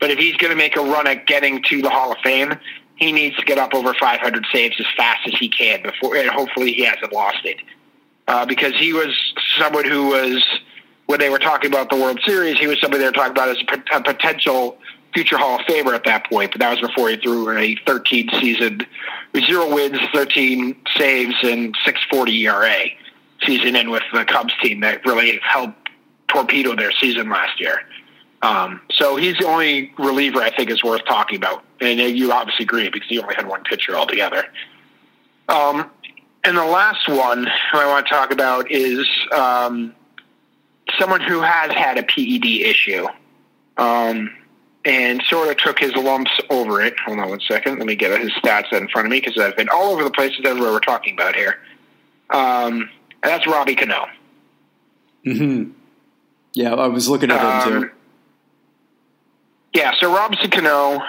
But 0.00 0.10
if 0.10 0.18
he's 0.18 0.36
going 0.36 0.50
to 0.50 0.56
make 0.56 0.76
a 0.76 0.80
run 0.80 1.06
at 1.06 1.28
getting 1.28 1.62
to 1.68 1.80
the 1.80 1.90
Hall 1.90 2.10
of 2.10 2.18
Fame, 2.24 2.54
he 2.96 3.12
needs 3.12 3.36
to 3.36 3.44
get 3.44 3.58
up 3.58 3.74
over 3.74 3.94
500 3.94 4.46
saves 4.52 4.76
as 4.78 4.86
fast 4.96 5.26
as 5.26 5.34
he 5.38 5.48
can 5.48 5.82
before, 5.82 6.16
and 6.16 6.28
hopefully 6.28 6.72
he 6.72 6.84
hasn't 6.84 7.12
lost 7.12 7.44
it. 7.44 7.58
Uh, 8.28 8.44
because 8.44 8.74
he 8.76 8.92
was 8.92 9.14
someone 9.58 9.84
who 9.84 10.08
was, 10.08 10.44
when 11.06 11.20
they 11.20 11.30
were 11.30 11.38
talking 11.38 11.70
about 11.70 11.90
the 11.90 11.96
World 11.96 12.20
Series, 12.24 12.58
he 12.58 12.66
was 12.66 12.80
somebody 12.80 13.02
they 13.02 13.08
were 13.08 13.12
talking 13.12 13.32
about 13.32 13.50
as 13.50 13.58
a, 13.68 13.96
a 13.98 14.02
potential 14.02 14.78
future 15.14 15.38
Hall 15.38 15.60
of 15.60 15.66
Famer 15.66 15.94
at 15.94 16.04
that 16.04 16.28
point. 16.28 16.50
But 16.52 16.60
that 16.60 16.70
was 16.70 16.80
before 16.80 17.08
he 17.08 17.16
threw 17.16 17.56
a 17.56 17.76
13 17.86 18.30
season, 18.40 18.80
zero 19.36 19.72
wins, 19.72 20.00
13 20.12 20.76
saves, 20.96 21.34
and 21.42 21.76
640 21.84 22.46
ERA 22.46 22.84
season 23.42 23.76
in 23.76 23.90
with 23.90 24.02
the 24.12 24.24
Cubs 24.24 24.54
team 24.62 24.80
that 24.80 25.04
really 25.04 25.38
helped 25.42 25.90
torpedo 26.28 26.74
their 26.74 26.92
season 26.92 27.28
last 27.28 27.60
year. 27.60 27.80
Um, 28.42 28.80
so 28.90 29.16
he's 29.16 29.36
the 29.38 29.46
only 29.46 29.92
reliever 29.98 30.40
I 30.40 30.50
think 30.50 30.70
is 30.70 30.84
worth 30.84 31.04
talking 31.06 31.36
about. 31.36 31.64
And 31.80 31.98
you 31.98 32.32
obviously 32.32 32.64
agree 32.64 32.88
because 32.88 33.08
he 33.08 33.18
only 33.18 33.34
had 33.34 33.46
one 33.46 33.62
pitcher 33.64 33.96
altogether. 33.96 34.44
Um, 35.48 35.90
and 36.44 36.56
the 36.56 36.64
last 36.64 37.08
one 37.08 37.48
I 37.72 37.86
want 37.86 38.06
to 38.06 38.12
talk 38.12 38.30
about 38.30 38.70
is 38.70 39.06
um, 39.34 39.94
someone 40.98 41.20
who 41.20 41.40
has 41.40 41.72
had 41.72 41.98
a 41.98 42.02
PED 42.02 42.44
issue 42.44 43.06
um, 43.76 44.34
and 44.84 45.22
sort 45.28 45.48
of 45.48 45.56
took 45.56 45.78
his 45.78 45.94
lumps 45.96 46.30
over 46.50 46.80
it. 46.80 46.94
Hold 47.04 47.18
on 47.18 47.30
one 47.30 47.40
second. 47.40 47.78
Let 47.78 47.86
me 47.86 47.96
get 47.96 48.20
his 48.20 48.30
stats 48.32 48.72
in 48.72 48.88
front 48.88 49.06
of 49.06 49.10
me 49.10 49.20
because 49.20 49.38
I've 49.38 49.56
been 49.56 49.68
all 49.68 49.92
over 49.92 50.04
the 50.04 50.10
places 50.10 50.40
everywhere 50.44 50.70
we're 50.72 50.80
talking 50.80 51.14
about 51.14 51.34
here. 51.34 51.58
Um, 52.30 52.90
and 53.22 53.32
that's 53.32 53.46
Robbie 53.46 53.74
Cano. 53.74 54.06
Mm-hmm. 55.26 55.72
Yeah, 56.54 56.74
I 56.74 56.86
was 56.86 57.08
looking 57.08 57.30
at 57.30 57.66
him 57.66 57.82
too. 57.82 57.90
Yeah, 59.76 59.92
so 59.98 60.10
Robinson 60.10 60.48
Cano 60.48 61.02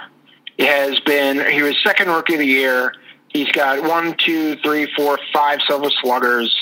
has 0.60 1.00
been, 1.00 1.50
he 1.50 1.62
was 1.62 1.82
second 1.86 2.10
rookie 2.10 2.34
of 2.34 2.40
the 2.40 2.46
year. 2.46 2.94
He's 3.30 3.48
got 3.54 3.82
one, 3.82 4.14
two, 4.18 4.58
three, 4.58 4.92
four, 4.94 5.18
five 5.32 5.62
silver 5.66 5.90
sluggers, 6.02 6.54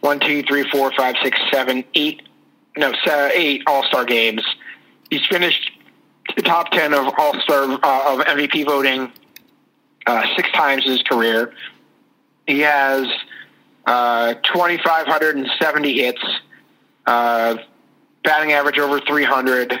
one, 0.00 0.20
two, 0.20 0.42
three, 0.42 0.68
four, 0.68 0.92
five, 0.94 1.14
six, 1.22 1.38
seven, 1.50 1.82
eight, 1.94 2.20
no, 2.76 2.92
seven, 3.02 3.30
eight 3.34 3.62
All 3.66 3.82
Star 3.84 4.04
games. 4.04 4.42
He's 5.08 5.24
finished 5.24 5.70
the 6.36 6.42
top 6.42 6.70
ten 6.70 6.92
of 6.92 7.10
All 7.16 7.40
Star 7.40 7.62
uh, 7.62 8.12
of 8.12 8.26
MVP 8.26 8.66
voting 8.66 9.10
uh, 10.06 10.26
six 10.36 10.50
times 10.50 10.84
in 10.84 10.92
his 10.92 11.02
career. 11.02 11.54
He 12.46 12.60
has 12.60 13.08
uh, 13.86 14.34
2,570 14.34 15.94
hits, 15.94 16.22
uh, 17.06 17.56
batting 18.22 18.52
average 18.52 18.78
over 18.78 19.00
300, 19.00 19.80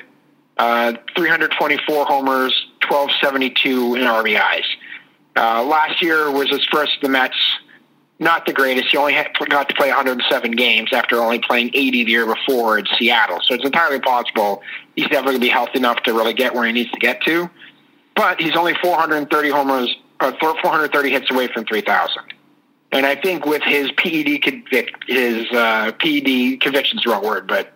uh, 0.56 0.94
324 1.16 2.06
homers, 2.06 2.66
1272 2.88 3.96
in 3.96 4.02
RBIs. 4.02 4.64
Uh, 5.36 5.64
last 5.64 6.00
year 6.00 6.30
was 6.30 6.48
his 6.48 6.64
first 6.66 6.98
the 7.02 7.08
Mets. 7.08 7.36
Not 8.20 8.46
the 8.46 8.52
greatest. 8.52 8.90
He 8.90 8.96
only 8.96 9.12
had, 9.12 9.28
got 9.48 9.68
to 9.68 9.74
play 9.74 9.88
107 9.88 10.52
games 10.52 10.92
after 10.92 11.16
only 11.16 11.40
playing 11.40 11.70
80 11.74 12.04
the 12.04 12.10
year 12.10 12.26
before 12.26 12.78
in 12.78 12.86
Seattle. 12.96 13.40
So 13.44 13.54
it's 13.54 13.64
entirely 13.64 13.98
possible 13.98 14.62
he's 14.94 15.08
never 15.10 15.26
going 15.26 15.36
to 15.36 15.40
be 15.40 15.48
healthy 15.48 15.78
enough 15.78 16.00
to 16.04 16.12
really 16.12 16.32
get 16.32 16.54
where 16.54 16.64
he 16.64 16.72
needs 16.72 16.92
to 16.92 17.00
get 17.00 17.20
to. 17.22 17.50
But 18.14 18.40
he's 18.40 18.54
only 18.54 18.74
430 18.74 19.50
homers, 19.50 19.96
or 20.22 20.32
430 20.38 21.10
hits 21.10 21.30
away 21.30 21.48
from 21.48 21.64
3,000. 21.64 22.22
And 22.92 23.04
I 23.04 23.16
think 23.16 23.44
with 23.44 23.62
his 23.62 23.90
PED 23.92 24.42
convict, 24.42 25.04
his 25.08 25.46
uh, 25.50 25.90
PED 25.98 26.60
conviction's 26.60 27.02
the 27.02 27.10
wrong 27.10 27.24
word, 27.24 27.48
but 27.48 27.72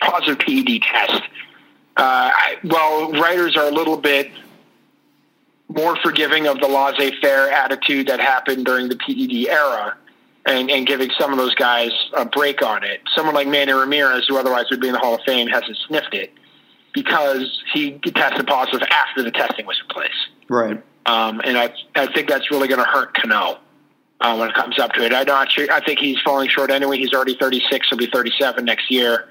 positive 0.00 0.38
PED 0.38 0.82
test. 0.82 1.22
Uh, 1.96 2.30
well, 2.64 3.12
writers 3.12 3.56
are 3.56 3.66
a 3.68 3.70
little 3.70 3.96
bit 3.96 4.30
more 5.68 5.96
forgiving 5.96 6.46
of 6.46 6.60
the 6.60 6.68
laissez-faire 6.68 7.50
attitude 7.50 8.08
that 8.08 8.20
happened 8.20 8.64
during 8.64 8.88
the 8.88 8.96
PED 8.96 9.48
era 9.50 9.96
and, 10.44 10.70
and 10.70 10.86
giving 10.86 11.10
some 11.18 11.32
of 11.32 11.38
those 11.38 11.54
guys 11.54 11.90
a 12.14 12.24
break 12.24 12.62
on 12.62 12.84
it. 12.84 13.00
Someone 13.14 13.34
like 13.34 13.48
Manny 13.48 13.72
Ramirez, 13.72 14.26
who 14.28 14.36
otherwise 14.36 14.66
would 14.70 14.80
be 14.80 14.88
in 14.88 14.92
the 14.92 14.98
Hall 14.98 15.14
of 15.14 15.20
Fame, 15.24 15.48
hasn't 15.48 15.76
sniffed 15.86 16.14
it 16.14 16.32
because 16.92 17.62
he 17.72 17.98
tested 17.98 18.46
positive 18.46 18.86
after 18.90 19.22
the 19.22 19.30
testing 19.30 19.66
was 19.66 19.80
in 19.80 19.88
place. 19.88 20.10
Right. 20.48 20.82
Um, 21.06 21.40
and 21.44 21.56
I, 21.56 21.72
I 21.94 22.12
think 22.12 22.28
that's 22.28 22.50
really 22.50 22.68
going 22.68 22.80
to 22.80 22.86
hurt 22.86 23.14
Cano 23.14 23.58
uh, 24.20 24.36
when 24.36 24.50
it 24.50 24.54
comes 24.54 24.78
up 24.78 24.92
to 24.92 25.04
it. 25.04 25.12
I'm 25.12 25.26
not 25.26 25.50
sure. 25.50 25.70
I 25.70 25.80
think 25.80 25.98
he's 25.98 26.20
falling 26.20 26.48
short 26.48 26.70
anyway. 26.70 26.98
He's 26.98 27.12
already 27.12 27.34
36. 27.34 27.88
He'll 27.88 27.98
be 27.98 28.06
37 28.06 28.64
next 28.64 28.90
year. 28.90 29.28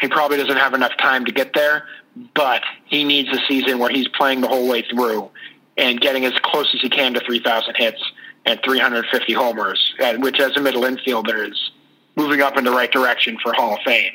He 0.00 0.08
probably 0.08 0.36
doesn't 0.36 0.56
have 0.56 0.74
enough 0.74 0.96
time 0.98 1.24
to 1.26 1.32
get 1.32 1.52
there, 1.54 1.86
but 2.34 2.62
he 2.86 3.04
needs 3.04 3.28
a 3.30 3.40
season 3.46 3.78
where 3.78 3.90
he's 3.90 4.08
playing 4.08 4.40
the 4.40 4.48
whole 4.48 4.68
way 4.68 4.82
through 4.82 5.30
and 5.76 6.00
getting 6.00 6.24
as 6.24 6.32
close 6.42 6.70
as 6.74 6.80
he 6.80 6.88
can 6.88 7.14
to 7.14 7.20
3,000 7.20 7.74
hits 7.76 8.02
and 8.46 8.60
350 8.64 9.32
homers, 9.32 9.94
which 10.18 10.40
as 10.40 10.56
a 10.56 10.60
middle 10.60 10.82
infielder 10.82 11.50
is 11.50 11.70
moving 12.16 12.40
up 12.40 12.56
in 12.56 12.64
the 12.64 12.70
right 12.70 12.90
direction 12.90 13.38
for 13.42 13.52
Hall 13.52 13.74
of 13.74 13.80
Fame. 13.84 14.12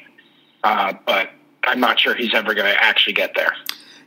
Uh, 0.64 0.94
but 1.06 1.30
I'm 1.64 1.80
not 1.80 2.00
sure 2.00 2.16
he's 2.16 2.34
ever 2.34 2.54
going 2.54 2.72
to 2.72 2.84
actually 2.84 3.14
get 3.14 3.34
there. 3.36 3.54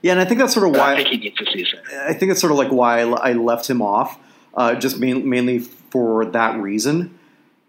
Yeah, 0.02 0.12
and 0.12 0.20
I 0.20 0.24
think 0.24 0.40
that's 0.40 0.54
sort 0.54 0.66
of 0.66 0.72
But 0.72 0.80
why 0.80 0.92
I 0.92 0.96
think 0.96 1.08
he 1.08 1.16
needs 1.16 1.40
a 1.40 1.46
season. 1.46 1.80
I 1.92 2.14
think 2.14 2.30
it's 2.30 2.40
sort 2.40 2.52
of 2.52 2.58
like 2.58 2.70
why 2.70 3.00
I 3.00 3.32
left 3.32 3.68
him 3.68 3.82
off, 3.82 4.18
uh, 4.54 4.74
just 4.74 4.98
main, 4.98 5.28
mainly 5.28 5.58
for 5.58 6.26
that 6.26 6.58
reason. 6.58 7.18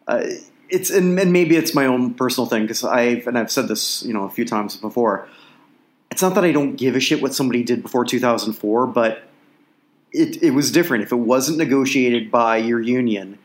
Uh, 0.07 0.25
it's 0.69 0.89
and, 0.89 1.19
and 1.19 1.33
maybe 1.33 1.55
it's 1.55 1.73
my 1.73 1.85
own 1.85 2.13
personal 2.13 2.47
thing 2.47 2.63
because 2.63 2.83
I've 2.83 3.27
and 3.27 3.37
I've 3.37 3.51
said 3.51 3.67
this 3.67 4.03
you 4.03 4.13
know 4.13 4.23
a 4.23 4.29
few 4.29 4.45
times 4.45 4.77
before. 4.77 5.27
It's 6.11 6.21
not 6.21 6.35
that 6.35 6.43
I 6.43 6.51
don't 6.51 6.75
give 6.75 6.95
a 6.95 6.99
shit 6.99 7.21
what 7.21 7.35
somebody 7.35 7.63
did 7.63 7.83
before 7.83 8.03
2004, 8.03 8.87
but 8.87 9.23
it 10.11 10.41
it 10.41 10.51
was 10.51 10.71
different. 10.71 11.03
If 11.03 11.11
it 11.11 11.17
wasn't 11.17 11.57
negotiated 11.57 12.31
by 12.31 12.57
your 12.57 12.81
union, 12.81 13.37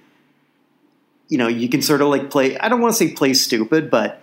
you 1.28 1.38
know, 1.38 1.48
you 1.48 1.68
can 1.68 1.82
sort 1.82 2.00
of 2.00 2.08
like 2.08 2.30
play. 2.30 2.58
I 2.58 2.68
don't 2.68 2.80
want 2.80 2.94
to 2.94 2.98
say 2.98 3.12
play 3.12 3.34
stupid, 3.34 3.90
but 3.90 4.22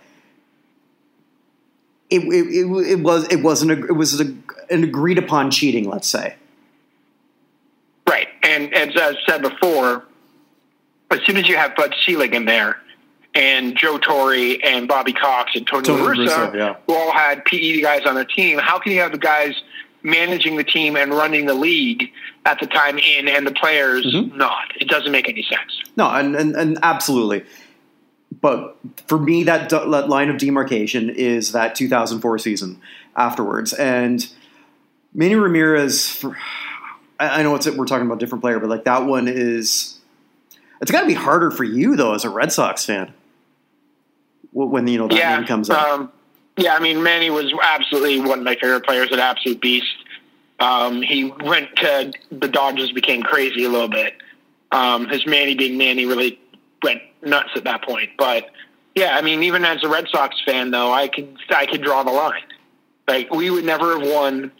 it 2.10 2.22
it, 2.22 2.26
it, 2.26 2.90
it 2.90 3.00
was 3.00 3.28
it 3.32 3.42
wasn't 3.42 3.72
a, 3.72 3.86
it 3.86 3.96
was 3.96 4.20
a, 4.20 4.34
an 4.70 4.84
agreed 4.84 5.18
upon 5.18 5.50
cheating. 5.50 5.88
Let's 5.88 6.08
say. 6.08 6.36
Right. 8.08 8.28
And 8.42 8.74
as 8.74 8.96
I 8.96 9.14
said 9.26 9.42
before, 9.42 10.04
as 11.10 11.20
soon 11.22 11.36
as 11.36 11.48
you 11.48 11.56
have 11.56 11.74
Bud 11.76 11.94
Selig 12.04 12.34
in 12.34 12.44
there 12.44 12.78
and 13.34 13.76
Joe 13.76 13.98
Torre 13.98 14.56
and 14.64 14.86
Bobby 14.86 15.12
Cox 15.12 15.52
and 15.54 15.66
Tony, 15.66 15.84
Tony 15.84 16.02
Russa, 16.02 16.54
yeah. 16.54 16.76
who 16.86 16.94
all 16.94 17.12
had 17.12 17.44
PE 17.44 17.80
guys 17.80 18.02
on 18.06 18.14
their 18.14 18.24
team, 18.24 18.58
how 18.58 18.78
can 18.78 18.92
you 18.92 19.00
have 19.00 19.12
the 19.12 19.18
guys 19.18 19.54
managing 20.02 20.56
the 20.56 20.64
team 20.64 20.96
and 20.96 21.12
running 21.12 21.46
the 21.46 21.54
league 21.54 22.10
at 22.44 22.58
the 22.60 22.66
time 22.66 22.98
in 22.98 23.28
and 23.28 23.46
the 23.46 23.52
players 23.52 24.04
Mhm. 24.06 24.34
not? 24.36 24.72
It 24.80 24.88
doesn't 24.88 25.12
make 25.12 25.28
any 25.28 25.42
sense. 25.42 25.80
No, 25.96 26.10
and, 26.10 26.34
and, 26.36 26.54
and 26.56 26.78
absolutely. 26.82 27.44
But 28.40 28.76
for 29.06 29.18
me, 29.18 29.44
that, 29.44 29.68
d- 29.68 29.76
that 29.76 30.08
line 30.08 30.28
of 30.28 30.38
demarcation 30.38 31.08
is 31.10 31.52
that 31.52 31.74
2004 31.74 32.38
season 32.38 32.80
afterwards. 33.16 33.72
And 33.72 34.26
Manny 35.14 35.36
Ramirez, 35.36 36.08
for, 36.10 36.36
I, 37.20 37.40
I 37.40 37.42
know 37.44 37.54
it's 37.54 37.68
we're 37.70 37.84
talking 37.86 38.06
about 38.06 38.16
a 38.16 38.20
different 38.20 38.42
player, 38.42 38.58
but 38.58 38.68
like 38.68 38.84
that 38.84 39.04
one 39.06 39.28
is. 39.28 39.98
It's 40.80 40.90
got 40.90 41.02
to 41.02 41.06
be 41.06 41.14
harder 41.14 41.52
for 41.52 41.62
you 41.62 41.94
though, 41.94 42.14
as 42.14 42.24
a 42.24 42.30
Red 42.30 42.50
Sox 42.50 42.84
fan, 42.84 43.12
when 44.52 44.86
you 44.86 44.98
know 44.98 45.08
that 45.08 45.16
yeah, 45.16 45.36
name 45.36 45.46
comes 45.46 45.70
up. 45.70 45.88
Um, 45.88 46.12
yeah, 46.56 46.74
I 46.74 46.80
mean, 46.80 47.02
Manny 47.02 47.30
was 47.30 47.52
absolutely 47.62 48.20
one 48.20 48.40
of 48.40 48.44
my 48.44 48.54
favorite 48.56 48.84
players, 48.84 49.10
an 49.10 49.20
absolute 49.20 49.60
beast. 49.60 49.86
Um, 50.60 51.02
he 51.02 51.24
went 51.24 51.74
to 51.76 52.12
the 52.30 52.48
Dodgers, 52.48 52.92
became 52.92 53.22
crazy 53.22 53.64
a 53.64 53.68
little 53.68 53.88
bit. 53.88 54.14
Um, 54.70 55.08
his 55.08 55.26
Manny 55.26 55.54
being 55.54 55.76
Manny 55.76 56.06
really 56.06 56.38
went 56.82 57.02
nuts 57.22 57.50
at 57.56 57.64
that 57.64 57.82
point. 57.82 58.10
But 58.18 58.50
yeah, 58.94 59.16
I 59.16 59.22
mean, 59.22 59.42
even 59.42 59.64
as 59.64 59.82
a 59.82 59.88
Red 59.88 60.06
Sox 60.08 60.36
fan, 60.44 60.70
though, 60.70 60.92
I 60.92 61.08
could 61.08 61.36
I 61.50 61.66
could 61.66 61.82
draw 61.82 62.02
the 62.02 62.12
line. 62.12 62.42
Like 63.08 63.32
we 63.32 63.50
would 63.50 63.64
never 63.64 63.98
have 63.98 64.08
won 64.08 64.52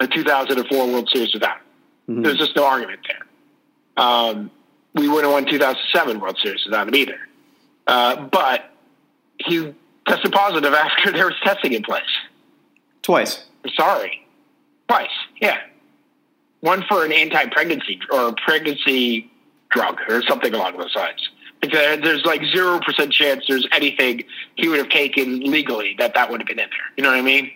the 0.00 0.08
2004 0.08 0.86
World 0.88 1.08
Series 1.12 1.32
without. 1.32 1.58
him. 2.08 2.16
Mhm. 2.16 2.24
There's 2.24 2.38
just 2.38 2.56
no 2.56 2.64
argument 2.64 3.00
there. 3.06 4.04
Um, 4.04 4.50
we 4.94 5.08
wouldn't 5.08 5.24
have 5.24 5.32
won 5.32 5.44
2007 5.46 6.18
World 6.20 6.38
Series 6.42 6.64
without 6.64 6.88
him 6.88 6.94
either. 6.94 7.18
Uh, 7.86 8.16
but 8.16 8.70
he 9.46 9.74
tested 10.06 10.32
positive 10.32 10.72
after 10.72 11.12
there 11.12 11.26
was 11.26 11.36
testing 11.42 11.72
in 11.72 11.82
place. 11.82 12.02
Twice. 13.02 13.44
I'm 13.64 13.70
sorry. 13.76 14.26
Twice, 14.88 15.08
yeah. 15.40 15.58
One 16.60 16.84
for 16.88 17.04
an 17.04 17.12
anti-pregnancy 17.12 18.00
or 18.12 18.28
a 18.28 18.32
pregnancy 18.32 19.30
drug 19.70 19.98
or 20.08 20.22
something 20.22 20.52
along 20.52 20.76
those 20.78 20.94
lines. 20.94 21.28
Because 21.60 22.00
there's 22.02 22.24
like 22.24 22.40
0% 22.40 23.12
chance 23.12 23.44
there's 23.46 23.66
anything 23.72 24.24
he 24.56 24.68
would 24.68 24.78
have 24.78 24.88
taken 24.88 25.40
legally 25.40 25.94
that 25.98 26.14
that 26.14 26.30
would 26.30 26.40
have 26.40 26.48
been 26.48 26.58
in 26.58 26.68
there. 26.70 26.78
You 26.96 27.02
know 27.02 27.10
what 27.10 27.18
I 27.18 27.22
mean? 27.22 27.50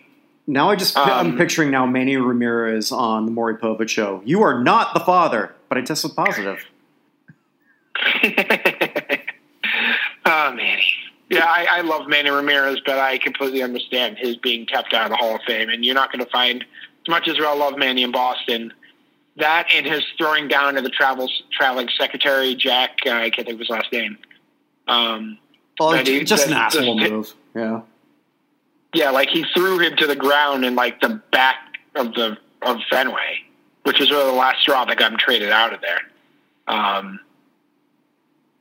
Now 0.46 0.68
I 0.70 0.76
just 0.76 0.96
I'm 0.96 1.30
Um, 1.30 1.36
picturing 1.38 1.70
now 1.70 1.86
Manny 1.86 2.16
Ramirez 2.18 2.92
on 2.92 3.24
the 3.24 3.30
Maury 3.32 3.56
Povich 3.56 3.88
show. 3.88 4.20
You 4.24 4.42
are 4.42 4.62
not 4.62 4.92
the 4.92 5.00
father, 5.00 5.54
but 5.70 5.78
I 5.78 5.80
tested 5.80 6.14
positive. 6.14 6.64
oh, 10.26 10.52
Manny. 10.52 10.84
Yeah, 11.30 11.44
I, 11.46 11.66
I 11.70 11.80
love 11.80 12.06
Manny 12.06 12.30
Ramirez, 12.30 12.80
but 12.84 12.98
I 12.98 13.18
completely 13.18 13.62
understand 13.62 14.18
his 14.18 14.36
being 14.36 14.66
kept 14.66 14.92
out 14.92 15.04
of 15.06 15.10
the 15.10 15.16
Hall 15.16 15.36
of 15.36 15.42
Fame. 15.46 15.70
And 15.70 15.84
you're 15.84 15.94
not 15.94 16.12
going 16.12 16.24
to 16.24 16.30
find, 16.30 16.62
as 16.62 17.08
much 17.08 17.28
as 17.28 17.36
I 17.40 17.54
love 17.54 17.78
Manny 17.78 18.02
in 18.02 18.12
Boston, 18.12 18.72
that 19.36 19.66
and 19.72 19.86
his 19.86 20.02
throwing 20.18 20.48
down 20.48 20.74
to 20.74 20.82
the 20.82 20.90
travel, 20.90 21.28
traveling 21.50 21.88
secretary, 21.98 22.54
Jack, 22.54 22.98
uh, 23.06 23.10
I 23.10 23.30
can't 23.30 23.46
think 23.48 23.54
of 23.54 23.58
his 23.60 23.70
last 23.70 23.90
name. 23.90 24.18
Um, 24.86 25.38
Well, 25.80 25.92
he- 26.04 26.22
just 26.24 26.46
an 26.46 26.52
asshole 26.52 26.98
just- 26.98 27.10
move. 27.10 27.34
Yeah. 27.56 27.80
yeah, 28.92 29.10
like 29.10 29.30
he 29.30 29.44
threw 29.54 29.78
him 29.78 29.96
to 29.96 30.06
the 30.06 30.16
ground 30.16 30.64
in 30.64 30.74
like 30.74 31.00
the 31.00 31.20
back 31.32 31.78
of 31.94 32.12
the 32.14 32.36
of 32.62 32.78
Fenway, 32.90 33.44
which 33.84 33.98
was 33.98 34.10
really 34.10 34.26
the 34.26 34.32
last 34.32 34.60
straw 34.60 34.84
that 34.84 34.98
got 34.98 35.12
him 35.12 35.18
traded 35.18 35.50
out 35.50 35.72
of 35.72 35.80
there. 35.80 36.00
Um, 36.68 37.20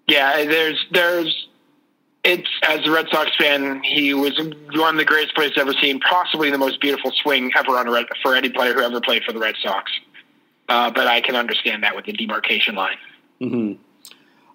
yeah, 0.07 0.44
there's 0.45 0.84
there's 0.91 1.48
it's 2.24 2.50
as 2.64 2.86
a 2.88 2.91
Red 2.91 3.08
Sox 3.12 3.32
fan, 3.38 3.82
he 3.84 4.14
was 4.14 4.38
one 4.76 4.95
of 4.95 4.98
the 4.98 5.06
greatest 5.06 5.36
players 5.36 5.52
I've 5.56 5.64
ever 5.68 5.74
seen, 5.82 6.00
possibly 6.00 6.50
the 6.50 6.58
most 6.58 6.80
beautiful 6.80 7.12
swing 7.12 7.52
ever 7.58 7.78
on 7.78 7.88
a 7.88 7.91
Red, 7.91 8.06
for 8.22 8.36
any 8.36 8.50
player 8.50 8.74
who 8.74 8.82
ever 8.82 9.02
played 9.02 9.24
for 9.24 9.34
the 9.34 9.40
Red 9.40 9.56
Sox. 9.62 9.91
Uh, 10.70 10.90
but 10.91 11.08
I 11.08 11.20
can 11.22 11.36
understand 11.36 11.84
that 11.84 11.95
with 11.95 12.06
the 12.06 12.14
demarcation 12.14 12.76
line. 12.76 12.98
hmm 13.40 13.74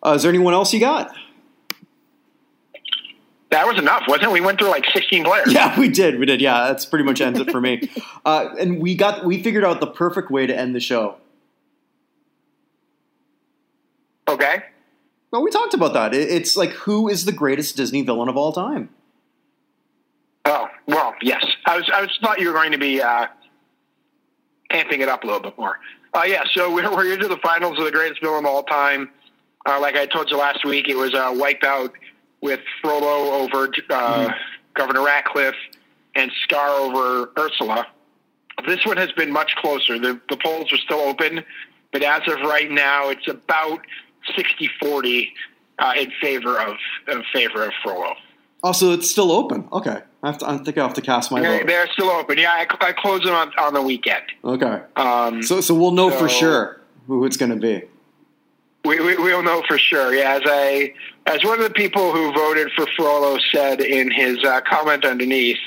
Uh, 0.02 0.12
is 0.14 0.22
there 0.22 0.30
anyone 0.30 0.54
else 0.54 0.72
you 0.72 0.80
got? 0.80 1.14
That 3.50 3.66
was 3.66 3.78
enough, 3.78 4.02
wasn't 4.06 4.24
it? 4.24 4.32
We 4.32 4.40
went 4.42 4.58
through 4.58 4.68
like 4.68 4.84
16 4.92 5.24
players. 5.24 5.52
Yeah, 5.52 5.78
we 5.78 5.88
did. 5.88 6.18
We 6.18 6.26
did. 6.26 6.40
Yeah, 6.40 6.66
that's 6.68 6.84
pretty 6.84 7.04
much 7.04 7.20
ends 7.20 7.38
it 7.40 7.50
for 7.50 7.60
me. 7.60 7.88
Uh, 8.24 8.54
and 8.58 8.78
we 8.82 8.94
got 8.94 9.24
we 9.24 9.42
figured 9.42 9.64
out 9.64 9.80
the 9.80 9.86
perfect 9.86 10.30
way 10.30 10.46
to 10.46 10.54
end 10.54 10.74
the 10.74 10.80
show. 10.80 11.16
Okay. 14.28 14.64
Well, 15.30 15.42
we 15.42 15.50
talked 15.50 15.74
about 15.74 15.92
that. 15.92 16.14
It's 16.14 16.56
like 16.56 16.70
who 16.70 17.08
is 17.08 17.24
the 17.24 17.32
greatest 17.32 17.76
Disney 17.76 18.02
villain 18.02 18.28
of 18.28 18.36
all 18.36 18.52
time? 18.52 18.88
Oh 20.44 20.68
well, 20.86 21.14
yes. 21.20 21.44
I 21.66 21.76
was 21.76 21.90
I 21.92 22.00
was 22.00 22.18
thought 22.22 22.40
you 22.40 22.48
were 22.48 22.54
going 22.54 22.72
to 22.72 22.78
be 22.78 23.02
uh, 23.02 23.26
amping 24.70 25.00
it 25.00 25.08
up 25.08 25.24
a 25.24 25.26
little 25.26 25.42
bit 25.42 25.58
more. 25.58 25.78
Uh, 26.14 26.22
yeah, 26.26 26.42
so 26.54 26.72
we're, 26.72 26.90
we're 26.90 27.12
into 27.12 27.28
the 27.28 27.36
finals 27.38 27.78
of 27.78 27.84
the 27.84 27.90
greatest 27.90 28.22
villain 28.22 28.44
of 28.44 28.50
all 28.50 28.62
time. 28.62 29.10
Uh, 29.66 29.78
like 29.78 29.94
I 29.96 30.06
told 30.06 30.30
you 30.30 30.38
last 30.38 30.64
week, 30.64 30.88
it 30.88 30.96
was 30.96 31.12
a 31.12 31.34
wipeout 31.36 31.92
with 32.40 32.60
Frollo 32.80 33.42
over 33.42 33.70
uh, 33.90 34.32
Governor 34.74 35.04
Ratcliffe 35.04 35.54
and 36.14 36.32
Scar 36.44 36.70
over 36.70 37.30
Ursula. 37.38 37.86
This 38.66 38.84
one 38.86 38.96
has 38.96 39.12
been 39.12 39.30
much 39.30 39.54
closer. 39.56 39.98
The, 39.98 40.18
the 40.30 40.36
polls 40.36 40.72
are 40.72 40.78
still 40.78 41.00
open, 41.00 41.44
but 41.92 42.02
as 42.02 42.22
of 42.26 42.40
right 42.40 42.70
now, 42.70 43.10
it's 43.10 43.28
about 43.28 43.80
60-40 44.36 45.28
uh, 45.78 45.92
in 45.98 46.10
favor 46.20 46.58
of 46.60 46.76
in 47.10 47.22
favor 47.32 47.64
of 47.64 47.72
Frollo. 47.82 48.14
Also, 48.62 48.92
it's 48.92 49.08
still 49.08 49.30
open. 49.30 49.68
Okay, 49.72 50.02
I, 50.22 50.26
have 50.26 50.38
to, 50.38 50.48
I 50.50 50.58
think 50.58 50.76
I 50.78 50.82
have 50.82 50.94
to 50.94 51.00
cast 51.00 51.30
my 51.30 51.40
They, 51.40 51.58
vote. 51.58 51.66
they're 51.68 51.86
still 51.92 52.10
open. 52.10 52.38
Yeah, 52.38 52.50
I, 52.50 52.66
I 52.80 52.92
close 52.92 53.22
them 53.22 53.34
on, 53.34 53.52
on 53.58 53.72
the 53.74 53.82
weekend. 53.82 54.24
Okay, 54.44 54.82
Um, 54.96 55.42
so 55.44 55.60
so 55.60 55.74
we'll 55.74 55.92
know 55.92 56.10
for 56.10 56.28
sure 56.28 56.80
who 57.06 57.24
it's 57.24 57.36
going 57.36 57.50
to 57.52 57.56
be. 57.56 57.82
we, 58.84 59.00
we, 59.00 59.16
we'll 59.16 59.42
know 59.44 59.62
for 59.68 59.78
sure. 59.78 60.12
Yeah, 60.12 60.34
as 60.34 60.42
I 60.44 60.92
as 61.26 61.44
one 61.44 61.58
of 61.60 61.64
the 61.64 61.70
people 61.74 62.12
who 62.12 62.32
voted 62.32 62.70
for 62.74 62.86
Frollo 62.96 63.38
said 63.52 63.80
in 63.80 64.10
his 64.10 64.42
uh, 64.44 64.60
comment 64.68 65.04
underneath, 65.04 65.58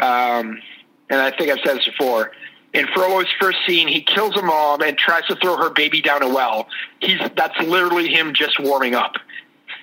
um, 0.00 0.60
and 1.08 1.20
I 1.20 1.30
think 1.30 1.50
I've 1.50 1.60
said 1.64 1.78
this 1.78 1.86
before. 1.86 2.32
In 2.78 2.86
Frollo's 2.94 3.26
first 3.40 3.58
scene, 3.66 3.88
he 3.88 4.00
kills 4.00 4.36
a 4.36 4.42
mom 4.42 4.82
and 4.82 4.96
tries 4.96 5.26
to 5.26 5.34
throw 5.36 5.56
her 5.56 5.68
baby 5.70 6.00
down 6.00 6.22
a 6.22 6.28
well. 6.28 6.68
He's 7.00 7.18
that's 7.36 7.58
literally 7.60 8.06
him 8.08 8.32
just 8.34 8.60
warming 8.60 8.94
up. 8.94 9.16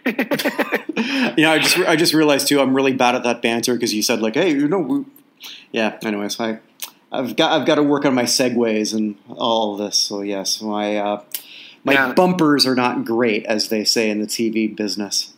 Yeah, 1.37 1.51
I 1.51 1.59
just 1.59 1.77
I 1.79 1.95
just 1.97 2.13
realized 2.13 2.47
too. 2.47 2.61
I'm 2.61 2.73
really 2.73 2.93
bad 2.93 3.15
at 3.15 3.23
that 3.23 3.41
banter 3.41 3.73
because 3.73 3.93
you 3.93 4.01
said 4.01 4.21
like, 4.21 4.35
hey, 4.35 4.49
you 4.51 4.67
know, 4.69 4.79
we, 4.79 5.05
yeah. 5.73 5.97
Anyways, 6.05 6.39
I 6.39 6.59
I've 7.11 7.35
got 7.35 7.51
I've 7.59 7.67
got 7.67 7.75
to 7.75 7.83
work 7.83 8.05
on 8.05 8.13
my 8.15 8.23
segues 8.23 8.93
and 8.93 9.15
all 9.27 9.75
this. 9.75 9.97
So 9.99 10.21
yes, 10.21 10.61
my 10.61 10.95
uh, 10.95 11.23
my 11.83 11.93
Yeah. 11.93 12.13
bumpers 12.13 12.65
are 12.65 12.75
not 12.75 13.03
great, 13.03 13.45
as 13.45 13.67
they 13.67 13.83
say 13.83 14.09
in 14.09 14.21
the 14.21 14.25
TV 14.27 14.73
business. 14.73 15.33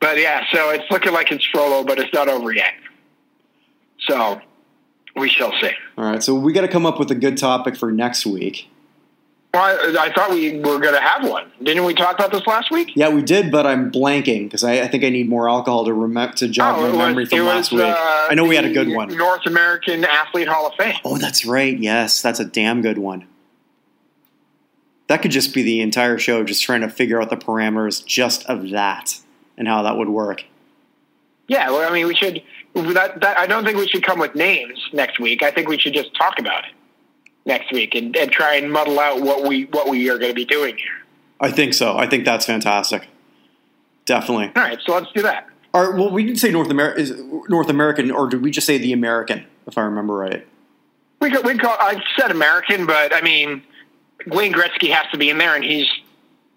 But 0.00 0.18
yeah, 0.18 0.44
so 0.50 0.70
it's 0.70 0.90
looking 0.90 1.12
like 1.12 1.30
it's 1.30 1.46
Frollo, 1.46 1.84
but 1.84 2.00
it's 2.00 2.12
not 2.12 2.28
over 2.28 2.52
yet. 2.52 2.74
So 4.08 4.40
we 5.16 5.28
shall 5.28 5.52
see. 5.60 5.70
All 5.98 6.04
right, 6.04 6.22
so 6.22 6.34
we 6.34 6.52
got 6.52 6.62
to 6.62 6.68
come 6.68 6.86
up 6.86 6.98
with 6.98 7.10
a 7.10 7.14
good 7.14 7.36
topic 7.36 7.76
for 7.76 7.90
next 7.92 8.24
week. 8.26 8.68
Well, 9.54 9.62
I, 9.98 10.06
I 10.06 10.12
thought 10.14 10.30
we 10.30 10.54
were 10.60 10.78
going 10.78 10.94
to 10.94 11.00
have 11.00 11.28
one. 11.28 11.52
Didn't 11.62 11.84
we 11.84 11.92
talk 11.92 12.14
about 12.14 12.32
this 12.32 12.46
last 12.46 12.70
week? 12.70 12.92
Yeah, 12.94 13.10
we 13.10 13.20
did, 13.20 13.50
but 13.52 13.66
I'm 13.66 13.92
blanking 13.92 14.44
because 14.44 14.64
I, 14.64 14.80
I 14.80 14.88
think 14.88 15.04
I 15.04 15.10
need 15.10 15.28
more 15.28 15.46
alcohol 15.46 15.84
to 15.84 15.92
remember 15.92 16.34
to 16.36 16.48
jog 16.48 16.78
Oh, 16.78 16.80
my 16.80 16.86
it 16.86 16.90
was- 16.92 16.98
memory 16.98 17.26
from 17.26 17.38
last 17.40 17.70
was, 17.72 17.82
week. 17.82 17.90
uh, 17.94 18.28
I 18.30 18.34
know 18.34 18.44
we 18.46 18.56
had 18.56 18.64
a 18.64 18.72
good 18.72 18.88
one. 18.88 19.14
North 19.14 19.44
American 19.44 20.04
Athlete 20.06 20.48
Hall 20.48 20.66
of 20.68 20.74
Fame. 20.76 20.96
Oh, 21.04 21.18
that's 21.18 21.44
right. 21.44 21.78
Yes, 21.78 22.22
that's 22.22 22.40
a 22.40 22.46
damn 22.46 22.80
good 22.80 22.96
one. 22.96 23.26
That 25.08 25.20
could 25.20 25.30
just 25.32 25.52
be 25.52 25.62
the 25.62 25.82
entire 25.82 26.16
show, 26.18 26.42
just 26.44 26.62
trying 26.62 26.80
to 26.80 26.88
figure 26.88 27.20
out 27.20 27.28
the 27.28 27.36
parameters 27.36 28.04
just 28.06 28.46
of 28.46 28.70
that 28.70 29.18
and 29.58 29.68
how 29.68 29.82
that 29.82 29.98
would 29.98 30.08
work. 30.08 30.44
Yeah, 31.48 31.70
well, 31.70 31.86
I 31.86 31.92
mean, 31.92 32.06
we 32.06 32.14
should. 32.14 32.42
That, 32.74 33.20
that, 33.20 33.38
I 33.38 33.46
don't 33.46 33.64
think 33.64 33.76
we 33.76 33.86
should 33.86 34.02
come 34.02 34.18
with 34.18 34.34
names 34.34 34.78
next 34.92 35.20
week. 35.20 35.42
I 35.42 35.50
think 35.50 35.68
we 35.68 35.78
should 35.78 35.92
just 35.92 36.14
talk 36.14 36.38
about 36.38 36.64
it 36.64 36.72
next 37.44 37.70
week 37.72 37.94
and, 37.94 38.16
and 38.16 38.30
try 38.32 38.54
and 38.54 38.72
muddle 38.72 38.98
out 38.98 39.20
what 39.20 39.46
we 39.46 39.64
what 39.66 39.88
we 39.88 40.08
are 40.08 40.16
going 40.16 40.30
to 40.30 40.34
be 40.34 40.44
doing 40.46 40.76
here. 40.78 40.86
I 41.40 41.50
think 41.50 41.74
so. 41.74 41.96
I 41.98 42.06
think 42.06 42.24
that's 42.24 42.46
fantastic. 42.46 43.08
Definitely. 44.06 44.52
All 44.56 44.62
right, 44.62 44.78
so 44.84 44.94
let's 44.94 45.10
do 45.12 45.22
that. 45.22 45.48
All 45.74 45.90
right, 45.90 45.98
well, 45.98 46.10
we 46.10 46.24
didn't 46.24 46.38
say 46.38 46.50
North 46.50 46.70
America 46.70 47.00
is 47.00 47.12
North 47.48 47.68
American, 47.68 48.10
or 48.10 48.28
did 48.28 48.42
we 48.42 48.50
just 48.50 48.66
say 48.66 48.78
the 48.78 48.92
American? 48.92 49.44
If 49.66 49.76
I 49.76 49.82
remember 49.82 50.14
right. 50.14 50.46
We 51.20 51.30
could, 51.30 51.44
we 51.44 51.56
call. 51.58 51.76
I 51.78 52.02
said 52.18 52.30
American, 52.30 52.86
but 52.86 53.14
I 53.14 53.20
mean, 53.20 53.62
Wayne 54.26 54.52
Gretzky 54.52 54.90
has 54.92 55.06
to 55.12 55.18
be 55.18 55.30
in 55.30 55.38
there, 55.38 55.54
and 55.54 55.62
he's 55.64 55.86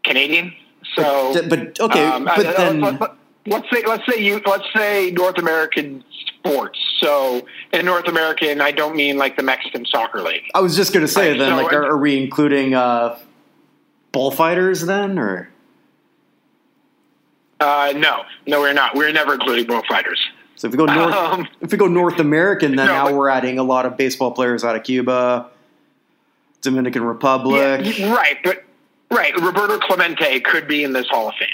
Canadian. 0.04 0.54
So, 0.96 1.34
But, 1.34 1.50
but 1.50 1.80
okay, 1.82 2.06
um, 2.06 2.26
but 2.26 2.46
uh, 2.46 2.52
then 2.54 2.82
let- 2.82 3.02
let- 3.02 3.12
let's 3.48 3.68
say 3.72 3.84
let's 3.86 4.04
say 4.12 4.22
you 4.22 4.42
let's 4.46 4.66
say 4.76 5.12
North 5.12 5.38
American 5.38 6.04
sports. 6.46 6.80
So, 7.00 7.46
in 7.74 7.86
North 7.86 8.08
American, 8.08 8.62
I 8.62 8.72
don't 8.72 8.96
mean 8.96 9.18
like 9.18 9.36
the 9.38 9.44
Mexican 9.44 9.86
soccer 9.86 10.22
league. 10.22 10.44
I 10.54 10.62
was 10.62 10.76
just 10.76 10.94
going 10.94 11.06
to 11.06 11.12
say 11.12 11.32
Right, 11.32 11.40
then, 11.40 11.58
so- 11.58 11.64
like, 11.64 11.74
are, 11.74 11.86
are 11.86 11.98
we 11.98 12.22
including 12.22 12.74
uh, 12.74 13.18
bullfighters 14.12 14.82
then, 14.86 15.18
or 15.20 15.50
Uh, 17.60 17.94
no, 17.96 18.24
no, 18.46 18.60
we're 18.62 18.74
not. 18.74 18.96
We're 18.96 19.12
never 19.12 19.34
including 19.36 19.66
bullfighters. 19.66 20.20
so 20.56 20.68
if 20.68 20.72
we 20.74 20.78
go 20.78 20.86
north, 20.86 21.14
Um, 21.14 21.48
if 21.62 21.72
we 21.72 21.78
go 21.78 21.88
North 21.88 22.20
American, 22.20 22.76
then 22.76 22.88
No, 22.88 22.94
now 22.94 23.06
but- 23.06 23.16
we're 23.16 23.30
adding 23.30 23.60
a 23.60 23.64
lot 23.64 23.86
of 23.86 23.98
baseball 23.98 24.32
players 24.32 24.64
out 24.64 24.76
of 24.76 24.84
Cuba, 24.84 25.48
Dominican 26.62 27.04
Republic. 27.04 27.98
Yeah, 27.98 28.14
right, 28.14 28.38
but 28.44 28.64
right, 29.12 29.36
Roberto 29.40 29.78
Clemente 29.80 30.40
could 30.42 30.68
be 30.68 30.84
in 30.84 30.94
this 30.94 31.08
Hall 31.08 31.30
of 31.30 31.36
Fame 31.36 31.48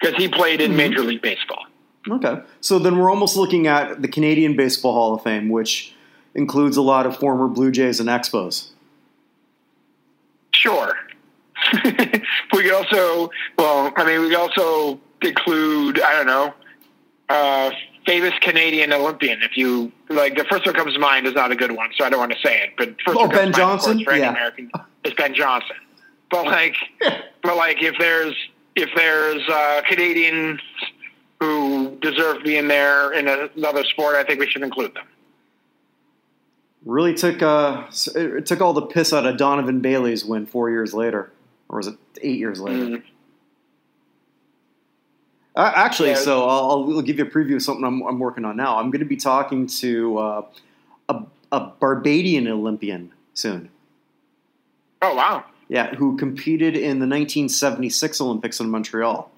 because 0.00 0.16
he 0.16 0.28
played 0.28 0.60
Mm-hmm. 0.60 0.70
in 0.72 0.76
Major 0.76 1.00
League 1.02 1.22
Baseball. 1.22 1.64
Okay. 2.10 2.40
So 2.60 2.78
then 2.78 2.98
we're 2.98 3.10
almost 3.10 3.36
looking 3.36 3.66
at 3.66 4.02
the 4.02 4.08
Canadian 4.08 4.56
Baseball 4.56 4.92
Hall 4.92 5.14
of 5.14 5.22
Fame, 5.22 5.48
which 5.48 5.94
includes 6.34 6.76
a 6.76 6.82
lot 6.82 7.06
of 7.06 7.16
former 7.16 7.48
Blue 7.48 7.70
Jays 7.70 8.00
and 8.00 8.08
Expos. 8.08 8.70
Sure. 10.52 10.94
we 11.84 12.62
could 12.62 12.72
also, 12.72 13.30
well, 13.56 13.92
I 13.96 14.04
mean, 14.04 14.20
we 14.20 14.28
could 14.28 14.38
also 14.38 15.00
include, 15.22 16.00
I 16.00 16.12
don't 16.12 16.26
know, 16.26 16.54
uh, 17.28 17.70
famous 18.06 18.32
Canadian 18.40 18.92
Olympian. 18.92 19.42
If 19.42 19.56
you 19.56 19.92
like, 20.08 20.36
the 20.36 20.44
first 20.44 20.64
one 20.66 20.74
comes 20.74 20.94
to 20.94 20.98
mind 21.00 21.26
is 21.26 21.34
not 21.34 21.52
a 21.52 21.56
good 21.56 21.72
one, 21.72 21.90
so 21.96 22.04
I 22.04 22.10
don't 22.10 22.18
want 22.18 22.32
to 22.32 22.38
say 22.38 22.62
it. 22.62 22.70
But 22.76 22.96
first 23.04 23.18
Oh, 23.18 23.26
one 23.26 23.30
Ben 23.30 23.52
to 23.52 23.58
mind, 23.58 23.80
course, 23.80 23.84
Johnson? 23.84 23.98
Yeah. 24.00 24.30
American 24.30 24.70
is 25.04 25.14
Ben 25.14 25.34
Johnson. 25.34 25.76
But 26.30 26.46
like, 26.46 26.76
but 27.42 27.56
like, 27.56 27.82
if 27.82 27.96
there's 27.98 28.34
if 28.76 28.90
there's 28.94 29.42
uh, 29.48 29.82
Canadians 29.88 30.60
who 31.40 31.96
deserve 32.00 32.38
to 32.38 32.44
be 32.44 32.56
in 32.56 32.68
there 32.68 33.12
in 33.12 33.28
another 33.28 33.84
sport, 33.84 34.16
I 34.16 34.24
think 34.24 34.40
we 34.40 34.48
should 34.48 34.62
include 34.62 34.94
them. 34.94 35.06
Really 36.84 37.14
took 37.14 37.42
uh, 37.42 37.84
it 38.14 38.46
took 38.46 38.60
all 38.60 38.72
the 38.72 38.82
piss 38.82 39.12
out 39.12 39.26
of 39.26 39.36
Donovan 39.36 39.80
Bailey's 39.80 40.24
win 40.24 40.46
four 40.46 40.70
years 40.70 40.94
later, 40.94 41.30
or 41.68 41.78
was 41.78 41.86
it 41.88 41.96
eight 42.22 42.38
years 42.38 42.60
later? 42.60 42.84
Mm. 42.98 43.02
Uh, 45.56 45.72
actually, 45.74 46.10
Yeah. 46.10 46.14
so 46.16 46.48
I'll, 46.48 46.70
I'll 46.96 47.02
give 47.02 47.18
you 47.18 47.24
a 47.24 47.28
preview 47.28 47.56
of 47.56 47.62
something 47.62 47.84
I'm, 47.84 48.00
I'm 48.02 48.18
working 48.20 48.44
on 48.44 48.56
now. 48.56 48.78
I'm 48.78 48.90
going 48.92 49.00
to 49.00 49.06
be 49.06 49.16
talking 49.16 49.66
to 49.66 50.18
uh, 50.18 50.42
a, 51.08 51.22
a 51.50 51.60
Barbadian 51.80 52.46
Olympian 52.46 53.10
soon. 53.34 53.68
Oh 55.02 55.14
wow! 55.14 55.44
Yeah, 55.68 55.94
who 55.96 56.16
competed 56.16 56.74
in 56.76 57.00
the 57.00 57.06
1976 57.06 58.20
Olympics 58.20 58.60
in 58.60 58.70
Montreal 58.70 59.30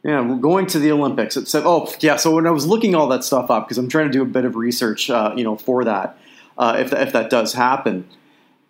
Yeah, 0.06 0.22
we're 0.22 0.36
going 0.36 0.68
to 0.68 0.78
the 0.78 0.92
Olympics. 0.92 1.36
It 1.36 1.48
said, 1.48 1.64
oh, 1.66 1.92
yeah. 2.00 2.18
So 2.18 2.36
when 2.36 2.46
I 2.46 2.52
was 2.52 2.68
looking 2.68 2.94
all 2.94 3.08
that 3.08 3.24
stuff 3.24 3.50
up, 3.50 3.66
because 3.66 3.80
I'm 3.80 3.90
trying 3.90 4.06
to 4.06 4.12
do 4.12 4.22
a 4.22 4.26
bit 4.26 4.46
of 4.46 4.56
research, 4.56 5.10
uh, 5.10 5.34
you 5.36 5.44
know, 5.44 5.56
for 5.56 5.84
that, 5.84 6.16
uh, 6.60 6.76
if 6.78 6.94
if 6.94 7.12
that 7.14 7.32
does 7.32 7.54
happen, 7.54 8.08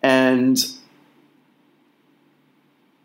and 0.02 0.58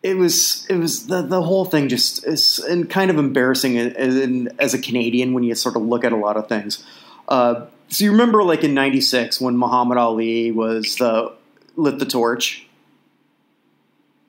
it 0.02 0.16
was 0.16 0.66
it 0.70 0.78
was 0.78 1.08
the 1.08 1.24
the 1.24 1.41
whole 1.41 1.66
thing 1.66 1.90
just 1.90 2.26
is 2.26 2.60
and 2.60 2.90
kind 2.90 3.12
of 3.12 3.18
embarrassing 3.18 3.76
in, 3.76 3.91
in, 3.98 4.49
as 4.60 4.74
a 4.74 4.80
Canadian 4.80 5.34
when 5.34 5.44
you 5.44 5.53
sort 5.53 5.76
of 5.76 5.82
look 5.82 6.06
at 6.06 6.14
a 6.14 6.18
lot 6.18 6.38
of 6.38 6.48
things. 6.48 6.86
Uh, 7.28 7.66
so 7.90 8.06
you 8.06 8.12
remember, 8.14 8.44
like 8.44 8.64
in 8.64 8.74
'96, 8.74 9.41
when 9.41 9.58
Muhammad 9.58 9.98
Ali 9.98 10.53
was 10.53 10.95
the 10.95 11.34
lit 11.76 11.99
the 11.99 12.06
torch. 12.06 12.66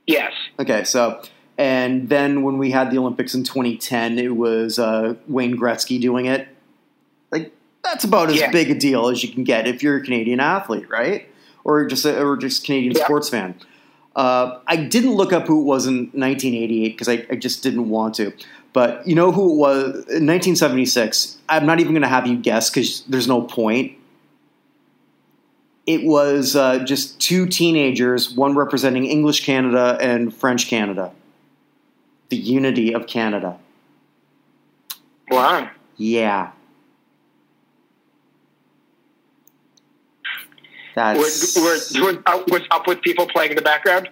Yes. 0.09 0.33
Okay, 0.59 0.83
so 0.83 1.23
and 1.63 2.09
then 2.09 2.43
when 2.43 2.59
we 2.59 2.73
had 2.73 2.91
the 2.91 2.99
Olympics 2.99 3.35
in 3.35 3.45
2010, 3.45 4.19
it 4.19 4.35
was 4.37 4.81
uh, 4.81 5.15
Wayne 5.29 5.57
Gretzky 5.57 6.01
doing 6.01 6.27
it. 6.27 6.49
Like 7.31 7.53
that's 7.85 8.03
about 8.03 8.31
as 8.31 8.41
Yeah. 8.41 8.51
big 8.51 8.69
a 8.73 8.75
deal 8.75 9.09
as 9.09 9.23
you 9.23 9.29
can 9.33 9.45
get 9.45 9.69
if 9.69 9.81
you're 9.81 9.99
a 9.99 10.03
Canadian 10.03 10.41
athlete, 10.41 10.91
right? 10.91 11.29
Or 11.63 11.87
just 11.87 12.05
a, 12.05 12.21
or 12.21 12.37
just 12.37 12.65
Canadian 12.65 12.95
Yeah. 12.97 13.05
sports 13.05 13.29
fan. 13.29 13.55
Uh, 14.17 14.59
I 14.67 14.75
didn't 14.75 15.13
look 15.15 15.33
up 15.33 15.47
who 15.47 15.61
it 15.61 15.65
was 15.65 15.87
in 15.87 16.11
1988 16.15 16.89
because 16.95 17.09
I, 17.09 17.25
I 17.31 17.37
just 17.37 17.63
didn't 17.63 17.89
want 17.89 18.17
to. 18.17 18.33
But 18.73 19.07
you 19.07 19.15
know 19.15 19.31
who 19.31 19.53
it 19.53 19.57
was 19.57 19.85
in 20.09 20.27
1976? 20.27 21.39
I'm 21.49 21.65
not 21.65 21.79
even 21.79 21.93
going 21.93 22.03
to 22.03 22.09
have 22.09 22.27
you 22.27 22.37
guess 22.37 22.71
because 22.71 23.05
there's 23.05 23.29
no 23.29 23.41
point 23.43 23.93
it 25.87 26.03
was 26.05 26.55
uh, 26.57 26.79
just 26.85 27.21
two 27.21 27.47
teenagers, 27.47 28.31
one 28.35 28.55
representing 28.57 29.05
English 29.05 29.45
Canada 29.45 29.97
and 30.01 30.33
French 30.35 30.67
Canada. 30.69 31.13
The 32.33 32.39
unity 32.39 32.95
of 32.95 33.07
Canada. 33.07 33.59
Wow. 35.31 35.69
Yeah. 35.99 36.53
That's 40.95 41.19
Was, 41.19 41.93
was, 41.95 42.23
was 42.49 42.63
up 42.71 42.87
with 42.87 43.03
people 43.03 43.27
playing 43.27 43.51
in 43.51 43.57
the 43.57 43.63
background? 43.63 44.09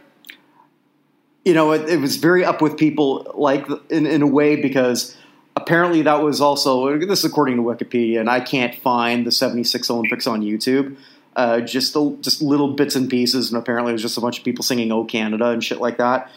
you 1.46 1.54
know 1.54 1.72
it, 1.72 1.88
it 1.88 1.96
was 1.96 2.16
very 2.16 2.44
up 2.44 2.60
with 2.60 2.76
people 2.76 3.32
like 3.34 3.66
in, 3.88 4.04
in 4.04 4.20
a 4.20 4.26
way 4.26 4.60
because 4.60 5.16
apparently 5.56 6.02
that 6.02 6.22
was 6.22 6.42
also 6.42 6.98
this 6.98 7.20
is 7.20 7.24
according 7.24 7.56
to 7.56 7.62
Wikipedia 7.62 8.20
and 8.20 8.28
I 8.28 8.40
can't 8.40 8.74
find 8.74 9.26
the 9.26 9.32
76 9.32 9.90
Olympics 9.90 10.26
on 10.26 10.42
YouTube 10.42 10.98
uh, 11.36 11.60
just 11.60 11.94
the, 11.94 12.14
just 12.20 12.42
little 12.42 12.74
bits 12.74 12.96
and 12.96 13.08
pieces 13.08 13.50
and 13.50 13.58
apparently 13.58 13.92
it 13.92 13.94
was 13.94 14.02
just 14.02 14.18
a 14.18 14.20
bunch 14.20 14.38
of 14.38 14.44
people 14.44 14.62
singing 14.62 14.92
"Oh 14.92 15.04
Canada" 15.04 15.46
and 15.46 15.64
shit 15.64 15.80
like 15.80 15.96
that. 15.96 16.30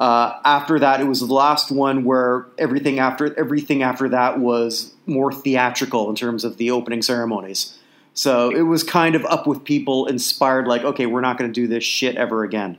Uh, 0.00 0.40
after 0.46 0.78
that, 0.78 0.98
it 1.02 1.04
was 1.04 1.20
the 1.20 1.26
last 1.26 1.70
one 1.70 2.04
where 2.04 2.46
everything 2.56 2.98
after 2.98 3.38
everything 3.38 3.82
after 3.82 4.08
that 4.08 4.40
was 4.40 4.94
more 5.04 5.30
theatrical 5.30 6.08
in 6.08 6.16
terms 6.16 6.42
of 6.42 6.56
the 6.56 6.70
opening 6.70 7.02
ceremonies. 7.02 7.78
So 8.14 8.50
it 8.50 8.62
was 8.62 8.82
kind 8.82 9.14
of 9.14 9.26
up 9.26 9.46
with 9.46 9.62
people, 9.62 10.06
inspired 10.06 10.66
like, 10.66 10.84
okay, 10.84 11.04
we're 11.04 11.20
not 11.20 11.36
going 11.36 11.52
to 11.52 11.60
do 11.60 11.66
this 11.66 11.84
shit 11.84 12.16
ever 12.16 12.44
again. 12.44 12.78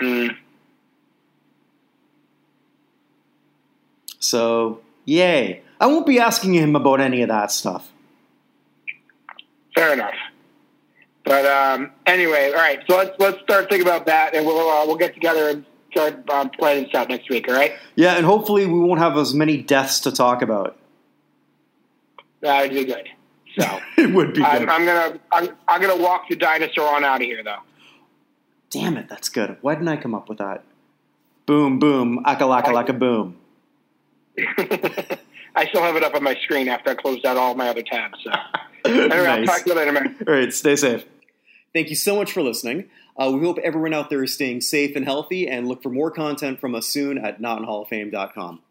Mm. 0.00 0.36
So, 4.18 4.80
yay. 5.04 5.62
I 5.80 5.86
won't 5.86 6.06
be 6.06 6.18
asking 6.18 6.54
him 6.54 6.74
about 6.74 7.00
any 7.02 7.20
of 7.20 7.28
that 7.28 7.50
stuff. 7.50 7.92
Fair 9.74 9.92
enough. 9.92 10.14
But 11.24 11.46
um, 11.46 11.90
anyway, 12.06 12.48
all 12.48 12.60
right. 12.60 12.80
So 12.86 12.96
let's 12.96 13.18
let's 13.18 13.40
start 13.42 13.68
thinking 13.68 13.86
about 13.86 14.06
that, 14.06 14.34
and 14.34 14.46
we'll 14.46 14.68
uh, 14.68 14.86
we'll 14.86 14.96
get 14.96 15.14
together 15.14 15.48
and 15.48 15.64
start 15.90 16.28
um, 16.30 16.50
planning 16.50 16.86
stuff 16.88 17.08
next 17.08 17.30
week. 17.30 17.48
All 17.48 17.54
right? 17.54 17.72
Yeah, 17.96 18.16
and 18.16 18.26
hopefully 18.26 18.66
we 18.66 18.78
won't 18.78 19.00
have 19.00 19.16
as 19.16 19.32
many 19.32 19.62
deaths 19.62 20.00
to 20.00 20.12
talk 20.12 20.42
about. 20.42 20.76
That 22.40 22.62
would 22.62 22.72
be 22.72 22.84
good. 22.84 23.08
So 23.58 23.80
It 23.96 24.12
would 24.12 24.34
be 24.34 24.40
good. 24.40 24.46
I'm, 24.46 24.68
I'm 24.68 24.84
gonna 24.84 25.20
I'm, 25.32 25.48
I'm 25.66 25.80
gonna 25.80 26.02
walk 26.02 26.28
the 26.28 26.36
dinosaur 26.36 26.94
on 26.94 27.04
out 27.04 27.22
of 27.22 27.26
here, 27.26 27.42
though. 27.42 27.60
Damn 28.70 28.96
it, 28.96 29.08
that's 29.08 29.28
good. 29.28 29.56
Why 29.60 29.74
didn't 29.74 29.88
I 29.88 29.96
come 29.96 30.14
up 30.14 30.28
with 30.28 30.38
that? 30.38 30.64
Boom, 31.46 31.78
boom, 31.78 32.24
akalaka 32.24 32.66
laka 32.66 32.98
boom. 32.98 33.36
I 35.56 35.66
still 35.68 35.82
have 35.82 35.94
it 35.94 36.02
up 36.02 36.14
on 36.14 36.24
my 36.24 36.34
screen 36.42 36.68
after 36.68 36.90
I 36.90 36.94
closed 36.96 37.24
out 37.24 37.36
all 37.36 37.54
my 37.54 37.68
other 37.68 37.82
tabs. 37.82 38.18
So 38.24 38.30
anyway, 38.84 39.14
I'll 39.14 39.38
nice. 39.38 39.46
talk 39.46 39.62
to 39.62 39.70
you 39.70 39.76
later, 39.76 39.92
man. 39.92 40.16
All 40.26 40.34
right, 40.34 40.52
stay 40.52 40.74
safe. 40.74 41.04
Thank 41.74 41.90
you 41.90 41.96
so 41.96 42.14
much 42.14 42.32
for 42.32 42.40
listening. 42.40 42.88
Uh, 43.16 43.32
we 43.34 43.40
hope 43.40 43.58
everyone 43.58 43.92
out 43.92 44.08
there 44.08 44.22
is 44.22 44.32
staying 44.32 44.60
safe 44.60 44.94
and 44.94 45.04
healthy, 45.04 45.48
and 45.48 45.68
look 45.68 45.82
for 45.82 45.90
more 45.90 46.10
content 46.10 46.60
from 46.60 46.74
us 46.74 46.86
soon 46.86 47.18
at 47.18 47.42
notinhalloffame.com. 47.42 48.62